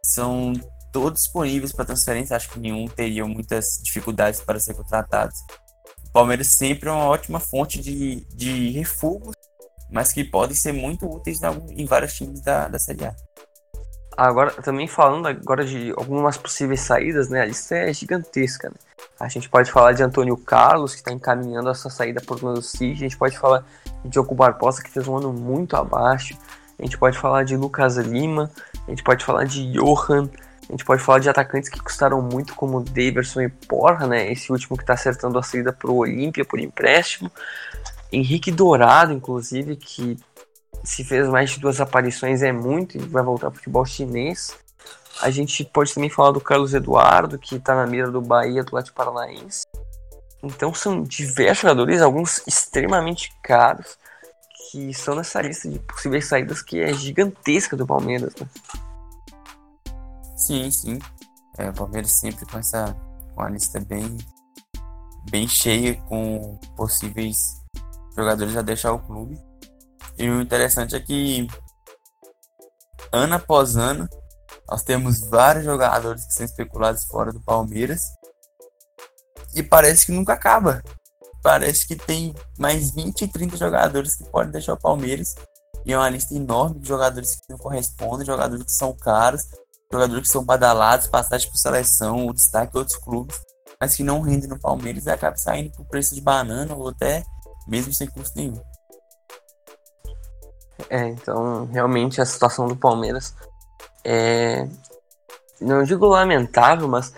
são 0.04 0.54
todos 0.92 1.22
disponíveis 1.22 1.72
para 1.72 1.86
transferência. 1.86 2.36
Acho 2.36 2.50
que 2.50 2.60
nenhum 2.60 2.88
teria 2.88 3.26
muitas 3.26 3.80
dificuldades 3.84 4.42
para 4.42 4.60
ser 4.60 4.74
contratado. 4.74 5.32
O 6.08 6.12
Palmeiras 6.12 6.56
sempre 6.58 6.90
é 6.90 6.92
uma 6.92 7.06
ótima 7.06 7.40
fonte 7.40 7.80
de, 7.80 8.26
de 8.36 8.72
refugos 8.72 9.36
mas 9.90 10.12
que 10.12 10.24
podem 10.24 10.56
ser 10.56 10.72
muito 10.72 11.10
úteis 11.10 11.40
em 11.72 11.86
vários 11.86 12.14
times 12.14 12.42
da, 12.42 12.68
da 12.68 12.80
Série 12.80 13.06
A. 13.06 13.16
Agora, 14.20 14.52
também 14.52 14.86
falando 14.86 15.28
agora 15.28 15.64
de 15.64 15.94
algumas 15.96 16.36
possíveis 16.36 16.82
saídas, 16.82 17.30
né? 17.30 17.42
A 17.42 17.46
lista 17.46 17.76
é 17.76 17.94
gigantesca, 17.94 18.70
né? 18.70 18.76
A 19.18 19.30
gente 19.30 19.50
pode 19.50 19.72
falar 19.72 19.94
de 19.94 20.04
Antônio 20.04 20.36
Carlos, 20.36 20.92
que 20.92 21.00
está 21.00 21.12
encaminhando 21.12 21.70
essa 21.70 21.90
saída 21.90 22.20
por 22.20 22.38
do 22.38 22.62
City. 22.62 22.92
A 22.92 22.96
gente 22.96 23.18
pode 23.18 23.38
falar 23.38 23.64
de 24.04 24.10
Diogo 24.10 24.36
Barbosa, 24.36 24.84
que 24.84 24.90
fez 24.90 25.08
um 25.08 25.16
ano 25.16 25.32
muito 25.32 25.78
abaixo. 25.78 26.38
A 26.78 26.84
gente 26.84 26.98
pode 26.98 27.18
falar 27.18 27.44
de 27.44 27.56
Lucas 27.56 27.96
Lima. 27.96 28.52
A 28.86 28.90
gente 28.90 29.04
pode 29.04 29.24
falar 29.24 29.46
de 29.46 29.72
Johan. 29.72 30.30
A 30.68 30.72
gente 30.72 30.84
pode 30.84 31.02
falar 31.02 31.20
de 31.20 31.30
atacantes 31.30 31.70
que 31.70 31.82
custaram 31.82 32.22
muito, 32.22 32.54
como 32.56 32.84
Daverson 32.84 33.42
e 33.42 33.50
Porra, 33.50 34.06
né? 34.06 34.32
Esse 34.32 34.52
último 34.52 34.76
que 34.78 34.84
está 34.84 34.94
acertando 34.94 35.40
a 35.40 35.44
saída 35.44 35.72
para 35.72 35.90
o 35.90 35.98
Olímpia 35.98 36.44
por 36.44 36.60
empréstimo. 36.60 37.32
Henrique 38.12 38.52
Dourado, 38.52 39.14
inclusive, 39.14 39.76
que 39.76 40.18
se 40.84 41.04
fez 41.04 41.28
mais 41.28 41.52
de 41.52 41.60
duas 41.60 41.80
aparições, 41.80 42.42
é 42.42 42.52
muito 42.52 42.98
e 42.98 43.00
vai 43.00 43.24
voltar 43.24 43.48
ao 43.48 43.54
futebol 43.54 43.86
chinês. 43.86 44.58
A 45.22 45.30
gente 45.30 45.66
pode 45.66 45.94
também 45.94 46.10
falar 46.10 46.32
do 46.32 46.42
Carlos 46.42 46.74
Eduardo, 46.74 47.38
que 47.38 47.56
está 47.56 47.76
na 47.76 47.86
mira 47.86 48.10
do 48.10 48.22
Bahia, 48.22 48.64
do 48.64 48.70
Atlético 48.70 48.98
Paranaense. 48.98 49.64
Então 50.42 50.74
são 50.74 51.04
diversos 51.04 51.62
jogadores, 51.62 52.02
alguns 52.02 52.42
extremamente 52.48 53.32
caros, 53.44 53.98
que 54.72 54.90
estão 54.90 55.16
nessa 55.16 55.42
lista 55.42 55.68
de 55.68 55.80
possíveis 55.80 56.26
saídas 56.28 56.62
que 56.62 56.80
é 56.80 56.94
gigantesca 56.94 57.76
do 57.76 57.86
Palmeiras. 57.86 58.34
Né? 58.36 58.48
Sim, 60.36 60.72
sim. 60.72 61.00
É, 61.58 61.70
o 61.70 61.74
Palmeiras 61.74 62.18
sempre 62.20 62.46
com 62.46 62.58
essa 62.58 62.96
com 63.36 63.42
a 63.42 63.50
lista 63.50 63.80
bem, 63.80 64.18
bem 65.30 65.48
cheia 65.48 65.96
com 66.08 66.58
possíveis 66.76 67.59
jogadores 68.16 68.56
a 68.56 68.62
deixar 68.62 68.94
o 68.94 69.00
clube. 69.00 69.40
E 70.18 70.30
o 70.30 70.42
interessante 70.42 70.96
é 70.96 71.00
que 71.00 71.48
ano 73.12 73.36
após 73.36 73.78
ano 73.78 74.08
nós 74.70 74.84
temos 74.84 75.22
vários 75.22 75.66
jogadores 75.66 76.26
que 76.26 76.34
são 76.34 76.46
especulados 76.46 77.04
fora 77.06 77.32
do 77.32 77.42
Palmeiras 77.42 78.02
e 79.56 79.64
parece 79.64 80.06
que 80.06 80.12
nunca 80.12 80.34
acaba. 80.34 80.84
Parece 81.42 81.88
que 81.88 81.96
tem 81.96 82.36
mais 82.58 82.92
20, 82.92 83.28
30 83.28 83.58
jogadores 83.58 84.16
que 84.16 84.26
podem 84.26 84.52
deixar 84.52 84.74
o 84.74 84.80
Palmeiras 84.80 85.34
e 85.86 85.94
é 85.94 85.98
uma 85.98 86.10
lista 86.10 86.36
enorme 86.36 86.80
de 86.80 86.88
jogadores 86.88 87.36
que 87.36 87.50
não 87.50 87.58
correspondem, 87.58 88.26
jogadores 88.26 88.64
que 88.64 88.72
são 88.72 88.94
caros, 88.94 89.44
jogadores 89.92 90.28
que 90.28 90.34
são 90.34 90.44
badalados, 90.44 91.08
passagem 91.08 91.50
por 91.50 91.58
seleção, 91.58 92.26
ou 92.26 92.34
destaque 92.34 92.78
outros 92.78 92.98
clubes, 92.98 93.40
mas 93.80 93.96
que 93.96 94.04
não 94.04 94.22
rendem 94.22 94.50
no 94.50 94.60
Palmeiras 94.60 95.06
e 95.06 95.10
acabam 95.10 95.38
saindo 95.38 95.72
por 95.72 95.86
preço 95.86 96.14
de 96.14 96.22
banana 96.22 96.76
ou 96.76 96.90
até 96.90 97.24
mesmo 97.68 97.94
sem 97.94 98.08
custo 98.08 98.38
nenhum. 98.38 98.62
É, 100.90 101.08
então 101.08 101.66
realmente 101.66 102.22
a 102.22 102.26
situação 102.26 102.68
do 102.68 102.76
Palmeiras 102.76 103.36
é. 104.04 104.68
Não 105.60 105.84
digo 105.84 106.08
lamentável, 106.08 106.88
mas 106.88 107.14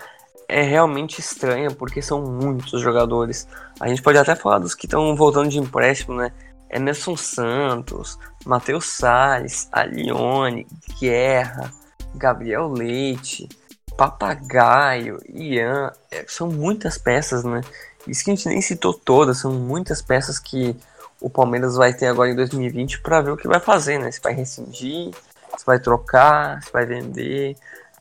é 0.48 0.62
realmente 0.62 1.20
estranha 1.20 1.70
porque 1.70 2.02
são 2.02 2.22
muitos 2.22 2.80
jogadores. 2.80 3.46
A 3.80 3.88
gente 3.88 4.02
pode 4.02 4.18
até 4.18 4.34
falar 4.34 4.58
dos 4.58 4.74
que 4.74 4.86
estão 4.86 5.14
voltando 5.16 5.48
de 5.48 5.58
empréstimo, 5.58 6.16
né? 6.16 6.32
Emerson 6.68 7.16
Santos, 7.16 8.18
Matheus 8.44 8.86
Salles, 8.86 9.68
Alione, 9.70 10.66
Guerra, 10.98 11.72
Gabriel 12.14 12.68
Leite, 12.68 13.48
Papagaio, 13.96 15.18
Ian. 15.28 15.92
É, 16.10 16.24
são 16.26 16.48
muitas 16.48 16.98
peças, 16.98 17.44
né? 17.44 17.60
Isso 18.06 18.24
que 18.24 18.30
a 18.30 18.34
gente 18.34 18.48
nem 18.48 18.60
citou 18.60 18.92
todas, 18.92 19.38
são 19.38 19.52
muitas 19.52 20.02
peças 20.02 20.38
que 20.38 20.76
o 21.20 21.30
Palmeiras 21.30 21.76
vai 21.76 21.94
ter 21.94 22.06
agora 22.06 22.30
em 22.30 22.36
2020 22.36 23.00
para 23.00 23.20
ver 23.20 23.30
o 23.30 23.36
que 23.36 23.46
vai 23.46 23.60
fazer, 23.60 23.98
né? 23.98 24.10
Se 24.10 24.20
vai 24.20 24.34
rescindir, 24.34 25.14
se 25.56 25.64
vai 25.64 25.78
trocar, 25.78 26.62
se 26.62 26.72
vai 26.72 26.84
vender. 26.84 27.56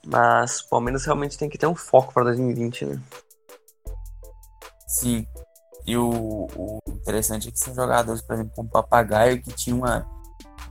Mas 0.05 0.61
o 0.61 0.69
Palmeiras 0.69 1.05
realmente 1.05 1.37
tem 1.37 1.49
que 1.49 1.57
ter 1.57 1.67
um 1.67 1.75
foco 1.75 2.13
para 2.13 2.23
2020, 2.23 2.85
né? 2.85 2.99
Sim. 4.87 5.27
E 5.85 5.95
o, 5.95 6.47
o, 6.55 6.79
interessante 6.87 7.47
é 7.47 7.51
que 7.51 7.59
são 7.59 7.73
jogadores, 7.73 8.21
por 8.21 8.33
exemplo, 8.33 8.53
como 8.55 8.67
o 8.67 8.71
Papagaio, 8.71 9.41
que 9.41 9.51
tinha 9.53 9.75
uma, 9.75 10.07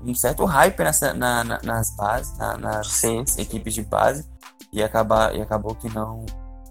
um 0.02 0.14
certo 0.14 0.44
hype 0.44 0.78
nessa, 0.80 1.14
na, 1.14 1.44
na, 1.44 1.60
nas 1.62 1.94
bases, 1.96 2.36
na, 2.36 2.56
nas 2.56 2.88
Sim. 2.88 3.24
equipes 3.38 3.74
de 3.74 3.82
base, 3.82 4.28
e, 4.72 4.82
acabar, 4.82 5.34
e 5.34 5.42
acabou 5.42 5.74
que 5.74 5.88
não 5.88 6.24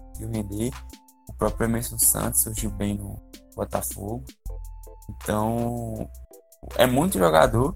conseguiu 0.08 0.30
render. 0.30 0.70
Próprio 1.40 1.64
Emerson 1.64 1.98
Santos 1.98 2.42
surgiu 2.42 2.70
bem 2.70 2.98
no 2.98 3.18
Botafogo. 3.56 4.22
Então, 5.08 6.06
é 6.76 6.86
muito 6.86 7.18
jogador 7.18 7.74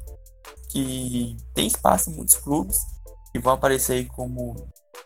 que 0.71 1.35
tem 1.55 1.67
espaço 1.67 2.11
em 2.11 2.15
muitos 2.15 2.37
clubes 2.37 2.77
e 3.35 3.39
vão 3.39 3.55
aparecer 3.55 3.95
aí 3.95 4.05
como 4.05 4.55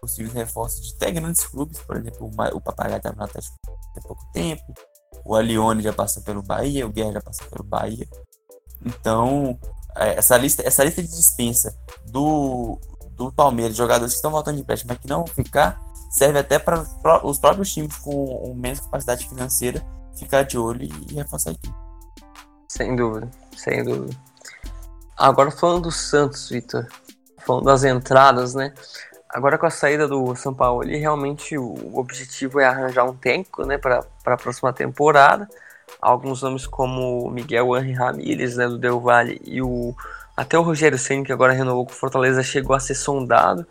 possíveis 0.01 0.35
reforços 0.35 0.89
de 0.89 0.95
até 0.97 1.13
grandes 1.13 1.47
clubes, 1.47 1.79
por 1.81 1.97
exemplo, 1.97 2.31
o 2.53 2.61
Papagaio 2.61 2.97
estava 2.97 3.17
no 3.17 3.23
Atlético 3.23 3.55
há 3.97 4.01
pouco 4.01 4.25
tempo, 4.33 4.75
o 5.25 5.37
Alione 5.37 5.83
já 5.83 5.93
passou 5.93 6.23
pelo 6.25 6.43
Bahia, 6.43 6.87
o 6.87 6.93
Guerra 6.93 7.13
já 7.13 7.21
passou 7.21 7.47
pelo 7.49 7.65
Bahia. 7.65 8.09
Então, 8.85 9.59
é, 9.97 10.15
essa 10.15 10.37
lista, 10.37 10.67
essa 10.67 10.83
lista 10.85 11.01
de 11.01 11.09
dispensa 11.09 11.77
do, 12.07 12.79
do 13.13 13.33
Palmeiras, 13.33 13.77
jogadores 13.77 14.15
que 14.15 14.19
estão 14.19 14.33
voltando 14.33 14.57
de 14.57 14.63
empréstimo, 14.63 14.91
mas 14.91 14.99
que 14.99 15.09
não 15.09 15.25
vão 15.25 15.35
ficar, 15.35 15.81
serve 16.09 16.39
até 16.39 16.59
para 16.59 16.85
os 17.25 17.39
próprios 17.39 17.73
times 17.73 17.97
com 17.99 18.55
menos 18.57 18.81
capacidade 18.81 19.29
financeira 19.29 19.85
ficar 20.17 20.43
de 20.43 20.59
olho 20.59 20.83
e 20.83 21.15
reforçar 21.15 21.51
aqui. 21.51 21.73
Sem 22.69 22.97
dúvida, 22.97 23.31
sem 23.57 23.85
dúvida. 23.85 24.17
Agora 25.17 25.51
falando 25.51 25.85
do 25.85 25.91
Santos, 25.91 26.49
Vitor, 26.49 26.87
falando 27.39 27.65
das 27.65 27.85
entradas, 27.85 28.55
né? 28.55 28.73
Agora 29.29 29.59
com 29.59 29.67
a 29.67 29.71
saída 29.71 30.09
do 30.09 30.35
São 30.35 30.55
Paulo, 30.55 30.87
realmente 30.87 31.59
o 31.59 31.99
objetivo 31.99 32.61
é 32.61 32.67
arranjar 32.67 33.05
um 33.05 33.15
técnico, 33.15 33.65
né, 33.67 33.77
para 33.77 34.05
a 34.25 34.37
próxima 34.37 34.73
temporada. 34.73 35.49
Alguns 36.01 36.43
nomes 36.43 36.67
como 36.67 37.31
Miguel 37.31 37.77
Henri 37.77 37.93
Ramírez, 37.93 38.57
né, 38.57 38.67
do 38.67 38.79
Del 38.79 39.01
Valle, 39.01 39.41
e 39.45 39.61
o 39.61 39.95
até 40.37 40.57
o 40.57 40.63
Rogério 40.63 40.97
Ceni 40.97 41.25
que 41.25 41.33
agora 41.33 41.53
renovou 41.53 41.85
com 41.85 41.91
o 41.91 41.97
Fortaleza, 41.97 42.45
chegou 42.45 42.75
a 42.75 42.81
ser 42.81 42.95
sondado. 42.95 43.67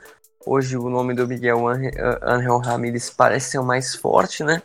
Hoje 0.49 0.77
o 0.77 0.89
nome 0.89 1.13
do 1.13 1.27
Miguel 1.27 1.67
Angel 2.23 2.57
Ramírez 2.59 3.09
parece 3.09 3.51
ser 3.51 3.59
o 3.59 3.65
mais 3.65 3.93
forte, 3.95 4.45
né? 4.45 4.61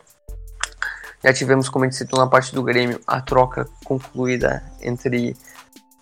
Já 1.21 1.33
tivemos, 1.33 1.67
como 1.67 1.83
a 1.83 1.89
gente 1.89 1.97
citou 1.97 2.17
na 2.17 2.25
parte 2.25 2.55
do 2.55 2.63
Grêmio, 2.63 3.01
a 3.05 3.19
troca 3.19 3.67
concluída 3.83 4.63
entre 4.79 5.35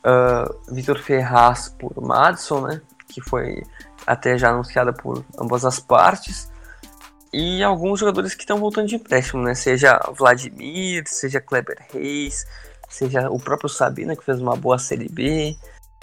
uh, 0.05 0.71
Vitor 0.71 0.99
Ferraz 0.99 1.69
por 1.79 1.99
Madison, 1.99 2.61
né? 2.61 2.79
Que 3.07 3.21
foi 3.21 3.63
até 4.05 4.37
já 4.37 4.51
anunciada 4.51 4.93
por 4.93 5.25
ambas 5.39 5.65
as 5.65 5.79
partes. 5.79 6.47
E 7.33 7.63
alguns 7.63 8.01
jogadores 8.01 8.35
que 8.35 8.43
estão 8.43 8.59
voltando 8.59 8.87
de 8.87 8.97
empréstimo, 8.97 9.41
né? 9.41 9.55
Seja 9.55 9.99
Vladimir, 10.15 11.05
seja 11.07 11.41
Kleber 11.41 11.87
Reis, 11.91 12.45
seja 12.87 13.31
o 13.31 13.39
próprio 13.39 13.67
Sabina, 13.67 14.15
que 14.15 14.23
fez 14.23 14.39
uma 14.39 14.55
boa 14.55 14.77
Série 14.77 15.09
B, 15.09 15.57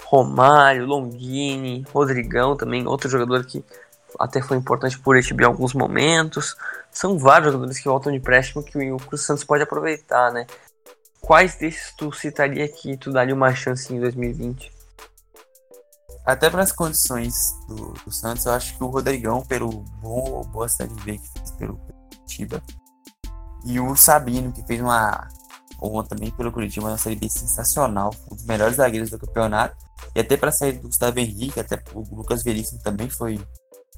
Romário, 0.04 0.86
Longini, 0.86 1.84
Rodrigão 1.92 2.56
também, 2.56 2.86
outro 2.86 3.08
jogador 3.08 3.44
que 3.44 3.64
até 4.18 4.40
foi 4.40 4.56
importante 4.56 4.98
por 4.98 5.16
este 5.16 5.34
em 5.34 5.44
alguns 5.44 5.74
momentos. 5.74 6.56
São 6.90 7.18
vários 7.18 7.52
jogadores 7.52 7.78
que 7.78 7.88
voltam 7.88 8.12
de 8.12 8.18
empréstimo 8.18 8.62
que 8.62 8.90
o 8.90 8.96
Cruz 8.96 9.22
Santos 9.22 9.44
pode 9.44 9.62
aproveitar, 9.62 10.32
né? 10.32 10.46
Quais 11.20 11.56
desses 11.56 11.92
tu 11.96 12.12
citaria 12.12 12.66
que 12.68 12.96
tu 12.96 13.10
daria 13.12 13.34
uma 13.34 13.54
chance 13.54 13.92
em 13.92 14.00
2020? 14.00 14.72
Até 16.24 16.50
para 16.50 16.62
as 16.62 16.72
condições 16.72 17.34
do, 17.66 17.94
do, 18.04 18.12
Santos, 18.12 18.44
eu 18.44 18.52
acho 18.52 18.76
que 18.76 18.84
o 18.84 18.88
Rodrigão, 18.88 19.42
pelo 19.42 19.70
bom, 20.00 20.42
boa 20.44 20.68
série 20.68 20.92
B 21.02 21.18
que 21.18 21.28
fez 21.38 21.50
pelo 21.52 21.78
Curitiba, 21.78 22.62
e 23.64 23.80
o 23.80 23.96
Sabino, 23.96 24.52
que 24.52 24.62
fez 24.66 24.80
uma, 24.80 25.26
ou 25.80 26.02
também 26.04 26.30
pelo 26.30 26.52
Curitiba, 26.52 26.88
uma 26.88 26.98
série 26.98 27.16
B 27.16 27.28
sensacional, 27.30 28.14
um 28.30 28.36
dos 28.36 28.44
melhores 28.44 28.76
zagueiros 28.76 29.10
do 29.10 29.18
campeonato, 29.18 29.87
e 30.14 30.20
até 30.20 30.36
para 30.36 30.52
sair 30.52 30.72
do 30.72 30.88
Gustavo 30.88 31.18
Henrique, 31.18 31.60
até 31.60 31.82
o 31.94 32.00
Lucas 32.14 32.42
Veríssimo 32.42 32.80
também 32.82 33.08
foi 33.08 33.40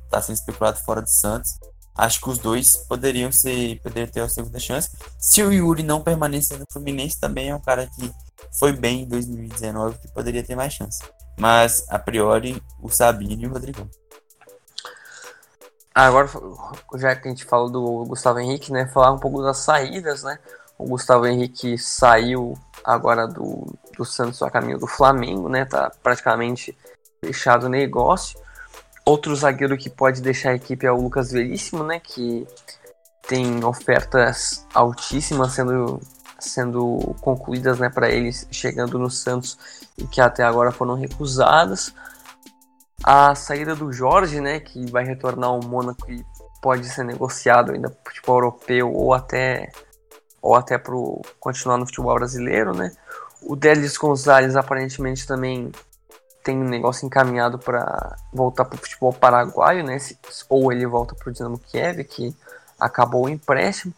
está 0.05 0.21
sendo 0.21 0.37
especulado 0.37 0.79
fora 0.81 1.01
do 1.01 1.09
Santos. 1.09 1.59
Acho 1.97 2.21
que 2.21 2.31
os 2.31 2.39
dois 2.39 2.77
poderiam 2.89 3.31
ser 3.31 3.81
poderiam 3.83 4.11
ter 4.11 4.21
a 4.21 4.29
segunda 4.29 4.59
chance. 4.59 4.91
Se 5.19 5.43
o 5.43 5.53
Yuri 5.53 5.83
não 5.83 6.03
permanecer 6.03 6.59
no 6.59 6.65
Fluminense, 6.73 7.21
também 7.21 7.51
é 7.51 7.55
um 7.55 7.61
cara 7.61 7.87
que 7.87 8.13
foi 8.59 8.73
bem 8.73 9.03
em 9.03 9.09
2019 9.09 9.99
que 9.99 10.13
poderia 10.13 10.43
ter 10.43 10.57
mais 10.57 10.73
chance. 10.73 11.01
Mas 11.39 11.85
a 11.89 11.99
priori 11.99 12.63
o 12.83 12.89
Sabino 12.89 13.43
e 13.43 13.47
o 13.47 13.53
Rodrigão. 13.53 13.89
Agora, 15.95 16.29
já 16.95 17.15
que 17.17 17.29
a 17.29 17.31
gente 17.31 17.45
falou 17.45 17.69
do 17.69 18.05
Gustavo 18.07 18.39
Henrique, 18.39 18.73
né, 18.73 18.87
falar 18.87 19.13
um 19.13 19.19
pouco 19.19 19.43
das 19.43 19.59
saídas, 19.59 20.23
né? 20.23 20.39
O 20.79 20.87
Gustavo 20.87 21.27
Henrique 21.27 21.77
saiu 21.77 22.57
agora 22.85 23.27
do, 23.27 23.67
do 23.97 24.05
Santos 24.05 24.43
a 24.43 24.51
caminho 24.51 24.79
do 24.79 24.87
Flamengo, 24.87 25.49
né? 25.49 25.65
Tá 25.65 25.91
praticamente 26.03 26.77
fechado 27.25 27.67
o 27.67 27.69
negócio. 27.69 28.39
Outro 29.05 29.35
zagueiro 29.35 29.77
que 29.77 29.91
pode 29.91 30.21
deixar 30.21 30.51
a 30.51 30.55
equipe 30.55 30.87
é 30.87 30.93
o 30.93 31.01
Lucas 31.01 31.31
Veríssimo, 31.33 31.83
né? 31.83 32.01
Que 32.01 32.47
tem 33.31 33.65
ofertas 33.65 34.67
altíssimas 34.75 35.53
sendo, 35.53 36.01
sendo 36.39 37.15
concluídas 37.21 37.79
né, 37.79 37.89
para 37.89 38.11
eles 38.11 38.47
chegando 38.51 38.99
no 38.99 39.11
Santos 39.11 39.57
e 39.97 40.05
que 40.07 40.21
até 40.21 40.43
agora 40.43 40.73
foram 40.73 40.95
recusadas. 40.95 41.95
A 43.05 43.35
saída 43.35 43.75
do 43.75 43.93
Jorge, 43.93 44.41
né, 44.41 44.61
que 44.61 44.91
vai 44.91 45.05
retornar 45.05 45.51
ao 45.51 45.61
Mônaco 45.61 46.11
e 46.11 46.25
pode 46.61 46.89
ser 46.89 47.05
negociado 47.05 47.73
ainda 47.73 47.89
para 47.89 48.13
futebol 48.13 48.37
europeu 48.37 48.93
ou 48.93 49.15
até 49.15 49.71
ou 50.43 50.55
até 50.55 50.79
para 50.79 50.95
continuar 51.39 51.77
no 51.77 51.87
futebol 51.87 52.15
brasileiro, 52.15 52.75
né? 52.75 52.91
O 53.43 53.57
Delis 53.57 53.97
Gonzalez 53.97 54.57
aparentemente 54.57 55.27
também 55.27 55.73
tem 56.43 56.59
um 56.59 56.69
negócio 56.69 57.07
encaminhado 57.07 57.59
para 57.59 58.17
voltar 58.33 58.65
para 58.65 58.77
o 58.77 58.79
futebol 58.79 59.13
paraguaio, 59.13 59.85
né? 59.85 59.99
Ou 60.49 60.73
ele 60.73 60.87
volta 60.87 61.15
para 61.15 61.31
o 61.31 61.33
Dinamo 61.33 61.59
Kiev, 61.59 62.05
que 62.05 62.35
acabou 62.79 63.27
o 63.27 63.29
empréstimo. 63.29 63.95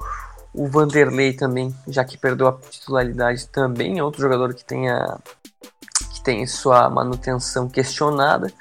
O 0.53 0.67
Vanderlei 0.67 1.33
também, 1.33 1.75
já 1.89 2.05
que 2.05 2.19
perdeu 2.19 2.49
a 2.49 2.53
titularidade, 2.53 3.49
também 3.49 3.99
é 3.99 4.05
outro 4.05 4.21
jogador 4.21 4.53
que 4.55 4.65
tem, 4.65 4.91
a, 4.91 5.19
que 6.13 6.23
tem 6.23 6.47
sua 6.47 6.91
manutenção 6.91 7.69
questionada. 7.69 8.53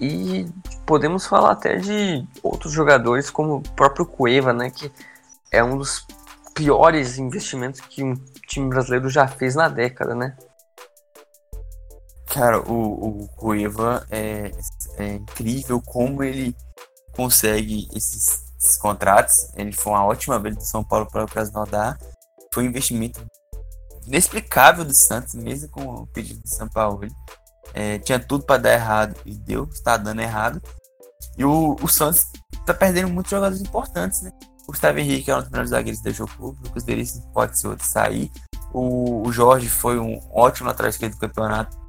E 0.00 0.46
podemos 0.86 1.26
falar 1.26 1.52
até 1.52 1.76
de 1.76 2.26
outros 2.42 2.72
jogadores, 2.72 3.28
como 3.28 3.56
o 3.56 3.60
próprio 3.60 4.06
Cueva, 4.06 4.52
né? 4.52 4.70
Que 4.70 4.90
é 5.50 5.62
um 5.62 5.76
dos 5.76 6.06
piores 6.54 7.18
investimentos 7.18 7.80
que 7.80 8.02
um 8.02 8.16
time 8.46 8.68
brasileiro 8.68 9.08
já 9.08 9.26
fez 9.26 9.54
na 9.54 9.68
década, 9.68 10.14
né? 10.14 10.36
Cara, 12.26 12.60
o, 12.60 13.22
o 13.22 13.28
Cueva 13.28 14.06
é, 14.10 14.50
é 14.96 15.14
incrível 15.14 15.80
como 15.80 16.22
ele 16.22 16.56
consegue 17.12 17.88
esses, 17.94 18.44
esses, 18.58 18.76
contratos. 18.76 19.34
Ele 19.54 19.72
foi 19.72 19.92
uma 19.92 20.04
ótima 20.04 20.38
vez 20.38 20.56
do 20.56 20.64
São 20.64 20.82
Paulo 20.82 21.06
para 21.06 21.24
o 21.24 21.28
Krasnodar. 21.28 21.98
Foi 22.52 22.64
um 22.64 22.68
investimento 22.68 23.24
inexplicável 24.06 24.84
do 24.84 24.94
Santos, 24.94 25.34
mesmo 25.34 25.68
com 25.68 25.82
o 25.82 26.06
pedido 26.08 26.40
do 26.40 26.48
São 26.48 26.68
Paulo. 26.68 27.06
É, 27.72 27.98
tinha 27.98 28.18
tudo 28.18 28.44
para 28.44 28.60
dar 28.60 28.72
errado 28.72 29.14
e 29.24 29.36
deu, 29.36 29.64
está 29.64 29.96
dando 29.96 30.20
errado. 30.20 30.60
E 31.38 31.44
o, 31.44 31.76
o 31.80 31.88
Santos 31.88 32.26
está 32.52 32.74
perdendo 32.74 33.08
muitos 33.08 33.30
jogadores 33.30 33.60
importantes, 33.60 34.22
né? 34.22 34.32
O 34.64 34.72
Gustavo 34.72 34.98
Henrique 34.98 35.30
é 35.30 35.36
um 35.36 35.40
dos 35.40 35.50
melhores 35.50 35.70
zagueiros 35.70 36.02
do 36.02 36.12
jogo 36.12 36.32
clube. 36.36 36.58
O 36.60 36.68
Lucas 36.68 36.84
pode 37.32 37.58
ser 37.58 37.68
outro 37.68 37.86
sair. 37.86 38.30
O, 38.72 39.26
o 39.26 39.32
Jorge 39.32 39.68
foi 39.68 39.98
um 39.98 40.20
ótimo 40.32 40.70
atrás 40.70 40.98
do 40.98 41.18
campeonato 41.18 41.84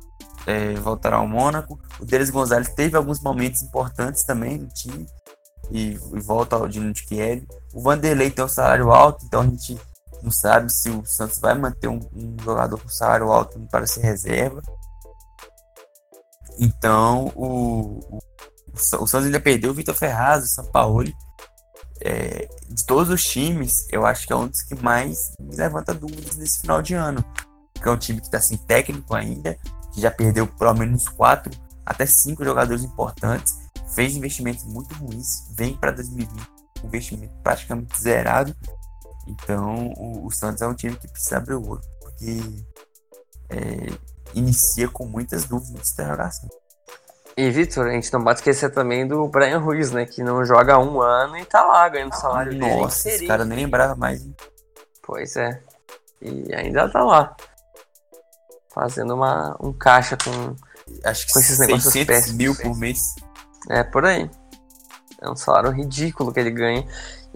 é, 0.46 0.76
voltaram 0.76 1.20
ao 1.20 1.28
Mônaco. 1.28 1.80
O 2.00 2.06
Denis 2.06 2.30
Gonzalez 2.30 2.70
teve 2.70 2.96
alguns 2.96 3.20
momentos 3.22 3.62
importantes 3.62 4.24
também 4.24 4.58
no 4.58 4.68
time 4.68 5.06
e, 5.72 6.00
e 6.14 6.20
volta 6.20 6.56
ao 6.56 6.68
Dino 6.68 6.94
de 6.94 7.06
Kiev. 7.06 7.46
O 7.74 7.82
Vanderlei 7.82 8.30
tem 8.30 8.46
um 8.46 8.50
salário 8.50 8.92
alto, 8.92 9.26
então 9.26 9.42
a 9.42 9.46
gente 9.46 9.80
não 10.22 10.32
sabe 10.32 10.72
se 10.72 10.90
o 10.90 11.06
Santos 11.06 11.40
vai 11.40 11.56
manter 11.56 11.88
um, 11.88 12.00
um 12.14 12.36
jogador 12.42 12.80
com 12.80 12.90
salário 12.90 13.32
alto 13.32 13.60
para 13.72 13.88
ser 13.88 14.02
reserva. 14.02 14.62
Então 16.60 17.32
o, 17.36 18.00
o, 18.10 18.20
o 18.74 18.78
Santos 19.08 19.26
ainda 19.26 19.40
perdeu 19.40 19.72
o 19.72 19.74
Vitor 19.74 19.96
Ferraz, 19.96 20.44
o 20.44 20.48
Sampaoli. 20.48 21.14
É, 22.06 22.48
de 22.70 22.86
todos 22.86 23.12
os 23.12 23.24
times, 23.24 23.88
eu 23.92 24.06
acho 24.06 24.28
que 24.28 24.32
é 24.32 24.36
um 24.36 24.48
dos 24.48 24.62
que 24.62 24.76
mais 24.76 25.34
me 25.40 25.56
levanta 25.56 25.92
dúvidas 25.92 26.38
nesse 26.38 26.60
final 26.60 26.80
de 26.80 26.94
ano. 26.94 27.26
Porque 27.74 27.90
é 27.90 27.92
um 27.92 27.98
time 27.98 28.20
que 28.20 28.28
está 28.28 28.40
sem 28.40 28.58
técnico 28.58 29.16
ainda, 29.16 29.58
que 29.92 30.00
já 30.00 30.12
perdeu 30.12 30.46
pelo 30.46 30.76
menos 30.76 31.10
quatro 31.10 31.52
até 31.84 32.06
cinco 32.06 32.46
jogadores 32.46 32.84
importantes, 32.84 33.58
fez 33.94 34.16
investimentos 34.16 34.64
muito 34.66 34.94
ruins, 34.96 35.48
vem 35.56 35.76
para 35.76 35.92
2020 35.92 36.48
com 36.80 36.88
investimento 36.88 37.34
praticamente 37.42 38.00
zerado. 38.00 38.56
Então 39.28 39.88
o, 39.98 40.28
o, 40.28 40.32
Santos 40.32 40.62
é 40.62 40.68
um 40.68 40.76
time 40.76 40.96
que 40.96 41.08
precisa 41.08 41.38
abrir 41.38 41.56
o 41.56 41.68
olho, 41.68 41.82
porque 42.00 42.40
é, 43.50 43.98
inicia 44.36 44.88
com 44.90 45.06
muitas 45.06 45.46
dúvidas 45.46 45.88
de 45.88 45.94
interrogação. 45.94 46.50
E, 47.38 47.50
Vitor, 47.50 47.88
a 47.88 47.92
gente 47.92 48.12
não 48.14 48.24
pode 48.24 48.40
esquecer 48.40 48.70
também 48.70 49.06
do 49.06 49.28
Brian 49.28 49.60
Ruiz, 49.60 49.92
né? 49.92 50.06
Que 50.06 50.24
não 50.24 50.46
joga 50.46 50.76
há 50.76 50.80
um 50.80 51.02
ano 51.02 51.38
e 51.38 51.44
tá 51.44 51.66
lá 51.66 51.88
ganhando 51.90 52.14
salário 52.14 52.54
Nossa, 52.54 52.70
dele. 52.70 52.82
Nossa, 52.82 53.10
esse 53.10 53.28
cara 53.28 53.44
nem 53.44 53.60
lembrava 53.60 53.96
mais. 53.96 54.26
Pois 55.04 55.36
é. 55.36 55.62
E 56.22 56.54
ainda 56.56 56.88
tá 56.90 57.04
lá. 57.04 57.36
Fazendo 58.74 59.14
uma, 59.14 59.56
um 59.60 59.74
caixa 59.74 60.18
com, 60.18 60.56
Acho 61.04 61.28
que 61.28 61.34
com 61.34 61.40
esses 61.40 61.60
negócios 61.60 61.94
péssimos. 62.06 62.38
mil 62.38 62.56
por 62.56 62.78
mês. 62.78 63.00
É, 63.70 63.84
por 63.84 64.06
aí. 64.06 64.30
É 65.22 65.30
um 65.30 65.36
salário 65.36 65.72
ridículo 65.72 66.32
que 66.32 66.40
ele 66.40 66.52
ganha 66.52 66.86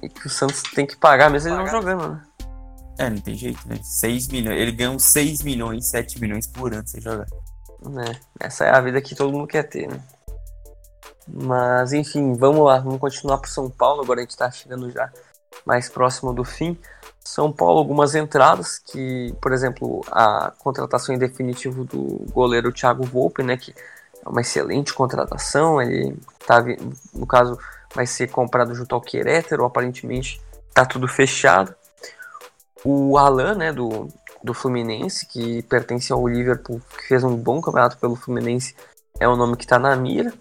e 0.02 0.08
que 0.08 0.28
o 0.28 0.30
Santos 0.30 0.62
tem 0.74 0.86
que 0.86 0.96
pagar, 0.96 1.30
mesmo 1.30 1.50
pagar. 1.50 1.62
ele 1.62 1.72
não 1.72 1.82
jogando, 1.82 2.10
né? 2.10 2.22
É, 3.00 3.10
não 3.10 3.20
tem 3.20 3.36
jeito, 3.36 3.68
né? 3.68 3.80
6 3.82 4.28
milhões. 4.28 4.60
Ele 4.60 4.72
ganha 4.72 4.92
uns 4.92 5.06
6 5.06 5.42
milhões, 5.44 5.90
7 5.90 6.20
milhões 6.20 6.48
por 6.48 6.74
ano 6.74 6.88
sem 6.88 7.02
jogar. 7.02 7.26
É, 7.82 8.46
essa 8.48 8.66
é 8.66 8.76
a 8.76 8.82
vida 8.82 9.02
que 9.02 9.16
todo 9.16 9.32
mundo 9.32 9.48
quer 9.48 9.64
ter, 9.64 9.88
né? 9.88 10.02
Mas 11.28 11.94
enfim, 11.94 12.34
vamos 12.34 12.66
lá, 12.66 12.80
vamos 12.80 13.00
continuar 13.00 13.38
para 13.38 13.50
São 13.50 13.70
Paulo. 13.70 14.02
Agora 14.02 14.20
a 14.20 14.24
gente 14.24 14.32
está 14.32 14.50
chegando 14.50 14.90
já 14.92 15.12
mais 15.66 15.88
próximo 15.88 16.34
do 16.34 16.44
fim. 16.44 16.78
São 17.24 17.52
Paulo, 17.52 17.78
algumas 17.78 18.16
entradas 18.16 18.80
que, 18.80 19.36
por 19.42 19.54
exemplo, 19.54 20.02
a 20.12 20.52
contratação 20.58 21.14
em 21.14 21.20
definitivo 21.20 21.86
do 21.86 22.26
goleiro 22.32 22.72
Thiago 22.72 23.04
Volpe, 23.04 23.44
né? 23.44 23.56
Que 23.56 23.74
é 24.26 24.28
uma 24.28 24.42
excelente 24.42 24.94
contratação. 24.94 25.82
Ele 25.82 26.18
tá, 26.48 26.64
no 27.14 27.28
caso, 27.28 27.58
vai 27.94 28.08
ser 28.08 28.32
comprado 28.32 28.74
junto 28.74 28.96
ao 28.96 29.02
Querétaro. 29.02 29.64
Aparentemente, 29.66 30.42
tá 30.74 30.86
tudo 30.86 31.08
fechado. 31.08 31.76
O 32.84 33.18
Alan, 33.18 33.56
né, 33.56 33.74
do, 33.74 34.08
do 34.44 34.54
Fluminense, 34.54 35.26
que 35.26 35.62
pertence 35.64 36.12
ao 36.12 36.28
Liverpool, 36.28 36.82
que 36.98 37.08
fez 37.08 37.24
um 37.24 37.36
bom 37.36 37.62
campeonato 37.62 37.98
pelo 37.98 38.16
Fluminense, 38.16 38.76
é 39.20 39.28
o 39.28 39.36
nome 39.36 39.58
que 39.58 39.66
está 39.66 39.78
na 39.78 39.96
mira. 39.96 40.34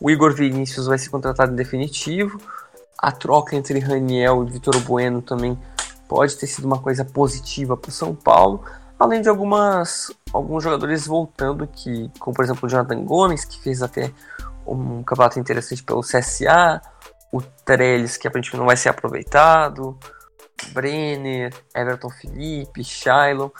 O 0.00 0.10
Igor 0.10 0.34
Vinícius 0.34 0.86
vai 0.86 0.98
ser 0.98 1.10
contratado 1.10 1.52
definitivo. 1.54 2.40
A 2.98 3.12
troca 3.12 3.56
entre 3.56 3.78
Raniel 3.78 4.44
e 4.44 4.50
Vitor 4.50 4.78
Bueno 4.80 5.20
também 5.20 5.58
pode 6.08 6.36
ter 6.36 6.46
sido 6.46 6.64
uma 6.64 6.78
coisa 6.78 7.04
positiva 7.04 7.76
para 7.76 7.88
o 7.88 7.92
São 7.92 8.14
Paulo. 8.14 8.64
Além 8.98 9.22
de 9.22 9.28
algumas, 9.28 10.12
alguns 10.32 10.62
jogadores 10.62 11.06
voltando, 11.06 11.66
que, 11.66 12.10
como 12.18 12.34
por 12.34 12.44
exemplo 12.44 12.66
o 12.66 12.68
Jonathan 12.68 13.02
Gomes, 13.04 13.44
que 13.44 13.60
fez 13.60 13.82
até 13.82 14.12
um 14.66 15.02
campeonato 15.02 15.38
interessante 15.38 15.82
pelo 15.82 16.02
CSA. 16.02 16.80
O 17.32 17.40
Trellis, 17.40 18.16
que 18.16 18.26
aparentemente 18.26 18.58
não 18.58 18.66
vai 18.66 18.76
ser 18.76 18.88
aproveitado. 18.88 19.98
Brenner, 20.68 21.52
Everton 21.74 22.10
Felipe, 22.10 22.84
Shailon. 22.84 23.50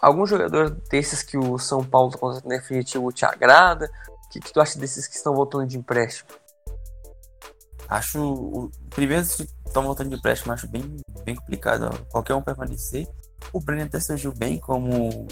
Algum 0.00 0.26
jogador 0.26 0.70
desses 0.90 1.22
que 1.22 1.36
o 1.36 1.58
São 1.58 1.84
Paulo 1.84 2.10
está 2.10 2.48
definitivo 2.48 3.12
te 3.12 3.24
agrada? 3.24 3.90
O 4.24 4.28
que, 4.30 4.40
que, 4.40 4.52
tu 4.52 4.60
acha 4.60 4.78
desses 4.78 5.06
que 5.06 5.16
estão 5.16 5.34
voltando 5.34 5.66
de 5.66 5.76
empréstimo? 5.76 6.30
Acho. 7.88 8.22
O, 8.22 8.70
primeiro, 8.90 9.24
se 9.24 9.48
estão 9.66 9.82
voltando 9.82 10.10
de 10.10 10.16
empréstimo, 10.16 10.52
acho 10.52 10.68
bem, 10.68 10.96
bem 11.24 11.34
complicado. 11.34 11.90
Ó. 11.92 12.10
Qualquer 12.10 12.34
um 12.34 12.42
permanecer. 12.42 13.08
O 13.52 13.60
Brenner 13.60 13.86
até 13.86 13.98
surgiu 13.98 14.32
bem 14.32 14.58
como, 14.58 15.26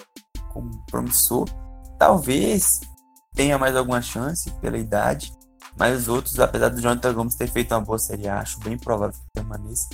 como 0.53 0.85
promissor. 0.87 1.49
Talvez 1.99 2.81
tenha 3.35 3.57
mais 3.57 3.77
alguma 3.77 4.03
chance 4.03 4.51
pela 4.61 4.77
idade. 4.77 5.33
Mas 5.79 6.01
os 6.01 6.09
outros, 6.09 6.41
apesar 6.41 6.71
do 6.71 6.81
Jonathan 6.81 7.15
Gomes 7.15 7.37
ter 7.37 7.49
feito 7.49 7.73
uma 7.73 7.81
boa 7.81 7.99
série, 7.99 8.29
acho 8.29 8.59
bem 8.61 8.77
provável 8.77 9.15
que 9.15 9.31
permaneça. 9.33 9.89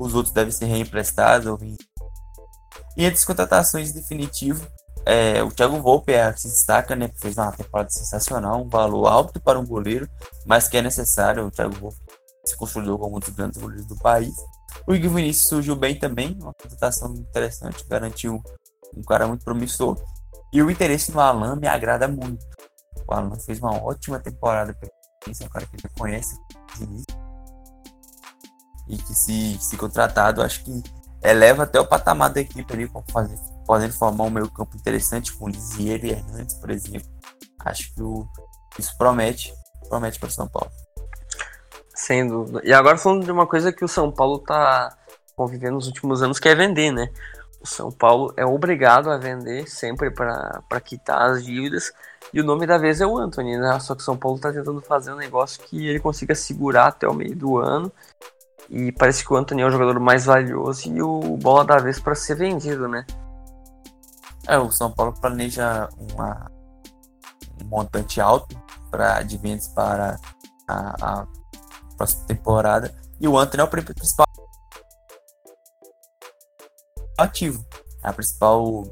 Os 0.00 0.14
outros 0.14 0.32
devem 0.32 0.50
ser 0.50 0.64
reemprestados 0.64 1.46
E 2.96 3.04
entre 3.04 3.18
as 3.18 3.24
contratações 3.24 3.92
definitivo, 3.92 4.66
é, 5.04 5.42
o 5.42 5.50
Thiago 5.50 5.80
Volpe 5.80 6.12
é 6.12 6.32
se 6.34 6.48
destaca, 6.48 6.96
né? 6.96 7.10
Fez 7.20 7.36
uma 7.36 7.52
temporada 7.52 7.90
sensacional, 7.90 8.62
um 8.62 8.68
valor 8.68 9.06
alto 9.06 9.38
para 9.38 9.60
um 9.60 9.66
goleiro, 9.66 10.08
mas 10.46 10.68
que 10.68 10.78
é 10.78 10.82
necessário. 10.82 11.46
O 11.46 11.50
Thiago 11.50 11.76
Volpe 11.76 11.98
se 12.46 12.56
consolidou 12.56 12.98
como 12.98 13.16
um 13.16 13.20
dos 13.20 13.28
grandes 13.28 13.60
goleiros 13.60 13.86
do 13.86 13.96
país. 13.96 14.34
O 14.86 14.94
Igor 14.94 15.10
Vinícius 15.10 15.48
surgiu 15.48 15.76
bem 15.76 15.98
também, 15.98 16.38
uma 16.40 16.54
contratação 16.54 17.12
interessante, 17.14 17.84
garantiu 17.86 18.42
um 18.96 19.02
cara 19.02 19.26
muito 19.26 19.44
promissor. 19.44 20.02
E 20.50 20.62
o 20.62 20.70
interesse 20.70 21.12
no 21.12 21.20
Alan 21.20 21.56
me 21.56 21.68
agrada 21.68 22.08
muito. 22.08 22.44
O 23.06 23.12
Alan 23.12 23.38
fez 23.38 23.58
uma 23.58 23.82
ótima 23.82 24.18
temporada 24.18 24.72
pelo 24.72 24.90
é 25.28 25.44
um 25.44 25.48
cara 25.48 25.66
que 25.66 25.76
ele 25.76 25.94
conhece 25.98 26.34
e 28.90 28.96
que 28.98 29.14
se, 29.14 29.56
se 29.60 29.76
contratado, 29.76 30.42
acho 30.42 30.64
que 30.64 30.82
eleva 31.22 31.62
até 31.62 31.80
o 31.80 31.86
patamar 31.86 32.30
da 32.30 32.40
equipe 32.40 32.72
ali, 32.72 32.90
fazer, 33.12 33.38
podendo 33.64 33.92
formar 33.94 34.24
um 34.24 34.30
meio 34.30 34.50
campo 34.50 34.76
interessante 34.76 35.32
com 35.32 35.48
Lisier 35.48 36.04
e 36.04 36.10
Hernandes, 36.10 36.56
por 36.56 36.70
exemplo. 36.70 37.08
Acho 37.64 37.94
que 37.94 38.02
o, 38.02 38.26
isso 38.78 38.96
promete, 38.98 39.54
promete 39.88 40.18
para 40.18 40.30
São 40.30 40.48
Paulo. 40.48 40.70
Sem 41.94 42.26
dúvida. 42.26 42.60
E 42.64 42.72
agora 42.72 42.98
falando 42.98 43.24
de 43.24 43.30
uma 43.30 43.46
coisa 43.46 43.72
que 43.72 43.84
o 43.84 43.88
São 43.88 44.10
Paulo 44.10 44.36
está 44.36 44.96
convivendo 45.36 45.74
nos 45.74 45.86
últimos 45.86 46.22
anos, 46.22 46.38
que 46.38 46.48
é 46.48 46.54
vender, 46.54 46.90
né? 46.90 47.10
O 47.60 47.66
São 47.66 47.92
Paulo 47.92 48.32
é 48.36 48.44
obrigado 48.44 49.10
a 49.10 49.18
vender 49.18 49.68
sempre 49.68 50.10
para 50.10 50.80
quitar 50.82 51.30
as 51.30 51.44
dívidas. 51.44 51.92
E 52.32 52.40
o 52.40 52.44
nome 52.44 52.66
da 52.66 52.78
vez 52.78 53.00
é 53.00 53.06
o 53.06 53.18
Anthony, 53.18 53.56
né? 53.58 53.78
Só 53.80 53.94
que 53.94 54.00
o 54.00 54.04
São 54.04 54.16
Paulo 54.16 54.36
está 54.36 54.52
tentando 54.52 54.80
fazer 54.80 55.12
um 55.12 55.16
negócio 55.16 55.62
que 55.64 55.86
ele 55.86 56.00
consiga 56.00 56.34
segurar 56.34 56.86
até 56.86 57.06
o 57.06 57.14
meio 57.14 57.36
do 57.36 57.58
ano. 57.58 57.92
E 58.70 58.92
parece 58.92 59.24
que 59.24 59.32
o 59.32 59.36
Anthony 59.36 59.62
é 59.62 59.66
o 59.66 59.70
jogador 59.70 59.98
mais 59.98 60.26
valioso 60.26 60.88
e 60.88 61.02
o 61.02 61.36
bola 61.36 61.64
da 61.64 61.78
vez 61.78 61.98
para 61.98 62.14
ser 62.14 62.36
vendido, 62.36 62.86
né? 62.86 63.04
É, 64.46 64.56
o 64.58 64.70
São 64.70 64.92
Paulo 64.92 65.12
planeja 65.20 65.88
uma, 66.12 66.48
um 67.60 67.66
montante 67.66 68.20
alto 68.20 68.56
para 68.88 69.22
de 69.22 69.36
vendas 69.38 69.66
para 69.68 70.20
a, 70.68 71.20
a 71.20 71.26
próxima 71.96 72.26
temporada. 72.26 72.94
E 73.20 73.26
o 73.26 73.36
Anthony 73.36 73.60
é 73.60 73.64
o 73.64 73.68
principal 73.68 74.26
ativo. 77.18 77.66
É 78.04 78.08
a 78.08 78.12
principal 78.12 78.84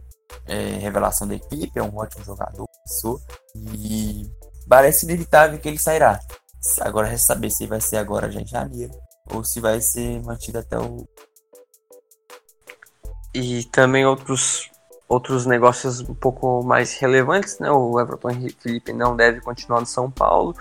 é, 0.47 0.77
revelação 0.79 1.27
da 1.29 1.37
equipe, 1.37 1.79
é 1.79 1.83
um 1.83 1.97
ótimo 1.97 2.25
jogador, 2.25 2.67
professor, 2.67 3.21
e 3.55 4.29
parece 4.69 5.07
inevitável 5.07 5.59
que 5.61 5.69
ele 5.69 5.79
sairá. 5.79 6.19
Agora 6.81 7.07
resta 7.07 7.35
saber 7.35 7.51
se 7.51 7.67
vai 7.67 7.81
ser 7.81 7.99
agora 7.99 8.31
já 8.31 8.41
em 8.41 8.47
janeiro 8.47 8.93
ou 9.33 9.45
se 9.45 9.61
vai 9.61 9.81
ser 9.81 10.23
mantido 10.23 10.59
até 10.59 10.79
o. 10.79 11.07
E 13.35 13.65
também 13.65 14.07
outros 14.07 14.71
outros 15.09 15.47
negócios 15.47 16.01
um 16.01 16.15
pouco 16.15 16.63
mais 16.63 16.99
relevantes, 16.99 17.59
né? 17.59 17.71
O 17.71 17.99
Everton 17.99 18.29
Felipe 18.61 18.93
não 18.93 19.17
deve 19.17 19.41
continuar 19.41 19.81
no 19.81 19.87
São 19.87 20.11
Paulo, 20.11 20.55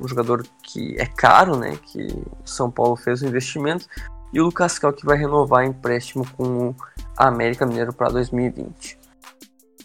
um 0.00 0.08
jogador 0.08 0.46
que 0.62 0.96
é 0.98 1.04
caro, 1.04 1.56
né? 1.56 1.76
Que 1.76 2.06
o 2.06 2.46
São 2.48 2.70
Paulo 2.70 2.96
fez 2.96 3.20
o 3.20 3.26
investimento 3.26 3.86
e 4.32 4.40
o 4.40 4.44
Lucas 4.44 4.78
Cal 4.78 4.92
que 4.92 5.04
vai 5.04 5.18
renovar 5.18 5.64
empréstimo 5.64 6.26
com 6.36 6.74
a 7.16 7.28
América 7.28 7.66
Mineiro 7.66 7.92
para 7.92 8.08
2020. 8.08 8.98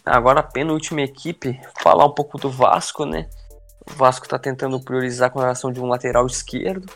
Agora 0.04 0.40
a 0.40 0.42
penúltima 0.42 1.02
equipe, 1.02 1.60
falar 1.82 2.06
um 2.06 2.14
pouco 2.14 2.38
do 2.38 2.50
Vasco, 2.50 3.04
né? 3.04 3.28
O 3.90 3.92
Vasco 3.94 4.24
está 4.24 4.38
tentando 4.38 4.80
priorizar 4.80 5.28
a 5.28 5.30
contratação 5.30 5.70
de 5.70 5.80
um 5.80 5.86
lateral 5.86 6.26
esquerdo. 6.26 6.90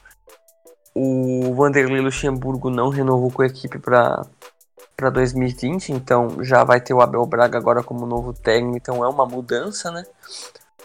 O 0.95 1.55
Vanderlei 1.55 2.01
Luxemburgo 2.01 2.71
não 2.71 2.89
renovou 2.89 3.31
com 3.31 3.43
a 3.43 3.47
equipe 3.47 3.79
para 3.79 4.23
para 4.97 5.09
2020, 5.09 5.93
então 5.93 6.45
já 6.45 6.63
vai 6.63 6.79
ter 6.79 6.93
o 6.93 7.01
Abel 7.01 7.25
Braga 7.25 7.57
agora 7.57 7.83
como 7.83 8.05
novo 8.05 8.35
técnico, 8.35 8.77
então 8.77 9.03
é 9.03 9.09
uma 9.09 9.25
mudança, 9.25 9.91
né? 9.91 10.05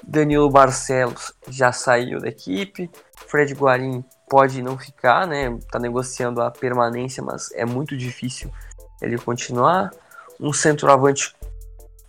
Danilo 0.01 0.49
Barcelos 0.49 1.33
já 1.49 1.73
saiu 1.73 2.21
da 2.21 2.29
equipe, 2.29 2.89
Fred 3.27 3.53
Guarim 3.53 4.05
pode 4.29 4.61
não 4.61 4.77
ficar, 4.77 5.27
né? 5.27 5.59
Tá 5.69 5.79
negociando 5.79 6.41
a 6.41 6.49
permanência, 6.49 7.21
mas 7.21 7.51
é 7.51 7.65
muito 7.65 7.97
difícil 7.97 8.49
ele 9.01 9.17
continuar. 9.17 9.91
Um 10.39 10.53
centroavante 10.53 11.35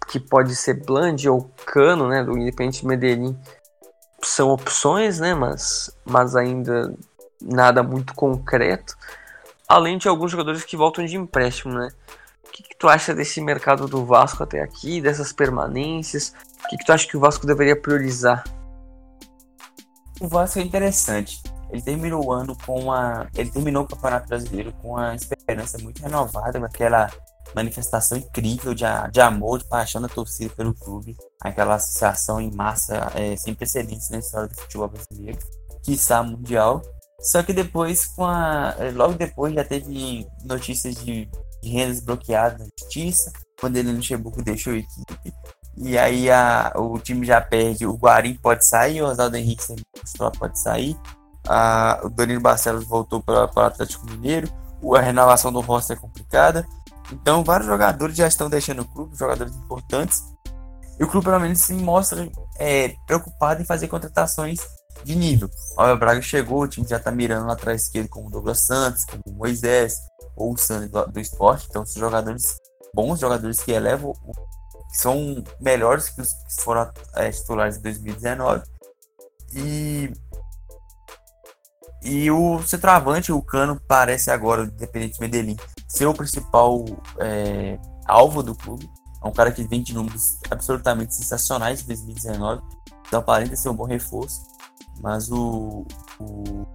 que 0.08 0.20
pode 0.20 0.54
ser 0.54 0.74
Bland 0.84 1.28
ou 1.28 1.50
Cano, 1.64 2.08
né, 2.08 2.22
do 2.22 2.38
Independente 2.38 2.86
Medellín, 2.86 3.36
são 4.22 4.50
opções, 4.50 5.18
né, 5.18 5.34
mas, 5.34 5.90
mas 6.04 6.36
ainda 6.36 6.94
nada 7.40 7.82
muito 7.82 8.14
concreto. 8.14 8.96
Além 9.68 9.98
de 9.98 10.08
alguns 10.08 10.30
jogadores 10.30 10.64
que 10.64 10.76
voltam 10.76 11.04
de 11.04 11.16
empréstimo, 11.16 11.74
né? 11.74 11.88
O 12.46 12.50
que, 12.50 12.62
que 12.62 12.76
tu 12.78 12.88
acha 12.88 13.14
desse 13.14 13.40
mercado 13.40 13.86
do 13.86 14.04
Vasco 14.04 14.42
até 14.42 14.62
aqui, 14.62 15.00
dessas 15.00 15.32
permanências? 15.32 16.32
O 16.64 16.68
que, 16.68 16.76
que 16.78 16.84
tu 16.84 16.92
acha 16.92 17.06
que 17.06 17.16
o 17.16 17.20
Vasco 17.20 17.46
deveria 17.46 17.78
priorizar? 17.78 18.44
O 20.20 20.28
Vasco 20.28 20.58
é 20.58 20.62
interessante. 20.62 21.42
ele 21.70 21.82
terminou 21.82 22.24
o 22.24 22.32
ano 22.32 22.56
com 22.64 22.92
a. 22.92 23.26
Ele 23.34 23.50
terminou 23.50 23.84
o 23.84 23.88
Campeonato 23.88 24.28
Brasileiro 24.28 24.72
com 24.80 24.96
a 24.96 25.14
esperança 25.14 25.76
muito 25.78 26.00
renovada, 26.00 26.58
com 26.58 26.64
aquela 26.64 27.10
manifestação 27.54 28.18
incrível 28.18 28.74
de, 28.74 28.84
de 29.12 29.20
amor, 29.20 29.58
de 29.58 29.68
paixão 29.68 30.00
da 30.00 30.08
torcida 30.08 30.52
pelo 30.54 30.74
clube, 30.74 31.16
aquela 31.40 31.74
associação 31.74 32.40
em 32.40 32.50
massa 32.50 33.10
é, 33.14 33.36
sem 33.36 33.54
precedentes 33.54 34.10
na 34.10 34.18
história 34.18 34.48
do 34.48 34.60
futebol 34.60 34.88
brasileiro, 34.88 35.38
está 35.86 36.22
mundial. 36.22 36.82
Só 37.20 37.42
que 37.42 37.52
depois, 37.52 38.06
com 38.06 38.24
a, 38.24 38.74
logo 38.94 39.14
depois, 39.14 39.54
já 39.54 39.64
teve 39.64 40.26
notícias 40.44 40.94
de, 40.96 41.28
de 41.62 41.68
rendas 41.68 42.00
bloqueadas 42.00 42.58
na 42.58 42.66
justiça, 42.78 43.32
quando 43.58 43.76
ele 43.76 43.90
no 43.90 43.96
Luxemburgo 43.96 44.42
deixou 44.42 44.74
a 44.74 44.76
equipe. 44.76 45.34
E 45.78 45.98
aí 45.98 46.30
a, 46.30 46.72
o 46.76 46.98
time 46.98 47.26
já 47.26 47.40
perde, 47.40 47.86
o 47.86 47.94
Guarim 47.94 48.34
pode 48.34 48.66
sair, 48.66 49.02
o 49.02 49.06
Oswaldo 49.06 49.36
Henrique 49.36 49.64
pode 50.38 50.60
sair, 50.60 50.96
a, 51.46 52.00
o 52.02 52.08
Danilo 52.08 52.40
Barcelos 52.40 52.84
voltou 52.84 53.22
para 53.22 53.50
o 53.54 53.60
Atlético 53.60 54.06
Mineiro, 54.06 54.48
a 54.94 55.00
renovação 55.00 55.52
do 55.52 55.60
roster 55.60 55.96
é 55.96 56.00
complicada. 56.00 56.66
Então, 57.12 57.44
vários 57.44 57.66
jogadores 57.66 58.16
já 58.16 58.26
estão 58.26 58.50
deixando 58.50 58.82
o 58.82 58.84
clube, 58.84 59.16
jogadores 59.16 59.54
importantes. 59.54 60.22
E 60.98 61.04
o 61.04 61.08
clube, 61.08 61.26
pelo 61.26 61.40
menos, 61.40 61.60
se 61.60 61.72
mostra 61.74 62.28
é, 62.58 62.94
preocupado 63.06 63.62
em 63.62 63.66
fazer 63.66 63.88
contratações 63.88 64.58
de 65.04 65.14
nível. 65.14 65.50
O 65.76 65.96
Braga 65.96 66.20
chegou, 66.22 66.62
o 66.62 66.68
time 66.68 66.86
já 66.86 66.96
está 66.96 67.10
mirando 67.10 67.46
lá 67.46 67.52
atrás 67.52 67.82
esquerdo, 67.82 68.08
como 68.08 68.28
o 68.28 68.30
Douglas 68.30 68.64
Santos, 68.64 69.04
como 69.04 69.22
o 69.26 69.38
Moisés, 69.38 69.94
ou 70.36 70.52
o 70.52 70.56
Sandro 70.56 70.88
do, 70.88 71.12
do 71.12 71.20
esporte. 71.20 71.66
Então, 71.68 71.84
são 71.86 72.00
jogadores 72.00 72.56
bons, 72.94 73.20
jogadores 73.20 73.60
que 73.60 73.72
elevam, 73.72 74.12
que 74.90 74.98
são 74.98 75.44
melhores 75.60 76.08
que 76.08 76.20
os 76.20 76.32
que 76.32 76.62
foram 76.62 76.90
é, 77.14 77.30
titulares 77.30 77.76
em 77.76 77.82
2019. 77.82 78.62
E 79.54 80.12
e 82.02 82.30
o 82.30 82.62
centroavante, 82.62 83.32
o 83.32 83.42
Cano, 83.42 83.80
parece 83.88 84.30
agora, 84.30 84.62
independente 84.62 85.20
Medellín, 85.20 85.56
ser 85.88 86.06
o 86.06 86.14
principal 86.14 86.84
é, 87.18 87.76
alvo 88.06 88.44
do 88.44 88.54
clube. 88.54 88.88
É 89.22 89.26
um 89.26 89.32
cara 89.32 89.50
que 89.50 89.64
vem 89.64 89.82
de 89.82 89.92
números 89.92 90.38
absolutamente 90.48 91.16
sensacionais 91.16 91.82
em 91.82 91.86
2019. 91.86 92.62
Então 93.08 93.18
aparenta 93.18 93.56
ser 93.56 93.70
um 93.70 93.74
bom 93.74 93.86
reforço. 93.86 94.40
Mas 95.00 95.30
o, 95.30 95.86
o, 96.18 96.66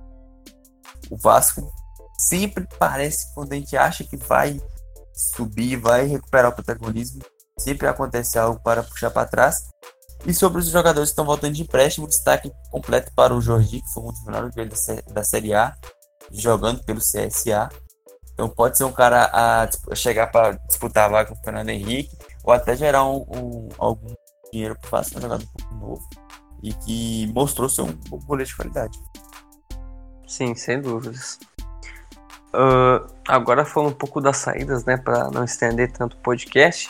o 1.10 1.18
Vasco 1.18 1.72
sempre 2.18 2.68
parece, 2.77 3.34
quando 3.34 3.53
a 3.53 3.56
gente 3.56 3.76
acha 3.76 4.03
que 4.03 4.18
vai 4.18 4.61
subir, 5.14 5.77
vai 5.77 6.06
recuperar 6.06 6.52
o 6.52 6.56
protagonismo, 6.56 7.22
sempre 7.57 7.88
acontece 7.88 8.38
algo 8.38 8.60
para 8.61 8.84
puxar 8.84 9.11
para 9.11 9.27
trás. 9.27 9.69
E 10.26 10.34
sobre 10.34 10.60
os 10.60 10.68
jogadores 10.68 11.10
que 11.10 11.14
estão 11.14 11.26
voltando 11.26 11.56
de 11.56 11.64
empréstimo, 11.64 12.07
destaque 12.07 12.52
completo 12.69 13.11
para 13.15 13.34
o 13.34 13.41
Jordi, 13.41 13.81
que 13.81 13.93
foi 13.93 14.03
um 14.03 14.11
dos 14.11 14.23
melhores 14.23 14.53
da 15.11 15.23
Série 15.23 15.53
A, 15.53 15.76
jogando 16.31 16.84
pelo 16.84 16.99
CSA. 16.99 17.69
Então 18.34 18.48
pode 18.48 18.77
ser 18.77 18.84
um 18.84 18.91
cara 18.91 19.30
a 19.34 19.95
chegar 19.95 20.27
para 20.27 20.53
disputar 20.68 21.06
a 21.06 21.10
vaga 21.10 21.30
com 21.30 21.35
o 21.35 21.43
Fernando 21.43 21.69
Henrique, 21.69 22.15
ou 22.43 22.53
até 22.53 22.76
gerar 22.76 23.03
um, 23.06 23.26
um 23.35 23.69
algum 23.80 24.14
dinheiro 24.52 24.77
para 24.80 24.99
um 24.99 25.22
jogador 25.22 25.43
um 25.43 25.60
pouco 25.60 25.76
novo 25.76 26.10
e 26.62 26.74
que 26.74 27.32
mostrou 27.34 27.68
ser 27.68 27.82
um 27.82 27.94
goleiro 28.26 28.50
de 28.50 28.56
qualidade. 28.56 29.00
Sim, 30.28 30.56
sem 30.56 30.82
dúvidas. 30.82 31.40
Uh, 32.54 33.12
agora 33.28 33.66
falando 33.66 33.92
um 33.92 33.96
pouco 33.96 34.20
das 34.20 34.38
saídas, 34.38 34.86
né, 34.86 34.98
para 34.98 35.30
não 35.32 35.44
estender 35.44 35.92
tanto 35.92 36.18
o 36.18 36.20
podcast 36.20 36.90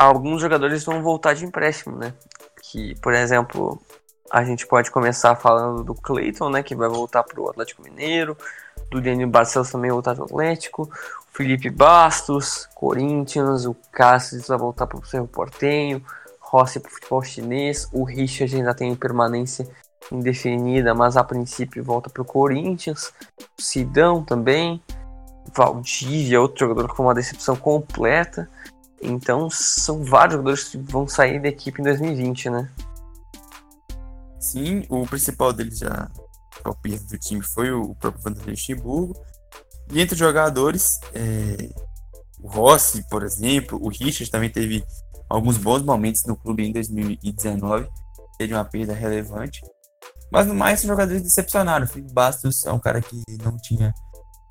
alguns 0.00 0.40
jogadores 0.40 0.84
vão 0.84 1.02
voltar 1.02 1.34
de 1.34 1.44
empréstimo, 1.44 1.96
né? 1.96 2.14
Que, 2.62 2.94
por 3.00 3.12
exemplo, 3.12 3.80
a 4.30 4.42
gente 4.44 4.66
pode 4.66 4.90
começar 4.90 5.36
falando 5.36 5.84
do 5.84 5.94
Clayton, 5.94 6.50
né? 6.50 6.62
Que 6.62 6.74
vai 6.74 6.88
voltar 6.88 7.22
para 7.22 7.40
o 7.40 7.50
Atlético 7.50 7.82
Mineiro, 7.82 8.36
do 8.90 9.00
Daniel 9.00 9.28
Barcelos 9.28 9.70
também 9.70 9.90
voltar 9.90 10.14
para 10.14 10.22
o 10.22 10.26
Atlético, 10.26 10.82
o 10.82 11.36
Felipe 11.36 11.70
Bastos, 11.70 12.66
Corinthians, 12.74 13.66
o 13.66 13.74
Cássio 13.92 14.40
vai 14.48 14.58
voltar 14.58 14.86
para 14.86 14.98
o 14.98 15.04
Cerro 15.04 15.28
Portenho, 15.28 16.04
Rossi 16.50 16.80
para 16.80 16.88
o 16.88 16.92
futebol 16.92 17.22
chinês, 17.22 17.88
o 17.92 18.02
Richard 18.02 18.56
ainda 18.56 18.74
tem 18.74 18.92
permanência 18.96 19.68
indefinida, 20.10 20.92
mas 20.92 21.16
a 21.16 21.22
princípio 21.22 21.84
volta 21.84 22.10
para 22.10 22.22
o 22.22 22.24
Corinthians, 22.24 23.12
o 23.56 23.62
Sidão 23.62 24.24
também, 24.24 24.82
Valdívia, 25.54 26.40
outro 26.40 26.66
jogador 26.66 26.92
com 26.92 27.04
uma 27.04 27.14
decepção 27.14 27.54
completa. 27.54 28.50
Então 29.00 29.48
são 29.48 30.04
vários 30.04 30.34
jogadores 30.34 30.64
que 30.64 30.76
vão 30.76 31.06
sair 31.06 31.40
da 31.40 31.48
equipe 31.48 31.80
em 31.80 31.84
2020, 31.84 32.50
né? 32.50 32.68
Sim, 34.40 34.84
o 34.88 35.06
principal 35.06 35.52
deles 35.52 35.78
já, 35.78 36.10
o 36.66 36.74
peso 36.74 37.06
do 37.06 37.18
time, 37.18 37.42
foi 37.42 37.70
o 37.70 37.94
próprio 37.94 38.24
Vanderlei 38.24 38.54
Luxemburgo. 38.54 39.14
E 39.92 40.00
entre 40.00 40.14
os 40.14 40.18
jogadores, 40.18 40.98
é, 41.14 41.70
o 42.40 42.48
Rossi, 42.48 43.08
por 43.08 43.22
exemplo, 43.22 43.78
o 43.80 43.88
Richard 43.88 44.28
também 44.30 44.50
teve 44.50 44.84
alguns 45.30 45.56
bons 45.56 45.82
momentos 45.82 46.24
no 46.24 46.36
clube 46.36 46.66
em 46.66 46.72
2019, 46.72 47.88
teve 48.36 48.52
uma 48.52 48.64
perda 48.64 48.92
relevante. 48.92 49.60
Mas 50.32 50.46
no 50.46 50.54
mais, 50.54 50.80
os 50.80 50.86
jogadores 50.86 51.22
decepcionaram. 51.22 51.84
O 51.84 51.88
Felipe 51.88 52.12
Bastos 52.12 52.64
é 52.66 52.72
um 52.72 52.78
cara 52.78 53.00
que 53.00 53.22
não 53.42 53.56
tinha 53.56 53.94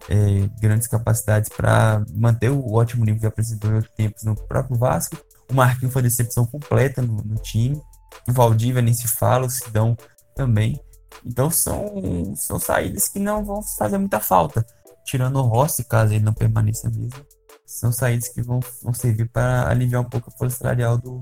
é, 0.10 0.50
grandes 0.62 0.88
capacidades 0.88 1.50
para 1.50 2.04
manter 2.14 2.50
o 2.50 2.74
ótimo 2.74 3.04
nível 3.06 3.20
que 3.20 3.28
apresentou 3.28 3.70
em 3.72 3.76
outros 3.76 3.94
tempos 3.96 4.24
no 4.24 4.36
próprio 4.36 4.78
Vasco. 4.78 5.18
O 5.50 5.54
Marquinhos 5.54 5.94
foi 5.94 6.02
decepção 6.02 6.46
completa 6.46 7.02
no, 7.02 7.18
no 7.24 7.36
time. 7.36 7.82
O 8.28 8.32
Valdívia 8.32 8.82
nem 8.82 8.94
se 8.94 9.08
fala, 9.08 9.48
o 9.48 9.50
Sidão 9.50 9.98
também. 10.36 10.80
Então 11.26 11.50
são, 11.50 12.36
são 12.36 12.60
saídas 12.60 13.08
que 13.08 13.20
não 13.20 13.44
vão 13.44 13.62
fazer 13.78 13.98
muita 13.98 14.20
falta. 14.20 14.66
Tirando 15.06 15.38
o 15.38 15.42
Rossi, 15.42 15.84
caso 15.84 16.14
ele 16.14 16.24
não 16.24 16.34
permaneça 16.34 16.90
mesmo. 16.90 17.26
São 17.70 17.92
saídas 17.92 18.28
que 18.30 18.42
vão, 18.42 18.60
vão 18.82 18.94
servir 18.96 19.30
para 19.30 19.70
aliviar 19.70 20.02
um 20.02 20.10
pouco 20.10 20.32
a 20.32 20.38
força 20.38 20.58
salarial 20.58 20.98
do, 20.98 21.22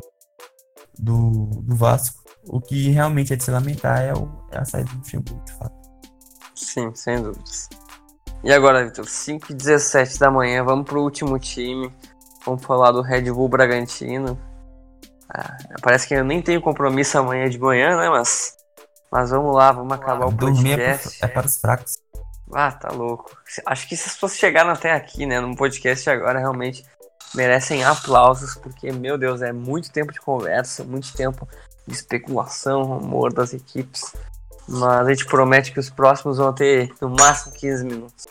do, 0.97 1.49
do 1.61 1.75
Vasco. 1.75 2.23
O 2.47 2.61
que 2.61 2.89
realmente 2.89 3.33
é 3.33 3.35
de 3.35 3.43
se 3.43 3.51
lamentar 3.51 4.01
é, 4.01 4.13
o, 4.13 4.31
é 4.49 4.57
a 4.57 4.63
saída 4.63 4.89
do 4.89 4.97
Luxemburgo, 4.97 5.43
de 5.43 5.53
fato. 5.53 5.75
Sim, 6.55 6.95
sem 6.95 7.21
dúvidas. 7.21 7.67
E 8.45 8.53
agora, 8.53 8.85
Vitor, 8.85 9.05
5 9.05 9.51
e 9.51 9.55
17 9.55 10.17
da 10.19 10.31
manhã, 10.31 10.63
vamos 10.63 10.85
pro 10.85 11.03
último 11.03 11.37
time. 11.37 11.93
Vamos 12.45 12.63
falar 12.63 12.93
do 12.93 13.01
Red 13.01 13.23
Bull 13.23 13.49
Bragantino. 13.49 14.39
Ah, 15.29 15.57
parece 15.81 16.07
que 16.07 16.13
eu 16.13 16.23
nem 16.23 16.41
tenho 16.41 16.61
compromisso 16.61 17.17
amanhã 17.17 17.49
de 17.49 17.59
manhã, 17.59 17.97
né? 17.97 18.09
Mas, 18.09 18.55
mas 19.11 19.31
vamos 19.31 19.53
lá, 19.53 19.73
vamos 19.73 19.91
acabar 19.91 20.27
o 20.27 20.33
podcast. 20.33 21.21
É, 21.21 21.25
é 21.25 21.27
para 21.27 21.45
os 21.45 21.59
fracos. 21.59 21.97
Ah, 22.51 22.71
tá 22.71 22.89
louco. 22.89 23.37
Acho 23.65 23.87
que 23.87 23.97
se 23.97 24.07
as 24.07 24.13
pessoas 24.13 24.37
chegaram 24.37 24.69
até 24.71 24.93
aqui, 24.93 25.25
né, 25.25 25.39
no 25.39 25.55
podcast 25.55 26.09
agora, 26.09 26.39
realmente 26.39 26.85
merecem 27.35 27.83
aplausos, 27.83 28.55
porque, 28.55 28.91
meu 28.91 29.17
Deus, 29.17 29.41
é 29.41 29.51
muito 29.51 29.91
tempo 29.91 30.13
de 30.13 30.19
conversa, 30.19 30.83
muito 30.83 31.13
tempo 31.13 31.47
de 31.85 31.93
especulação, 31.93 32.83
rumor 32.83 33.33
das 33.33 33.53
equipes. 33.53 34.13
Mas 34.67 35.07
a 35.07 35.09
gente 35.09 35.25
promete 35.25 35.71
que 35.71 35.79
os 35.79 35.89
próximos 35.89 36.37
vão 36.37 36.53
ter 36.53 36.93
no 37.01 37.09
máximo 37.09 37.53
15 37.53 37.85
minutos. 37.85 38.25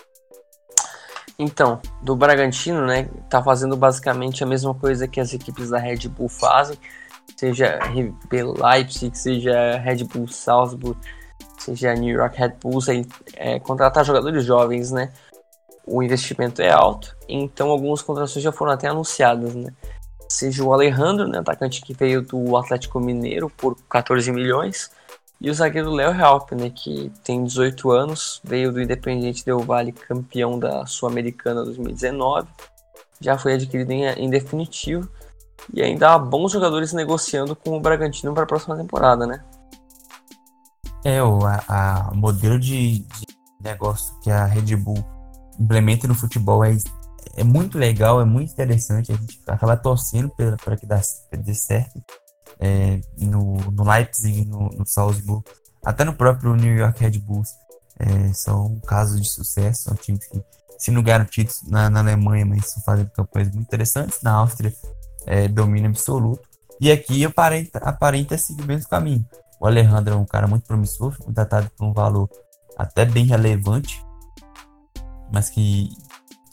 Então, 1.38 1.80
do 2.02 2.16
Bragantino, 2.16 2.86
né, 2.86 3.08
tá 3.28 3.42
fazendo 3.42 3.76
basicamente 3.76 4.42
a 4.42 4.46
mesma 4.46 4.74
coisa 4.74 5.06
que 5.06 5.20
as 5.20 5.34
equipes 5.34 5.70
da 5.70 5.78
Red 5.78 6.08
Bull 6.08 6.28
fazem, 6.28 6.78
seja 7.36 7.78
RB 7.78 8.42
Leipzig, 8.42 9.16
seja 9.16 9.76
Red 9.78 10.04
Bull 10.04 10.28
Salzburg, 10.28 10.98
seja 11.66 11.94
New 11.94 12.14
York 12.14 12.38
Red 12.38 12.54
Bulls, 12.62 12.88
é, 12.88 13.02
é, 13.34 13.58
contratar 13.58 14.04
jogadores 14.04 14.44
jovens, 14.44 14.92
né? 14.92 15.12
O 15.84 16.02
investimento 16.02 16.62
é 16.62 16.70
alto, 16.70 17.16
então 17.28 17.70
algumas 17.70 18.02
contratações 18.02 18.42
já 18.42 18.52
foram 18.52 18.72
até 18.72 18.88
anunciadas, 18.88 19.54
né? 19.54 19.72
Seja 20.28 20.64
o 20.64 20.72
Alejandro, 20.72 21.28
né, 21.28 21.38
atacante 21.38 21.80
que 21.80 21.94
veio 21.94 22.20
do 22.20 22.56
Atlético 22.56 22.98
Mineiro 22.98 23.48
por 23.48 23.76
14 23.88 24.32
milhões, 24.32 24.90
e 25.40 25.48
o 25.48 25.54
zagueiro 25.54 25.90
Léo 25.90 26.12
Halp, 26.20 26.52
né, 26.52 26.70
que 26.70 27.12
tem 27.22 27.44
18 27.44 27.90
anos, 27.92 28.40
veio 28.42 28.72
do 28.72 28.80
Independiente 28.80 29.44
Del 29.44 29.60
Valle, 29.60 29.92
campeão 29.92 30.58
da 30.58 30.84
Sul-Americana 30.86 31.62
2019, 31.62 32.48
já 33.20 33.38
foi 33.38 33.54
adquirido 33.54 33.92
em, 33.92 34.04
em, 34.06 34.28
definitivo 34.28 35.08
e 35.72 35.82
ainda 35.82 36.12
há 36.12 36.18
bons 36.18 36.52
jogadores 36.52 36.92
negociando 36.92 37.54
com 37.54 37.76
o 37.76 37.80
Bragantino 37.80 38.34
para 38.34 38.42
a 38.42 38.46
próxima 38.46 38.76
temporada, 38.76 39.26
né? 39.26 39.44
É, 41.06 41.22
o 41.22 41.38
a, 41.46 41.62
a 41.68 42.14
modelo 42.16 42.58
de, 42.58 42.98
de, 42.98 43.26
negócio 43.60 44.18
que 44.18 44.28
a 44.28 44.44
Red 44.44 44.74
Bull 44.74 45.04
implementa 45.56 46.08
no 46.08 46.16
futebol 46.16 46.64
é, 46.64 46.76
é 47.36 47.44
muito 47.44 47.78
legal, 47.78 48.20
é 48.20 48.24
muito 48.24 48.52
interessante, 48.52 49.12
a 49.12 49.14
gente 49.14 49.40
acaba 49.46 49.76
torcendo 49.76 50.32
para 50.34 50.76
que 50.76 50.84
dê 50.84 51.54
certo 51.54 52.02
é, 52.58 53.00
no, 53.18 53.54
no 53.70 53.84
Leipzig, 53.88 54.44
no, 54.46 54.68
no 54.70 54.84
Salzburg, 54.84 55.44
até 55.84 56.02
no 56.02 56.12
próprio 56.12 56.56
New 56.56 56.74
York 56.74 57.00
Red 57.00 57.20
Bulls. 57.20 57.50
É, 58.00 58.32
são 58.32 58.80
casos 58.80 59.20
de 59.20 59.28
sucesso, 59.28 59.84
são 59.84 59.94
times 59.94 60.26
que, 60.26 60.42
se 60.76 60.90
não 60.90 61.04
ganharam 61.04 61.24
títulos 61.24 61.62
na, 61.70 61.88
na 61.88 62.00
Alemanha, 62.00 62.44
mas 62.44 62.66
estão 62.66 62.82
fazendo 62.82 63.10
campanhas 63.10 63.52
muito 63.52 63.68
interessantes. 63.68 64.20
Na 64.22 64.32
Áustria, 64.32 64.74
é, 65.24 65.46
domínio 65.46 65.88
absoluto. 65.88 66.42
E 66.80 66.90
aqui 66.90 67.24
aparenta, 67.24 67.78
aparenta 67.78 68.36
seguir 68.36 68.64
o 68.64 68.66
mesmo 68.66 68.88
caminho. 68.88 69.24
O 69.60 69.66
Alejandro 69.66 70.14
é 70.14 70.16
um 70.16 70.24
cara 70.24 70.46
muito 70.46 70.66
promissor, 70.66 71.16
contratado 71.18 71.70
por 71.76 71.86
um 71.86 71.92
valor 71.92 72.28
até 72.76 73.04
bem 73.04 73.24
relevante, 73.24 74.04
mas 75.32 75.48
que, 75.48 75.88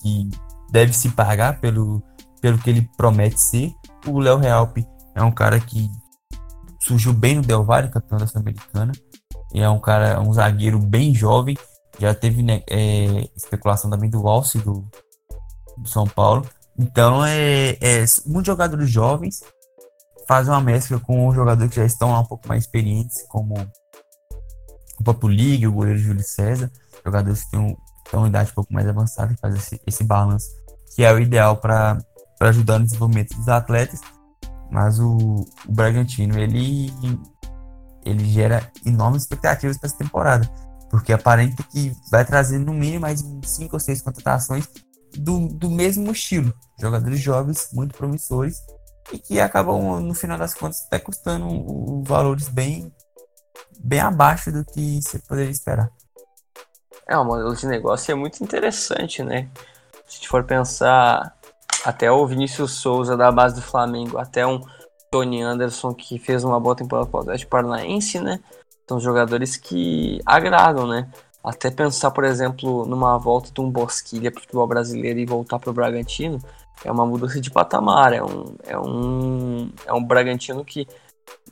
que 0.02 0.30
deve 0.72 0.94
se 0.94 1.10
pagar 1.10 1.60
pelo, 1.60 2.02
pelo 2.42 2.58
que 2.58 2.70
ele 2.70 2.90
promete 2.98 3.40
ser. 3.40 3.74
O 4.08 4.20
Léo 4.20 4.38
Realpe 4.38 4.88
é 5.16 5.22
um 5.22 5.32
cara 5.32 5.60
que 5.60 5.90
surgiu 6.80 7.14
bem 7.14 7.36
no 7.36 7.42
Del 7.42 7.64
Valle, 7.64 7.90
campeão 7.90 8.20
da 8.20 8.28
Sul-Americana. 8.28 8.92
E 9.54 9.62
é 9.62 9.70
um 9.70 9.80
cara, 9.80 10.20
um 10.20 10.34
zagueiro 10.34 10.80
bem 10.80 11.14
jovem. 11.14 11.56
Já 12.00 12.14
teve 12.14 12.42
né, 12.42 12.64
é, 12.70 13.30
especulação 13.36 13.90
também 13.90 14.10
do 14.10 14.28
Alce 14.28 14.58
do, 14.58 14.86
do, 15.78 15.88
São 15.88 16.08
Paulo. 16.08 16.46
Então, 16.78 17.24
é, 17.24 17.78
é, 17.80 18.06
muitos 18.26 18.48
jogadores 18.48 18.90
jovens 18.90 19.42
fazem 20.28 20.54
uma 20.54 20.62
mescla 20.62 21.00
com 21.00 21.28
os 21.28 21.36
jogadores 21.36 21.70
que 21.70 21.80
já 21.80 21.86
estão 21.86 22.12
lá 22.12 22.20
um 22.20 22.26
pouco 22.26 22.48
mais 22.48 22.64
experientes, 22.64 23.24
como 23.28 23.56
o 25.00 25.04
Papo 25.04 25.28
Ligue, 25.28 25.68
o 25.68 25.74
goleiro 25.74 26.00
Júlio 26.00 26.24
César. 26.24 26.72
Jogadores 27.06 27.44
que 27.44 27.52
têm, 27.52 27.78
uma 28.14 28.28
idade 28.28 28.52
um 28.52 28.54
pouco 28.54 28.74
mais 28.74 28.88
avançada 28.88 29.34
e 29.34 29.38
fazem 29.38 29.60
esse, 29.60 29.82
esse 29.86 30.04
balanço, 30.04 30.48
que 30.96 31.04
é 31.04 31.12
o 31.12 31.20
ideal 31.20 31.58
para 31.58 31.98
ajudar 32.42 32.80
no 32.80 32.86
desenvolvimento 32.86 33.36
dos 33.36 33.48
atletas. 33.48 34.00
Mas 34.72 35.00
o, 35.00 35.46
o 35.68 35.72
Bragantino, 35.72 36.38
ele, 36.40 36.92
ele 38.06 38.26
gera 38.26 38.72
enormes 38.86 39.24
expectativas 39.24 39.78
para 39.78 39.88
essa 39.88 39.98
temporada. 39.98 40.50
Porque 40.90 41.12
aparenta 41.12 41.64
que 41.64 41.92
vai 42.12 42.24
trazer 42.24 42.60
no 42.60 42.74
mínimo 42.74 43.02
mais 43.02 43.24
5 43.44 43.76
ou 43.76 43.80
6 43.80 44.02
contratações 44.02 44.68
do, 45.18 45.48
do 45.48 45.70
mesmo 45.70 46.12
estilo. 46.12 46.54
Jogadores 46.80 47.20
jovens, 47.20 47.70
muito 47.74 47.96
promissores, 47.96 48.58
e 49.12 49.20
que 49.20 49.40
acabam, 49.40 50.00
no 50.00 50.14
final 50.14 50.38
das 50.38 50.54
contas, 50.54 50.86
até 50.86 51.00
custando 51.00 52.04
valores 52.04 52.50
bem, 52.50 52.94
bem 53.80 54.00
abaixo 54.00 54.52
do 54.52 54.64
que 54.66 55.02
você 55.02 55.20
poderia 55.20 55.52
esperar. 55.52 55.90
É, 57.08 57.18
o 57.18 57.26
modelo 57.26 57.56
de 57.56 57.68
negócio 57.68 58.12
é 58.12 58.16
muito 58.16 58.44
interessante, 58.44 59.22
né? 59.22 59.50
Se 59.92 60.00
a 60.08 60.12
gente 60.16 60.30
for 60.30 60.44
pensar 60.44 61.36
até 61.84 62.10
o 62.12 62.26
Vinícius 62.26 62.72
Souza 62.74 63.18
da 63.18 63.32
base 63.32 63.56
do 63.56 63.62
Flamengo, 63.62 64.18
até 64.18 64.48
um 64.48 64.62
Tony 65.12 65.42
Anderson 65.42 65.94
que 65.94 66.18
fez 66.18 66.44
uma 66.44 66.60
boa 66.60 66.76
temporada 66.76 67.10
com 67.10 67.18
o 67.18 67.22
Atlético 67.22 67.52
Paranaense, 67.52 68.20
né? 68.20 68.40
São 68.88 69.00
jogadores 69.00 69.58
que 69.58 70.20
agradam, 70.26 70.88
né? 70.88 71.10
Até 71.44 71.70
pensar, 71.70 72.12
por 72.12 72.24
exemplo, 72.24 72.86
numa 72.86 73.18
volta 73.18 73.52
de 73.52 73.60
um 73.60 73.70
Bosquilha 73.70 74.32
para 74.32 74.40
o 74.40 74.42
futebol 74.42 74.66
brasileiro 74.66 75.20
e 75.20 75.26
voltar 75.26 75.60
para 75.60 75.70
o 75.70 75.74
Bragantino, 75.74 76.40
é 76.84 76.92
uma 76.92 77.06
mudança 77.06 77.40
de 77.40 77.52
patamar. 77.52 78.14
É 78.14 78.24
um, 78.24 78.56
é, 78.66 78.78
um, 78.78 79.72
é 79.86 79.94
um 79.94 80.04
Bragantino 80.04 80.64
que 80.64 80.88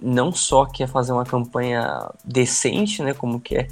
não 0.01 0.31
só 0.31 0.65
quer 0.65 0.87
fazer 0.87 1.11
uma 1.11 1.25
campanha 1.25 2.09
decente, 2.23 3.01
né? 3.01 3.13
Como 3.13 3.39
quer. 3.39 3.69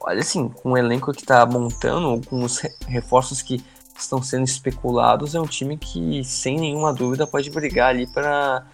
Olha 0.00 0.20
assim, 0.20 0.48
com 0.48 0.72
o 0.72 0.78
elenco 0.78 1.12
que 1.12 1.20
está 1.20 1.44
montando, 1.44 2.26
com 2.26 2.42
os 2.42 2.58
reforços 2.86 3.42
que 3.42 3.62
estão 3.98 4.22
sendo 4.22 4.44
especulados, 4.44 5.34
é 5.34 5.40
um 5.40 5.46
time 5.46 5.76
que, 5.76 6.24
sem 6.24 6.58
nenhuma 6.58 6.92
dúvida, 6.92 7.26
pode 7.26 7.50
brigar 7.50 7.90
ali 7.90 8.06
para 8.06 8.64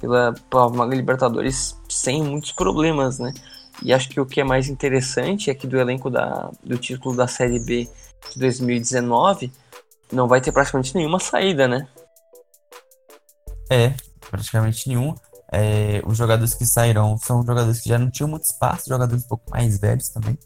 pela, 0.00 0.32
pela 0.48 0.70
Maga 0.70 0.94
Libertadores 0.94 1.76
sem 1.88 2.22
muitos 2.22 2.52
problemas, 2.52 3.18
né? 3.18 3.32
E 3.82 3.92
acho 3.92 4.08
que 4.08 4.20
o 4.20 4.26
que 4.26 4.40
é 4.40 4.44
mais 4.44 4.68
interessante 4.68 5.50
é 5.50 5.54
que 5.54 5.66
do 5.66 5.78
elenco 5.78 6.10
da, 6.10 6.50
do 6.64 6.76
título 6.76 7.16
da 7.16 7.26
Série 7.26 7.60
B 7.60 7.88
de 8.32 8.38
2019 8.38 9.52
não 10.12 10.28
vai 10.28 10.40
ter 10.40 10.52
praticamente 10.52 10.94
nenhuma 10.94 11.18
saída, 11.18 11.66
né? 11.68 11.88
É, 13.70 13.94
praticamente 14.30 14.88
nenhum. 14.88 15.14
É, 15.50 16.02
os 16.04 16.16
jogadores 16.16 16.54
que 16.54 16.66
sairão 16.66 17.16
são 17.18 17.42
jogadores 17.42 17.80
que 17.80 17.88
já 17.88 17.98
não 17.98 18.10
tinham 18.10 18.28
muito 18.28 18.44
espaço, 18.44 18.88
jogadores 18.88 19.24
um 19.24 19.28
pouco 19.28 19.50
mais 19.50 19.78
velhos 19.78 20.08
também. 20.10 20.38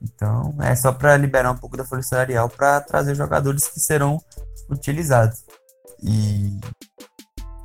Então, 0.00 0.54
é 0.60 0.74
só 0.76 0.92
para 0.92 1.16
liberar 1.16 1.50
um 1.50 1.56
pouco 1.56 1.76
da 1.76 1.84
folha 1.84 2.02
salarial 2.02 2.48
para 2.48 2.80
trazer 2.80 3.14
jogadores 3.14 3.68
que 3.68 3.80
serão 3.80 4.18
utilizados. 4.70 5.44
E, 6.00 6.56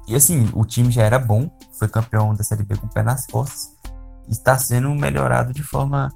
e 0.08 0.16
assim, 0.16 0.50
o 0.54 0.66
time 0.66 0.92
já 0.92 1.04
era 1.04 1.20
bom, 1.20 1.50
foi 1.78 1.88
campeão 1.88 2.34
da 2.34 2.44
Série 2.44 2.64
B 2.64 2.76
com 2.76 2.88
o 2.88 2.90
pé 2.90 3.04
nas 3.04 3.28
costas, 3.28 3.70
está 4.28 4.58
sendo 4.58 4.90
melhorado 4.96 5.54
de 5.54 5.62
forma 5.62 6.12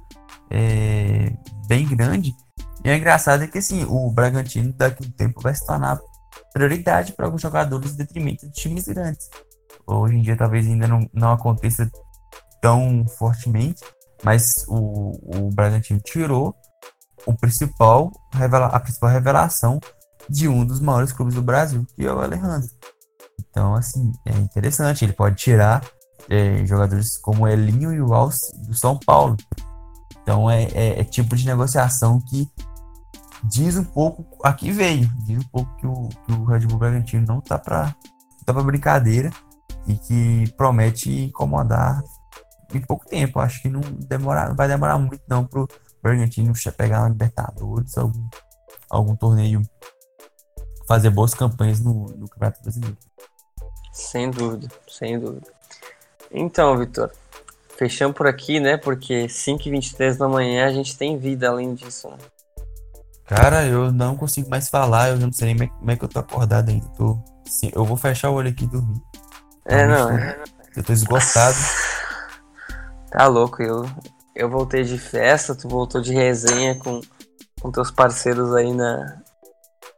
é, 0.50 1.32
bem 1.66 1.86
grande. 1.86 2.34
E 2.84 2.90
é 2.90 2.96
engraçado 2.96 3.44
é 3.44 3.46
que 3.46 3.58
assim, 3.58 3.84
o 3.84 4.10
Bragantino 4.10 4.72
daqui 4.72 5.04
a 5.04 5.06
um 5.06 5.10
tempo 5.10 5.40
vai 5.40 5.54
se 5.54 5.66
tornar 5.66 5.98
prioridade 6.52 7.12
para 7.12 7.26
alguns 7.26 7.42
jogadores 7.42 7.92
em 7.92 7.96
detrimento 7.96 8.46
de 8.46 8.52
times 8.52 8.84
grandes. 8.84 9.28
Hoje 9.86 10.16
em 10.16 10.22
dia 10.22 10.36
talvez 10.36 10.66
ainda 10.66 10.86
não, 10.86 11.08
não 11.12 11.32
aconteça 11.32 11.90
tão 12.60 13.06
fortemente, 13.18 13.82
mas 14.22 14.64
o, 14.68 15.12
o 15.36 15.50
Bragantino 15.50 16.00
tirou 16.00 16.54
o 17.26 17.34
principal, 17.34 18.10
a 18.32 18.80
principal 18.80 19.10
revelação 19.10 19.80
de 20.28 20.48
um 20.48 20.64
dos 20.64 20.80
maiores 20.80 21.12
clubes 21.12 21.34
do 21.34 21.42
Brasil, 21.42 21.86
que 21.94 22.06
é 22.06 22.12
o 22.12 22.20
Alejandro. 22.20 22.68
Então, 23.50 23.74
assim, 23.74 24.12
é 24.26 24.32
interessante. 24.32 25.04
Ele 25.04 25.12
pode 25.12 25.36
tirar 25.36 25.84
é, 26.28 26.64
jogadores 26.66 27.16
como 27.18 27.44
o 27.44 27.48
Elinho 27.48 27.92
e 27.92 28.00
o 28.00 28.12
Alce 28.12 28.56
do 28.66 28.74
São 28.74 28.98
Paulo. 28.98 29.36
Então, 30.22 30.50
é, 30.50 30.64
é, 30.74 31.00
é, 31.00 31.04
tipo 31.04 31.34
de 31.34 31.46
negociação 31.46 32.20
que 32.20 32.46
diz 33.44 33.76
um 33.76 33.84
pouco 33.84 34.26
a 34.42 34.52
que 34.52 34.70
veio. 34.70 35.08
Diz 35.24 35.38
um 35.38 35.48
pouco 35.48 35.76
que 35.76 35.86
o, 35.86 36.08
que 36.08 36.32
o 36.32 36.44
Red 36.44 36.60
Bull 36.66 36.78
Bragantino 36.78 37.26
não 37.26 37.40
tá 37.40 37.58
para 37.58 37.94
tá 38.44 38.54
pra 38.54 38.62
brincadeira 38.62 39.30
e 39.86 39.94
que 39.94 40.52
promete 40.56 41.24
incomodar 41.24 42.02
em 42.72 42.80
pouco 42.80 43.06
tempo. 43.06 43.40
Acho 43.40 43.62
que 43.62 43.68
não, 43.68 43.80
demora, 43.80 44.48
não 44.48 44.56
vai 44.56 44.68
demorar 44.68 44.98
muito 44.98 45.22
não 45.28 45.44
pro 45.44 45.68
Bragantino 46.02 46.52
pegar 46.76 47.00
uma 47.00 47.08
Libertadores, 47.08 47.96
algum, 47.98 48.28
algum 48.88 49.16
torneio, 49.16 49.62
fazer 50.86 51.10
boas 51.10 51.34
campanhas 51.34 51.80
no, 51.80 52.06
no 52.06 52.28
Campeonato 52.28 52.62
Brasileiro. 52.62 52.96
Sem 53.92 54.30
dúvida, 54.30 54.68
sem 54.88 55.18
dúvida. 55.18 55.46
Então, 56.30 56.76
Vitor, 56.78 57.10
fechamos 57.76 58.16
por 58.16 58.26
aqui, 58.26 58.60
né? 58.60 58.76
Porque 58.76 59.26
5h23 59.26 60.16
da 60.16 60.28
manhã 60.28 60.66
a 60.66 60.72
gente 60.72 60.96
tem 60.96 61.18
vida 61.18 61.48
além 61.48 61.74
disso, 61.74 62.08
né? 62.08 62.16
Cara, 63.28 63.66
eu 63.66 63.92
não 63.92 64.16
consigo 64.16 64.48
mais 64.48 64.70
falar, 64.70 65.10
eu 65.10 65.18
não 65.18 65.30
sei 65.30 65.52
nem 65.52 65.68
como 65.68 65.90
é 65.90 65.96
que 65.96 66.04
eu 66.04 66.08
tô 66.08 66.18
acordado 66.18 66.70
ainda. 66.70 66.86
Tô, 66.96 67.22
eu 67.74 67.84
vou 67.84 67.96
fechar 67.96 68.30
o 68.30 68.34
olho 68.34 68.48
aqui 68.48 68.64
e 68.64 68.68
dormir. 68.68 69.02
É, 69.66 69.86
não. 69.86 70.10
É... 70.10 70.42
Eu 70.74 70.82
tô 70.82 70.94
esgotado. 70.94 71.56
Tá 73.10 73.26
louco, 73.26 73.62
eu, 73.62 73.84
eu 74.34 74.48
voltei 74.48 74.82
de 74.82 74.98
festa, 74.98 75.54
tu 75.54 75.68
voltou 75.68 76.00
de 76.00 76.12
resenha 76.12 76.74
com, 76.76 77.02
com 77.60 77.70
teus 77.70 77.90
parceiros 77.90 78.54
aí 78.54 78.72
na 78.72 79.20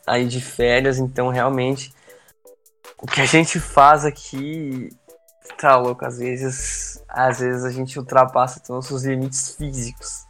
aí 0.07 0.27
de 0.27 0.40
férias, 0.40 0.98
então 0.98 1.28
realmente 1.28 1.94
o 3.01 3.07
que 3.07 3.20
a 3.20 3.27
gente 3.27 3.61
faz 3.61 4.05
aqui 4.05 4.89
tá 5.57 5.77
louco, 5.77 6.05
às 6.05 6.19
vezes, 6.19 7.02
às 7.09 7.39
vezes 7.39 7.65
a 7.65 7.70
gente 7.70 7.98
ultrapassa 7.98 8.61
nossos 8.69 9.05
limites 9.05 9.55
físicos. 9.55 10.24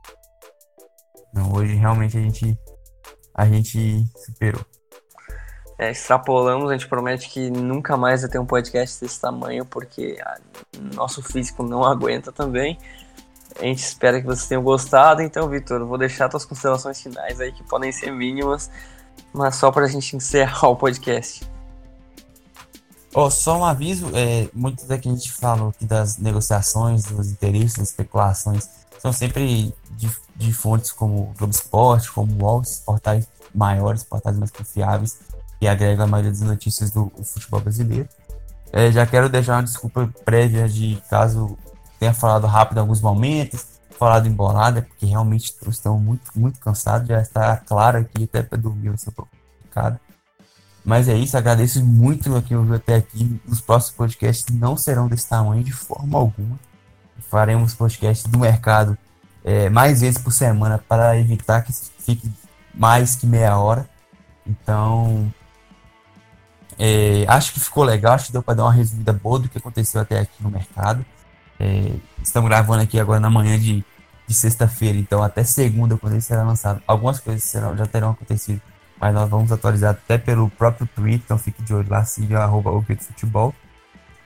Não, 1.33 1.53
hoje 1.53 1.75
realmente 1.75 2.19
a 2.19 2.21
gente 2.21 2.59
a 3.41 3.47
gente 3.47 4.05
superou. 4.17 4.65
É, 5.79 5.91
extrapolamos, 5.91 6.69
a 6.69 6.75
gente 6.75 6.87
promete 6.87 7.31
que 7.31 7.51
nunca 7.51 7.97
mais 7.97 8.21
vai 8.21 8.31
ter 8.31 8.39
um 8.39 8.45
podcast 8.45 9.01
desse 9.01 9.19
tamanho, 9.19 9.65
porque 9.65 10.19
a, 10.23 10.39
nosso 10.95 11.23
físico 11.23 11.63
não 11.63 11.83
aguenta 11.83 12.31
também. 12.31 12.79
A 13.59 13.65
gente 13.65 13.79
espera 13.79 14.21
que 14.21 14.27
vocês 14.27 14.47
tenham 14.47 14.63
gostado. 14.63 15.23
Então, 15.23 15.49
Vitor, 15.49 15.85
vou 15.87 15.97
deixar 15.97 16.31
suas 16.31 16.45
considerações 16.45 17.01
finais 17.01 17.41
aí, 17.41 17.51
que 17.51 17.63
podem 17.65 17.91
ser 17.91 18.13
mínimas, 18.13 18.71
mas 19.33 19.57
só 19.57 19.73
para 19.73 19.87
a 19.87 19.89
gente 19.89 20.15
encerrar 20.15 20.69
o 20.69 20.77
podcast. 20.77 21.49
Oh, 23.15 23.31
só 23.31 23.59
um 23.59 23.65
aviso, 23.65 24.11
é, 24.15 24.49
muito 24.53 24.87
da 24.87 24.99
que 24.99 25.09
a 25.09 25.13
gente 25.13 25.33
falou 25.33 25.71
aqui 25.71 25.87
das 25.87 26.19
negociações, 26.19 27.05
dos 27.05 27.33
interesses, 27.33 27.79
das 27.79 27.89
especulações, 27.89 28.69
são 29.01 29.15
sempre 29.15 29.75
de, 30.41 30.53
fontes 30.53 30.91
como 30.93 31.31
o 31.31 31.35
Globo 31.37 31.53
Esporte, 31.53 32.11
como 32.11 32.33
o 32.33 32.45
UOL, 32.45 32.63
portais 32.85 33.29
maiores, 33.55 34.03
portais 34.03 34.37
mais 34.39 34.51
confiáveis 34.51 35.19
que 35.59 35.69
agrega 35.69 36.05
a 36.05 36.07
maioria 36.07 36.31
das 36.31 36.41
notícias 36.41 36.91
do 36.91 37.13
futebol 37.23 37.61
brasileiro. 37.61 38.09
É, 38.73 38.91
já 38.91 39.07
quero 39.07 39.29
deixar 39.29 39.57
uma 39.57 39.63
desculpa 39.63 40.09
prévia 40.25 40.69
de 40.69 41.03
caso 41.11 41.59
tenha 41.99 42.15
falado 42.15 42.47
rápido 42.47 42.79
em 42.79 42.81
alguns 42.81 43.03
momentos, 43.03 43.67
falado 43.99 44.27
embolada, 44.27 44.81
porque 44.81 45.05
realmente 45.05 45.55
estão 45.69 45.99
muito, 45.99 46.31
muito 46.35 46.59
cansados, 46.59 47.07
já 47.07 47.21
está 47.21 47.59
claro 47.59 47.99
aqui, 47.99 48.25
até 48.25 48.43
para 48.43 48.57
dormir 48.57 48.89
vai 48.89 48.97
ser 48.97 49.13
complicado. 49.13 50.01
Mas 50.83 51.09
é 51.09 51.15
isso, 51.15 51.37
agradeço 51.37 51.85
muito 51.85 52.35
a 52.35 52.41
quem 52.41 52.57
ouviu 52.57 52.77
até 52.77 52.97
aqui. 52.97 53.39
Os 53.47 53.61
próximos 53.61 53.97
podcasts 53.97 54.47
não 54.57 54.79
serão 54.79 55.09
desse 55.09 55.29
tamanho 55.29 55.63
de 55.63 55.73
forma 55.73 56.19
alguma. 56.19 56.59
Faremos 57.29 57.75
podcasts 57.75 58.27
do 58.27 58.39
mercado 58.39 58.97
é, 59.45 59.69
mais 59.69 60.01
vezes 60.01 60.19
por 60.19 60.33
semana 60.33 60.79
para 60.79 61.19
evitar 61.19 61.63
que 61.63 61.73
fique 61.73 62.31
mais 62.75 63.17
que 63.17 63.27
meia 63.27 63.59
hora. 63.59 63.89
Então, 64.47 65.33
é, 66.79 67.25
acho 67.29 67.53
que 67.53 67.61
ficou 67.61 67.85
legal, 67.85 68.15
acho 68.15 68.27
que 68.27 68.33
deu 68.33 68.43
para 68.43 68.55
dar 68.55 68.65
uma 68.65 68.73
resumida 68.73 69.13
boa 69.13 69.39
do 69.39 69.49
que 69.49 69.59
aconteceu 69.59 70.01
até 70.01 70.19
aqui 70.19 70.43
no 70.43 70.51
mercado. 70.51 71.05
É, 71.59 71.93
estamos 72.23 72.49
gravando 72.49 72.83
aqui 72.83 72.99
agora 72.99 73.21
na 73.21 73.31
manhã 73.31 73.59
de 73.59 73.85
de 74.31 74.37
sexta-feira. 74.37 74.97
Então, 74.97 75.23
até 75.23 75.43
segunda, 75.43 75.97
quando 75.97 76.13
ele 76.13 76.23
será 76.23 76.45
lançado, 76.45 76.81
algumas 76.87 77.19
coisas 77.19 77.43
serão, 77.43 77.77
já 77.77 77.85
terão 77.85 78.11
acontecido. 78.11 78.63
Mas 78.99 79.13
nós 79.13 79.29
vamos 79.29 79.51
atualizar 79.51 79.91
até 79.91 80.17
pelo 80.17 80.49
próprio 80.51 80.87
Twitter. 80.87 81.23
Então, 81.25 81.37
fique 81.37 81.63
de 81.63 81.75
olho 81.75 81.89
lá, 81.91 82.05
siga 82.05 82.49
o 82.49 82.85
Futebol. 83.01 83.53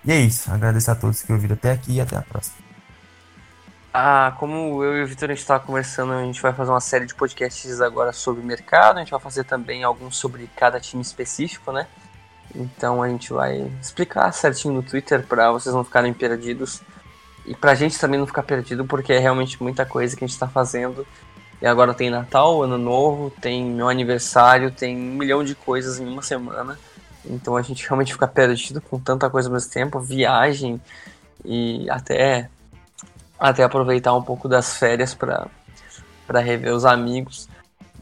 E 0.04 0.12
é 0.12 0.20
isso. 0.20 0.52
Agradeço 0.52 0.90
a 0.90 0.94
todos 0.94 1.22
que 1.22 1.32
ouviram 1.32 1.54
até 1.54 1.72
aqui 1.72 1.92
e 1.92 2.00
até 2.00 2.16
a 2.16 2.22
próxima. 2.22 2.63
Ah, 3.96 4.34
como 4.40 4.82
eu 4.82 4.96
e 4.96 5.04
o 5.04 5.06
Vitor 5.06 5.30
a 5.30 5.34
gente 5.34 5.42
estava 5.42 5.64
conversando, 5.64 6.14
a 6.14 6.24
gente 6.24 6.42
vai 6.42 6.52
fazer 6.52 6.68
uma 6.72 6.80
série 6.80 7.06
de 7.06 7.14
podcasts 7.14 7.80
agora 7.80 8.12
sobre 8.12 8.42
mercado. 8.42 8.96
A 8.96 8.98
gente 8.98 9.12
vai 9.12 9.20
fazer 9.20 9.44
também 9.44 9.84
alguns 9.84 10.16
sobre 10.16 10.50
cada 10.56 10.80
time 10.80 11.00
específico, 11.00 11.70
né? 11.70 11.86
Então 12.52 13.04
a 13.04 13.08
gente 13.08 13.32
vai 13.32 13.70
explicar 13.80 14.32
certinho 14.32 14.74
no 14.74 14.82
Twitter 14.82 15.24
para 15.24 15.52
vocês 15.52 15.72
não 15.72 15.84
ficarem 15.84 16.12
perdidos 16.12 16.82
e 17.46 17.54
pra 17.54 17.76
gente 17.76 17.96
também 17.96 18.18
não 18.18 18.26
ficar 18.26 18.42
perdido, 18.42 18.84
porque 18.84 19.12
é 19.12 19.20
realmente 19.20 19.62
muita 19.62 19.86
coisa 19.86 20.16
que 20.16 20.24
a 20.24 20.26
gente 20.26 20.40
tá 20.40 20.48
fazendo. 20.48 21.06
E 21.62 21.66
agora 21.66 21.94
tem 21.94 22.10
Natal, 22.10 22.64
Ano 22.64 22.76
Novo, 22.76 23.30
tem 23.30 23.64
meu 23.64 23.88
aniversário, 23.88 24.72
tem 24.72 24.96
um 24.96 25.14
milhão 25.14 25.44
de 25.44 25.54
coisas 25.54 26.00
em 26.00 26.06
uma 26.08 26.22
semana. 26.22 26.76
Então 27.24 27.56
a 27.56 27.62
gente 27.62 27.86
realmente 27.86 28.12
fica 28.12 28.26
perdido 28.26 28.80
com 28.80 28.98
tanta 28.98 29.30
coisa 29.30 29.48
ao 29.48 29.52
mesmo 29.52 29.70
tempo, 29.70 30.00
viagem 30.00 30.80
e 31.44 31.88
até 31.88 32.50
até 33.44 33.62
aproveitar 33.62 34.14
um 34.14 34.22
pouco 34.22 34.48
das 34.48 34.78
férias 34.78 35.14
para 35.14 36.40
rever 36.40 36.72
os 36.72 36.86
amigos. 36.86 37.46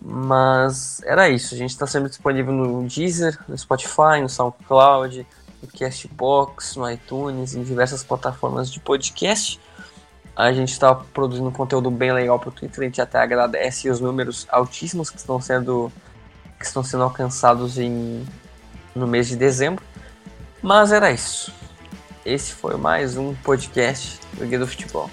Mas 0.01 1.03
era 1.03 1.29
isso, 1.29 1.55
a 1.55 1.59
gente 1.59 1.71
está 1.71 1.85
sempre 1.85 2.09
disponível 2.09 2.53
no 2.53 2.87
Deezer, 2.87 3.37
no 3.49 3.59
Spotify, 3.59 4.21
no 4.21 4.29
SoundCloud, 4.29 5.27
no 5.61 5.69
Castbox, 5.69 6.77
no 6.77 6.89
iTunes, 6.89 7.57
em 7.57 7.63
diversas 7.65 8.05
plataformas 8.05 8.71
de 8.71 8.79
podcast. 8.79 9.61
A 10.37 10.53
gente 10.53 10.71
está 10.71 10.95
produzindo 10.95 11.51
conteúdo 11.51 11.91
bem 11.91 12.13
legal 12.13 12.39
para 12.39 12.49
o 12.49 12.53
Twitter, 12.53 12.81
a 12.81 12.85
gente 12.85 13.01
até 13.01 13.19
agradece 13.19 13.91
os 13.91 14.01
números 14.01 14.47
altíssimos 14.49 15.11
que 15.11 15.19
estão 15.19 15.41
sendo, 15.41 15.91
que 16.59 16.65
estão 16.65 16.85
sendo 16.85 17.03
alcançados 17.03 17.79
em, 17.79 18.25
no 18.95 19.09
mês 19.09 19.27
de 19.27 19.35
dezembro. 19.35 19.85
Mas 20.63 20.93
era 20.93 21.11
isso. 21.11 21.53
Esse 22.25 22.53
foi 22.53 22.77
mais 22.77 23.17
um 23.17 23.35
podcast 23.35 24.21
do 24.35 24.47
Guia 24.47 24.59
do 24.61 24.67
Futebol. 24.67 25.11